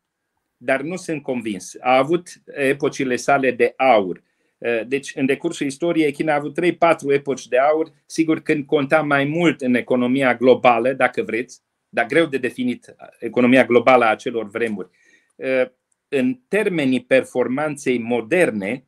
dar 0.57 0.81
nu 0.81 0.95
sunt 0.95 1.23
convins. 1.23 1.75
A 1.79 1.97
avut 1.97 2.29
epocile 2.45 3.15
sale 3.15 3.51
de 3.51 3.73
aur. 3.77 4.23
Uh, 4.57 4.81
deci, 4.87 5.11
în 5.15 5.25
decursul 5.25 5.65
istoriei, 5.65 6.11
China 6.11 6.33
a 6.33 6.35
avut 6.35 6.59
3-4 6.61 6.75
epoci 7.07 7.47
de 7.47 7.57
aur, 7.57 7.91
sigur 8.05 8.41
când 8.41 8.65
conta 8.65 9.01
mai 9.01 9.25
mult 9.25 9.61
în 9.61 9.75
economia 9.75 10.35
globală, 10.35 10.93
dacă 10.93 11.21
vreți, 11.21 11.61
dar 11.89 12.05
greu 12.05 12.25
de 12.25 12.37
definit 12.37 12.95
economia 13.19 13.65
globală 13.65 14.05
a 14.05 14.09
acelor 14.09 14.49
vremuri 14.49 14.89
în 16.09 16.39
termenii 16.47 17.03
performanței 17.03 17.99
moderne, 17.99 18.83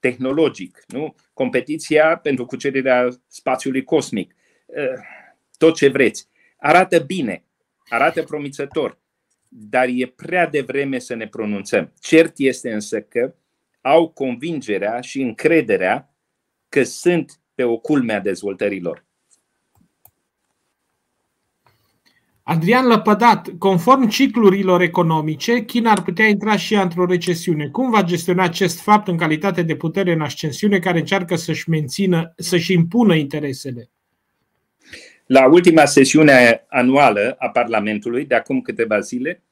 tehnologic, 0.00 0.84
nu? 0.86 1.14
competiția 1.32 2.16
pentru 2.16 2.46
cucerirea 2.46 3.08
spațiului 3.26 3.84
cosmic, 3.84 4.34
eh, 4.66 4.84
tot 5.58 5.74
ce 5.74 5.88
vreți, 5.88 6.28
arată 6.56 6.98
bine, 6.98 7.44
arată 7.88 8.22
promițător, 8.22 8.98
dar 9.56 9.88
e 9.88 10.06
prea 10.06 10.46
devreme 10.46 10.98
să 10.98 11.14
ne 11.14 11.26
pronunțăm. 11.26 11.92
Cert 12.00 12.32
este 12.36 12.72
însă 12.72 13.00
că 13.00 13.34
au 13.80 14.08
convingerea 14.08 15.00
și 15.00 15.20
încrederea 15.20 16.14
că 16.68 16.82
sunt 16.82 17.40
pe 17.54 17.64
o 17.64 17.76
culme 17.76 18.12
a 18.12 18.20
dezvoltărilor. 18.20 19.04
Adrian 22.42 22.86
Lăpădat, 22.86 23.48
conform 23.58 24.08
ciclurilor 24.08 24.80
economice, 24.80 25.64
China 25.64 25.90
ar 25.90 26.02
putea 26.02 26.26
intra 26.26 26.56
și 26.56 26.74
într-o 26.74 27.06
recesiune. 27.06 27.68
Cum 27.68 27.90
va 27.90 28.02
gestiona 28.02 28.42
acest 28.42 28.80
fapt 28.80 29.08
în 29.08 29.16
calitate 29.16 29.62
de 29.62 29.76
putere 29.76 30.12
în 30.12 30.20
ascensiune 30.20 30.78
care 30.78 30.98
încearcă 30.98 31.36
să-și 31.36 31.70
mențină, 31.70 32.32
să-și 32.36 32.72
impună 32.72 33.14
interesele? 33.14 33.90
La 35.26 35.46
ultima 35.46 35.84
sesiune 35.84 36.64
anuală 36.68 37.36
a 37.38 37.48
Parlamentului, 37.48 38.24
de 38.24 38.34
acum 38.34 38.60
câteva 38.60 39.00
zile, 39.00 39.42
uh, 39.42 39.43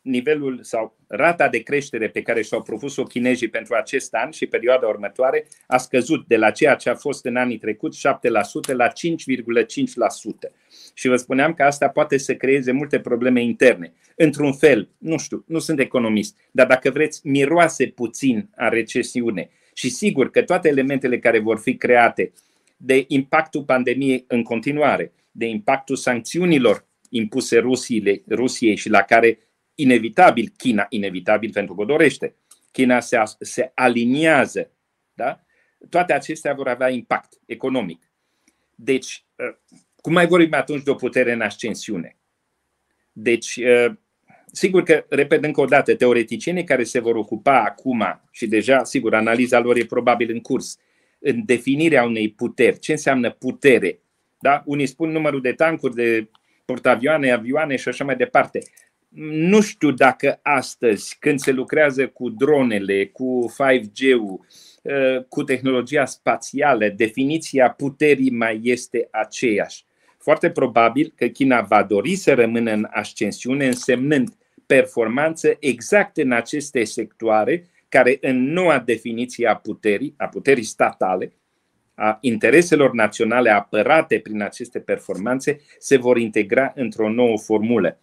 nivelul 0.00 0.58
sau 0.62 0.96
rata 1.06 1.48
de 1.48 1.58
creștere 1.58 2.08
pe 2.08 2.22
care 2.22 2.42
și-au 2.42 2.62
propus-o 2.62 3.02
chinezii 3.02 3.48
pentru 3.48 3.74
acest 3.74 4.14
an 4.14 4.30
și 4.30 4.46
perioada 4.46 4.86
următoare 4.86 5.46
a 5.66 5.76
scăzut 5.76 6.26
de 6.26 6.36
la 6.36 6.50
ceea 6.50 6.74
ce 6.74 6.90
a 6.90 6.94
fost 6.94 7.24
în 7.24 7.36
anii 7.36 7.58
trecuți 7.58 8.08
7% 8.70 8.72
la 8.72 8.88
5,5%. 8.88 8.92
Și 10.94 11.08
vă 11.08 11.16
spuneam 11.16 11.54
că 11.54 11.62
asta 11.62 11.88
poate 11.88 12.16
să 12.16 12.34
creeze 12.34 12.72
multe 12.72 13.00
probleme 13.00 13.42
interne. 13.42 13.92
Într-un 14.16 14.52
fel, 14.52 14.88
nu 14.98 15.18
știu, 15.18 15.44
nu 15.46 15.58
sunt 15.58 15.80
economist, 15.80 16.36
dar 16.50 16.66
dacă 16.66 16.90
vreți, 16.90 17.26
miroase 17.26 17.86
puțin 17.86 18.48
a 18.56 18.68
recesiune. 18.68 19.50
Și 19.74 19.90
sigur 19.90 20.30
că 20.30 20.42
toate 20.42 20.68
elementele 20.68 21.18
care 21.18 21.38
vor 21.38 21.58
fi 21.58 21.76
create 21.76 22.32
de 22.76 23.04
impactul 23.08 23.62
pandemiei 23.62 24.24
în 24.28 24.42
continuare, 24.42 25.12
de 25.30 25.46
impactul 25.46 25.96
sancțiunilor 25.96 26.86
impuse 27.10 27.58
Rusiei, 27.58 28.24
Rusiei 28.28 28.76
și 28.76 28.88
la 28.88 29.02
care 29.02 29.38
inevitabil 29.74 30.52
China, 30.56 30.86
inevitabil 30.88 31.50
pentru 31.52 31.74
că 31.74 31.80
o 31.80 31.84
dorește, 31.84 32.34
China 32.70 33.00
se, 33.00 33.22
se 33.40 33.72
aliniază, 33.74 34.70
da? 35.14 35.42
toate 35.88 36.12
acestea 36.12 36.54
vor 36.54 36.68
avea 36.68 36.88
impact 36.88 37.40
economic. 37.46 38.10
Deci, 38.74 39.24
ă, 39.38 39.58
cum 39.96 40.12
mai 40.12 40.26
vorbim 40.26 40.54
atunci 40.54 40.82
de 40.82 40.90
o 40.90 40.94
putere 40.94 41.32
în 41.32 41.40
ascensiune? 41.40 42.16
Deci, 43.12 43.58
ă, 43.66 43.98
sigur 44.52 44.82
că, 44.82 45.04
repet 45.08 45.44
încă 45.44 45.60
o 45.60 45.64
dată, 45.64 45.94
teoreticienii 45.94 46.64
care 46.64 46.84
se 46.84 47.00
vor 47.00 47.16
ocupa 47.16 47.64
acum 47.64 48.20
și 48.30 48.46
deja, 48.46 48.84
sigur, 48.84 49.14
analiza 49.14 49.58
lor 49.58 49.76
e 49.76 49.84
probabil 49.84 50.30
în 50.30 50.40
curs, 50.40 50.78
în 51.18 51.44
definirea 51.44 52.04
unei 52.04 52.30
puteri. 52.30 52.78
Ce 52.78 52.92
înseamnă 52.92 53.30
putere? 53.30 54.00
Da? 54.40 54.62
Unii 54.66 54.86
spun 54.86 55.10
numărul 55.10 55.40
de 55.40 55.52
tancuri, 55.52 55.94
de 55.94 56.30
portavioane, 56.68 57.30
avioane 57.30 57.76
și 57.76 57.88
așa 57.88 58.04
mai 58.04 58.16
departe 58.16 58.58
nu 59.48 59.60
știu 59.60 59.90
dacă 59.90 60.38
astăzi, 60.42 61.16
când 61.20 61.38
se 61.38 61.52
lucrează 61.52 62.08
cu 62.08 62.28
dronele, 62.28 63.06
cu 63.06 63.54
5G-ul, 63.54 64.46
uh, 64.82 65.24
cu 65.28 65.42
tehnologia 65.42 66.04
spațială, 66.04 66.88
definiția 66.88 67.70
puterii 67.70 68.30
mai 68.30 68.60
este 68.62 69.08
aceeași. 69.10 69.84
Foarte 70.18 70.50
probabil 70.50 71.12
că 71.16 71.26
China 71.26 71.60
va 71.60 71.82
dori 71.82 72.14
să 72.14 72.34
rămână 72.34 72.72
în 72.72 72.86
ascensiune, 72.90 73.66
însemnând 73.66 74.28
performanță 74.66 75.56
exact 75.60 76.16
în 76.16 76.32
aceste 76.32 76.84
sectoare 76.84 77.66
care 77.88 78.18
în 78.20 78.52
noua 78.52 78.78
definiție 78.78 79.46
a 79.46 79.56
puterii, 79.56 80.14
a 80.16 80.26
puterii 80.26 80.62
statale, 80.62 81.32
a 81.98 82.18
intereselor 82.20 82.92
naționale 82.92 83.50
apărate 83.50 84.18
prin 84.18 84.42
aceste 84.42 84.78
performanțe, 84.78 85.60
se 85.78 85.96
vor 85.96 86.18
integra 86.18 86.72
într-o 86.74 87.10
nouă 87.10 87.38
formulă. 87.38 88.00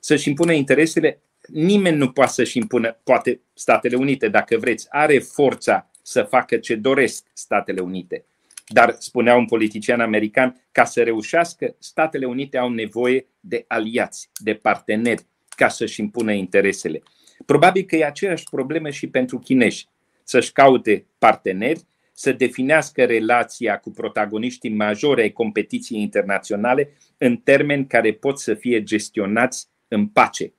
Să-și 0.00 0.28
impună 0.28 0.52
interesele, 0.52 1.22
nimeni 1.46 1.96
nu 1.96 2.10
poate 2.10 2.32
să-și 2.32 2.58
impună, 2.58 3.00
poate 3.02 3.40
Statele 3.54 3.96
Unite, 3.96 4.28
dacă 4.28 4.56
vreți, 4.56 4.86
are 4.90 5.18
forța 5.18 5.90
să 6.02 6.22
facă 6.22 6.56
ce 6.56 6.74
doresc 6.74 7.26
Statele 7.32 7.80
Unite. 7.80 8.24
Dar, 8.66 8.96
spunea 8.98 9.36
un 9.36 9.46
politician 9.46 10.00
american, 10.00 10.66
ca 10.72 10.84
să 10.84 11.02
reușească, 11.02 11.76
Statele 11.78 12.26
Unite 12.26 12.58
au 12.58 12.70
nevoie 12.70 13.26
de 13.40 13.64
aliați, 13.68 14.30
de 14.36 14.54
parteneri, 14.54 15.26
ca 15.48 15.68
să-și 15.68 16.00
impună 16.00 16.32
interesele. 16.32 17.02
Probabil 17.46 17.82
că 17.82 17.96
e 17.96 18.04
aceeași 18.04 18.44
problemă 18.50 18.90
și 18.90 19.06
pentru 19.06 19.38
chinezi. 19.38 19.88
Să-și 20.22 20.52
caute 20.52 21.06
parteneri, 21.18 21.80
să 22.14 22.32
definească 22.32 23.04
relația 23.04 23.78
cu 23.78 23.90
protagoniștii 23.90 24.70
majore 24.70 25.22
ai 25.22 25.32
competiției 25.32 26.00
internaționale 26.00 26.92
în 27.18 27.36
termeni 27.36 27.86
care 27.86 28.12
pot 28.12 28.40
să 28.40 28.54
fie 28.54 28.82
gestionați 28.82 29.68
în 29.88 30.06
pace, 30.06 30.52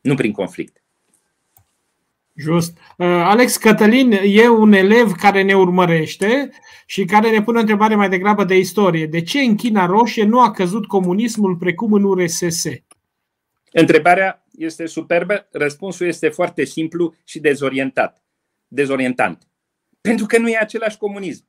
nu 0.00 0.14
prin 0.14 0.32
conflict. 0.32 0.82
Just. 2.34 2.78
Uh, 2.96 3.06
Alex 3.06 3.56
Cătălin 3.56 4.12
e 4.24 4.48
un 4.48 4.72
elev 4.72 5.12
care 5.12 5.42
ne 5.42 5.54
urmărește 5.54 6.50
și 6.86 7.04
care 7.04 7.30
ne 7.30 7.42
pune 7.42 7.56
o 7.56 7.60
întrebare 7.60 7.94
mai 7.94 8.08
degrabă 8.08 8.44
de 8.44 8.58
istorie. 8.58 9.06
De 9.06 9.22
ce 9.22 9.40
în 9.40 9.56
China 9.56 9.86
Roșie 9.86 10.24
nu 10.24 10.40
a 10.40 10.50
căzut 10.50 10.86
comunismul 10.86 11.56
precum 11.56 11.92
în 11.92 12.04
URSS? 12.04 12.64
Întrebarea 13.72 14.46
este 14.52 14.86
superbă, 14.86 15.48
răspunsul 15.52 16.06
este 16.06 16.28
foarte 16.28 16.64
simplu 16.64 17.14
și 17.24 17.40
dezorientat. 17.40 18.22
Dezorientant. 18.68 19.49
Pentru 20.00 20.26
că 20.26 20.38
nu 20.38 20.48
e 20.48 20.58
același 20.58 20.96
comunism. 20.96 21.48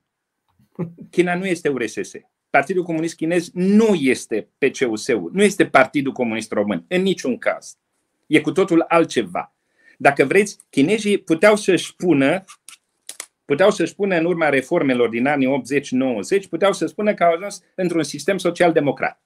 China 1.10 1.34
nu 1.34 1.46
este 1.46 1.68
URSS. 1.68 2.12
Partidul 2.50 2.82
Comunist 2.82 3.16
Chinez 3.16 3.50
nu 3.52 3.94
este 3.94 4.48
PCUS-ul, 4.58 5.30
nu 5.32 5.42
este 5.42 5.66
Partidul 5.66 6.12
Comunist 6.12 6.52
Român, 6.52 6.84
în 6.88 7.02
niciun 7.02 7.38
caz. 7.38 7.78
E 8.26 8.40
cu 8.40 8.52
totul 8.52 8.84
altceva. 8.88 9.54
Dacă 9.98 10.24
vreți, 10.24 10.58
chinezii 10.70 11.18
puteau 11.18 11.56
să-și 11.56 11.96
pună 11.96 12.44
puteau 13.44 13.70
să-și 13.70 13.94
pună 13.94 14.16
în 14.16 14.24
urma 14.24 14.48
reformelor 14.48 15.08
din 15.08 15.26
anii 15.26 15.62
80-90, 16.44 16.48
puteau 16.48 16.72
să 16.72 16.86
spună 16.86 17.14
că 17.14 17.24
au 17.24 17.32
ajuns 17.32 17.62
într-un 17.74 18.02
sistem 18.02 18.38
social-democrat. 18.38 19.22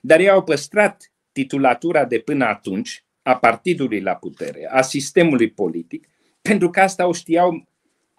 Dar 0.00 0.20
ei 0.20 0.28
au 0.28 0.42
păstrat 0.42 1.12
titulatura 1.32 2.04
de 2.04 2.18
până 2.18 2.44
atunci 2.44 3.04
a 3.22 3.36
partidului 3.36 4.00
la 4.00 4.14
putere, 4.14 4.68
a 4.70 4.82
sistemului 4.82 5.50
politic, 5.50 6.08
pentru 6.42 6.70
că 6.70 6.80
asta 6.80 7.06
o 7.06 7.12
știau 7.12 7.68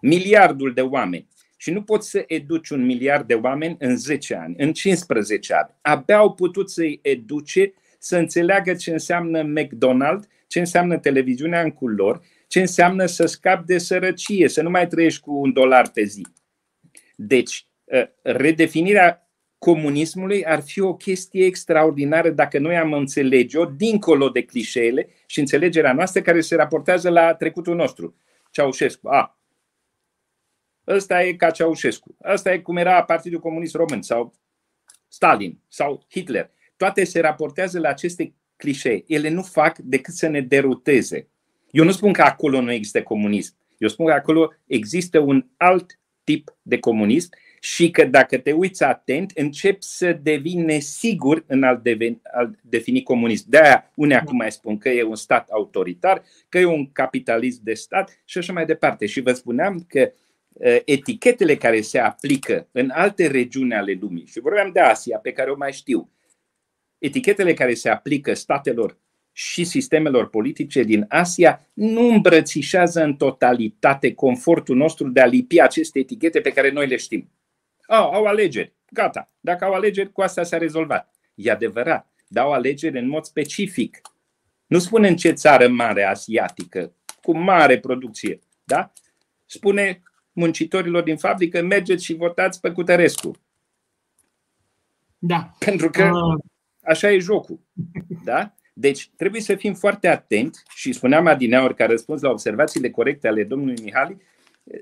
miliardul 0.02 0.74
de 0.74 0.82
oameni. 0.82 1.28
Și 1.58 1.72
nu 1.72 1.84
poți 1.84 2.10
să 2.10 2.24
educi 2.28 2.70
un 2.70 2.86
miliard 2.86 3.28
de 3.28 3.34
oameni 3.34 3.76
în 3.80 3.98
10 3.98 4.36
ani, 4.36 4.56
în 4.58 4.74
15 4.74 5.54
ani. 5.54 5.70
Abia 5.82 6.18
au 6.18 6.34
putut 6.34 6.70
să-i 6.70 7.00
educe 7.02 7.74
să 8.00 8.18
înțeleagă 8.18 8.74
ce 8.74 8.92
înseamnă 8.92 9.42
McDonald's, 9.44 10.48
ce 10.48 10.60
înseamnă 10.60 10.98
televiziunea 10.98 11.62
în 11.62 11.72
culori, 11.72 12.20
ce 12.48 12.60
înseamnă 12.60 13.06
să 13.06 13.26
scapi 13.26 13.66
de 13.66 13.78
sărăcie, 13.78 14.48
să 14.48 14.62
nu 14.62 14.70
mai 14.70 14.88
trăiești 14.88 15.22
cu 15.22 15.34
un 15.34 15.54
dolar 15.54 15.90
pe 15.94 16.04
zi. 16.04 16.26
Deci, 17.16 17.68
ă, 17.92 18.10
redefinirea 18.22 19.30
comunismului 19.58 20.46
ar 20.46 20.62
fi 20.62 20.80
o 20.80 20.96
chestie 20.96 21.46
extraordinară 21.46 22.30
dacă 22.30 22.60
noi 22.60 22.78
am 22.78 22.94
înțelege-o 22.94 23.66
dincolo 23.66 24.30
de 24.30 24.42
clișeele 24.42 25.10
și 25.26 25.40
înțelegerea 25.40 25.94
noastră 25.94 26.22
care 26.22 26.42
se 26.42 26.56
raportează 26.56 27.10
la 27.10 27.34
trecutul 27.34 27.76
nostru. 27.76 28.16
Ceaușescu, 28.52 29.08
a, 29.08 29.35
ăsta 30.88 31.24
e 31.24 31.34
ca 31.34 31.50
Ceaușescu, 31.50 32.16
ăsta 32.34 32.54
e 32.54 32.58
cum 32.58 32.78
era 32.78 33.04
Partidul 33.04 33.40
Comunist 33.40 33.76
Român 33.76 34.02
sau 34.02 34.34
Stalin 35.08 35.60
sau 35.68 36.06
Hitler. 36.10 36.52
Toate 36.78 37.04
se 37.04 37.20
raportează 37.20 37.80
la 37.80 37.90
aceste 37.90 38.34
clișee. 38.56 39.04
Ele 39.08 39.30
nu 39.30 39.42
fac 39.42 39.78
decât 39.78 40.14
să 40.14 40.28
ne 40.28 40.42
deruteze. 40.42 41.28
Eu 41.72 41.84
nu 41.84 41.92
spun 41.92 42.14
că 42.14 42.22
acolo 42.22 42.62
nu 42.62 42.72
există 42.72 43.04
comunism. 43.04 43.56
Eu 43.78 43.88
spun 43.88 44.06
că 44.06 44.12
acolo 44.12 44.54
există 44.66 45.20
un 45.20 45.46
alt 45.58 46.00
tip 46.24 46.56
de 46.62 46.80
comunism 46.80 47.30
și 47.60 47.92
că 47.92 48.06
dacă 48.06 48.38
te 48.38 48.52
uiți 48.52 48.84
atent, 48.84 49.32
începi 49.36 49.84
să 49.84 50.14
devii 50.14 50.56
nesigur 50.56 51.44
în 51.48 51.64
a 51.64 51.82
defini 52.62 53.04
comunism. 53.04 53.46
De-aia 53.50 53.92
unii 53.96 54.16
acum 54.16 54.36
mai 54.36 54.52
spun 54.52 54.78
că 54.78 54.90
e 54.90 55.04
un 55.04 55.16
stat 55.16 55.50
autoritar, 55.50 56.24
că 56.50 56.58
e 56.58 56.66
un 56.66 56.92
capitalism 56.92 57.62
de 57.64 57.74
stat 57.74 58.22
și 58.26 58.38
așa 58.38 58.54
mai 58.54 58.66
departe. 58.66 59.06
Și 59.06 59.22
vă 59.22 59.32
spuneam 59.32 59.86
că 59.88 60.12
etichetele 60.86 61.56
care 61.56 61.82
se 61.82 62.00
aplică 62.00 62.68
în 62.72 62.90
alte 62.94 63.28
regiuni 63.28 63.74
ale 63.74 63.98
lumii, 64.02 64.26
și 64.26 64.40
vorbeam 64.40 64.72
de 64.72 64.80
Asia, 64.80 65.18
pe 65.18 65.32
care 65.32 65.52
o 65.52 65.56
mai 65.58 65.74
știu, 65.74 66.10
etichetele 66.98 67.54
care 67.54 67.74
se 67.74 67.90
aplică 67.90 68.34
statelor 68.34 68.98
și 69.32 69.64
sistemelor 69.64 70.30
politice 70.30 70.84
din 70.84 71.06
Asia 71.10 71.70
nu 71.74 72.08
îmbrățișează 72.08 73.04
în 73.04 73.16
totalitate 73.16 74.14
confortul 74.14 74.76
nostru 74.76 75.10
de 75.10 75.22
a 75.22 75.26
lipi 75.26 75.60
aceste 75.60 76.00
etichete 76.00 76.42
pe 76.42 76.52
care 76.52 76.72
noi 76.72 76.88
le 76.88 76.96
știm. 76.96 77.32
Au, 77.88 78.12
au 78.12 78.26
alegeri. 78.26 78.74
Gata. 78.92 79.32
Dacă 79.40 79.66
au 79.66 79.74
alegeri, 79.74 80.12
cu 80.12 80.22
asta 80.22 80.44
s-a 80.44 80.58
rezolvat. 80.58 81.16
E 81.36 81.52
adevărat. 81.52 82.10
Dau 82.28 82.52
alegeri 82.52 83.00
în 83.00 83.08
mod 83.08 83.24
specific. 83.24 84.02
Nu 84.68 84.80
spune 84.80 85.08
în 85.08 85.16
ce 85.16 85.32
țară 85.32 85.68
mare 85.68 86.04
asiatică, 86.04 86.94
cu 87.22 87.38
mare 87.38 87.80
producție. 87.80 88.40
Da? 88.64 88.92
Spune 89.46 90.02
muncitorilor 90.36 91.04
din 91.04 91.18
fabrică, 91.18 91.62
mergeți 91.62 92.04
și 92.04 92.14
votați 92.14 92.60
pe 92.60 92.72
Cutărescu. 92.72 93.32
Da. 95.18 95.52
Pentru 95.60 95.90
că 95.90 96.04
uh. 96.04 96.44
așa 96.84 97.12
e 97.12 97.20
jocul. 97.20 97.60
Da? 98.24 98.56
Deci 98.74 99.10
trebuie 99.16 99.42
să 99.42 99.56
fim 99.56 99.74
foarte 99.74 100.08
atenți 100.08 100.64
și 100.76 100.94
spuneam 100.94 101.28
adineaori 101.28 101.76
ca 101.76 101.86
răspuns 101.86 102.22
la 102.22 102.30
observațiile 102.30 102.90
corecte 102.90 103.28
ale 103.28 103.44
domnului 103.44 103.82
Mihali, 103.84 104.18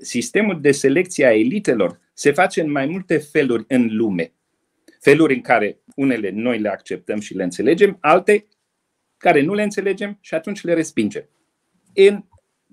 sistemul 0.00 0.60
de 0.60 0.72
selecție 0.72 1.26
a 1.26 1.34
elitelor 1.34 2.00
se 2.14 2.32
face 2.32 2.60
în 2.60 2.70
mai 2.70 2.86
multe 2.86 3.18
feluri 3.18 3.64
în 3.68 3.88
lume. 3.90 4.32
Feluri 5.00 5.34
în 5.34 5.40
care 5.40 5.78
unele 5.96 6.30
noi 6.30 6.58
le 6.58 6.68
acceptăm 6.68 7.20
și 7.20 7.34
le 7.34 7.42
înțelegem, 7.42 7.96
alte 8.00 8.46
care 9.16 9.42
nu 9.42 9.54
le 9.54 9.62
înțelegem 9.62 10.18
și 10.20 10.34
atunci 10.34 10.62
le 10.62 10.74
respingem. 10.74 11.28
În 11.94 12.24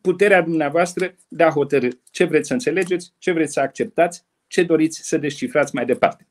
puterea 0.02 0.42
dumneavoastră 0.42 1.16
de 1.28 1.44
a 1.44 1.50
hotărâ 1.50 1.88
ce 2.12 2.24
vreți 2.24 2.48
să 2.48 2.54
înțelegeți, 2.54 3.14
ce 3.18 3.32
vreți 3.32 3.54
să 3.54 3.60
acceptați, 3.60 4.26
ce 4.48 4.64
doriți 4.64 5.00
să 5.04 5.18
descifrați 5.18 5.76
mai 5.76 5.86
departe 5.86 6.26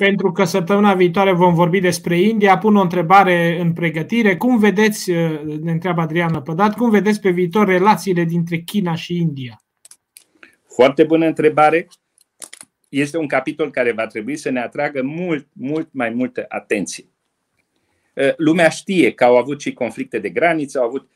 pentru 0.00 0.32
că 0.32 0.44
săptămâna 0.44 0.94
viitoare 0.94 1.32
vom 1.32 1.54
vorbi 1.54 1.80
despre 1.80 2.20
India. 2.20 2.58
Pun 2.58 2.76
o 2.76 2.80
întrebare 2.80 3.60
în 3.60 3.72
pregătire. 3.72 4.36
Cum 4.36 4.58
vedeți, 4.58 5.10
uh, 5.10 5.40
ne 5.60 5.70
întreabă 5.70 6.00
Adrian 6.00 6.42
Pădat, 6.42 6.74
cum 6.74 6.90
vedeți 6.90 7.20
pe 7.20 7.30
viitor 7.30 7.66
relațiile 7.66 8.24
dintre 8.24 8.58
China 8.58 8.94
și 8.94 9.16
India? 9.16 9.62
Foarte 10.66 11.04
bună 11.04 11.26
întrebare. 11.26 11.88
Este 12.88 13.18
un 13.18 13.26
capitol 13.26 13.70
care 13.70 13.92
va 13.92 14.06
trebui 14.06 14.36
să 14.36 14.50
ne 14.50 14.60
atragă 14.60 15.02
mult, 15.02 15.48
mult 15.52 15.88
mai 15.92 16.10
multă 16.10 16.44
atenție. 16.48 17.04
Uh, 18.14 18.32
lumea 18.36 18.68
știe 18.68 19.12
că 19.12 19.24
au 19.24 19.36
avut 19.36 19.60
și 19.60 19.72
conflicte 19.72 20.18
de 20.18 20.28
graniță, 20.28 20.78
au 20.78 20.86
avut 20.86 21.08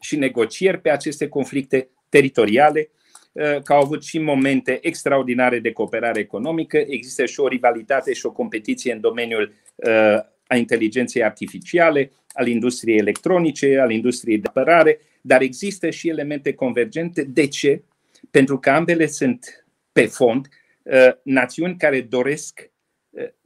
și 0.00 0.16
negocieri 0.16 0.80
pe 0.80 0.90
aceste 0.90 1.28
conflicte 1.28 1.88
teritoriale 2.08 2.90
Uh, 3.36 3.62
că 3.62 3.72
au 3.72 3.80
avut 3.80 4.04
și 4.04 4.18
momente 4.18 4.78
extraordinare 4.82 5.58
de 5.58 5.72
cooperare 5.72 6.20
economică, 6.20 6.76
există 6.86 7.24
și 7.24 7.40
o 7.40 7.48
rivalitate 7.48 8.12
și 8.12 8.26
o 8.26 8.32
competiție 8.32 8.92
în 8.92 9.00
domeniul 9.00 9.52
uh, 9.74 10.18
a 10.46 10.56
inteligenței 10.56 11.24
artificiale, 11.24 12.10
al 12.32 12.46
industriei 12.46 12.98
electronice, 12.98 13.78
al 13.78 13.90
industriei 13.90 14.38
de 14.38 14.48
apărare, 14.48 14.98
dar 15.20 15.40
există 15.40 15.90
și 15.90 16.08
elemente 16.08 16.52
convergente. 16.52 17.22
De 17.22 17.46
ce? 17.46 17.82
Pentru 18.30 18.58
că 18.58 18.70
ambele 18.70 19.06
sunt 19.06 19.66
pe 19.92 20.06
fond 20.06 20.48
uh, 20.82 21.08
națiuni 21.22 21.76
care 21.76 22.00
doresc 22.00 22.70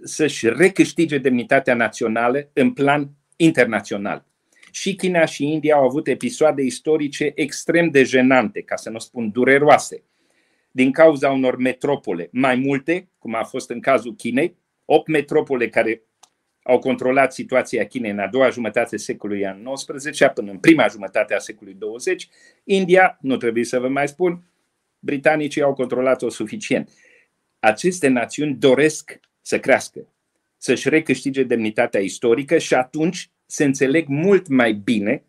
să-și 0.03 0.49
recâștige 0.49 1.19
demnitatea 1.19 1.75
națională 1.75 2.51
în 2.53 2.73
plan 2.73 3.11
internațional 3.37 4.25
și 4.71 4.95
China 4.95 5.25
și 5.25 5.53
India 5.53 5.75
au 5.75 5.85
avut 5.85 6.07
episoade 6.07 6.63
istorice 6.63 7.33
extrem 7.35 7.91
de 7.91 8.03
jenante, 8.03 8.63
ca 8.63 8.77
să 8.77 8.91
nu 8.91 8.99
spun 8.99 9.31
dureroase, 9.31 10.03
din 10.71 10.93
cauza 10.93 11.31
unor 11.31 11.57
metropole, 11.57 12.29
mai 12.33 12.57
multe, 12.57 13.09
cum 13.19 13.35
a 13.35 13.43
fost 13.45 13.71
în 13.71 13.81
cazul 13.81 14.15
Chinei, 14.15 14.57
opt 14.85 15.09
metropole 15.09 15.69
care 15.69 16.03
au 16.63 16.79
controlat 16.79 17.33
situația 17.33 17.87
Chinei 17.87 18.11
în 18.11 18.19
a 18.19 18.29
doua 18.29 18.51
jumătate 18.51 18.95
a 18.95 18.99
secolului 18.99 19.47
an 19.47 19.63
19 19.63 20.29
până 20.35 20.51
în 20.51 20.59
prima 20.59 20.87
jumătate 20.87 21.35
a 21.35 21.39
secolului 21.39 21.79
20. 21.79 22.29
India, 22.65 23.19
nu 23.21 23.37
trebuie 23.37 23.65
să 23.65 23.79
vă 23.79 23.89
mai 23.89 24.09
spun, 24.09 24.43
britanicii 24.99 25.63
au 25.63 25.75
controlat-o 25.75 26.29
suficient. 26.29 26.91
Aceste 27.59 28.09
națiuni 28.09 28.55
doresc 28.55 29.21
să 29.41 29.61
crească, 29.61 30.07
să-și 30.57 30.89
recâștige 30.89 31.43
demnitatea 31.43 32.01
istorică 32.01 32.59
și 32.59 32.75
atunci 32.75 33.31
se 33.51 33.65
înțeleg 33.65 34.07
mult 34.09 34.49
mai 34.49 34.73
bine 34.73 35.25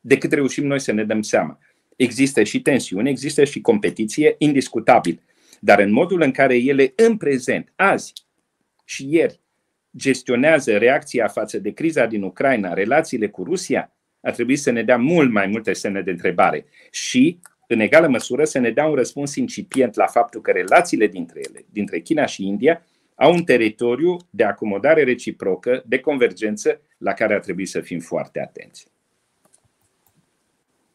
decât 0.00 0.32
reușim 0.32 0.66
noi 0.66 0.80
să 0.80 0.92
ne 0.92 1.04
dăm 1.04 1.22
seama. 1.22 1.58
Există 1.96 2.42
și 2.42 2.60
tensiune, 2.60 3.10
există 3.10 3.44
și 3.44 3.60
competiție, 3.60 4.34
indiscutabil. 4.38 5.22
Dar 5.60 5.78
în 5.78 5.92
modul 5.92 6.22
în 6.22 6.30
care 6.30 6.56
ele 6.56 6.92
în 6.96 7.16
prezent, 7.16 7.72
azi 7.76 8.12
și 8.84 9.06
ieri, 9.10 9.40
gestionează 9.96 10.76
reacția 10.76 11.26
față 11.26 11.58
de 11.58 11.70
criza 11.70 12.06
din 12.06 12.22
Ucraina, 12.22 12.72
relațiile 12.72 13.28
cu 13.28 13.44
Rusia, 13.44 13.92
ar 14.20 14.32
trebui 14.32 14.56
să 14.56 14.70
ne 14.70 14.82
dea 14.82 14.96
mult 14.96 15.30
mai 15.30 15.46
multe 15.46 15.72
semne 15.72 16.02
de 16.02 16.10
întrebare 16.10 16.66
și, 16.90 17.38
în 17.66 17.80
egală 17.80 18.08
măsură, 18.08 18.44
să 18.44 18.58
ne 18.58 18.70
dea 18.70 18.86
un 18.86 18.94
răspuns 18.94 19.34
incipient 19.34 19.94
la 19.94 20.06
faptul 20.06 20.40
că 20.40 20.50
relațiile 20.50 21.06
dintre 21.06 21.40
ele, 21.48 21.64
dintre 21.70 22.00
China 22.00 22.26
și 22.26 22.46
India, 22.46 22.86
au 23.18 23.32
un 23.32 23.44
teritoriu 23.44 24.16
de 24.30 24.44
acomodare 24.44 25.04
reciprocă, 25.04 25.82
de 25.86 25.98
convergență, 25.98 26.80
la 26.98 27.12
care 27.12 27.34
ar 27.34 27.40
trebui 27.40 27.66
să 27.66 27.80
fim 27.80 27.98
foarte 27.98 28.40
atenți. 28.40 28.86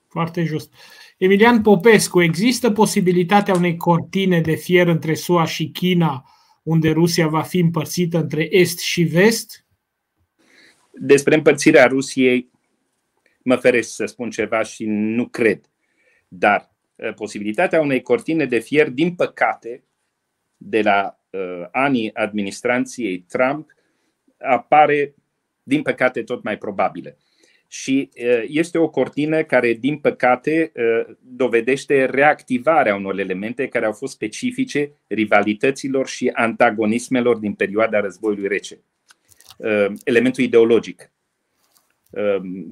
Foarte 0.07 0.43
just. 0.43 0.73
Emilian 1.17 1.61
Popescu, 1.61 2.21
există 2.21 2.71
posibilitatea 2.71 3.53
unei 3.53 3.77
cortine 3.77 4.41
de 4.41 4.55
fier 4.55 4.87
între 4.87 5.13
SUA 5.13 5.45
și 5.45 5.69
China, 5.69 6.25
unde 6.63 6.89
Rusia 6.89 7.27
va 7.27 7.41
fi 7.41 7.59
împărțită 7.59 8.17
între 8.17 8.55
Est 8.55 8.79
și 8.79 9.03
Vest? 9.03 9.65
Despre 10.91 11.35
împărțirea 11.35 11.85
Rusiei 11.85 12.49
mă 13.43 13.55
feresc 13.55 13.95
să 13.95 14.05
spun 14.05 14.29
ceva 14.29 14.61
și 14.61 14.85
nu 14.87 15.27
cred. 15.27 15.69
Dar 16.27 16.73
uh, 16.95 17.13
posibilitatea 17.13 17.81
unei 17.81 18.01
cortine 18.01 18.45
de 18.45 18.59
fier, 18.59 18.89
din 18.89 19.15
păcate, 19.15 19.83
de 20.57 20.81
la 20.81 21.17
uh, 21.17 21.22
anii 21.71 22.13
administrației 22.13 23.25
Trump, 23.29 23.71
apare, 24.37 25.13
din 25.63 25.81
păcate, 25.81 26.23
tot 26.23 26.43
mai 26.43 26.57
probabilă 26.57 27.17
și 27.67 28.09
este 28.47 28.77
o 28.77 28.89
cortină 28.89 29.43
care, 29.43 29.73
din 29.73 29.97
păcate, 29.97 30.71
dovedește 31.19 32.05
reactivarea 32.05 32.95
unor 32.95 33.19
elemente 33.19 33.67
care 33.67 33.85
au 33.85 33.91
fost 33.91 34.13
specifice 34.13 34.91
rivalităților 35.07 36.07
și 36.07 36.29
antagonismelor 36.33 37.37
din 37.37 37.53
perioada 37.53 37.99
războiului 37.99 38.47
rece. 38.47 38.79
Elementul 40.03 40.43
ideologic, 40.43 41.11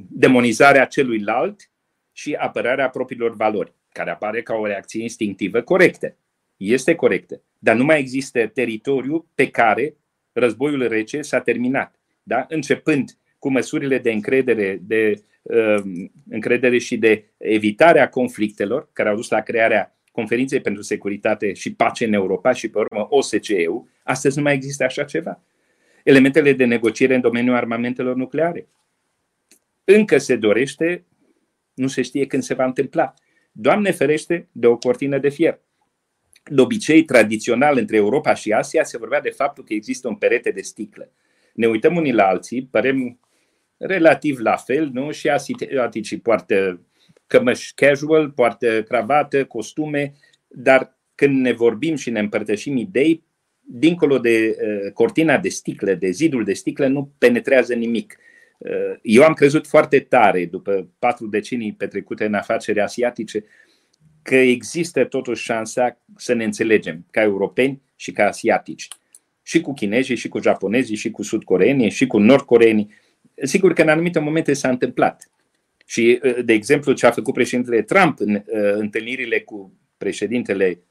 demonizarea 0.09 0.85
celuilalt 0.85 1.71
și 2.11 2.33
apărarea 2.33 2.89
propriilor 2.89 3.35
valori, 3.35 3.73
care 3.91 4.09
apare 4.09 4.41
ca 4.41 4.55
o 4.55 4.65
reacție 4.65 5.01
instinctivă 5.01 5.61
corectă. 5.61 6.17
Este 6.57 6.95
corectă, 6.95 7.41
dar 7.63 7.75
nu 7.75 7.83
mai 7.83 7.99
există 7.99 8.47
teritoriu 8.47 9.27
pe 9.35 9.49
care 9.49 9.95
războiul 10.31 10.87
rece 10.87 11.21
s-a 11.21 11.39
terminat. 11.39 11.95
Da? 12.23 12.45
Începând 12.49 13.17
cu 13.39 13.51
măsurile 13.51 13.97
de 13.97 14.11
încredere, 14.11 14.79
de 14.81 15.23
uh, 15.41 15.81
încredere 16.29 16.77
și 16.77 16.97
de 16.97 17.25
evitare 17.37 17.99
a 17.99 18.09
conflictelor, 18.09 18.89
care 18.93 19.09
au 19.09 19.15
dus 19.15 19.29
la 19.29 19.41
crearea 19.41 19.95
Conferinței 20.11 20.61
pentru 20.61 20.81
Securitate 20.81 21.53
și 21.53 21.73
Pace 21.73 22.05
în 22.05 22.13
Europa 22.13 22.51
și, 22.51 22.69
pe 22.69 22.77
urmă, 22.77 23.07
OSCE-ul, 23.09 23.87
astăzi 24.03 24.37
nu 24.37 24.43
mai 24.43 24.53
există 24.53 24.83
așa 24.83 25.03
ceva. 25.03 25.43
Elementele 26.03 26.53
de 26.53 26.65
negociere 26.65 27.15
în 27.15 27.21
domeniul 27.21 27.55
armamentelor 27.55 28.15
nucleare. 28.15 28.67
Încă 29.83 30.17
se 30.17 30.35
dorește, 30.35 31.05
nu 31.73 31.87
se 31.87 32.01
știe 32.01 32.25
când 32.25 32.43
se 32.43 32.53
va 32.53 32.65
întâmpla. 32.65 33.13
Doamne 33.51 33.91
ferește 33.91 34.47
de 34.51 34.67
o 34.67 34.77
cortină 34.77 35.17
de 35.17 35.29
fier. 35.29 35.59
De 36.43 36.61
obicei, 36.61 37.03
tradițional, 37.03 37.77
între 37.77 37.95
Europa 37.95 38.33
și 38.33 38.51
Asia 38.51 38.83
se 38.83 38.97
vorbea 38.97 39.21
de 39.21 39.29
faptul 39.29 39.63
că 39.63 39.73
există 39.73 40.07
un 40.07 40.15
perete 40.15 40.51
de 40.51 40.61
sticlă. 40.61 41.11
Ne 41.53 41.67
uităm 41.67 41.95
unii 41.95 42.13
la 42.13 42.27
alții, 42.27 42.67
părem 42.71 43.19
relativ 43.77 44.39
la 44.39 44.55
fel, 44.55 44.89
nu? 44.93 45.11
Și 45.11 45.29
asiaticii 45.29 46.19
poartă 46.19 46.85
cămăși 47.27 47.73
casual, 47.73 48.29
poartă 48.29 48.83
cravată, 48.83 49.45
costume, 49.45 50.13
dar 50.47 50.97
când 51.15 51.41
ne 51.41 51.51
vorbim 51.51 51.95
și 51.95 52.09
ne 52.09 52.19
împărtășim 52.19 52.77
idei, 52.77 53.23
dincolo 53.61 54.19
de 54.19 54.57
uh, 54.61 54.91
cortina 54.91 55.37
de 55.37 55.49
sticlă, 55.49 55.93
de 55.93 56.09
zidul 56.09 56.43
de 56.43 56.53
sticlă, 56.53 56.87
nu 56.87 57.13
penetrează 57.17 57.73
nimic. 57.73 58.17
Uh, 58.57 58.99
eu 59.01 59.23
am 59.23 59.33
crezut 59.33 59.67
foarte 59.67 59.99
tare, 59.99 60.45
după 60.45 60.89
patru 60.99 61.27
decenii 61.27 61.73
petrecute 61.73 62.25
în 62.25 62.33
afaceri 62.33 62.81
asiatice, 62.81 63.43
că 64.21 64.35
există 64.35 65.05
totuși 65.05 65.43
șansa 65.43 65.97
să 66.15 66.33
ne 66.33 66.43
înțelegem 66.43 67.05
ca 67.11 67.21
europeni 67.21 67.81
și 67.95 68.11
ca 68.11 68.25
asiatici. 68.25 68.87
Și 69.43 69.61
cu 69.61 69.73
chinezii, 69.73 70.15
și 70.15 70.27
cu 70.27 70.41
japonezii, 70.41 70.95
și 70.95 71.11
cu 71.11 71.23
sudcoreenii, 71.23 71.89
și 71.89 72.07
cu 72.07 72.17
nordcoreenii 72.17 72.89
sigur 73.43 73.73
că 73.73 73.81
în 73.81 73.89
anumite 73.89 74.19
momente 74.19 74.53
s-a 74.53 74.69
întâmplat. 74.69 75.29
Și, 75.85 76.19
uh, 76.23 76.37
de 76.45 76.53
exemplu, 76.53 76.93
ce 76.93 77.05
a 77.05 77.11
făcut 77.11 77.33
președintele 77.33 77.81
Trump 77.81 78.19
în 78.19 78.33
uh, 78.35 78.43
întâlnirile 78.73 79.39
cu 79.39 79.73
președintele, 79.97 80.81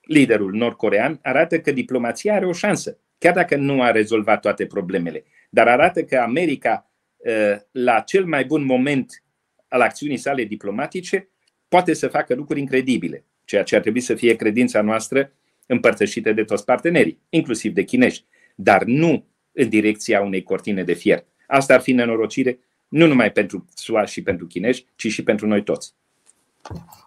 liderul 0.00 0.52
nord-corean, 0.52 1.18
arată 1.22 1.60
că 1.60 1.72
diplomația 1.72 2.34
are 2.34 2.46
o 2.46 2.52
șansă, 2.52 2.98
chiar 3.18 3.34
dacă 3.34 3.56
nu 3.56 3.82
a 3.82 3.90
rezolvat 3.90 4.40
toate 4.40 4.66
problemele. 4.66 5.24
Dar 5.50 5.68
arată 5.68 6.04
că 6.04 6.16
America, 6.16 6.90
uh, 7.16 7.56
la 7.70 8.00
cel 8.00 8.24
mai 8.24 8.44
bun 8.44 8.64
moment 8.64 9.22
al 9.68 9.80
acțiunii 9.80 10.16
sale 10.16 10.44
diplomatice, 10.44 11.28
poate 11.72 11.94
să 11.94 12.08
facă 12.08 12.34
lucruri 12.34 12.60
incredibile, 12.60 13.24
ceea 13.44 13.62
ce 13.62 13.74
ar 13.74 13.80
trebui 13.80 14.00
să 14.00 14.14
fie 14.14 14.36
credința 14.36 14.82
noastră 14.82 15.32
împărtășită 15.66 16.32
de 16.32 16.44
toți 16.44 16.64
partenerii, 16.64 17.18
inclusiv 17.28 17.72
de 17.72 17.82
chinezi, 17.82 18.24
dar 18.54 18.84
nu 18.84 19.26
în 19.52 19.68
direcția 19.68 20.20
unei 20.20 20.42
cortine 20.42 20.82
de 20.82 20.92
fier. 20.92 21.24
Asta 21.46 21.74
ar 21.74 21.80
fi 21.80 21.92
nenorocire 21.92 22.58
nu 22.88 23.06
numai 23.06 23.32
pentru 23.32 23.64
SUA 23.74 24.04
și 24.04 24.22
pentru 24.22 24.46
chinezi, 24.46 24.86
ci 24.96 25.06
și 25.06 25.22
pentru 25.22 25.46
noi 25.46 25.62
toți. 25.62 25.94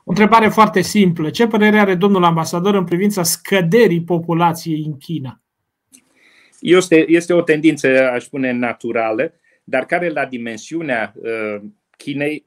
O 0.04 0.10
întrebare 0.10 0.48
foarte 0.48 0.82
simplă. 0.82 1.30
Ce 1.30 1.48
părere 1.48 1.80
are 1.80 1.96
domnul 1.96 2.24
ambasador 2.24 2.76
în 2.76 2.84
privința 2.84 3.24
scăderii 3.24 4.04
populației 4.04 4.84
în 4.86 4.98
China? 4.98 5.42
Este, 6.60 7.06
este 7.08 7.34
o 7.34 7.42
tendință, 7.42 8.10
aș 8.10 8.24
spune, 8.24 8.52
naturală, 8.52 9.34
dar 9.64 9.86
care 9.86 10.10
la 10.10 10.26
dimensiunea 10.26 11.14
uh, 11.16 11.62
Chinei 11.98 12.46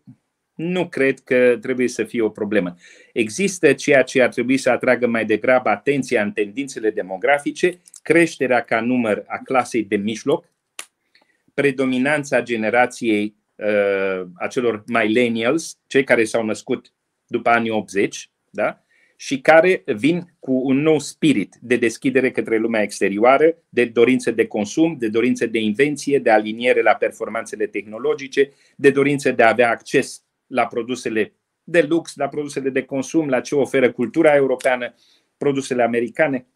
nu 0.59 0.89
cred 0.89 1.19
că 1.19 1.59
trebuie 1.61 1.89
să 1.89 2.05
fie 2.05 2.23
o 2.23 2.29
problemă. 2.29 2.75
Există 3.13 3.73
ceea 3.73 4.03
ce 4.03 4.23
ar 4.23 4.29
trebui 4.29 4.57
să 4.57 4.71
atragă 4.71 5.07
mai 5.07 5.25
degrabă 5.25 5.69
atenția 5.69 6.23
în 6.23 6.33
tendințele 6.33 6.91
demografice, 6.91 7.81
creșterea 8.03 8.61
ca 8.61 8.81
număr 8.81 9.25
a 9.27 9.41
clasei 9.45 9.85
de 9.85 9.97
mijloc, 9.97 10.45
predominanța 11.55 12.43
generației 12.43 13.37
uh, 13.55 14.27
acelor 14.35 14.85
millennials, 14.87 15.79
cei 15.87 16.05
care 16.05 16.25
s-au 16.25 16.45
născut 16.45 16.93
după 17.27 17.51
anii 17.51 17.71
80, 17.71 18.31
da? 18.51 18.83
și 19.17 19.41
care 19.41 19.83
vin 19.87 20.35
cu 20.39 20.53
un 20.65 20.81
nou 20.81 20.99
spirit 20.99 21.57
de 21.61 21.77
deschidere 21.77 22.31
către 22.31 22.57
lumea 22.57 22.83
exterioară, 22.83 23.57
de 23.69 23.85
dorință 23.85 24.31
de 24.31 24.47
consum, 24.47 24.97
de 24.99 25.09
dorință 25.09 25.47
de 25.47 25.59
invenție, 25.59 26.19
de 26.19 26.31
aliniere 26.31 26.83
la 26.83 26.95
performanțele 26.95 27.67
tehnologice, 27.67 28.53
de 28.77 28.91
dorință 28.91 29.33
de 29.33 29.43
a 29.43 29.49
avea 29.49 29.71
acces 29.71 30.23
la 30.49 30.67
produsele 30.67 31.33
de 31.65 31.87
lux, 31.89 32.17
la 32.17 32.29
produsele 32.29 32.71
de 32.71 32.83
consum, 32.83 33.29
la 33.29 33.41
ce 33.41 33.55
oferă 33.55 33.93
cultura 33.93 34.35
europeană, 34.35 34.95
produsele 35.37 35.83
americane. 35.83 36.47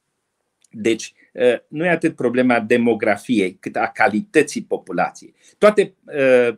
Deci, 0.71 1.13
uh, 1.33 1.59
nu 1.69 1.85
e 1.85 1.89
atât 1.89 2.17
problema 2.17 2.61
demografiei, 2.61 3.57
cât 3.61 3.77
a 3.77 3.91
calității 3.95 4.63
populației. 4.63 5.35
Toate 5.59 5.95
uh, 6.05 6.57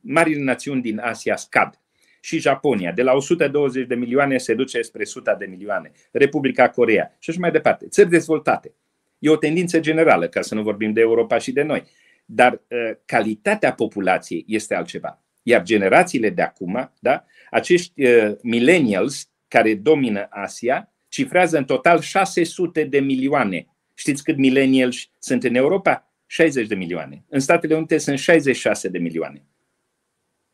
marile 0.00 0.42
națiuni 0.42 0.82
din 0.82 0.98
Asia 0.98 1.36
scad. 1.36 1.80
Și 2.20 2.38
Japonia, 2.38 2.92
de 2.92 3.02
la 3.02 3.12
120 3.12 3.86
de 3.86 3.94
milioane 3.94 4.38
se 4.38 4.54
duce 4.54 4.82
spre 4.82 5.02
100 5.02 5.36
de 5.38 5.46
milioane. 5.46 5.92
Republica 6.10 6.68
Corea 6.68 7.16
și 7.18 7.30
așa 7.30 7.38
mai 7.40 7.50
departe. 7.50 7.88
Țări 7.88 8.08
dezvoltate. 8.08 8.74
E 9.18 9.30
o 9.30 9.36
tendință 9.36 9.80
generală, 9.80 10.28
ca 10.28 10.40
să 10.40 10.54
nu 10.54 10.62
vorbim 10.62 10.92
de 10.92 11.00
Europa 11.00 11.38
și 11.38 11.52
de 11.52 11.62
noi. 11.62 11.84
Dar 12.24 12.52
uh, 12.52 12.96
calitatea 13.04 13.72
populației 13.72 14.44
este 14.48 14.74
altceva. 14.74 15.19
Iar 15.42 15.62
generațiile 15.62 16.30
de 16.30 16.42
acum, 16.42 16.92
da, 17.00 17.24
acești 17.50 18.06
uh, 18.06 18.32
millennials 18.42 19.30
care 19.48 19.74
domină 19.74 20.26
Asia, 20.30 20.92
cifrează 21.08 21.58
în 21.58 21.64
total 21.64 22.00
600 22.00 22.84
de 22.84 23.00
milioane. 23.00 23.66
Știți 23.94 24.24
cât 24.24 24.36
millennials 24.36 25.10
sunt 25.18 25.44
în 25.44 25.54
Europa? 25.54 26.04
60 26.26 26.66
de 26.66 26.74
milioane. 26.74 27.24
În 27.28 27.40
Statele 27.40 27.74
Unite 27.74 27.98
sunt 27.98 28.18
66 28.18 28.88
de 28.88 28.98
milioane. 28.98 29.44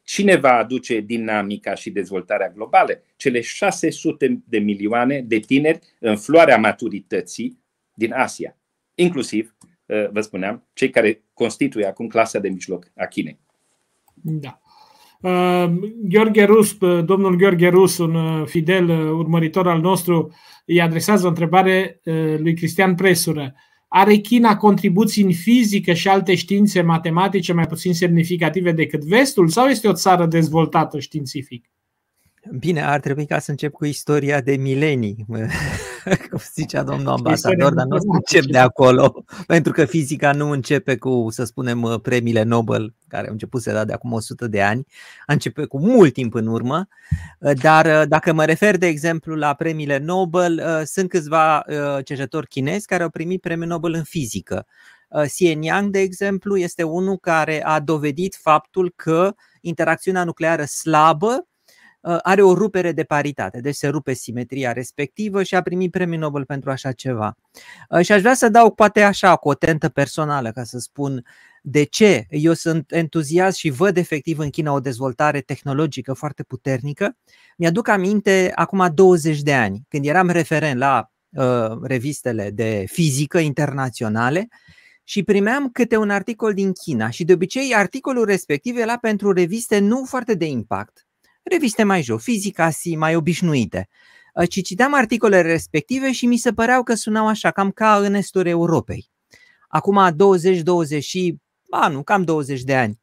Cine 0.03 0.37
va 0.37 0.53
aduce 0.53 1.01
dinamica 1.01 1.75
și 1.75 1.91
dezvoltarea 1.91 2.49
globală? 2.49 3.03
Cele 3.17 3.41
600 3.41 4.43
de 4.49 4.59
milioane 4.59 5.21
de 5.21 5.39
tineri 5.39 5.79
în 6.01 6.17
floarea 6.17 6.59
maturității 6.59 7.61
din 7.95 8.13
Asia, 8.13 8.57
inclusiv 8.95 9.57
vă 9.87 10.21
spuneam, 10.21 10.69
cei 10.73 10.91
care 10.91 11.23
constituie 11.33 11.87
acum 11.87 12.07
clasa 12.07 12.39
de 12.39 12.49
mijloc 12.49 12.91
a 12.97 13.07
Chinei. 13.07 13.39
Da. 14.15 14.61
Uh, 15.21 15.65
Gheorghe 16.03 16.45
Rus, 16.45 16.77
domnul 17.05 17.37
Gheorghe 17.37 17.69
Rus, 17.69 17.99
un 17.99 18.45
fidel 18.47 18.91
urmăritor 19.13 19.69
al 19.69 19.81
nostru, 19.81 20.35
îi 20.65 20.81
adresează 20.81 21.25
o 21.25 21.29
întrebare 21.29 22.01
lui 22.39 22.55
Cristian 22.55 22.95
Presură. 22.95 23.55
Are 23.89 24.15
China 24.15 24.57
contribuții 24.57 25.23
în 25.23 25.33
fizică 25.33 25.93
și 25.93 26.09
alte 26.09 26.35
științe 26.35 26.83
matematice 26.83 27.53
mai 27.53 27.67
puțin 27.67 27.95
semnificative 27.95 28.73
decât 28.73 29.05
vestul 29.05 29.49
sau 29.49 29.67
este 29.67 29.89
o 29.89 29.93
țară 29.93 30.27
dezvoltată 30.27 30.99
științific? 30.99 31.71
Bine, 32.51 32.83
ar 32.83 33.01
trebui 33.01 33.27
ca 33.27 33.39
să 33.39 33.51
încep 33.51 33.73
cu 33.73 33.85
istoria 33.85 34.41
de 34.41 34.57
milenii, 34.57 35.25
cum 36.31 36.41
zicea 36.55 36.83
domnul 36.83 37.13
ambasador, 37.13 37.75
dar 37.75 37.87
nu 37.87 37.97
încep 38.13 38.45
de 38.45 38.59
acolo, 38.59 39.25
pentru 39.47 39.73
că 39.73 39.85
fizica 39.85 40.33
nu 40.33 40.51
începe 40.51 40.97
cu, 40.97 41.27
să 41.31 41.45
spunem, 41.45 41.99
premiile 42.03 42.43
Nobel, 42.43 42.95
care 43.09 43.27
au 43.27 43.33
început 43.33 43.63
să 43.63 43.73
da 43.73 43.85
de 43.85 43.93
acum 43.93 44.13
100 44.13 44.47
de 44.47 44.63
ani, 44.63 44.87
a 45.27 45.33
început 45.33 45.69
cu 45.69 45.81
mult 45.81 46.13
timp 46.13 46.35
în 46.35 46.47
urmă, 46.47 46.89
dar 47.63 48.07
dacă 48.07 48.33
mă 48.33 48.45
refer, 48.45 48.77
de 48.77 48.87
exemplu, 48.87 49.35
la 49.35 49.55
premiile 49.55 49.99
Nobel, 49.99 50.83
sunt 50.85 51.09
câțiva 51.09 51.65
cercetători 52.05 52.47
chinezi 52.47 52.87
care 52.87 53.03
au 53.03 53.11
primit 53.11 53.41
premiul 53.41 53.69
Nobel 53.69 53.93
în 53.93 54.05
fizică. 54.05 54.67
Xie 55.27 55.59
Yang, 55.61 55.91
de 55.91 55.99
exemplu, 55.99 56.57
este 56.57 56.83
unul 56.83 57.19
care 57.19 57.65
a 57.65 57.81
dovedit 57.81 58.37
faptul 58.41 58.93
că 58.97 59.35
interacțiunea 59.61 60.25
nucleară 60.25 60.65
slabă 60.65 61.35
Uh, 61.37 61.56
are 62.23 62.43
o 62.43 62.55
rupere 62.55 62.93
de 62.93 63.05
paritate, 63.05 63.61
deci 63.61 63.75
se 63.75 63.89
rupe 63.89 64.13
simetria 64.13 64.73
respectivă 64.73 65.43
și 65.43 65.55
a 65.55 65.63
primit 65.63 65.91
premiul 65.91 66.21
Nobel 66.21 66.45
pentru 66.45 66.71
așa 66.71 66.93
ceva. 66.93 67.37
Uh, 67.91 68.01
și 68.05 68.13
aș 68.13 68.21
vrea 68.21 68.35
să 68.35 68.49
dau 68.49 68.71
poate 68.71 69.03
așa 69.03 69.37
cu 69.37 69.49
o 69.49 69.55
tentă 69.55 69.89
personală 69.89 70.51
ca 70.51 70.65
să 70.65 70.79
spun 70.79 71.25
de 71.63 71.83
ce 71.83 72.27
eu 72.31 72.53
sunt 72.53 72.93
entuziast 72.93 73.57
și 73.57 73.71
văd 73.71 73.97
efectiv 73.97 74.39
în 74.39 74.51
China 74.51 74.73
o 74.73 74.81
dezvoltare 74.81 75.41
tehnologică 75.41 76.13
foarte 76.13 76.43
puternică. 76.43 77.17
Mi-aduc 77.57 77.89
aminte 77.89 78.53
acum 78.55 78.91
20 78.95 79.43
de 79.43 79.55
ani, 79.55 79.83
când 79.89 80.07
eram 80.07 80.29
referent 80.29 80.79
la 80.79 81.11
uh, 81.29 81.79
revistele 81.83 82.51
de 82.51 82.85
fizică 82.89 83.39
internaționale 83.39 84.49
și 85.05 85.23
primeam 85.23 85.71
câte 85.71 85.97
un 85.97 86.11
articol 86.11 86.55
din 86.55 86.73
China 86.73 87.11
și 87.11 87.25
de 87.25 87.33
obicei 87.33 87.75
articolul 87.75 88.25
respectiv 88.25 88.77
era 88.77 88.99
pentru 88.99 89.33
reviste 89.33 89.79
nu 89.79 90.05
foarte 90.05 90.35
de 90.35 90.47
impact, 90.47 91.06
reviste 91.51 91.83
mai 91.83 92.03
jo, 92.03 92.17
fizica 92.17 92.71
si 92.71 92.97
mai 92.97 93.15
obișnuite. 93.15 93.89
Ă, 94.37 94.47
ci 94.47 94.63
citeam 94.63 94.95
articolele 94.95 95.51
respective 95.51 96.13
și 96.13 96.27
mi 96.27 96.37
se 96.37 96.53
păreau 96.53 96.83
că 96.83 96.95
sunau 96.95 97.27
așa, 97.27 97.51
cam 97.51 97.71
ca 97.71 97.97
în 97.97 98.15
estul 98.15 98.47
Europei. 98.47 99.11
Acum 99.69 100.11
20-20 100.99 101.01
și, 101.01 101.37
ba 101.71 101.89
nu, 101.89 102.03
cam 102.03 102.23
20 102.23 102.63
de 102.63 102.77
ani. 102.77 103.01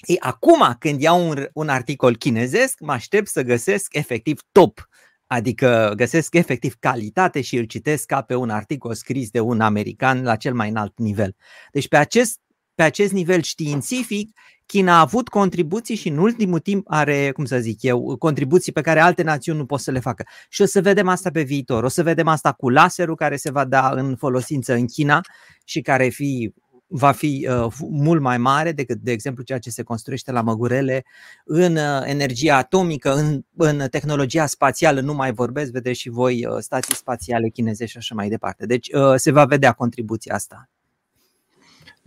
Ei, 0.00 0.18
acum 0.18 0.76
când 0.78 1.00
iau 1.00 1.28
un, 1.28 1.46
un 1.52 1.68
articol 1.68 2.16
chinezesc, 2.16 2.80
mă 2.80 2.92
aștept 2.92 3.28
să 3.28 3.42
găsesc 3.42 3.94
efectiv 3.94 4.40
top, 4.52 4.88
adică 5.26 5.92
găsesc 5.96 6.34
efectiv 6.34 6.74
calitate 6.78 7.40
și 7.40 7.56
îl 7.56 7.64
citesc 7.64 8.06
ca 8.06 8.22
pe 8.22 8.34
un 8.34 8.50
articol 8.50 8.94
scris 8.94 9.30
de 9.30 9.40
un 9.40 9.60
american 9.60 10.22
la 10.22 10.36
cel 10.36 10.54
mai 10.54 10.68
înalt 10.68 10.98
nivel. 10.98 11.36
Deci 11.72 11.88
pe 11.88 11.96
acest, 11.96 12.40
pe 12.74 12.82
acest 12.82 13.12
nivel 13.12 13.42
științific, 13.42 14.38
China 14.70 14.96
a 14.96 15.00
avut 15.00 15.28
contribuții 15.28 15.94
și 15.94 16.08
în 16.08 16.18
ultimul 16.18 16.58
timp 16.58 16.86
are, 16.88 17.30
cum 17.30 17.44
să 17.44 17.58
zic 17.58 17.82
eu, 17.82 18.16
contribuții 18.18 18.72
pe 18.72 18.80
care 18.80 19.00
alte 19.00 19.22
națiuni 19.22 19.58
nu 19.58 19.66
pot 19.66 19.80
să 19.80 19.90
le 19.90 19.98
facă. 19.98 20.24
Și 20.48 20.62
o 20.62 20.66
să 20.66 20.80
vedem 20.80 21.08
asta 21.08 21.30
pe 21.30 21.42
viitor. 21.42 21.84
O 21.84 21.88
să 21.88 22.02
vedem 22.02 22.28
asta 22.28 22.52
cu 22.52 22.68
laserul 22.68 23.16
care 23.16 23.36
se 23.36 23.50
va 23.50 23.64
da 23.64 23.90
în 23.90 24.16
folosință 24.16 24.74
în 24.74 24.86
China 24.86 25.20
și 25.64 25.80
care 25.80 26.08
fi, 26.08 26.54
va 26.86 27.12
fi 27.12 27.48
uh, 27.50 27.72
mult 27.90 28.20
mai 28.20 28.38
mare 28.38 28.72
decât, 28.72 28.98
de 28.98 29.12
exemplu, 29.12 29.42
ceea 29.42 29.58
ce 29.58 29.70
se 29.70 29.82
construiește 29.82 30.32
la 30.32 30.42
Măgurele 30.42 31.04
în 31.44 31.76
uh, 31.76 32.02
energia 32.04 32.56
atomică, 32.56 33.14
în, 33.14 33.42
în 33.56 33.88
tehnologia 33.88 34.46
spațială, 34.46 35.00
nu 35.00 35.14
mai 35.14 35.32
vorbesc, 35.32 35.70
vedeți 35.70 36.00
și 36.00 36.08
voi 36.08 36.46
uh, 36.46 36.56
stații 36.58 36.94
spațiale 36.94 37.48
chinezești 37.48 37.92
și 37.92 37.98
așa 37.98 38.14
mai 38.14 38.28
departe. 38.28 38.66
Deci 38.66 38.88
uh, 38.92 39.14
se 39.16 39.30
va 39.30 39.44
vedea 39.44 39.72
contribuția 39.72 40.34
asta. 40.34 40.68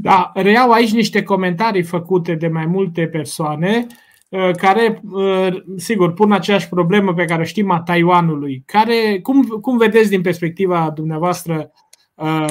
Da, 0.03 0.31
reiau 0.33 0.71
aici 0.71 0.91
niște 0.91 1.23
comentarii 1.23 1.83
făcute 1.83 2.35
de 2.35 2.47
mai 2.47 2.65
multe 2.65 3.07
persoane 3.07 3.87
uh, 4.29 4.51
care, 4.55 5.01
uh, 5.11 5.63
sigur, 5.77 6.13
pun 6.13 6.31
aceeași 6.31 6.69
problemă 6.69 7.13
pe 7.13 7.25
care 7.25 7.43
știm 7.43 7.71
a 7.71 7.81
Taiwanului. 7.81 8.63
Care, 8.65 9.19
cum, 9.21 9.43
cum 9.43 9.77
vedeți 9.77 10.09
din 10.09 10.21
perspectiva 10.21 10.91
dumneavoastră 10.95 11.71
uh, 12.15 12.45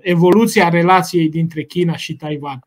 evoluția 0.00 0.68
relației 0.68 1.28
dintre 1.28 1.64
China 1.64 1.96
și 1.96 2.16
Taiwan? 2.16 2.66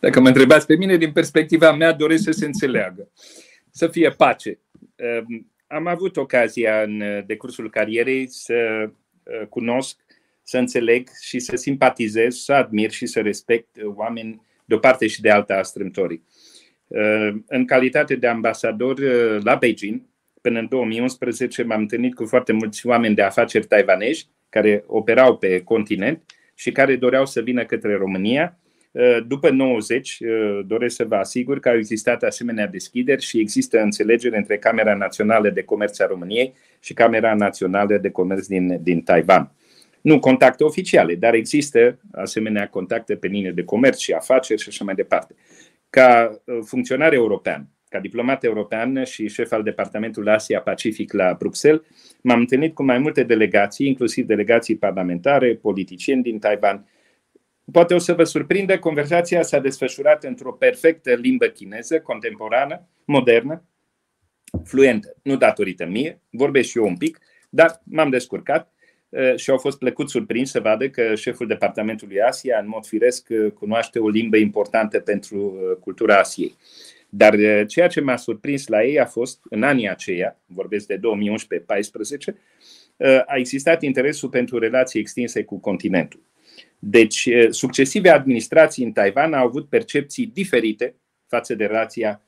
Dacă 0.00 0.20
mă 0.20 0.28
întrebați 0.28 0.66
pe 0.66 0.76
mine, 0.76 0.96
din 0.96 1.12
perspectiva 1.12 1.72
mea, 1.72 1.92
doresc 1.92 2.22
să 2.22 2.30
se 2.30 2.46
înțeleagă. 2.46 3.08
Să 3.70 3.86
fie 3.86 4.10
pace. 4.10 4.58
Am 5.66 5.86
avut 5.86 6.16
ocazia 6.16 6.82
în 6.82 7.02
decursul 7.26 7.70
carierei 7.70 8.28
să 8.28 8.90
cunosc 9.48 9.96
să 10.50 10.58
înțeleg 10.58 11.08
și 11.20 11.38
să 11.38 11.56
simpatizez, 11.56 12.36
să 12.36 12.52
admir 12.52 12.90
și 12.90 13.06
să 13.06 13.20
respect 13.20 13.68
oameni 13.94 14.40
de 14.64 14.74
o 14.74 14.78
parte 14.78 15.06
și 15.06 15.20
de 15.20 15.30
alta 15.30 15.54
a 15.54 15.62
strâmtorii. 15.62 16.24
Uh, 16.86 17.28
în 17.46 17.64
calitate 17.64 18.14
de 18.14 18.26
ambasador 18.26 18.98
uh, 18.98 19.42
la 19.42 19.54
Beijing, 19.54 20.02
până 20.40 20.58
în 20.58 20.66
2011 20.68 21.62
m-am 21.62 21.80
întâlnit 21.80 22.14
cu 22.14 22.26
foarte 22.26 22.52
mulți 22.52 22.86
oameni 22.86 23.14
de 23.14 23.22
afaceri 23.22 23.66
taiwanezi 23.66 24.28
care 24.48 24.84
operau 24.86 25.36
pe 25.36 25.60
continent 25.60 26.22
și 26.54 26.72
care 26.72 26.96
doreau 26.96 27.26
să 27.26 27.40
vină 27.40 27.64
către 27.64 27.94
România. 27.94 28.58
Uh, 28.90 29.18
după 29.26 29.50
90, 29.50 30.18
doresc 30.66 30.96
să 30.96 31.04
vă 31.04 31.16
asigur 31.16 31.60
că 31.60 31.68
au 31.68 31.76
existat 31.76 32.22
asemenea 32.22 32.66
deschideri 32.66 33.22
și 33.22 33.38
există 33.38 33.80
înțelegere 33.80 34.36
între 34.36 34.58
Camera 34.58 34.94
Națională 34.94 35.50
de 35.50 35.62
Comerț 35.62 35.98
a 35.98 36.06
României 36.06 36.54
și 36.80 36.94
Camera 36.94 37.34
Națională 37.34 37.98
de 37.98 38.10
Comerț 38.10 38.46
din, 38.46 38.82
din 38.82 39.00
Taiwan. 39.00 39.52
Nu 40.00 40.18
contacte 40.18 40.64
oficiale, 40.64 41.14
dar 41.14 41.34
există 41.34 41.98
asemenea 42.12 42.68
contacte 42.68 43.16
pe 43.16 43.26
linie 43.26 43.50
de 43.50 43.64
comerț 43.64 43.98
și 43.98 44.12
afaceri 44.12 44.60
și 44.60 44.68
așa 44.68 44.84
mai 44.84 44.94
departe. 44.94 45.34
Ca 45.90 46.40
uh, 46.44 46.58
funcționar 46.64 47.12
european, 47.12 47.68
ca 47.88 47.98
diplomat 47.98 48.44
european 48.44 49.04
și 49.04 49.28
șef 49.28 49.52
al 49.52 49.62
Departamentului 49.62 50.32
Asia-Pacific 50.32 51.12
la 51.12 51.34
Bruxelles, 51.38 51.80
m-am 52.22 52.38
întâlnit 52.38 52.74
cu 52.74 52.82
mai 52.82 52.98
multe 52.98 53.22
delegații, 53.22 53.86
inclusiv 53.86 54.26
delegații 54.26 54.76
parlamentare, 54.76 55.54
politicieni 55.54 56.22
din 56.22 56.38
Taiwan. 56.38 56.88
Poate 57.72 57.94
o 57.94 57.98
să 57.98 58.12
vă 58.14 58.24
surprindă, 58.24 58.78
conversația 58.78 59.42
s-a 59.42 59.58
desfășurat 59.58 60.24
într-o 60.24 60.52
perfectă 60.52 61.14
limbă 61.14 61.46
chineză, 61.46 62.00
contemporană, 62.00 62.88
modernă, 63.04 63.64
fluentă. 64.64 65.16
Nu 65.22 65.36
datorită 65.36 65.86
mie, 65.86 66.20
vorbesc 66.30 66.68
și 66.68 66.78
eu 66.78 66.84
un 66.84 66.96
pic, 66.96 67.18
dar 67.50 67.80
m-am 67.84 68.10
descurcat 68.10 68.72
Eh, 68.72 68.79
și 69.36 69.50
au 69.50 69.58
fost 69.58 69.78
plăcut 69.78 70.10
surprins 70.10 70.50
să 70.50 70.60
vadă 70.60 70.88
că 70.88 71.14
șeful 71.14 71.46
departamentului 71.46 72.20
Asia, 72.20 72.58
în 72.58 72.68
mod 72.68 72.86
firesc, 72.86 73.28
eh, 73.28 73.50
cunoaște 73.50 73.98
o 73.98 74.08
limbă 74.08 74.36
importantă 74.36 75.00
pentru 75.00 75.58
eh, 75.60 75.76
cultura 75.80 76.18
Asiei. 76.18 76.56
Dar 77.08 77.36
ceea 77.66 77.86
ce 77.86 78.00
m-a 78.00 78.16
surprins 78.16 78.66
la 78.66 78.84
ei 78.84 79.00
a 79.00 79.06
fost, 79.06 79.40
în 79.48 79.62
anii 79.62 79.88
aceia, 79.88 80.38
vorbesc 80.46 80.86
de 80.86 80.96
2011-14, 80.96 82.34
a 83.26 83.36
existat 83.36 83.82
interesul 83.82 84.28
pentru 84.28 84.58
relații 84.58 85.00
extinse 85.00 85.44
cu 85.44 85.58
continentul. 85.58 86.22
Deci, 86.78 87.28
succesive 87.50 88.08
administrații 88.08 88.84
în 88.84 88.92
Taiwan 88.92 89.32
au 89.32 89.46
avut 89.46 89.68
percepții 89.68 90.26
diferite 90.26 90.94
față 91.26 91.54
de 91.54 91.64
relația 91.64 92.22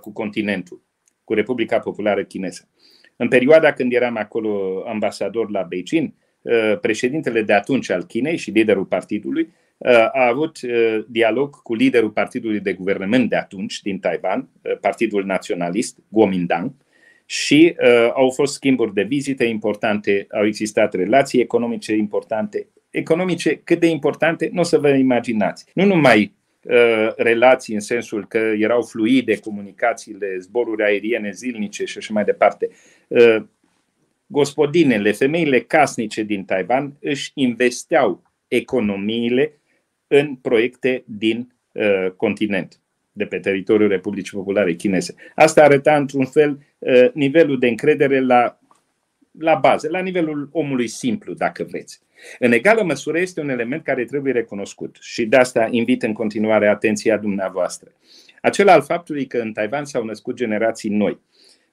cu 0.00 0.12
continentul, 0.12 0.82
cu 1.24 1.34
Republica 1.34 1.78
Populară 1.78 2.24
Chineză. 2.24 2.68
În 3.16 3.28
perioada 3.28 3.72
când 3.72 3.92
eram 3.92 4.16
acolo 4.16 4.82
ambasador 4.86 5.50
la 5.50 5.62
Beijing, 5.62 6.12
uh, 6.42 6.78
președintele 6.80 7.42
de 7.42 7.52
atunci 7.52 7.90
al 7.90 8.04
Chinei 8.04 8.36
și 8.36 8.50
liderul 8.50 8.84
partidului 8.84 9.52
uh, 9.76 9.90
a 9.92 10.26
avut 10.28 10.58
uh, 10.62 11.04
dialog 11.08 11.62
cu 11.62 11.74
liderul 11.74 12.10
partidului 12.10 12.60
de 12.60 12.72
guvernământ 12.72 13.28
de 13.28 13.36
atunci 13.36 13.80
din 13.80 13.98
Taiwan, 13.98 14.48
Partidul 14.80 15.24
Naționalist, 15.24 15.98
Kuomintang, 16.12 16.72
și 17.26 17.76
uh, 17.78 18.10
au 18.14 18.30
fost 18.30 18.54
schimburi 18.54 18.94
de 18.94 19.02
vizite 19.02 19.44
importante, 19.44 20.26
au 20.30 20.46
existat 20.46 20.94
relații 20.94 21.40
economice 21.40 21.94
importante. 21.94 22.68
Economice 22.90 23.56
cât 23.56 23.80
de 23.80 23.86
importante, 23.86 24.50
nu 24.52 24.60
o 24.60 24.64
să 24.64 24.78
vă 24.78 24.88
imaginați. 24.88 25.64
Nu 25.74 25.84
numai 25.84 26.18
Uh, 26.18 26.43
relații 27.16 27.74
în 27.74 27.80
sensul 27.80 28.26
că 28.26 28.38
erau 28.38 28.82
fluide 28.82 29.38
comunicațiile, 29.38 30.38
zboruri 30.38 30.82
aeriene 30.82 31.30
zilnice 31.30 31.84
și 31.84 31.98
așa 31.98 32.12
mai 32.12 32.24
departe. 32.24 32.68
Uh, 33.06 33.36
gospodinele, 34.26 35.12
femeile 35.12 35.60
casnice 35.60 36.22
din 36.22 36.44
Taiwan 36.44 36.96
își 37.00 37.30
investeau 37.34 38.22
economiile 38.48 39.52
în 40.06 40.34
proiecte 40.34 41.02
din 41.06 41.54
uh, 41.72 42.10
continent 42.16 42.78
de 43.12 43.24
pe 43.24 43.38
teritoriul 43.38 43.88
Republicii 43.88 44.36
Populare 44.36 44.74
Chineze. 44.74 45.14
Asta 45.34 45.62
arăta 45.62 45.96
într-un 45.96 46.24
fel 46.24 46.58
nivelul 47.12 47.58
de 47.58 47.68
încredere 47.68 48.20
la, 48.20 48.58
la 49.38 49.54
bază, 49.54 49.88
la 49.90 50.00
nivelul 50.00 50.48
omului 50.52 50.86
simplu, 50.86 51.34
dacă 51.34 51.64
vreți. 51.64 52.03
În 52.38 52.52
egală 52.52 52.82
măsură 52.82 53.18
este 53.18 53.40
un 53.40 53.48
element 53.48 53.84
care 53.84 54.04
trebuie 54.04 54.32
recunoscut 54.32 54.96
și 55.00 55.26
de 55.26 55.36
asta 55.36 55.68
invit 55.70 56.02
în 56.02 56.12
continuare 56.12 56.68
atenția 56.68 57.16
dumneavoastră. 57.16 57.92
Acela 58.40 58.72
al 58.72 58.82
faptului 58.82 59.26
că 59.26 59.38
în 59.38 59.52
Taiwan 59.52 59.84
s-au 59.84 60.04
născut 60.04 60.36
generații 60.36 60.90
noi, 60.90 61.20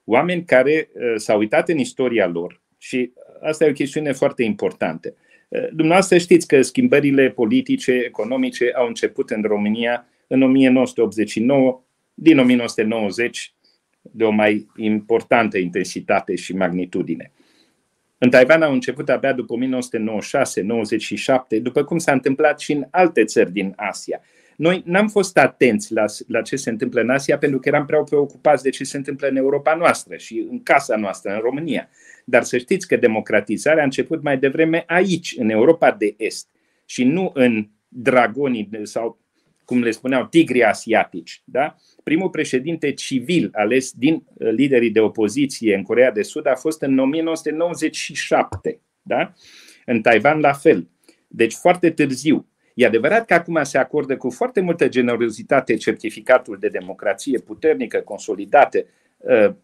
oameni 0.04 0.44
care 0.44 0.88
uh, 0.92 1.14
s-au 1.16 1.38
uitat 1.38 1.68
în 1.68 1.78
istoria 1.78 2.26
lor 2.26 2.60
și 2.78 3.12
asta 3.42 3.64
e 3.64 3.68
o 3.70 3.72
chestiune 3.72 4.12
foarte 4.12 4.42
importantă. 4.42 5.14
Uh, 5.48 5.66
dumneavoastră 5.72 6.18
știți 6.18 6.46
că 6.46 6.62
schimbările 6.62 7.30
politice, 7.30 7.92
economice 7.92 8.72
au 8.74 8.86
început 8.86 9.30
în 9.30 9.42
România 9.42 10.06
în 10.26 10.42
1989, 10.42 11.82
din 12.14 12.38
1990 12.38 13.54
de 14.02 14.24
o 14.24 14.30
mai 14.30 14.66
importantă 14.76 15.58
intensitate 15.58 16.34
și 16.34 16.54
magnitudine. 16.54 17.32
În 18.22 18.30
Taiwan 18.30 18.62
au 18.62 18.72
început 18.72 19.08
abia 19.08 19.32
după 19.32 19.54
1996-97, 21.56 21.60
după 21.62 21.84
cum 21.84 21.98
s-a 21.98 22.12
întâmplat 22.12 22.60
și 22.60 22.72
în 22.72 22.86
alte 22.90 23.24
țări 23.24 23.52
din 23.52 23.72
Asia. 23.76 24.20
Noi 24.56 24.82
n-am 24.86 25.08
fost 25.08 25.38
atenți 25.38 25.92
la, 25.92 26.04
la 26.26 26.42
ce 26.42 26.56
se 26.56 26.70
întâmplă 26.70 27.00
în 27.00 27.10
Asia 27.10 27.38
pentru 27.38 27.58
că 27.58 27.68
eram 27.68 27.86
prea 27.86 28.02
preocupați 28.02 28.62
de 28.62 28.70
ce 28.70 28.84
se 28.84 28.96
întâmplă 28.96 29.28
în 29.28 29.36
Europa 29.36 29.74
noastră 29.74 30.16
și 30.16 30.46
în 30.50 30.62
casa 30.62 30.96
noastră, 30.96 31.32
în 31.32 31.38
România. 31.38 31.88
Dar 32.24 32.42
să 32.42 32.58
știți 32.58 32.86
că 32.86 32.96
democratizarea 32.96 33.80
a 33.80 33.84
început 33.84 34.22
mai 34.22 34.38
devreme 34.38 34.84
aici, 34.86 35.34
în 35.38 35.50
Europa 35.50 35.90
de 35.90 36.14
Est, 36.16 36.48
și 36.84 37.04
nu 37.04 37.30
în 37.34 37.68
dragonii 37.88 38.68
sau, 38.82 39.18
cum 39.72 39.82
le 39.82 39.90
spuneau, 39.90 40.26
tigrii 40.26 40.64
asiatici. 40.64 41.42
Da? 41.44 41.76
Primul 42.02 42.28
președinte 42.30 42.92
civil 42.92 43.50
ales 43.52 43.92
din 43.92 44.14
uh, 44.14 44.50
liderii 44.50 44.90
de 44.90 45.00
opoziție 45.00 45.74
în 45.74 45.82
Corea 45.82 46.10
de 46.10 46.22
Sud 46.22 46.46
a 46.46 46.54
fost 46.54 46.82
în 46.82 46.98
1997. 46.98 48.80
Da? 49.02 49.32
În 49.86 50.00
Taiwan 50.00 50.40
la 50.40 50.52
fel. 50.52 50.88
Deci 51.28 51.52
foarte 51.52 51.90
târziu. 51.90 52.48
E 52.74 52.86
adevărat 52.86 53.26
că 53.26 53.34
acum 53.34 53.62
se 53.62 53.78
acordă 53.78 54.16
cu 54.16 54.30
foarte 54.30 54.60
multă 54.60 54.88
generozitate 54.88 55.76
certificatul 55.76 56.56
de 56.60 56.68
democrație 56.68 57.38
puternică, 57.38 58.00
consolidată, 58.00 58.86
uh, 59.16 59.54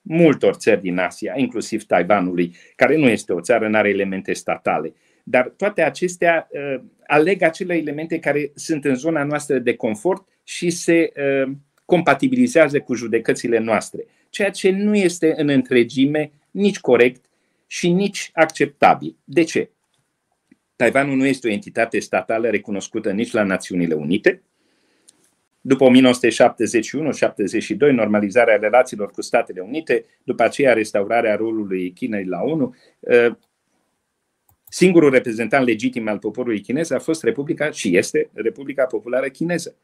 multor 0.00 0.54
țări 0.54 0.80
din 0.80 0.98
Asia, 0.98 1.34
inclusiv 1.36 1.84
Taiwanului, 1.84 2.54
care 2.76 2.96
nu 2.96 3.08
este 3.08 3.32
o 3.32 3.40
țară, 3.40 3.68
nu 3.68 3.76
are 3.76 3.88
elemente 3.88 4.32
statale. 4.32 4.94
Dar 5.30 5.52
toate 5.56 5.82
acestea 5.82 6.48
uh, 6.50 6.80
aleg 7.06 7.42
acele 7.42 7.74
elemente 7.74 8.18
care 8.18 8.50
sunt 8.54 8.84
în 8.84 8.94
zona 8.94 9.24
noastră 9.24 9.58
de 9.58 9.74
confort 9.74 10.28
și 10.44 10.70
se 10.70 11.12
uh, 11.16 11.52
compatibilizează 11.84 12.80
cu 12.80 12.94
judecățile 12.94 13.58
noastre, 13.58 14.06
ceea 14.30 14.50
ce 14.50 14.70
nu 14.70 14.96
este 14.96 15.34
în 15.36 15.48
întregime 15.48 16.32
nici 16.50 16.80
corect 16.80 17.24
și 17.66 17.90
nici 17.90 18.30
acceptabil. 18.32 19.16
De 19.24 19.42
ce? 19.42 19.70
Taiwanul 20.76 21.16
nu 21.16 21.26
este 21.26 21.48
o 21.48 21.50
entitate 21.50 21.98
statală 21.98 22.48
recunoscută 22.48 23.10
nici 23.12 23.32
la 23.32 23.42
Națiunile 23.42 23.94
Unite. 23.94 24.42
După 25.60 25.86
1971-72, 25.86 25.90
normalizarea 27.90 28.56
relațiilor 28.56 29.10
cu 29.10 29.22
Statele 29.22 29.60
Unite, 29.60 30.04
după 30.24 30.42
aceea 30.42 30.72
restaurarea 30.72 31.36
rolului 31.36 31.92
Chinei 31.92 32.24
la 32.24 32.40
ONU, 32.40 32.74
ă, 33.06 33.38
singurul 34.68 35.10
reprezentant 35.10 35.66
legitim 35.66 36.08
al 36.08 36.18
poporului 36.18 36.60
chinez 36.60 36.90
a 36.90 36.98
fost 36.98 37.22
Republica 37.22 37.70
și 37.70 37.96
este 37.96 38.30
Republica 38.32 38.84
Populară 38.84 39.28
Chineză. 39.28 39.76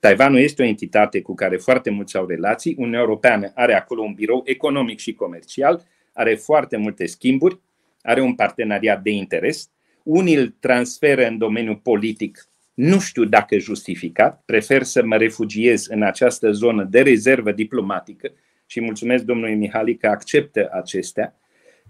Taiwanul 0.00 0.38
este 0.38 0.62
o 0.62 0.64
entitate 0.64 1.20
cu 1.20 1.34
care 1.34 1.56
foarte 1.56 1.90
mulți 1.90 2.16
au 2.16 2.26
relații. 2.26 2.74
Uniunea 2.78 3.00
Europeană 3.00 3.52
are 3.54 3.74
acolo 3.74 4.02
un 4.02 4.12
birou 4.14 4.42
economic 4.44 4.98
și 4.98 5.14
comercial, 5.14 5.82
are 6.12 6.34
foarte 6.34 6.76
multe 6.76 7.06
schimburi, 7.06 7.60
are 8.02 8.20
un 8.20 8.34
parteneriat 8.34 9.02
de 9.02 9.10
interes 9.10 9.70
unii 10.02 10.34
îl 10.34 10.54
transferă 10.60 11.26
în 11.26 11.38
domeniul 11.38 11.76
politic, 11.76 12.48
nu 12.74 12.98
știu 12.98 13.24
dacă 13.24 13.58
justificat, 13.58 14.42
prefer 14.44 14.82
să 14.82 15.04
mă 15.04 15.16
refugiez 15.16 15.86
în 15.86 16.02
această 16.02 16.52
zonă 16.52 16.84
de 16.84 17.02
rezervă 17.02 17.52
diplomatică 17.52 18.32
și 18.66 18.80
mulțumesc 18.80 19.24
domnului 19.24 19.54
Mihali 19.54 19.96
că 19.96 20.06
acceptă 20.06 20.68
acestea. 20.72 21.38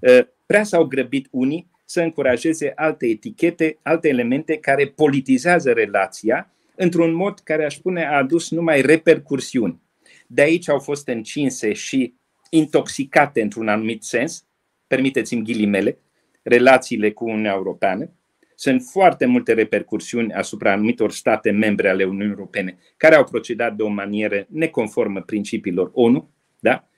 Ă, 0.02 0.28
prea 0.47 0.62
s-au 0.62 0.85
grăbit 0.85 1.28
unii 1.31 1.70
să 1.90 2.00
încurajeze 2.00 2.72
alte 2.76 3.06
etichete, 3.06 3.78
alte 3.82 4.08
elemente 4.08 4.56
care 4.56 4.86
politizează 4.86 5.72
relația 5.72 6.52
într-un 6.74 7.12
mod 7.12 7.38
care, 7.38 7.64
aș 7.64 7.74
spune, 7.74 8.04
a 8.04 8.16
adus 8.16 8.50
numai 8.50 8.80
repercursiuni. 8.80 9.80
De 10.26 10.42
aici 10.42 10.68
au 10.68 10.78
fost 10.78 11.08
încinse 11.08 11.72
și 11.72 12.14
intoxicate 12.50 13.42
într-un 13.42 13.68
anumit 13.68 14.02
sens, 14.02 14.44
permiteți-mi 14.86 15.44
ghilimele, 15.44 15.98
relațiile 16.42 17.10
cu 17.10 17.24
Uniunea 17.24 17.52
Europeană. 17.52 18.10
Sunt 18.54 18.82
foarte 18.82 19.26
multe 19.26 19.52
repercursiuni 19.52 20.32
asupra 20.32 20.72
anumitor 20.72 21.12
state 21.12 21.50
membre 21.50 21.88
ale 21.88 22.04
Uniunii 22.04 22.34
Europene 22.36 22.78
care 22.96 23.14
au 23.14 23.24
procedat 23.24 23.76
de 23.76 23.82
o 23.82 23.88
manieră 23.88 24.46
neconformă 24.48 25.20
principiilor 25.20 25.90
ONU, 25.92 26.30
da? 26.58 26.88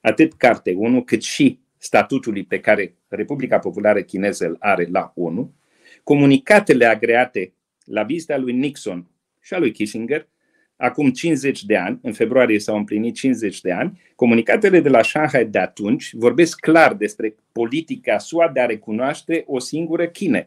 atât 0.00 0.32
Carte 0.32 0.74
1 0.76 1.02
cât 1.02 1.22
și 1.22 1.64
statutului 1.86 2.44
pe 2.44 2.60
care 2.60 2.94
Republica 3.08 3.58
Populară 3.58 4.02
Chineză 4.02 4.46
îl 4.46 4.56
are 4.60 4.88
la 4.90 5.12
ONU, 5.14 5.54
comunicatele 6.02 6.84
agreate 6.84 7.52
la 7.84 8.02
vizita 8.02 8.36
lui 8.36 8.52
Nixon 8.52 9.10
și 9.40 9.54
a 9.54 9.58
lui 9.58 9.72
Kissinger 9.72 10.28
acum 10.76 11.10
50 11.10 11.64
de 11.64 11.76
ani, 11.76 11.98
în 12.02 12.12
februarie 12.12 12.58
s-au 12.58 12.76
împlinit 12.76 13.14
50 13.14 13.60
de 13.60 13.72
ani, 13.72 14.00
comunicatele 14.14 14.80
de 14.80 14.88
la 14.88 15.02
Shanghai 15.02 15.46
de 15.46 15.58
atunci 15.58 16.12
vorbesc 16.12 16.60
clar 16.60 16.94
despre 16.94 17.34
politica 17.52 18.18
SUA 18.18 18.48
de 18.48 18.60
a 18.60 18.66
recunoaște 18.66 19.44
o 19.46 19.58
singură 19.58 20.06
China. 20.06 20.46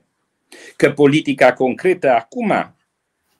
Că 0.75 0.91
politica 0.91 1.53
concretă 1.53 2.09
acum 2.11 2.75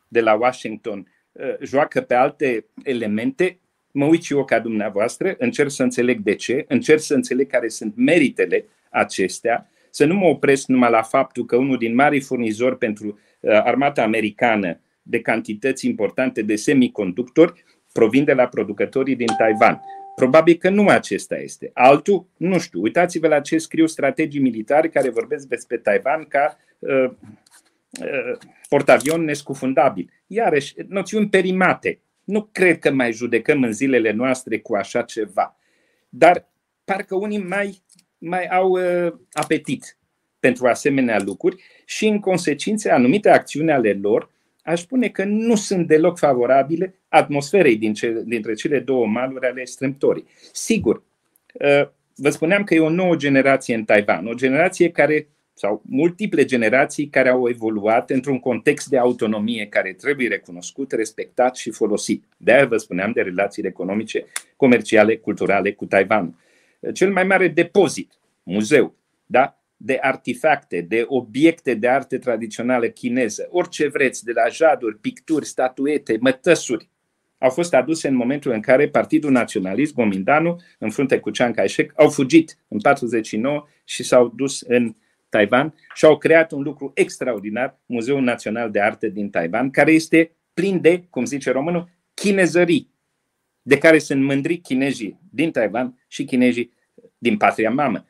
de 0.08 0.22
la 0.22 0.34
Washington 0.34 1.08
uh, 1.32 1.56
joacă 1.62 2.02
pe 2.02 2.14
alte 2.14 2.66
elemente, 2.84 3.60
mă 4.00 4.06
uit 4.06 4.22
și 4.24 4.34
eu 4.34 4.46
ca 4.46 4.60
dumneavoastră, 4.60 5.36
încerc 5.38 5.70
să 5.70 5.84
înțeleg 5.84 6.20
de 6.20 6.36
ce, 6.36 6.66
încerc 6.68 7.00
să 7.00 7.14
înțeleg 7.14 7.48
care 7.48 7.68
sunt 7.68 7.94
meritele 7.96 8.66
acestea, 8.90 9.70
să 9.90 10.06
nu 10.06 10.14
mă 10.14 10.26
opresc 10.26 10.68
numai 10.68 10.90
la 10.90 11.02
faptul 11.02 11.46
că 11.46 11.56
unul 11.56 11.78
din 11.78 11.96
marii 11.96 12.22
furnizori 12.22 12.78
pentru 12.78 13.08
uh, 13.08 13.52
armata 13.52 14.04
americană 14.04 14.80
de 15.02 15.20
cantități 15.22 15.88
importante 15.88 16.42
de 16.42 16.56
semiconductori 16.56 17.64
provin 17.94 18.24
de 18.24 18.34
la 18.34 18.48
producătorii 18.48 19.16
din 19.16 19.28
Taiwan. 19.38 19.82
Probabil 20.16 20.56
că 20.56 20.70
nu 20.70 20.88
acesta 20.88 21.38
este. 21.38 21.72
Altul, 21.74 22.26
nu 22.38 22.60
știu. 22.60 22.82
Uitați-vă 22.82 23.28
la 23.28 23.40
ce 23.40 23.58
scriu 23.58 23.86
strategii 23.86 24.42
militari 24.42 24.90
care 24.90 25.10
vorbesc 25.10 25.48
despre 25.48 25.78
Taiwan 25.78 26.26
ca 26.28 26.58
uh, 26.80 27.10
uh, 28.02 28.38
portavion 28.70 29.24
nescufundabil. 29.24 30.10
Iarăși, 30.28 30.74
noțiuni 30.88 31.30
perimate. 31.30 32.00
Nu 32.30 32.50
cred 32.52 32.80
că 32.80 32.92
mai 32.92 33.12
judecăm 33.12 33.64
în 33.64 33.72
zilele 33.72 34.12
noastre 34.12 34.60
cu 34.60 34.76
așa 34.76 35.02
ceva. 35.02 35.58
Dar 36.10 36.50
parcă 36.84 37.16
unii 37.16 37.44
mai, 37.44 37.82
mai 38.18 38.46
au 38.46 38.70
uh, 38.70 39.14
apetit 39.32 39.98
pentru 40.40 40.68
asemenea 40.68 41.20
lucruri 41.20 41.64
și, 41.86 42.08
în 42.08 42.20
consecință, 42.20 42.92
anumite 42.92 43.30
acțiuni 43.30 43.72
ale 43.72 44.00
lor 44.02 44.30
aș 44.64 44.82
spune 44.82 45.10
că 45.10 45.24
nu 45.24 45.56
sunt 45.56 45.88
deloc 45.88 46.18
favorabile 46.18 46.96
atmosferei 47.08 47.78
din 47.78 47.94
ce, 47.94 48.22
dintre 48.26 48.54
cele 48.54 48.80
două 48.80 49.08
maluri 49.08 49.46
ale 49.46 49.66
strâmtorii. 49.66 50.26
Sigur, 50.52 51.04
uh, 51.54 51.88
vă 52.16 52.30
spuneam 52.30 52.64
că 52.64 52.74
e 52.74 52.80
o 52.80 52.90
nouă 52.90 53.16
generație 53.16 53.76
în 53.76 53.84
Taiwan, 53.84 54.28
o 54.28 54.34
generație 54.34 54.92
care, 54.92 55.28
sau 55.60 55.82
multiple 55.86 56.46
generații 56.46 57.08
care 57.08 57.30
au 57.30 57.50
evoluat 57.50 58.10
într-un 58.10 58.40
context 58.40 58.88
de 58.88 58.98
autonomie 58.98 59.66
care 59.66 59.94
trebuie 59.94 60.28
recunoscut, 60.28 60.92
respectat 60.92 61.56
și 61.56 61.72
folosit. 61.72 62.24
De 62.38 62.52
aia 62.52 62.66
vă 62.66 62.78
spuneam 62.78 63.12
de 63.12 63.22
relațiile 63.22 63.68
economice, 63.68 64.26
comerciale, 64.56 65.18
culturale 65.18 65.72
cu 65.72 65.86
Taiwan. 65.86 66.40
Cel 66.94 67.12
mai 67.12 67.24
mare 67.24 67.48
depozit, 67.48 68.14
muzeu, 68.44 68.96
da? 69.26 69.54
de 69.78 69.98
artefacte, 70.02 70.82
de 70.82 71.06
obiecte 71.08 71.74
de 71.74 71.88
arte 71.88 72.18
tradițională 72.18 72.88
chineză, 72.88 73.48
orice 73.52 73.88
vreți, 73.88 74.24
de 74.24 74.32
la 74.32 74.48
jaduri, 74.48 74.98
picturi, 74.98 75.46
statuete, 75.46 76.18
mătăsuri, 76.20 76.90
au 77.38 77.50
fost 77.50 77.74
aduse 77.74 78.08
în 78.08 78.16
momentul 78.16 78.52
în 78.52 78.60
care 78.60 78.90
Partidul 78.90 79.32
Naționalist, 79.32 79.94
Gomindanu, 79.94 80.62
în 80.80 80.90
frunte 80.90 81.20
cu 81.20 81.30
Chiang 81.34 81.56
Kai-shek, 81.56 81.92
au 81.96 82.10
fugit 82.10 82.58
în 82.68 82.80
49 82.80 83.68
și 83.84 84.04
s-au 84.04 84.34
dus 84.36 84.62
în 84.62 84.96
Taiwan 85.30 85.74
și 85.96 86.06
au 86.06 86.18
creat 86.18 86.52
un 86.52 86.62
lucru 86.62 86.92
extraordinar, 86.96 87.80
Muzeul 87.86 88.22
Național 88.22 88.72
de 88.72 88.82
Arte 88.82 89.10
din 89.10 89.30
Taiwan, 89.30 89.70
care 89.70 89.92
este 89.92 90.32
plin 90.54 90.82
de, 90.82 91.04
cum 91.10 91.26
zice 91.26 91.52
românul, 91.52 91.90
chinezării, 92.14 92.94
de 93.62 93.78
care 93.78 94.00
sunt 94.00 94.24
mândri 94.24 94.58
chinezii 94.58 95.20
din 95.32 95.52
Taiwan 95.52 96.04
și 96.08 96.24
chinezii 96.24 96.72
din 97.18 97.38
patria 97.38 97.70
mamă 97.70 98.06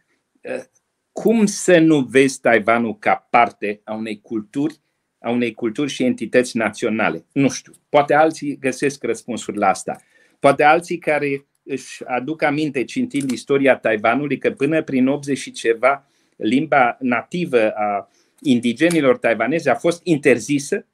cum 1.21 1.45
să 1.45 1.79
nu 1.79 1.99
vezi 1.99 2.39
Taiwanul 2.39 2.97
ca 2.97 3.27
parte 3.29 3.81
a 3.83 3.93
unei 3.93 4.21
culturi, 4.21 4.79
a 5.19 5.29
unei 5.29 5.53
culturi 5.53 5.91
și 5.91 6.03
entități 6.03 6.57
naționale? 6.57 7.25
Nu 7.31 7.49
știu. 7.49 7.73
Poate 7.89 8.13
alții 8.13 8.57
găsesc 8.57 9.03
răspunsuri 9.03 9.57
la 9.57 9.67
asta. 9.67 10.01
Poate 10.39 10.63
alții 10.63 10.97
care 10.97 11.45
își 11.63 12.05
aduc 12.05 12.41
aminte 12.41 12.83
cintind 12.83 13.31
istoria 13.31 13.77
Taiwanului 13.77 14.37
că 14.37 14.51
până 14.51 14.83
prin 14.83 15.07
80 15.07 15.37
și 15.37 15.51
ceva 15.51 16.07
limba 16.39 16.97
nativă 16.99 17.71
a 17.71 18.09
indigenilor 18.41 19.17
taiwanezi 19.17 19.69
a 19.69 19.75
fost 19.75 20.01
interzisă, 20.03 20.85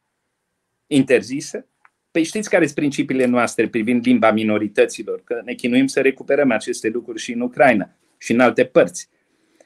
interzisă. 0.88 1.68
Păi 2.12 2.24
știți 2.24 2.50
care 2.50 2.64
sunt 2.64 2.76
principiile 2.76 3.26
noastre 3.26 3.68
privind 3.68 4.06
limba 4.06 4.32
minorităților? 4.32 5.22
Că 5.24 5.42
ne 5.46 5.54
chinuim 5.54 5.88
să 5.88 6.02
recuperăm 6.02 6.52
aceste 6.52 6.88
lucruri 6.88 7.22
și 7.22 7.32
în 7.32 7.40
Ucraina 7.40 7.96
și 8.18 8.32
în 8.32 8.40
alte 8.40 8.66
părți. 8.66 9.10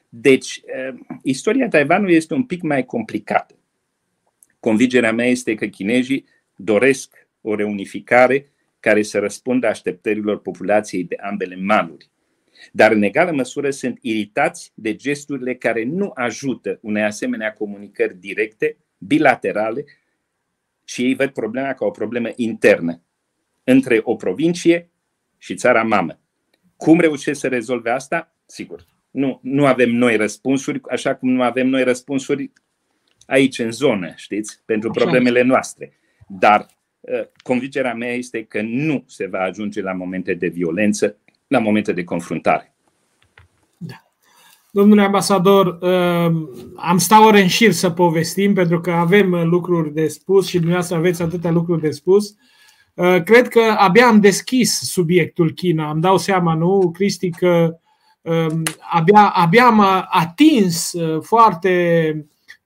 Deci, 0.08 0.62
eh, 0.64 0.94
istoria 1.22 1.68
Taiwanului 1.68 2.14
este 2.14 2.34
un 2.34 2.44
pic 2.44 2.62
mai 2.62 2.84
complicată. 2.84 3.54
Convingerea 4.60 5.12
mea 5.12 5.26
este 5.26 5.54
că 5.54 5.66
chinezii 5.66 6.24
doresc 6.56 7.28
o 7.40 7.54
reunificare 7.54 8.52
care 8.80 9.02
să 9.02 9.18
răspundă 9.18 9.66
așteptărilor 9.66 10.40
populației 10.40 11.04
de 11.04 11.16
ambele 11.20 11.56
maluri. 11.56 12.10
Dar 12.72 12.92
în 12.92 13.02
egală 13.02 13.32
măsură 13.32 13.70
sunt 13.70 13.98
iritați 14.00 14.72
de 14.74 14.94
gesturile 14.94 15.54
care 15.54 15.84
nu 15.84 16.10
ajută 16.14 16.78
unei 16.82 17.02
asemenea 17.02 17.52
comunicări 17.52 18.16
directe, 18.16 18.76
bilaterale, 18.98 19.84
și 20.84 21.02
ei 21.02 21.14
văd 21.14 21.30
problema 21.30 21.74
ca 21.74 21.84
o 21.84 21.90
problemă 21.90 22.28
internă 22.36 23.02
între 23.64 24.00
o 24.02 24.16
provincie 24.16 24.90
și 25.38 25.54
țara 25.54 25.82
mamă. 25.82 26.20
Cum 26.76 27.00
reușesc 27.00 27.40
să 27.40 27.48
rezolve 27.48 27.90
asta? 27.90 28.34
Sigur, 28.46 28.86
nu, 29.10 29.40
nu 29.42 29.66
avem 29.66 29.90
noi 29.90 30.16
răspunsuri, 30.16 30.80
așa 30.90 31.14
cum 31.14 31.30
nu 31.30 31.42
avem 31.42 31.68
noi 31.68 31.84
răspunsuri 31.84 32.52
aici 33.26 33.58
în 33.58 33.70
zonă, 33.70 34.12
știți, 34.16 34.62
pentru 34.64 34.90
problemele 34.90 35.42
noastre. 35.42 35.92
Dar 36.28 36.66
ă, 37.12 37.30
convingerea 37.42 37.94
mea 37.94 38.12
este 38.12 38.44
că 38.44 38.62
nu 38.62 39.04
se 39.06 39.26
va 39.26 39.40
ajunge 39.40 39.82
la 39.82 39.92
momente 39.92 40.34
de 40.34 40.46
violență, 40.46 41.16
la 41.50 41.58
momente 41.58 41.92
de 41.92 42.04
confruntare. 42.04 42.74
Da. 43.76 44.04
Domnule 44.70 45.02
ambasador, 45.02 45.78
ă, 45.82 46.24
am 46.76 46.98
sta 46.98 47.26
ore 47.26 47.40
în 47.40 47.48
șir 47.48 47.72
să 47.72 47.90
povestim 47.90 48.54
pentru 48.54 48.80
că 48.80 48.90
avem 48.90 49.48
lucruri 49.48 49.94
de 49.94 50.08
spus 50.08 50.46
și 50.46 50.56
dumneavoastră 50.56 50.96
aveți 50.96 51.22
atâtea 51.22 51.50
lucruri 51.50 51.80
de 51.80 51.90
spus. 51.90 52.34
Ă, 52.98 53.20
cred 53.20 53.48
că 53.48 53.60
abia 53.78 54.06
am 54.06 54.20
deschis 54.20 54.78
subiectul 54.78 55.52
China. 55.52 55.88
Am 55.88 56.00
dau 56.00 56.18
seama, 56.18 56.54
nu, 56.54 56.90
Cristi, 56.94 57.30
că 57.30 57.74
abia, 58.92 59.28
abia 59.34 59.66
am 59.66 59.80
atins 60.08 60.92
foarte 61.20 62.14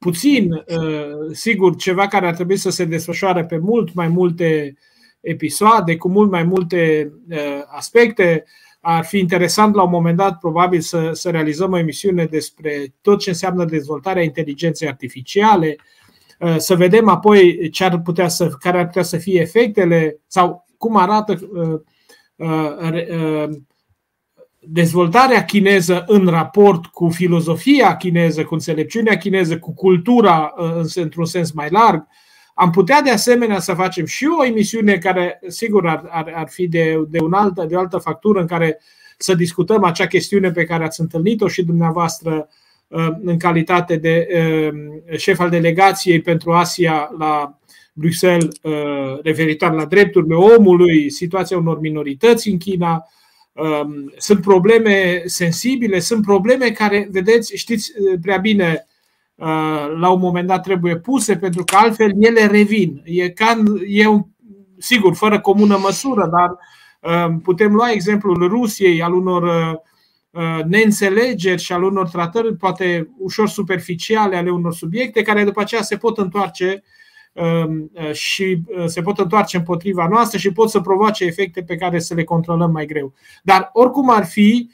puțin, 0.05 0.53
uh, 0.53 1.33
sigur, 1.33 1.77
ceva 1.77 2.07
care 2.07 2.27
ar 2.27 2.35
trebui 2.35 2.57
să 2.57 2.71
se 2.71 2.85
desfășoare 2.85 3.45
pe 3.45 3.59
mult 3.59 3.95
mai 3.95 4.09
multe 4.09 4.75
episoade, 5.21 5.97
cu 5.97 6.09
mult 6.09 6.31
mai 6.31 6.43
multe 6.43 7.13
uh, 7.31 7.63
aspecte. 7.67 8.45
Ar 8.87 9.05
fi 9.05 9.19
interesant 9.19 9.75
la 9.75 9.83
un 9.83 9.91
moment 9.91 10.17
dat, 10.17 10.39
probabil, 10.39 10.81
să, 10.81 11.11
să 11.13 11.31
realizăm 11.31 11.73
o 11.73 11.79
emisiune 11.79 12.25
despre 12.25 12.95
tot 13.01 13.19
ce 13.21 13.29
înseamnă 13.29 13.65
dezvoltarea 13.65 14.23
inteligenței 14.23 14.89
artificiale, 14.89 15.77
uh, 16.39 16.57
să 16.59 16.75
vedem 16.75 17.09
apoi 17.09 17.69
ce 17.71 17.85
ar 17.85 18.01
putea 18.01 18.29
să, 18.29 18.49
care 18.49 18.79
ar 18.79 18.87
putea 18.87 19.03
să 19.03 19.17
fie 19.17 19.41
efectele 19.41 20.21
sau 20.27 20.67
cum 20.79 20.97
arată 20.97 21.39
dezvoltarea 24.67 25.45
chineză 25.45 26.05
în 26.07 26.27
raport 26.27 26.87
cu 26.87 27.09
filozofia 27.09 27.97
chineză, 27.97 28.45
cu 28.45 28.55
înțelepciunea 28.55 29.17
chineză, 29.17 29.59
cu 29.59 29.75
cultura 29.75 30.55
uh, 30.57 30.93
într-un 30.95 31.25
sens 31.25 31.53
mai 31.53 31.71
larg. 31.71 32.07
Am 32.55 32.71
putea 32.71 33.03
de 33.03 33.11
asemenea 33.11 33.61
să 33.61 33.75
facem 33.75 34.05
și 34.05 34.27
o 34.39 34.45
emisiune 34.45 34.99
care, 34.99 35.41
sigur, 35.49 35.87
ar, 35.87 36.05
ar, 36.11 36.33
ar 36.35 36.49
fi 36.49 36.69
de, 36.69 37.05
de, 37.09 37.19
un 37.21 37.33
altă, 37.33 37.65
de 37.65 37.75
o 37.75 37.79
altă 37.79 37.99
factură 37.99 38.41
în 38.41 38.47
care 38.47 38.81
să 39.19 39.35
discutăm 39.35 39.85
acea 39.85 40.07
chestiune 40.07 40.51
pe 40.51 40.65
care 40.65 40.85
ați 40.85 41.01
întâlnit-o 41.01 41.49
și 41.49 41.65
dumneavoastră 41.65 42.49
uh, 42.89 43.09
în 43.23 43.39
calitate 43.39 43.97
de 43.97 44.29
uh, 44.35 45.17
șef 45.17 45.39
al 45.39 45.51
delegației 45.51 46.21
pentru 46.21 46.53
Asia 46.53 47.11
la 47.19 47.59
Bruxelles, 47.93 48.49
referitor 49.23 49.73
la 49.73 49.85
drepturile 49.85 50.35
omului, 50.35 51.11
situația 51.11 51.57
unor 51.57 51.81
minorități 51.81 52.49
în 52.49 52.59
China, 52.59 53.09
Um, 53.55 54.13
sunt 54.17 54.41
probleme 54.41 55.23
sensibile, 55.25 55.99
sunt 55.99 56.25
probleme 56.25 56.71
care, 56.71 57.09
vedeți, 57.11 57.57
știți 57.57 57.93
uh, 57.99 58.19
prea 58.23 58.37
bine, 58.37 58.87
uh, 58.87 58.94
la 59.97 60.09
un 60.11 60.21
moment 60.21 60.47
dat 60.47 60.63
trebuie 60.63 60.97
puse, 60.97 61.37
pentru 61.37 61.65
că 61.65 61.77
altfel 61.77 62.13
ele 62.19 62.47
revin. 62.47 63.03
E, 63.05 63.29
ca, 63.29 63.63
e 63.87 64.07
un, 64.07 64.23
sigur, 64.79 65.15
fără 65.15 65.41
comună 65.41 65.77
măsură, 65.77 66.31
dar 66.33 66.59
um, 67.27 67.41
putem 67.41 67.75
lua 67.75 67.91
exemplul 67.91 68.49
Rusiei, 68.49 69.03
al 69.03 69.13
unor 69.13 69.43
uh, 70.31 70.65
neînțelegeri 70.65 71.63
și 71.63 71.73
al 71.73 71.83
unor 71.83 72.09
tratări 72.09 72.57
poate 72.57 73.11
ușor 73.19 73.49
superficiale 73.49 74.37
ale 74.37 74.51
unor 74.51 74.73
subiecte 74.73 75.23
care 75.23 75.45
după 75.45 75.61
aceea 75.61 75.83
se 75.83 75.97
pot 75.97 76.19
întoarce 76.19 76.83
Um, 77.35 77.91
uh, 77.95 78.13
și 78.13 78.63
uh, 78.67 78.85
se 78.87 79.03
pot 79.03 79.19
întoarce 79.19 79.57
împotriva 79.57 80.09
noastră 80.09 80.39
și 80.39 80.53
pot 80.53 80.71
să 80.71 80.81
provoace 80.81 81.25
efecte 81.25 81.63
pe 81.63 81.77
care 81.77 81.99
să 81.99 82.15
le 82.15 82.25
controlăm 82.25 82.71
mai 82.71 82.87
greu. 82.87 83.15
Dar 83.43 83.71
oricum 83.73 84.11
ar 84.11 84.25
fi, 84.25 84.71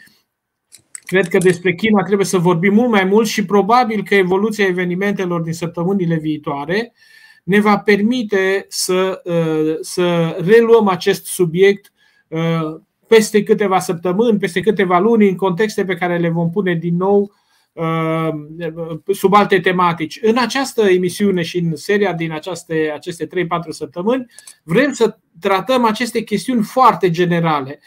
cred 1.11 1.29
că 1.29 1.39
despre 1.39 1.75
China 1.75 2.03
trebuie 2.03 2.27
să 2.27 2.39
vorbim 2.39 2.75
mult 2.75 2.91
mai 2.91 3.05
mult 3.05 3.27
și 3.27 3.45
probabil 3.45 4.03
că 4.03 4.15
evoluția 4.15 4.67
evenimentelor 4.67 5.41
din 5.41 5.53
săptămânile 5.53 6.17
viitoare 6.17 6.93
ne 7.45 7.61
va 7.61 7.79
permite 7.79 8.65
să, 8.69 9.21
uh, 9.25 9.77
să 9.81 10.37
reluăm 10.45 10.89
acest 10.89 11.27
subiect 11.27 11.93
peste 13.07 13.43
câteva 13.43 13.79
săptămâni, 13.79 14.39
peste 14.39 14.61
câteva 14.61 14.99
luni, 14.99 15.29
în 15.29 15.37
contexte 15.37 15.85
pe 15.85 15.95
care 15.95 16.19
le 16.19 16.29
vom 16.29 16.51
pune 16.51 16.75
din 16.75 16.97
nou 16.97 17.33
Uh, 17.73 18.29
sub 19.13 19.35
alte 19.35 19.61
tematici. 19.61 20.19
În 20.23 20.37
această 20.39 20.83
emisiune 20.83 21.43
și 21.43 21.59
în 21.59 21.77
seria 21.77 22.13
din 22.13 22.33
aceste, 22.33 22.93
aceste 22.95 23.27
3-4 23.27 23.29
săptămâni 23.69 24.27
vrem 24.63 24.93
să 24.93 25.19
tratăm 25.41 25.85
aceste 25.85 26.23
chestiuni 26.23 26.63
foarte 26.63 27.11
generale. 27.11 27.81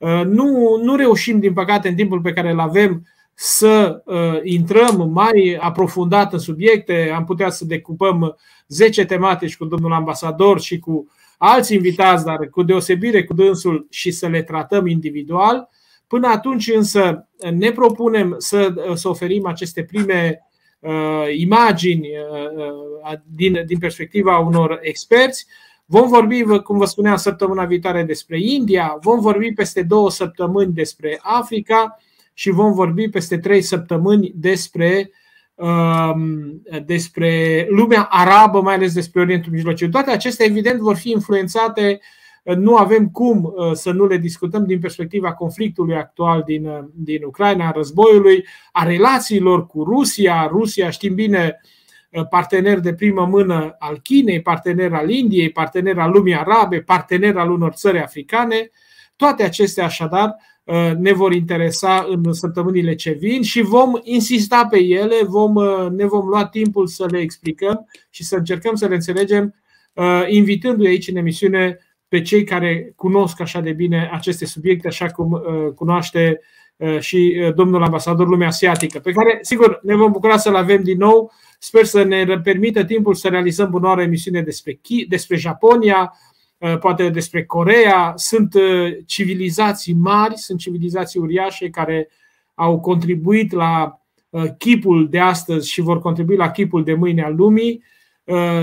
Uh, 0.00 0.22
nu, 0.24 0.80
nu 0.82 0.96
reușim, 0.96 1.38
din 1.38 1.52
păcate, 1.52 1.88
în 1.88 1.94
timpul 1.94 2.20
pe 2.20 2.32
care 2.32 2.50
îl 2.50 2.60
avem, 2.60 3.06
să 3.34 4.02
uh, 4.04 4.40
intrăm 4.42 5.10
mai 5.12 5.58
aprofundat 5.60 6.32
în 6.32 6.38
subiecte. 6.38 7.12
Am 7.14 7.24
putea 7.24 7.50
să 7.50 7.64
decupăm 7.64 8.36
10 8.68 9.04
tematici 9.04 9.56
cu 9.56 9.64
domnul 9.64 9.92
ambasador 9.92 10.60
și 10.60 10.78
cu 10.78 11.10
alți 11.38 11.74
invitați, 11.74 12.24
dar 12.24 12.48
cu 12.50 12.62
deosebire 12.62 13.24
cu 13.24 13.34
dânsul 13.34 13.86
și 13.90 14.10
să 14.10 14.26
le 14.26 14.42
tratăm 14.42 14.86
individual. 14.86 15.68
Până 16.06 16.28
atunci 16.28 16.70
însă 16.74 17.28
ne 17.52 17.70
propunem 17.70 18.34
să, 18.38 18.74
să 18.94 19.08
oferim 19.08 19.46
aceste 19.46 19.82
prime 19.84 20.40
uh, 20.80 21.26
imagini 21.36 22.08
uh, 22.08 22.66
uh, 23.04 23.18
din, 23.26 23.62
din 23.66 23.78
perspectiva 23.78 24.38
unor 24.38 24.78
experți. 24.82 25.46
Vom 25.90 26.08
vorbi, 26.08 26.42
cum 26.42 26.78
vă 26.78 26.84
spuneam, 26.84 27.16
săptămâna 27.16 27.64
viitoare 27.64 28.02
despre 28.02 28.40
India, 28.40 28.98
vom 29.00 29.20
vorbi 29.20 29.52
peste 29.52 29.82
două 29.82 30.10
săptămâni 30.10 30.72
despre 30.72 31.18
Africa 31.22 31.98
și 32.32 32.50
vom 32.50 32.72
vorbi 32.72 33.08
peste 33.08 33.38
trei 33.38 33.62
săptămâni 33.62 34.32
despre, 34.34 35.10
um, 35.54 36.62
despre 36.86 37.66
lumea 37.70 38.02
arabă, 38.10 38.60
mai 38.60 38.74
ales 38.74 38.92
despre 38.92 39.20
Orientul 39.20 39.52
Mijlociu. 39.52 39.88
Toate 39.88 40.10
acestea, 40.10 40.46
evident, 40.46 40.80
vor 40.80 40.96
fi 40.96 41.10
influențate 41.10 42.00
nu 42.42 42.76
avem 42.76 43.08
cum 43.08 43.44
uh, 43.44 43.72
să 43.72 43.90
nu 43.90 44.06
le 44.06 44.16
discutăm 44.16 44.64
din 44.66 44.78
perspectiva 44.78 45.32
conflictului 45.32 45.94
actual 45.94 46.42
din, 46.46 46.66
uh, 46.66 46.78
din 46.94 47.24
Ucraina, 47.24 47.66
a 47.66 47.72
războiului, 47.74 48.46
a 48.72 48.84
relațiilor 48.84 49.66
cu 49.66 49.84
Rusia. 49.84 50.46
Rusia, 50.50 50.90
știm 50.90 51.14
bine, 51.14 51.60
uh, 51.62 51.79
partener 52.30 52.78
de 52.78 52.94
primă 52.94 53.26
mână 53.26 53.76
al 53.78 53.98
Chinei, 54.02 54.42
partener 54.42 54.92
al 54.92 55.10
Indiei, 55.10 55.50
partener 55.50 55.98
al 55.98 56.10
lumii 56.10 56.34
arabe, 56.34 56.80
partener 56.80 57.36
al 57.36 57.50
unor 57.50 57.72
țări 57.72 58.02
africane. 58.02 58.70
Toate 59.16 59.42
acestea, 59.42 59.84
așadar, 59.84 60.36
ne 60.98 61.12
vor 61.12 61.32
interesa 61.32 62.06
în 62.08 62.32
săptămânile 62.32 62.94
ce 62.94 63.10
vin 63.10 63.42
și 63.42 63.60
vom 63.60 63.92
insista 64.02 64.66
pe 64.70 64.78
ele, 64.78 65.14
vom, 65.24 65.52
ne 65.90 66.06
vom 66.06 66.28
lua 66.28 66.46
timpul 66.46 66.86
să 66.86 67.06
le 67.10 67.18
explicăm 67.18 67.88
și 68.10 68.24
să 68.24 68.36
încercăm 68.36 68.74
să 68.74 68.86
le 68.86 68.94
înțelegem, 68.94 69.54
invitându-i 70.28 70.86
aici 70.86 71.08
în 71.08 71.16
emisiune 71.16 71.78
pe 72.10 72.22
cei 72.22 72.44
care 72.44 72.92
cunosc 72.96 73.40
așa 73.40 73.60
de 73.60 73.72
bine 73.72 74.10
aceste 74.12 74.46
subiecte, 74.46 74.88
așa 74.88 75.06
cum 75.06 75.32
uh, 75.32 75.72
cunoaște 75.74 76.40
uh, 76.76 76.98
și 76.98 77.40
uh, 77.40 77.54
domnul 77.54 77.82
ambasador 77.82 78.28
lumea 78.28 78.46
asiatică, 78.46 78.98
pe 78.98 79.12
care, 79.12 79.38
sigur, 79.42 79.80
ne 79.82 79.94
vom 79.94 80.12
bucura 80.12 80.36
să-l 80.36 80.54
avem 80.54 80.82
din 80.82 80.98
nou. 80.98 81.32
Sper 81.62 81.84
să 81.84 82.02
ne 82.02 82.40
permită 82.42 82.84
timpul 82.84 83.14
să 83.14 83.28
realizăm 83.28 83.70
bunoară 83.70 84.02
emisiune 84.02 84.42
despre, 84.42 84.72
Chi, 84.72 85.06
despre 85.08 85.36
Japonia, 85.36 86.12
poate 86.80 87.08
despre 87.08 87.44
Corea. 87.44 88.12
Sunt 88.16 88.54
civilizații 89.06 89.94
mari, 89.94 90.36
sunt 90.36 90.58
civilizații 90.58 91.20
uriașe 91.20 91.70
care 91.70 92.08
au 92.54 92.80
contribuit 92.80 93.52
la 93.52 94.00
chipul 94.58 95.08
de 95.08 95.18
astăzi 95.18 95.70
și 95.70 95.80
vor 95.80 96.00
contribui 96.00 96.36
la 96.36 96.50
chipul 96.50 96.84
de 96.84 96.94
mâine 96.94 97.22
al 97.22 97.34
lumii. 97.34 97.82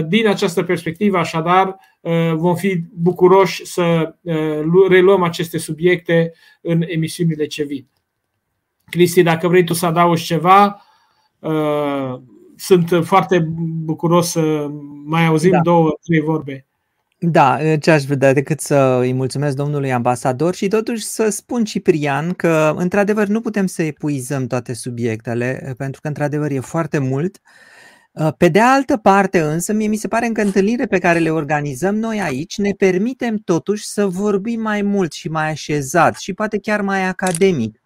Din 0.07 0.27
această 0.27 0.63
perspectivă, 0.63 1.17
așadar, 1.17 1.77
Uh, 2.07 2.33
vom 2.35 2.55
fi 2.55 2.83
bucuroși 2.93 3.65
să 3.65 4.15
uh, 4.21 4.87
reluăm 4.87 5.23
aceste 5.23 5.57
subiecte 5.57 6.33
în 6.61 6.83
emisiunile 6.85 7.45
ce 7.45 7.63
vin. 7.63 7.87
Cristi, 8.89 9.23
dacă 9.23 9.47
vrei 9.47 9.63
tu 9.63 9.73
să 9.73 9.85
adaugi 9.85 10.23
ceva, 10.23 10.81
uh, 11.39 12.19
sunt 12.57 13.05
foarte 13.05 13.39
bucuros 13.84 14.29
să 14.29 14.67
mai 15.05 15.25
auzim 15.25 15.51
da. 15.51 15.59
două, 15.59 15.97
trei 16.03 16.21
vorbe. 16.21 16.65
Da, 17.19 17.57
ce 17.77 17.91
aș 17.91 18.03
vrea 18.03 18.34
decât 18.34 18.59
să 18.59 18.97
îi 19.01 19.13
mulțumesc 19.13 19.55
domnului 19.55 19.93
ambasador 19.93 20.55
și 20.55 20.67
totuși 20.67 21.03
să 21.03 21.29
spun 21.29 21.63
Ciprian 21.63 22.34
că 22.34 22.73
într-adevăr 22.77 23.27
nu 23.27 23.41
putem 23.41 23.65
să 23.65 23.84
epuizăm 23.84 24.47
toate 24.47 24.73
subiectele 24.73 25.73
pentru 25.77 26.01
că 26.01 26.07
într-adevăr 26.07 26.51
e 26.51 26.59
foarte 26.59 26.97
mult. 26.97 27.41
Pe 28.38 28.47
de 28.47 28.59
altă 28.59 28.97
parte 28.97 29.39
însă, 29.41 29.73
mie 29.73 29.88
mi 29.88 29.95
se 29.95 30.07
pare 30.07 30.27
că 30.27 30.41
întâlnirile 30.41 30.85
pe 30.85 30.99
care 30.99 31.19
le 31.19 31.29
organizăm 31.29 31.95
noi 31.95 32.21
aici 32.21 32.57
ne 32.57 32.71
permitem 32.71 33.38
totuși 33.38 33.85
să 33.85 34.07
vorbim 34.07 34.61
mai 34.61 34.81
mult 34.81 35.11
și 35.11 35.29
mai 35.29 35.49
așezat 35.49 36.17
și 36.17 36.34
poate 36.34 36.59
chiar 36.59 36.81
mai 36.81 37.07
academic. 37.07 37.81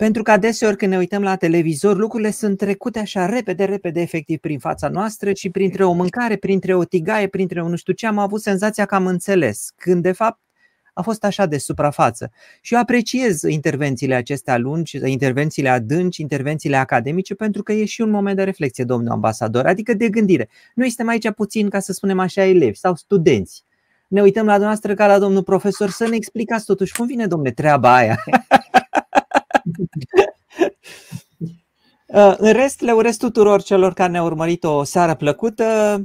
Pentru 0.00 0.22
că 0.22 0.30
adeseori 0.30 0.76
când 0.76 0.90
ne 0.90 0.98
uităm 0.98 1.22
la 1.22 1.36
televizor, 1.36 1.96
lucrurile 1.96 2.30
sunt 2.30 2.58
trecute 2.58 2.98
așa 2.98 3.26
repede, 3.26 3.64
repede, 3.64 4.00
efectiv 4.00 4.38
prin 4.38 4.58
fața 4.58 4.88
noastră 4.88 5.32
și 5.32 5.50
printre 5.50 5.84
o 5.84 5.92
mâncare, 5.92 6.36
printre 6.36 6.74
o 6.74 6.84
tigaie, 6.84 7.26
printre 7.26 7.62
un 7.62 7.70
nu 7.70 7.76
știu 7.76 7.92
ce, 7.92 8.06
am 8.06 8.18
avut 8.18 8.40
senzația 8.40 8.84
că 8.84 8.94
am 8.94 9.06
înțeles, 9.06 9.72
când 9.76 10.02
de 10.02 10.12
fapt 10.12 10.40
a 10.94 11.02
fost 11.02 11.24
așa 11.24 11.46
de 11.46 11.58
suprafață. 11.58 12.30
Și 12.60 12.74
eu 12.74 12.80
apreciez 12.80 13.42
intervențiile 13.42 14.14
acestea 14.14 14.58
lungi, 14.58 14.98
intervențiile 15.04 15.68
adânci, 15.68 16.20
intervențiile 16.20 16.76
academice, 16.76 17.34
pentru 17.34 17.62
că 17.62 17.72
e 17.72 17.84
și 17.84 18.00
un 18.00 18.10
moment 18.10 18.36
de 18.36 18.44
reflexie, 18.44 18.84
domnul 18.84 19.12
ambasador, 19.12 19.66
adică 19.66 19.94
de 19.94 20.08
gândire. 20.08 20.48
Noi 20.74 20.86
suntem 20.86 21.08
aici 21.08 21.30
puțin, 21.30 21.68
ca 21.68 21.80
să 21.80 21.92
spunem 21.92 22.18
așa, 22.18 22.44
elevi 22.44 22.76
sau 22.76 22.94
studenți. 22.94 23.64
Ne 24.08 24.22
uităm 24.22 24.44
la 24.44 24.52
dumneavoastră 24.52 24.94
ca 24.94 25.06
la 25.06 25.18
domnul 25.18 25.42
profesor 25.42 25.90
să 25.90 26.08
ne 26.08 26.16
explicați 26.16 26.64
totuși 26.64 26.94
cum 26.94 27.06
vine, 27.06 27.26
domnule, 27.26 27.50
treaba 27.50 27.94
aia. 27.94 28.24
Uh, 32.12 32.34
în 32.36 32.52
rest, 32.52 32.80
le 32.80 32.92
urez 32.92 33.16
tuturor 33.16 33.62
celor 33.62 33.92
care 33.92 34.10
ne-au 34.10 34.26
urmărit 34.26 34.64
o 34.64 34.82
seară 34.82 35.14
plăcută, 35.14 36.00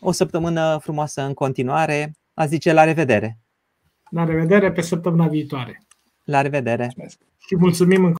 o 0.00 0.12
săptămână 0.12 0.78
frumoasă 0.82 1.22
în 1.22 1.34
continuare. 1.34 2.12
A 2.34 2.46
zice 2.46 2.72
la 2.72 2.84
revedere! 2.84 3.38
La 4.10 4.24
revedere 4.24 4.72
pe 4.72 4.80
săptămâna 4.80 5.28
viitoare! 5.28 5.86
La 6.24 6.40
revedere! 6.40 6.92
Și 7.46 7.56
mulțumim 7.56 8.14